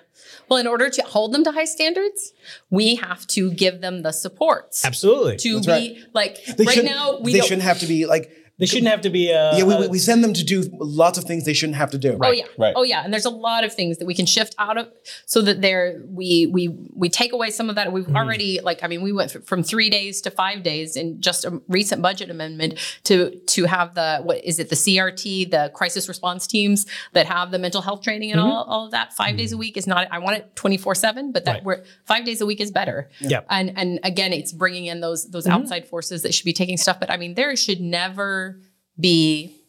Well, 0.51 0.59
in 0.59 0.67
order 0.67 0.91
to 0.91 1.03
hold 1.03 1.33
them 1.33 1.45
to 1.45 1.53
high 1.53 1.65
standards, 1.65 2.33
we 2.71 2.97
have 2.97 3.25
to 3.29 3.53
give 3.53 3.81
them 3.81 4.03
the 4.03 4.11
supports 4.11 4.85
Absolutely. 4.85 5.37
to 5.37 5.61
be 5.61 5.69
right. 5.69 5.97
like 6.13 6.45
They 6.45 6.65
right 6.65 6.85
now 6.85 7.21
we 7.21 7.33
they 7.33 7.41
shouldn't 7.41 7.63
have 7.63 7.79
to 7.79 7.87
be 7.87 8.07
like. 8.07 8.37
They 8.61 8.67
shouldn't 8.67 8.89
have 8.91 9.01
to 9.01 9.11
be. 9.11 9.33
Uh, 9.33 9.57
Yeah, 9.57 9.65
we, 9.65 9.75
we, 9.77 9.85
uh, 9.87 9.89
we 9.89 9.99
send 9.99 10.23
them 10.23 10.33
to 10.35 10.45
do 10.45 10.63
lots 10.79 11.19
of 11.19 11.25
things 11.25 11.45
they 11.45 11.53
shouldn't 11.55 11.77
have 11.77 11.91
to 11.91 11.99
do. 11.99 12.13
Right. 12.17 12.29
Oh 12.29 12.33
yeah. 12.33 12.45
Right. 12.65 12.75
Oh 12.77 12.83
yeah. 12.85 13.03
And 13.05 13.13
there's 13.13 13.25
a 13.25 13.31
lot 13.49 13.65
of 13.65 13.75
things 13.75 13.99
that 13.99 14.07
we 14.07 14.15
can 14.15 14.27
shift 14.27 14.55
out 14.59 14.79
of 14.79 14.89
so 15.27 15.41
that 15.43 15.61
there 15.63 16.01
we 16.07 16.47
we 16.47 16.69
we 16.95 17.09
take 17.09 17.33
away 17.33 17.51
some 17.51 17.69
of 17.69 17.75
that. 17.77 17.93
We've 17.93 18.15
already 18.15 18.61
like 18.63 18.85
I 18.85 18.87
mean 18.87 19.03
we 19.03 19.13
went 19.13 19.35
f- 19.35 19.43
from 19.45 19.63
3 19.63 19.91
days 19.91 20.21
to 20.23 20.31
5 20.31 20.63
days 20.63 20.95
in 20.97 21.21
just 21.21 21.45
a 21.45 21.61
recent 21.69 22.03
budget 22.03 22.31
amendment 22.31 22.75
to 23.05 23.17
to 23.55 23.65
have 23.65 23.95
the 23.95 24.21
what 24.23 24.45
is 24.45 24.59
it 24.59 24.69
the 24.69 24.77
CRT, 24.77 25.51
the 25.51 25.71
crisis 25.75 26.09
response 26.09 26.47
teams 26.47 26.87
that 27.15 27.27
have 27.27 27.51
the 27.51 27.59
mental 27.59 27.81
health 27.83 28.03
training 28.03 28.31
and 28.31 28.41
all, 28.41 28.65
all 28.65 28.85
of 28.85 28.91
that 28.93 29.13
5 29.15 29.37
days 29.37 29.53
a 29.53 29.57
week 29.57 29.77
is 29.77 29.87
not 29.87 30.07
I 30.11 30.19
want 30.19 30.37
it 30.37 30.55
24/7, 30.55 31.33
but 31.33 31.45
that 31.47 31.51
Right. 31.51 31.65
we're 31.65 31.85
5 32.05 32.25
days 32.25 32.41
a 32.41 32.47
week 32.47 32.61
is 32.61 32.71
better. 32.71 33.09
Yeah. 33.21 33.41
And 33.49 33.73
and 33.77 34.01
again 34.05 34.33
it's 34.33 34.53
bringing 34.53 34.87
in 34.87 35.01
those 35.01 35.31
those 35.31 35.47
outside 35.47 35.87
forces 35.89 36.23
that 36.23 36.35
should 36.35 36.45
be 36.45 36.53
taking 36.53 36.77
stuff, 36.77 36.99
but 37.01 37.11
I 37.11 37.17
mean 37.17 37.35
there 37.35 37.55
should 37.57 37.81
never 37.81 38.50
be 38.99 39.61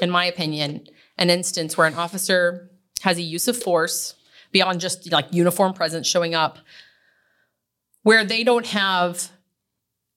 in 0.00 0.10
my 0.10 0.24
opinion, 0.24 0.86
an 1.18 1.30
instance 1.30 1.76
where 1.76 1.86
an 1.86 1.94
officer 1.94 2.70
has 3.02 3.18
a 3.18 3.22
use 3.22 3.48
of 3.48 3.56
force 3.56 4.14
beyond 4.52 4.80
just 4.80 5.10
like 5.10 5.26
uniform 5.32 5.72
presence 5.72 6.06
showing 6.06 6.34
up, 6.34 6.58
where 8.02 8.24
they 8.24 8.44
don't 8.44 8.66
have 8.66 9.30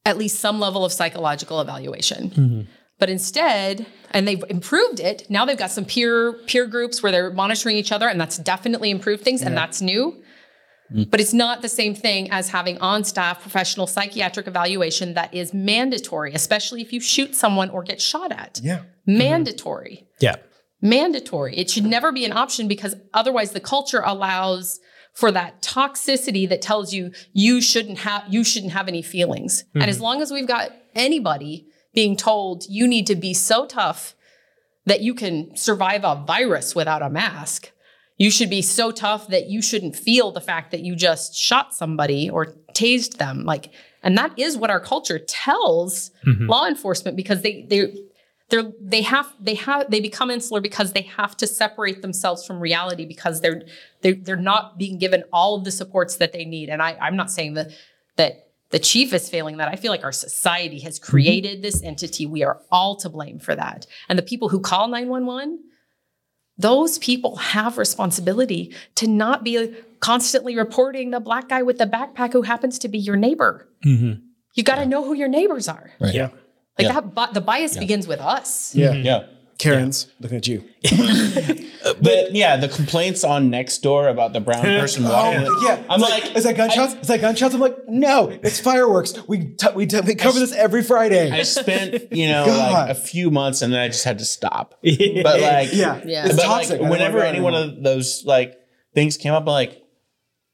at 0.06 0.18
least 0.18 0.40
some 0.40 0.60
level 0.60 0.86
of 0.86 0.92
psychological 0.92 1.62
evaluation. 1.62 2.30
Mm-hmm. 2.30 2.62
But 3.00 3.10
instead, 3.10 3.86
and 4.12 4.28
they've 4.28 4.44
improved 4.50 5.00
it. 5.00 5.26
Now 5.30 5.46
they've 5.46 5.58
got 5.58 5.72
some 5.72 5.86
peer 5.86 6.34
peer 6.34 6.66
groups 6.66 7.02
where 7.02 7.12
they're 7.12 7.32
monitoring 7.32 7.78
each 7.78 7.92
other, 7.92 8.08
and 8.10 8.20
that's 8.20 8.38
definitely 8.38 8.90
improved 8.90 9.24
things, 9.24 9.42
and 9.42 9.56
that's 9.56 9.82
new. 9.82 10.22
Mm. 10.94 11.10
But 11.10 11.20
it's 11.20 11.34
not 11.34 11.62
the 11.62 11.70
same 11.70 11.94
thing 11.94 12.32
as 12.32 12.50
having 12.50 12.78
on 12.80 13.04
staff 13.04 13.42
professional 13.42 13.88
psychiatric 13.88 14.48
evaluation 14.48 15.14
that 15.14 15.34
is 15.34 15.54
mandatory, 15.54 16.34
especially 16.34 16.82
if 16.82 16.92
you 16.92 17.00
shoot 17.00 17.36
someone 17.36 17.70
or 17.70 17.84
get 17.84 18.02
shot 18.02 18.32
at. 18.32 18.60
Yeah. 18.64 18.80
Mm-hmm. 18.80 19.18
Mandatory 19.18 20.08
yeah. 20.20 20.36
mandatory. 20.82 21.58
It 21.58 21.70
should 21.70 21.86
never 21.86 22.12
be 22.12 22.26
an 22.26 22.34
option 22.34 22.68
because 22.68 22.96
otherwise 23.14 23.52
the 23.52 23.60
culture 23.60 24.02
allows 24.06 24.80
for 25.14 25.32
that 25.32 25.62
toxicity 25.62 26.48
that 26.48 26.62
tells 26.62 26.94
you 26.94 27.12
you 27.34 27.62
shouldn't 27.62 28.00
have 28.00 28.24
you 28.30 28.44
shouldn't 28.44 28.74
have 28.74 28.88
any 28.88 29.02
feelings. 29.02 29.66
And 29.74 29.84
as 29.84 29.96
mm-hmm. 29.96 30.04
long 30.04 30.22
as 30.22 30.32
we've 30.32 30.48
got 30.48 30.72
anybody 30.96 31.68
being 31.94 32.16
told 32.16 32.66
you 32.70 32.88
need 32.88 33.08
to 33.08 33.16
be 33.16 33.34
so 33.34 33.66
tough 33.66 34.16
that 34.86 35.02
you 35.02 35.14
can 35.14 35.56
survive 35.56 36.04
a 36.04 36.24
virus 36.26 36.76
without 36.76 37.02
a 37.02 37.10
mask, 37.10 37.72
you 38.20 38.30
should 38.30 38.50
be 38.50 38.62
so 38.62 38.92
tough 38.92 39.30
that 39.30 39.50
you 39.50 39.62
shouldn't 39.62 39.96
feel 39.96 40.32
the 40.32 40.42
fact 40.42 40.70
that 40.72 40.82
you 40.82 40.96
just 40.96 41.34
shot 41.36 41.74
somebody 41.74 42.30
or 42.30 42.54
tased 42.74 43.18
them 43.18 43.44
like 43.46 43.72
and 44.04 44.18
that 44.18 44.38
is 44.38 44.56
what 44.56 44.70
our 44.70 44.80
culture 44.80 45.20
tells 45.20 46.12
mm-hmm. 46.26 46.46
law 46.46 46.68
enforcement 46.68 47.18
because 47.18 47.42
they 47.42 47.64
they 47.64 47.92
they're 48.50 48.72
they 48.82 49.02
have 49.02 49.34
they 49.40 49.56
have 49.56 49.90
they 49.90 50.00
become 50.00 50.30
insular 50.30 50.62
because 50.62 50.94
they 50.94 51.02
have 51.02 51.38
to 51.38 51.48
separate 51.48 52.02
themselves 52.02 52.46
from 52.46 52.60
reality 52.60 53.06
because 53.06 53.42
they're 53.42 53.62
they're, 54.02 54.16
they're 54.16 54.36
not 54.36 54.78
being 54.78 54.98
given 54.98 55.24
all 55.32 55.56
of 55.56 55.64
the 55.64 55.72
supports 55.72 56.18
that 56.18 56.34
they 56.34 56.46
need. 56.46 56.70
And 56.70 56.82
I, 56.82 56.98
i'm 57.02 57.16
not 57.16 57.32
saying 57.32 57.54
that 57.56 57.72
that 58.18 58.48
the 58.72 58.80
chief 58.80 59.14
is 59.14 59.30
failing 59.30 59.58
that. 59.58 59.68
I 59.68 59.76
feel 59.76 59.92
like 59.92 60.04
our 60.04 60.12
society 60.12 60.80
has 60.82 61.00
mm-hmm. 61.00 61.12
created 61.12 61.62
this 61.62 61.82
entity. 61.84 62.26
We 62.26 62.44
are 62.44 62.62
all 62.72 62.96
to 62.98 63.10
blame 63.10 63.40
for 63.40 63.56
that. 63.56 63.88
And 64.08 64.18
the 64.18 64.24
people 64.24 64.50
who 64.50 64.60
call 64.60 64.88
911 64.88 65.60
those 66.60 67.00
people 67.00 67.38
have 67.38 67.78
responsibility 67.78 68.76
to 68.96 69.08
not 69.08 69.44
be 69.44 69.74
constantly 70.00 70.56
reporting 70.56 71.12
the 71.12 71.20
black 71.20 71.50
guy 71.50 71.62
with 71.64 71.78
the 71.78 71.86
backpack 71.86 72.34
who 72.34 72.44
happens 72.44 72.78
to 72.80 72.88
be 72.88 72.98
your 73.00 73.16
neighbor 73.16 73.68
mm-hmm. 73.84 74.14
you 74.54 74.64
got 74.64 74.76
to 74.76 74.86
know 74.86 75.04
who 75.04 75.14
your 75.14 75.28
neighbors 75.28 75.68
are 75.68 75.92
Yeah. 76.00 76.30
like 76.78 76.88
Yeah. 76.88 77.02
that 77.16 77.34
the 77.34 77.42
bias 77.42 77.78
begins 77.78 78.08
with 78.08 78.20
us 78.20 78.76
Yeah. 78.76 78.92
Mm-hmm. 78.94 79.06
Yeah. 79.06 79.24
Karen's 79.60 80.08
looking 80.20 80.38
at 80.38 80.48
you. 80.48 80.64
Uh, 81.82 81.94
but 82.02 82.34
yeah, 82.36 82.58
the 82.58 82.68
complaints 82.68 83.24
on 83.24 83.50
Nextdoor 83.50 84.12
about 84.12 84.34
the 84.34 84.42
brown 84.42 84.60
oh, 84.66 84.80
person 84.82 85.02
walking. 85.06 85.46
Oh, 85.48 85.62
yeah. 85.66 85.82
I'm 85.90 86.02
It's 86.02 86.10
like, 86.12 86.36
is 86.36 86.44
that 86.44 86.58
gunshots? 86.58 86.94
is 86.96 87.08
that 87.08 87.22
gunshots? 87.22 87.56
I'm 87.56 87.62
like, 87.62 87.88
no, 87.88 88.28
it's 88.28 88.60
fireworks. 88.60 89.14
We 89.30 89.54
t- 89.56 89.68
we, 89.74 89.86
t- 89.86 90.02
we 90.02 90.14
cover 90.16 90.40
this 90.42 90.52
every 90.52 90.84
Friday. 90.84 91.32
I 91.32 91.44
spent, 91.44 92.12
you 92.12 92.28
know, 92.28 92.46
like 92.48 92.90
a 92.90 92.96
few 92.96 93.32
months 93.32 93.62
and 93.62 93.72
then 93.72 93.80
I 93.80 93.88
just 93.88 94.04
had 94.04 94.20
to 94.20 94.26
stop. 94.26 94.76
But 94.84 95.40
like, 95.40 95.70
yeah, 95.72 96.02
Yeah. 96.04 96.26
it's 96.26 96.44
toxic. 96.44 96.82
Like, 96.82 96.92
whenever 96.92 97.20
any 97.20 97.40
one 97.40 97.56
of 97.56 97.82
those 97.82 98.26
like 98.26 98.58
things 98.94 99.16
came 99.16 99.32
up, 99.32 99.44
I'm 99.44 99.48
like, 99.48 99.82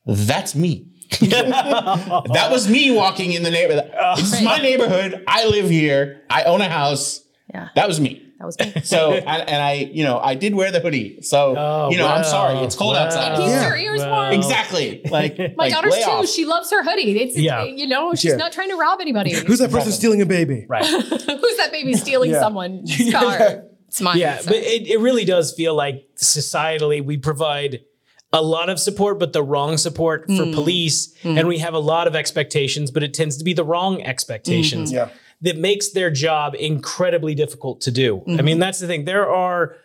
that's 0.05 0.53
me. 0.53 0.91
that 1.21 2.49
was 2.51 2.69
me 2.69 2.91
walking 2.91 3.31
in 3.33 3.41
the 3.41 3.49
neighborhood. 3.51 3.91
This 4.17 4.31
is 4.33 4.41
my 4.43 4.57
neighborhood. 4.59 5.23
I 5.27 5.47
live 5.47 5.71
here. 5.71 6.21
I 6.29 6.43
own 6.43 6.61
a 6.61 6.69
house. 6.69 7.21
Yeah. 7.51 7.69
That 7.75 7.87
was 7.87 7.99
me. 7.99 8.24
That 8.39 8.45
was 8.45 8.59
me 8.59 8.73
So, 8.83 9.13
and, 9.13 9.49
and 9.49 9.61
I, 9.61 9.73
you 9.73 10.03
know, 10.03 10.19
I 10.19 10.35
did 10.35 10.55
wear 10.55 10.71
the 10.71 10.79
hoodie. 10.79 11.21
So, 11.21 11.55
Oh, 11.57 11.89
you 11.89 11.97
know, 11.97 12.07
I'm 12.07 12.23
sorry. 12.23 12.59
It's 12.59 12.75
cold 12.75 12.95
Wow. 12.95 13.05
outside. 13.05 13.37
keep 13.37 13.47
Yeah. 13.47 13.67
your 13.67 13.77
ears 13.77 14.01
Well, 14.01 14.11
warm 14.11 14.33
Exactly. 14.33 15.01
Like, 15.09 15.37
my 15.37 15.53
like, 15.57 15.73
daughter's 15.73 15.95
too 15.97 16.11
off. 16.11 16.27
she 16.27 16.45
loves 16.45 16.69
her 16.71 16.83
hoodie 16.83 17.19
it's 17.21 17.37
Yeah. 17.37 17.63
you 17.63 17.87
know 17.87 18.13
she's 18.13 18.31
Yeah. 18.31 18.37
not 18.37 18.51
trying 18.51 18.69
to 18.69 18.75
rob 18.75 18.99
anybody 19.01 19.33
Who's 19.33 19.59
that 19.59 19.71
person 19.71 19.91
stealing 19.91 20.21
a 20.21 20.25
baby? 20.25 20.65
Right. 20.67 20.85
who's 20.85 21.57
that 21.57 21.69
baby 21.71 21.93
stealing 21.93 22.31
Yeah. 22.31 22.41
someone's 22.41 22.91
car 23.11 23.63
it's 23.87 24.01
mine 24.01 24.17
Yeah, 24.17 24.39
so. 24.39 24.47
but 24.47 24.57
it, 24.57 24.87
it 24.87 24.99
really 24.99 25.25
does 25.25 25.53
feel 25.53 25.73
like 25.75 26.05
societally 26.17 27.03
we 27.03 27.17
provide 27.17 27.81
a 28.33 28.41
lot 28.41 28.69
of 28.69 28.79
support, 28.79 29.17
but 29.17 29.31
the 29.31 29.41
wrong 29.41 29.77
support 29.77 30.25
for 30.25 30.43
mm. 30.43 30.53
police. 30.53 31.13
Mm. 31.23 31.39
And 31.39 31.47
we 31.47 31.59
have 31.59 31.73
a 31.73 31.79
lot 31.79 32.05
of 32.05 32.15
expectations, 32.15 32.91
but 32.91 33.01
it 33.01 33.13
tends 33.13 33.37
to 33.37 33.45
be 33.45 33.53
the 33.53 33.63
wrong 33.63 34.01
expectations 34.01 34.91
mm-hmm. 34.91 35.09
Yeah. 35.09 35.15
That 35.41 35.57
makes 35.57 35.91
their 35.91 36.09
job 36.09 36.55
incredibly 36.57 37.35
difficult 37.35 37.81
to 37.81 37.91
do. 37.91 38.23
I 38.25 38.29
mean, 38.29 38.45
mm-hmm. 38.45 38.59
that's 38.59 38.79
the 38.79 38.87
thing. 38.87 39.05
There 39.05 39.29
are 39.29 39.75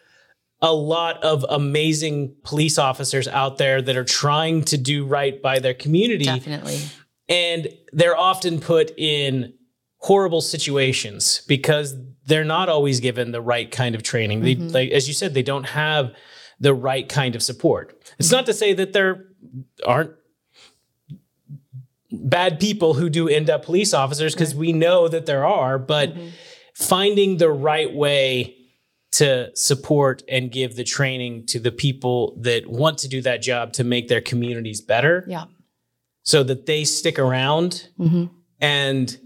a 0.63 0.73
lot 0.73 1.23
of 1.25 1.45
amazing 1.49 2.35
police 2.45 2.79
officers 2.79 3.27
out 3.29 3.59
there 3.59 3.81
that 3.81 3.97
are 3.97 4.05
trying 4.05 4.63
to 4.65 4.77
do 4.77 5.07
right 5.07 5.41
by 5.41 5.59
their 5.59 5.73
community 5.73 6.25
definitely 6.25 6.79
and 7.31 7.69
they're 7.93 8.17
often 8.17 8.61
put 8.61 8.93
in 8.99 9.55
horrible 9.99 10.41
situations 10.41 11.43
because 11.47 11.95
they're 12.27 12.45
not 12.45 12.69
always 12.69 13.01
given 13.01 13.31
the 13.31 13.41
right 13.41 13.71
kind 13.71 13.95
of 13.95 14.03
training. 14.03 14.41
They, 14.41 14.57
mm-hmm. 14.57 14.69
like 14.69 14.91
as 14.91 15.09
you 15.09 15.15
said, 15.15 15.33
they 15.33 15.43
don't 15.43 15.69
have 15.69 16.13
the 16.59 16.75
right 16.75 17.09
kind 17.09 17.35
of 17.35 17.43
support. 17.43 17.97
It's 18.19 18.33
not 18.33 18.47
to 18.47 18.53
say 18.53 18.75
that 18.75 18.93
there 18.93 19.27
aren't 19.87 20.13
bad 22.13 22.59
people 22.59 22.95
who 22.95 23.09
do 23.09 23.29
end 23.29 23.51
up 23.51 23.65
police 23.65 23.95
officers 23.95 24.35
because 24.35 24.55
we 24.55 24.73
know 24.73 25.09
that 25.09 25.27
there 25.27 25.45
are, 25.45 25.79
but 25.79 26.15
mm-hmm. 26.15 26.29
finding 26.75 27.37
the 27.37 27.51
right 27.51 27.93
way 27.93 28.57
to 29.13 29.55
support 29.57 30.23
and 30.29 30.53
give 30.53 30.77
the 30.77 30.85
training 30.85 31.47
to 31.47 31.59
the 31.59 31.73
people 31.73 32.37
that 32.41 32.67
want 32.67 32.99
to 32.99 33.09
do 33.09 33.21
that 33.23 33.43
job 33.43 33.73
to 33.73 33.85
make 33.85 34.09
their 34.09 34.21
communities 34.21 34.81
better. 34.81 35.25
Yeah. 35.27 35.45
So 36.23 36.43
that 36.45 36.67
they 36.67 36.85
stick 36.85 37.19
around 37.19 37.89
mm-hmm. 37.99 38.27
and 38.61 39.19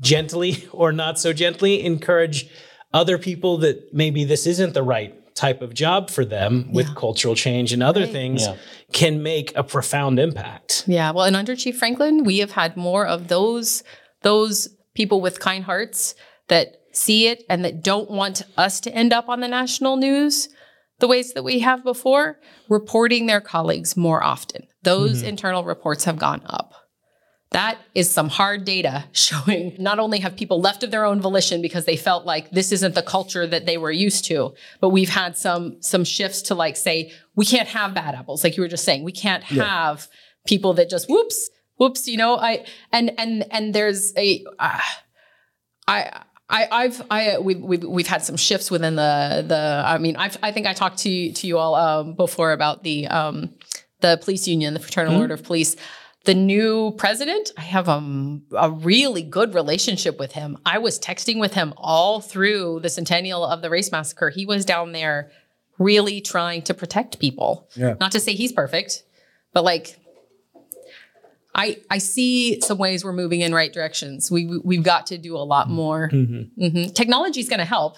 gently 0.00 0.68
or 0.72 0.92
not 0.92 1.18
so 1.18 1.32
gently 1.32 1.82
encourage 1.84 2.50
other 2.92 3.16
people 3.16 3.58
that 3.58 3.94
maybe 3.94 4.24
this 4.24 4.46
isn't 4.46 4.74
the 4.74 4.82
right 4.82 5.21
type 5.34 5.62
of 5.62 5.74
job 5.74 6.10
for 6.10 6.24
them 6.24 6.68
with 6.72 6.94
cultural 6.94 7.34
change 7.34 7.72
and 7.72 7.82
other 7.82 8.06
things 8.06 8.42
Yeah. 8.42 8.56
can 8.92 9.22
make 9.22 9.52
a 9.56 9.64
profound 9.64 10.18
impact. 10.18 10.84
Yeah, 10.86 11.10
well, 11.10 11.24
and 11.24 11.36
under 11.36 11.56
Chief 11.56 11.78
Franklin, 11.78 12.24
we 12.24 12.38
have 12.38 12.52
had 12.52 12.76
more 12.76 13.06
of 13.06 13.28
those 13.28 13.82
those 14.22 14.68
people 14.94 15.20
with 15.20 15.40
kind 15.40 15.64
hearts 15.64 16.14
that 16.48 16.76
see 16.92 17.26
it 17.26 17.44
and 17.48 17.64
that 17.64 17.82
don't 17.82 18.10
want 18.10 18.42
us 18.56 18.78
to 18.80 18.94
end 18.94 19.12
up 19.12 19.28
on 19.28 19.40
the 19.40 19.48
national 19.48 19.96
news 19.96 20.48
the 21.02 21.08
ways 21.08 21.32
that 21.32 21.42
we 21.42 21.58
have 21.58 21.82
before, 21.82 22.38
reporting 22.68 23.26
their 23.26 23.40
colleagues 23.40 23.96
more 23.96 24.22
often. 24.22 24.68
Those 24.84 25.18
mm-hmm. 25.18 25.30
internal 25.30 25.64
reports 25.64 26.04
have 26.04 26.16
gone 26.16 26.42
up. 26.46 26.74
That 27.52 27.78
is 27.94 28.10
some 28.10 28.28
hard 28.28 28.64
data 28.64 29.04
showing 29.12 29.76
not 29.78 29.98
only 29.98 30.18
have 30.20 30.36
people 30.36 30.60
left 30.60 30.82
of 30.82 30.90
their 30.90 31.04
own 31.04 31.20
volition 31.20 31.62
because 31.62 31.84
they 31.84 31.96
felt 31.96 32.24
like 32.24 32.50
this 32.50 32.72
isn't 32.72 32.94
the 32.94 33.02
culture 33.02 33.46
that 33.46 33.66
they 33.66 33.76
were 33.76 33.92
used 33.92 34.24
to, 34.26 34.54
but 34.80 34.90
we've 34.90 35.10
had 35.10 35.36
some 35.36 35.80
some 35.80 36.04
shifts 36.04 36.42
to 36.42 36.54
like 36.54 36.76
say 36.76 37.12
we 37.34 37.44
can't 37.44 37.68
have 37.68 37.94
bad 37.94 38.14
apples, 38.14 38.42
like 38.44 38.56
you 38.56 38.62
were 38.62 38.68
just 38.68 38.84
saying. 38.84 39.04
We 39.04 39.12
can't 39.12 39.44
have 39.44 40.08
people 40.46 40.74
that 40.74 40.90
just 40.90 41.08
whoops, 41.08 41.50
whoops. 41.76 42.08
You 42.08 42.16
know, 42.16 42.36
I 42.36 42.64
and 42.90 43.12
and 43.18 43.44
and 43.50 43.74
there's 43.74 44.12
a. 44.16 44.44
Uh, 44.58 44.80
I 45.88 46.22
I, 46.48 46.68
I've 46.70 47.02
I 47.10 47.38
we've, 47.38 47.60
we've 47.60 47.84
we've 47.84 48.06
had 48.06 48.22
some 48.22 48.36
shifts 48.36 48.70
within 48.70 48.94
the 48.96 49.44
the. 49.46 49.82
I 49.84 49.98
mean, 49.98 50.16
I've, 50.16 50.36
I 50.42 50.52
think 50.52 50.66
I 50.66 50.74
talked 50.74 50.98
to 50.98 51.32
to 51.32 51.46
you 51.46 51.58
all 51.58 51.74
um, 51.74 52.14
before 52.14 52.52
about 52.52 52.82
the 52.82 53.08
um, 53.08 53.54
the 54.00 54.18
police 54.22 54.46
union, 54.46 54.74
the 54.74 54.80
Fraternal 54.80 55.18
Order 55.18 55.34
of 55.34 55.44
Police. 55.44 55.76
The 56.24 56.34
new 56.34 56.92
president, 56.98 57.50
I 57.58 57.62
have 57.62 57.88
um, 57.88 58.42
a 58.56 58.70
really 58.70 59.22
good 59.22 59.54
relationship 59.54 60.18
with 60.20 60.32
him. 60.32 60.56
I 60.64 60.78
was 60.78 60.98
texting 61.00 61.40
with 61.40 61.54
him 61.54 61.74
all 61.76 62.20
through 62.20 62.80
the 62.80 62.88
centennial 62.88 63.44
of 63.44 63.60
the 63.60 63.68
race 63.70 63.90
massacre. 63.90 64.30
He 64.30 64.46
was 64.46 64.64
down 64.64 64.92
there 64.92 65.32
really 65.78 66.20
trying 66.20 66.62
to 66.62 66.74
protect 66.74 67.18
people. 67.18 67.68
Yeah. 67.74 67.94
Not 67.98 68.12
to 68.12 68.20
say 68.20 68.34
he's 68.34 68.52
perfect, 68.52 69.02
but 69.52 69.64
like 69.64 69.98
I 71.54 71.78
I 71.90 71.98
see 71.98 72.60
some 72.60 72.78
ways 72.78 73.04
we're 73.04 73.12
moving 73.12 73.40
in 73.40 73.52
right 73.52 73.72
directions. 73.72 74.30
We 74.30 74.46
we- 74.46 74.58
we've 74.64 74.82
got 74.84 75.06
to 75.08 75.18
do 75.18 75.36
a 75.36 75.42
lot 75.44 75.68
more. 75.68 76.08
Technology 76.94 77.40
is 77.40 77.48
going 77.48 77.58
to 77.58 77.64
help. 77.64 77.96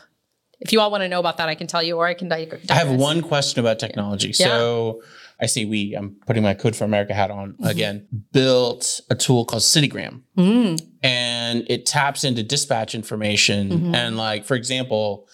If 0.60 0.72
you 0.72 0.80
all 0.80 0.90
want 0.90 1.02
to 1.02 1.08
know 1.08 1.20
about 1.20 1.36
that, 1.38 1.48
I 1.48 1.54
can 1.54 1.66
tell 1.66 1.82
you, 1.82 1.96
or 1.96 2.06
I 2.06 2.14
can 2.14 2.28
dig- 2.28 2.50
digress. 2.50 2.70
I 2.70 2.74
have 2.74 2.90
one 2.90 3.22
question 3.22 3.60
about 3.60 3.78
technology. 3.78 4.28
Yeah. 4.28 4.46
So 4.46 5.02
I 5.40 5.46
see 5.46 5.64
we, 5.64 5.94
I'm 5.94 6.16
putting 6.26 6.42
my 6.42 6.54
Code 6.54 6.76
for 6.76 6.84
America 6.84 7.12
hat 7.12 7.30
on 7.30 7.52
mm-hmm. 7.52 7.66
again, 7.66 8.06
built 8.32 9.00
a 9.10 9.14
tool 9.14 9.44
called 9.44 9.62
CityGram. 9.62 10.22
Mm. 10.38 10.80
And 11.02 11.66
it 11.68 11.86
taps 11.86 12.24
into 12.24 12.42
dispatch 12.42 12.94
information. 12.94 13.70
Mm-hmm. 13.70 13.94
And 13.94 14.16
like, 14.16 14.44
for 14.44 14.54
example, 14.54 15.28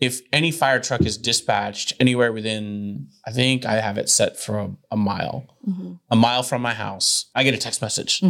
if 0.00 0.20
any 0.32 0.50
fire 0.50 0.80
truck 0.80 1.02
is 1.02 1.16
dispatched 1.16 1.94
anywhere 2.00 2.32
within, 2.32 3.08
I 3.24 3.30
think 3.30 3.64
I 3.64 3.80
have 3.80 3.96
it 3.96 4.08
set 4.08 4.38
for 4.38 4.58
a, 4.58 4.70
a 4.90 4.96
mile, 4.96 5.46
mm-hmm. 5.66 5.94
a 6.10 6.16
mile 6.16 6.42
from 6.42 6.60
my 6.60 6.74
house, 6.74 7.30
I 7.34 7.44
get 7.44 7.54
a 7.54 7.58
text 7.58 7.80
message 7.80 8.20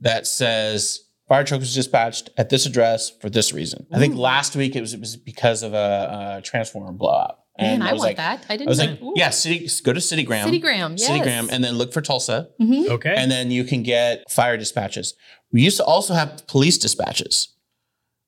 that 0.00 0.26
says, 0.26 1.00
Fire 1.32 1.44
truck 1.44 1.60
was 1.60 1.74
dispatched 1.74 2.28
at 2.36 2.50
this 2.50 2.66
address 2.66 3.08
for 3.08 3.30
this 3.30 3.54
reason. 3.54 3.86
I 3.90 3.98
think 3.98 4.16
last 4.16 4.54
week 4.54 4.76
it 4.76 4.82
was 4.82 4.92
it 4.92 5.00
was 5.00 5.16
because 5.16 5.62
of 5.62 5.72
a, 5.72 6.36
a 6.36 6.42
transformer 6.42 6.92
blowout. 6.92 7.38
Man, 7.58 7.80
I, 7.80 7.94
was 7.94 8.00
want 8.00 8.08
like, 8.10 8.16
that. 8.18 8.44
I 8.50 8.58
didn't 8.58 8.68
I 8.68 8.70
was 8.70 8.78
know. 8.80 8.84
like, 8.84 9.02
Ooh. 9.02 9.12
yeah, 9.16 9.30
city, 9.30 9.66
go 9.82 9.94
to 9.94 10.00
CityGram. 10.00 10.44
CityGram, 10.44 10.98
yes. 10.98 11.08
Mm-hmm. 11.08 11.22
CityGram, 11.22 11.48
and 11.50 11.64
then 11.64 11.76
look 11.76 11.94
for 11.94 12.02
Tulsa, 12.02 12.50
Okay. 12.60 13.14
and 13.16 13.30
then 13.30 13.50
you 13.50 13.64
can 13.64 13.82
get 13.82 14.30
fire 14.30 14.58
dispatches. 14.58 15.14
We 15.50 15.62
used 15.62 15.78
to 15.78 15.84
also 15.84 16.12
have 16.12 16.46
police 16.48 16.76
dispatches, 16.76 17.48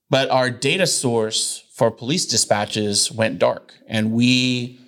but 0.08 0.30
our 0.30 0.48
data 0.48 0.86
source 0.86 1.62
for 1.74 1.90
police 1.90 2.24
dispatches 2.24 3.12
went 3.12 3.38
dark, 3.38 3.74
and 3.86 4.12
we 4.12 4.80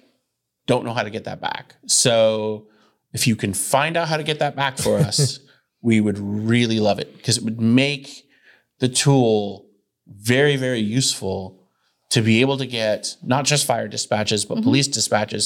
don't 0.66 0.86
know 0.86 0.94
how 0.94 1.02
to 1.02 1.10
get 1.10 1.24
that 1.24 1.42
back. 1.42 1.74
So, 1.86 2.68
if 3.12 3.26
you 3.26 3.36
can 3.36 3.52
find 3.52 3.94
out 3.94 4.08
how 4.08 4.16
to 4.16 4.24
get 4.24 4.38
that 4.38 4.56
back 4.56 4.78
for 4.78 4.96
us, 4.96 5.38
we 5.88 6.00
would 6.00 6.18
really 6.18 6.80
love 6.88 6.98
it 6.98 7.08
because 7.16 7.36
it 7.38 7.44
would 7.44 7.60
make 7.60 8.06
the 8.80 8.88
tool 8.88 9.66
very, 10.32 10.56
very 10.56 10.80
useful 10.80 11.38
to 12.10 12.20
be 12.22 12.40
able 12.40 12.56
to 12.58 12.66
get 12.66 13.16
not 13.22 13.44
just 13.44 13.66
fire 13.66 13.88
dispatches, 13.88 14.44
Mm-hmm. 14.44 14.54
but 14.54 14.62
police 14.64 14.88
dispatches 14.88 15.44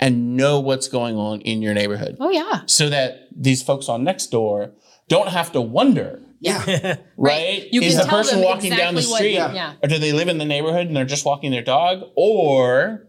and 0.00 0.36
know 0.36 0.60
what's 0.60 0.88
going 0.88 1.16
on 1.16 1.40
in 1.42 1.60
your 1.62 1.74
neighborhood 1.74 2.16
oh 2.20 2.30
yeah. 2.30 2.60
so 2.66 2.88
that 2.88 3.28
these 3.46 3.62
folks 3.62 3.88
on 3.88 4.04
next 4.04 4.26
door 4.38 4.72
don't 5.08 5.28
have 5.38 5.52
to 5.52 5.60
wonder, 5.60 6.20
Yeah. 6.40 6.96
right? 7.16 7.66
You 7.72 7.80
Is 7.82 7.94
can 7.96 8.02
the 8.04 8.10
person 8.10 8.36
them 8.40 8.44
walking 8.50 8.70
down 8.70 8.94
the 8.94 9.00
exactly 9.00 9.10
what- 9.10 9.18
street, 9.18 9.34
yeah. 9.34 9.52
Yeah. 9.60 9.72
or 9.82 9.88
do 9.88 9.98
they 9.98 10.12
live 10.12 10.28
in 10.28 10.38
the 10.38 10.44
neighborhood 10.54 10.86
and 10.88 10.94
they're 10.96 11.12
just 11.16 11.24
walking 11.24 11.50
their 11.50 11.62
dog, 11.76 12.02
or 12.14 13.07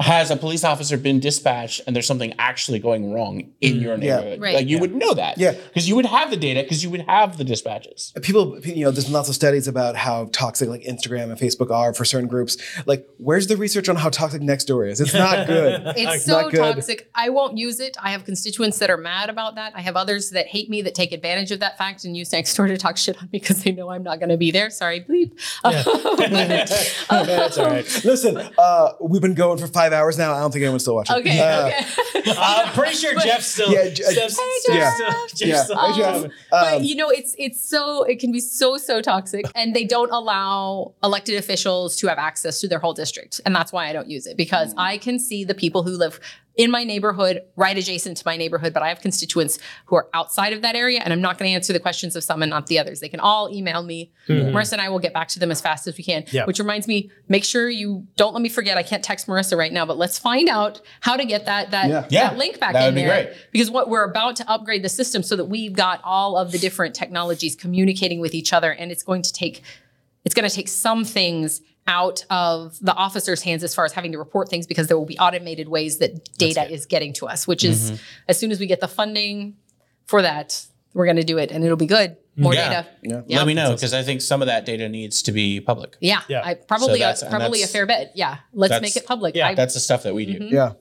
has 0.00 0.30
a 0.30 0.36
police 0.36 0.64
officer 0.64 0.96
been 0.96 1.18
dispatched 1.20 1.80
and 1.86 1.94
there's 1.96 2.06
something 2.06 2.32
actually 2.38 2.78
going 2.78 3.12
wrong 3.12 3.50
in 3.60 3.76
your 3.80 3.96
neighborhood? 3.96 4.40
Right. 4.40 4.54
Like 4.54 4.66
you 4.68 4.78
would 4.78 4.94
know 4.94 5.14
that, 5.14 5.38
Yeah. 5.38 5.52
because 5.52 5.88
you 5.88 5.96
would 5.96 6.06
have 6.06 6.30
the 6.30 6.36
data, 6.36 6.62
because 6.62 6.84
you 6.84 6.90
would 6.90 7.02
have 7.02 7.36
the 7.36 7.44
dispatches. 7.44 8.12
people 8.22 8.58
you 8.60 8.84
know 8.84 8.90
there's 8.90 9.10
lots 9.10 9.28
of 9.28 9.34
studies 9.34 9.66
about 9.66 9.96
how 9.96 10.28
toxic 10.32 10.68
like 10.68 10.82
instagram 10.82 11.30
and 11.30 11.38
facebook 11.38 11.70
are 11.70 11.92
for 11.94 12.04
certain 12.04 12.28
groups 12.28 12.56
like 12.86 13.06
where's 13.18 13.46
the 13.48 13.56
research 13.56 13.88
on 13.88 13.96
how 13.96 14.08
toxic 14.08 14.40
nextdoor 14.42 14.88
is 14.88 15.00
it's 15.00 15.14
not 15.14 15.46
good 15.54 15.82
It's 15.96 16.26
Not 16.26 16.42
so 16.44 16.50
good. 16.50 16.58
toxic. 16.74 17.10
I 17.14 17.28
won't 17.30 17.56
use 17.58 17.80
it. 17.80 17.96
I 18.00 18.10
have 18.10 18.24
constituents 18.24 18.78
that 18.78 18.90
are 18.90 18.96
mad 18.96 19.30
about 19.30 19.54
that. 19.56 19.72
I 19.74 19.80
have 19.80 19.96
others 19.96 20.30
that 20.30 20.46
hate 20.46 20.68
me 20.70 20.82
that 20.82 20.94
take 20.94 21.12
advantage 21.12 21.50
of 21.50 21.60
that 21.60 21.76
fact 21.78 22.04
and 22.04 22.16
use 22.16 22.30
Nextdoor 22.30 22.68
to 22.68 22.76
talk 22.76 22.96
shit 22.96 23.16
on 23.16 23.24
me 23.32 23.38
because 23.40 23.62
they 23.64 23.72
know 23.72 23.90
I'm 23.90 24.02
not 24.02 24.18
going 24.20 24.28
to 24.30 24.36
be 24.36 24.50
there. 24.50 24.70
Sorry, 24.70 25.00
bleep. 25.00 25.32
That's 27.08 27.58
all 27.58 27.66
right. 27.66 28.04
listen 28.04 28.36
uh 28.58 28.92
we've 29.00 29.22
been 29.22 29.34
going 29.34 29.58
for 29.58 29.66
five 29.66 29.87
hours 29.92 30.16
now 30.18 30.32
i 30.34 30.40
don't 30.40 30.50
think 30.52 30.62
anyone's 30.62 30.82
still 30.82 30.94
watching 30.94 31.16
okay, 31.16 31.38
Uh, 31.40 31.66
okay. 31.66 31.84
I'm 32.38 32.72
pretty 32.74 32.94
sure 32.94 33.14
Jeff's 33.20 33.46
still. 33.46 33.72
Yeah, 33.72 33.88
Jeff's, 33.88 34.38
Hey, 34.38 34.74
Jeff. 34.74 34.94
still. 34.94 35.10
Jeff's 35.10 35.40
yeah 35.40 35.62
still- 35.62 35.78
Hey, 35.78 35.98
Jeff. 35.98 36.24
Um, 36.24 36.30
but 36.50 36.74
Um, 36.76 36.82
you 36.82 36.94
know, 36.94 37.08
it's 37.10 37.34
it's 37.38 37.62
so 37.66 38.02
it 38.04 38.18
can 38.20 38.32
be 38.32 38.40
so 38.40 38.76
so 38.76 39.00
toxic, 39.00 39.46
and 39.54 39.74
they 39.74 39.84
don't 39.84 40.10
allow 40.10 40.92
elected 41.02 41.36
officials 41.38 41.96
to 41.96 42.06
have 42.08 42.18
access 42.18 42.60
to 42.60 42.68
their 42.68 42.78
whole 42.80 42.92
district, 42.92 43.40
and 43.46 43.54
that's 43.54 43.72
why 43.72 43.88
I 43.88 43.92
don't 43.92 44.10
use 44.10 44.26
it 44.26 44.36
because 44.36 44.74
I 44.76 44.98
can 44.98 45.18
see 45.18 45.44
the 45.44 45.54
people 45.54 45.82
who 45.84 45.92
live 45.96 46.20
in 46.58 46.72
my 46.72 46.82
neighborhood, 46.82 47.40
right 47.54 47.78
adjacent 47.78 48.16
to 48.16 48.24
my 48.26 48.36
neighborhood, 48.36 48.74
but 48.74 48.82
I 48.82 48.88
have 48.88 49.00
constituents 49.00 49.60
who 49.86 49.94
are 49.94 50.08
outside 50.12 50.52
of 50.52 50.60
that 50.62 50.74
area, 50.74 51.00
and 51.02 51.12
I'm 51.12 51.20
not 51.20 51.38
going 51.38 51.48
to 51.48 51.54
answer 51.54 51.72
the 51.72 51.78
questions 51.78 52.16
of 52.16 52.24
some 52.24 52.42
and 52.42 52.50
not 52.50 52.66
the 52.66 52.80
others. 52.80 52.98
They 52.98 53.08
can 53.08 53.20
all 53.20 53.48
email 53.48 53.84
me. 53.84 54.10
Mm-hmm. 54.26 54.54
Marissa 54.54 54.72
and 54.72 54.82
I 54.82 54.88
will 54.88 54.98
get 54.98 55.14
back 55.14 55.28
to 55.28 55.38
them 55.38 55.52
as 55.52 55.60
fast 55.60 55.86
as 55.86 55.96
we 55.96 56.02
can. 56.02 56.24
Yeah. 56.32 56.44
Which 56.46 56.58
reminds 56.58 56.88
me, 56.88 57.10
make 57.28 57.44
sure 57.44 57.70
you 57.70 58.06
don't 58.16 58.34
let 58.34 58.42
me 58.42 58.48
forget. 58.48 58.76
I 58.76 58.82
can't 58.82 59.04
text 59.04 59.28
Marissa 59.28 59.56
right 59.56 59.72
now, 59.72 59.86
but 59.86 59.96
let's 59.98 60.18
find 60.18 60.48
out 60.48 60.80
how 61.00 61.16
to 61.16 61.24
get 61.24 61.46
that 61.46 61.70
that, 61.70 61.88
Yeah. 61.88 62.00
that 62.00 62.12
Yeah, 62.12 62.32
link 62.34 62.58
back 62.58 62.72
that 62.72 62.88
in 62.88 62.94
be 62.96 63.02
there 63.02 63.24
great. 63.26 63.36
because 63.52 63.70
what 63.70 63.88
we're 63.88 64.04
about 64.04 64.34
to 64.36 64.50
upgrade 64.50 64.82
the 64.82 64.88
system 64.88 65.22
so 65.22 65.36
that 65.36 65.44
we've 65.44 65.74
got 65.74 66.00
all 66.02 66.36
of 66.36 66.50
the 66.50 66.58
different 66.58 66.92
technologies 66.94 67.54
communicating 67.54 68.18
with 68.20 68.34
each 68.34 68.52
other 68.52 68.72
and 68.72 68.90
it's 68.90 69.04
going 69.04 69.22
to 69.22 69.32
take 69.32 69.62
it's 70.24 70.34
going 70.34 70.46
to 70.48 70.54
take 70.54 70.68
some 70.68 71.04
things 71.04 71.60
out 71.88 72.24
of 72.30 72.78
the 72.80 72.94
officer's 72.94 73.42
hands 73.42 73.64
as 73.64 73.74
far 73.74 73.84
as 73.84 73.92
having 73.92 74.12
to 74.12 74.18
report 74.18 74.48
things 74.48 74.66
because 74.66 74.86
there 74.86 74.98
will 74.98 75.06
be 75.06 75.18
automated 75.18 75.68
ways 75.68 75.98
that 75.98 76.36
data 76.38 76.70
is 76.70 76.86
getting 76.86 77.12
to 77.14 77.26
us 77.26 77.46
which 77.48 77.64
is 77.64 77.90
mm-hmm. 77.92 78.02
as 78.28 78.38
soon 78.38 78.52
as 78.52 78.60
we 78.60 78.66
get 78.66 78.78
the 78.80 78.86
funding 78.86 79.56
for 80.06 80.22
that 80.22 80.66
we're 80.94 81.06
going 81.06 81.16
to 81.16 81.24
do 81.24 81.38
it 81.38 81.50
and 81.50 81.64
it'll 81.64 81.76
be 81.76 81.86
good 81.86 82.16
more 82.36 82.54
Yeah. 82.54 82.68
data 82.68 82.88
Yeah. 83.02 83.22
Yeah. 83.26 83.38
Let 83.38 83.46
me 83.46 83.54
know 83.54 83.72
because 83.74 83.94
I 83.94 84.02
think 84.02 84.20
some 84.20 84.42
of 84.42 84.46
that 84.46 84.64
data 84.66 84.88
needs 84.88 85.22
to 85.22 85.32
be 85.32 85.60
public. 85.60 85.96
yeah, 86.00 86.20
Yeah. 86.28 86.42
I, 86.44 86.54
probably 86.54 87.00
that's- 87.00 87.22
a, 87.22 87.30
probably 87.30 87.62
a 87.62 87.66
fair 87.66 87.86
bit 87.86 88.12
yeah 88.14 88.38
let's 88.52 88.80
make 88.82 88.94
it 88.94 89.06
public 89.06 89.34
yeah, 89.34 89.48
I, 89.48 89.54
That's 89.54 89.74
the 89.74 89.80
stuff 89.80 90.02
that 90.04 90.14
we 90.14 90.26
do. 90.26 90.34
Mm-hmm. 90.38 90.54
yeah 90.54 90.72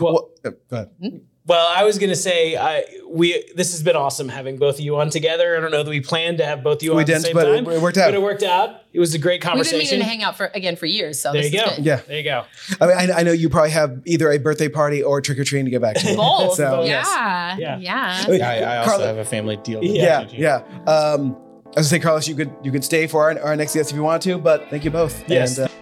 Well- 0.00 0.12
well, 0.12 0.30
uh, 0.44 0.50
go 0.68 0.76
ahead. 0.76 0.90
Mm-hmm. 1.00 1.16
Well, 1.46 1.66
I 1.74 1.84
was 1.84 1.98
gonna 1.98 2.16
say, 2.16 2.56
I 2.56 2.84
we 3.08 3.44
this 3.54 3.70
has 3.70 3.82
been 3.82 3.94
awesome 3.94 4.28
having 4.28 4.56
both 4.58 4.74
of 4.76 4.80
you 4.80 4.96
on 4.96 5.10
together. 5.10 5.56
I 5.56 5.60
don't 5.60 5.70
know 5.70 5.84
that 5.84 5.90
we 5.90 6.00
planned 6.00 6.38
to 6.38 6.44
have 6.44 6.64
both 6.64 6.78
of 6.78 6.82
you 6.82 6.90
We 6.90 6.96
on 6.96 7.00
at 7.02 7.06
the 7.06 7.20
same 7.20 7.34
but 7.34 7.44
time, 7.44 7.68
it 7.70 7.80
worked 7.80 7.96
out. 7.98 8.06
But 8.08 8.14
it 8.14 8.22
worked 8.22 8.42
out. 8.42 8.80
It 8.92 8.98
was 8.98 9.14
a 9.14 9.18
great 9.18 9.40
conversation. 9.42 9.78
we've 9.78 9.88
been 9.90 9.98
conversation. 9.98 9.98
meaning 10.00 10.04
to 10.06 10.10
hang 10.10 10.22
out 10.24 10.36
for 10.36 10.46
again 10.54 10.74
for 10.74 10.86
years 10.86 11.20
so 11.20 11.32
there 11.32 11.42
this 11.42 11.52
you 11.52 11.60
go. 11.60 11.76
good. 11.76 11.84
Yeah. 11.84 11.96
There 12.06 12.16
you 12.16 12.24
go. 12.24 12.44
I 12.80 12.86
mean, 12.86 13.10
I, 13.12 13.20
I 13.20 13.22
know 13.22 13.30
you 13.32 13.48
probably 13.48 13.70
have 13.70 14.02
either 14.06 14.30
a 14.32 14.38
birthday 14.38 14.68
party 14.68 15.02
or 15.04 15.20
trick 15.20 15.38
or 15.38 15.44
treating 15.44 15.66
to 15.66 15.70
get 15.70 15.80
back 15.82 15.96
to. 15.98 16.06
both 16.16 16.54
So, 16.56 16.82
yeah 16.82 17.56
yes. 17.56 17.58
yeah, 17.60 17.78
Yeah. 17.78 18.24
I 18.26 18.30
mean, 18.30 18.42
I, 18.42 18.60
I 18.62 18.76
also 18.78 18.90
Carla- 18.90 19.06
have 19.06 19.18
a 19.18 19.24
family 19.24 19.56
deal. 19.58 19.80
to 19.80 19.86
Yeah, 19.86 20.24
do, 20.24 20.30
too. 20.30 20.36
yeah. 20.38 20.56
Um, 20.88 21.36
I 21.66 21.80
was 21.80 21.88
gonna 21.90 22.00
say, 22.00 22.00
Carlos, 22.00 22.26
you 22.26 22.34
could 22.34 22.50
you 22.64 22.72
could 22.72 22.82
stay 22.84 23.06
for 23.06 23.22
our, 23.22 23.38
our 23.40 23.54
next 23.54 23.74
guest 23.74 23.90
if 23.90 23.96
you 23.96 24.02
want 24.02 24.22
to, 24.24 24.38
but 24.38 24.68
thank 24.70 24.84
you 24.84 24.90
both. 24.90 25.28
Yes. 25.28 25.58
And, 25.58 25.68
uh, 25.68 25.72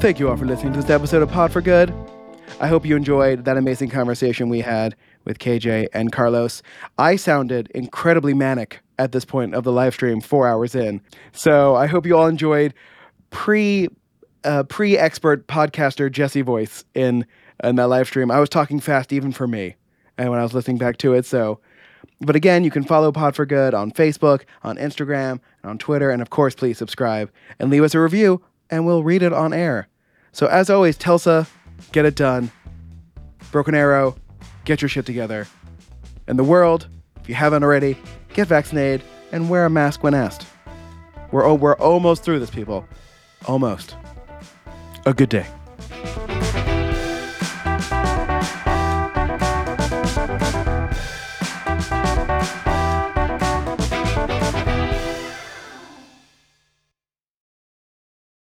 Thank 0.00 0.20
you 0.20 0.28
all 0.28 0.36
for 0.36 0.46
listening 0.46 0.72
to 0.74 0.80
this 0.80 0.90
episode 0.90 1.22
of 1.22 1.30
Pod 1.30 1.52
for 1.52 1.60
Good. 1.60 1.92
I 2.60 2.68
hope 2.68 2.86
you 2.86 2.94
enjoyed 2.94 3.44
that 3.44 3.56
amazing 3.56 3.90
conversation 3.90 4.48
we 4.48 4.60
had 4.60 4.94
with 5.24 5.40
KJ 5.40 5.88
and 5.92 6.12
Carlos. 6.12 6.62
I 6.98 7.16
sounded 7.16 7.68
incredibly 7.74 8.32
manic 8.32 8.80
at 9.00 9.10
this 9.10 9.24
point 9.24 9.56
of 9.56 9.64
the 9.64 9.72
live 9.72 9.94
stream, 9.94 10.20
four 10.20 10.46
hours 10.46 10.76
in. 10.76 11.00
So 11.32 11.74
I 11.74 11.86
hope 11.86 12.06
you 12.06 12.16
all 12.16 12.28
enjoyed 12.28 12.74
pre 13.30 13.88
uh, 14.44 14.62
pre 14.62 14.96
expert 14.96 15.48
podcaster 15.48 16.10
Jesse 16.10 16.42
voice 16.42 16.84
in 16.94 17.26
in 17.64 17.74
that 17.74 17.88
live 17.88 18.06
stream. 18.06 18.30
I 18.30 18.38
was 18.38 18.48
talking 18.48 18.78
fast 18.78 19.12
even 19.12 19.32
for 19.32 19.48
me, 19.48 19.74
and 20.16 20.30
when 20.30 20.38
I 20.38 20.44
was 20.44 20.54
listening 20.54 20.78
back 20.78 20.98
to 20.98 21.14
it. 21.14 21.26
So, 21.26 21.58
but 22.20 22.36
again, 22.36 22.62
you 22.62 22.70
can 22.70 22.84
follow 22.84 23.10
Pod 23.10 23.34
for 23.34 23.44
Good 23.44 23.74
on 23.74 23.90
Facebook, 23.90 24.42
on 24.62 24.76
Instagram, 24.76 25.40
on 25.64 25.76
Twitter, 25.76 26.10
and 26.10 26.22
of 26.22 26.30
course, 26.30 26.54
please 26.54 26.78
subscribe 26.78 27.32
and 27.58 27.68
leave 27.68 27.82
us 27.82 27.94
a 27.96 28.00
review, 28.00 28.42
and 28.70 28.86
we'll 28.86 29.02
read 29.02 29.22
it 29.22 29.32
on 29.32 29.52
air. 29.52 29.88
So 30.32 30.46
as 30.46 30.70
always, 30.70 30.96
Tulsa, 30.96 31.46
get 31.92 32.04
it 32.04 32.14
done. 32.14 32.50
Broken 33.50 33.74
Arrow, 33.74 34.16
get 34.64 34.82
your 34.82 34.88
shit 34.88 35.06
together. 35.06 35.46
And 36.26 36.38
the 36.38 36.44
world, 36.44 36.86
if 37.20 37.28
you 37.28 37.34
haven't 37.34 37.62
already, 37.62 37.96
get 38.34 38.48
vaccinated 38.48 39.02
and 39.32 39.48
wear 39.48 39.64
a 39.64 39.70
mask 39.70 40.02
when 40.02 40.14
asked. 40.14 40.46
We're, 41.30 41.44
oh, 41.44 41.54
we're 41.54 41.76
almost 41.76 42.22
through 42.22 42.40
this, 42.40 42.50
people. 42.50 42.86
Almost. 43.46 43.96
A 45.06 45.14
good 45.14 45.28
day. 45.28 45.46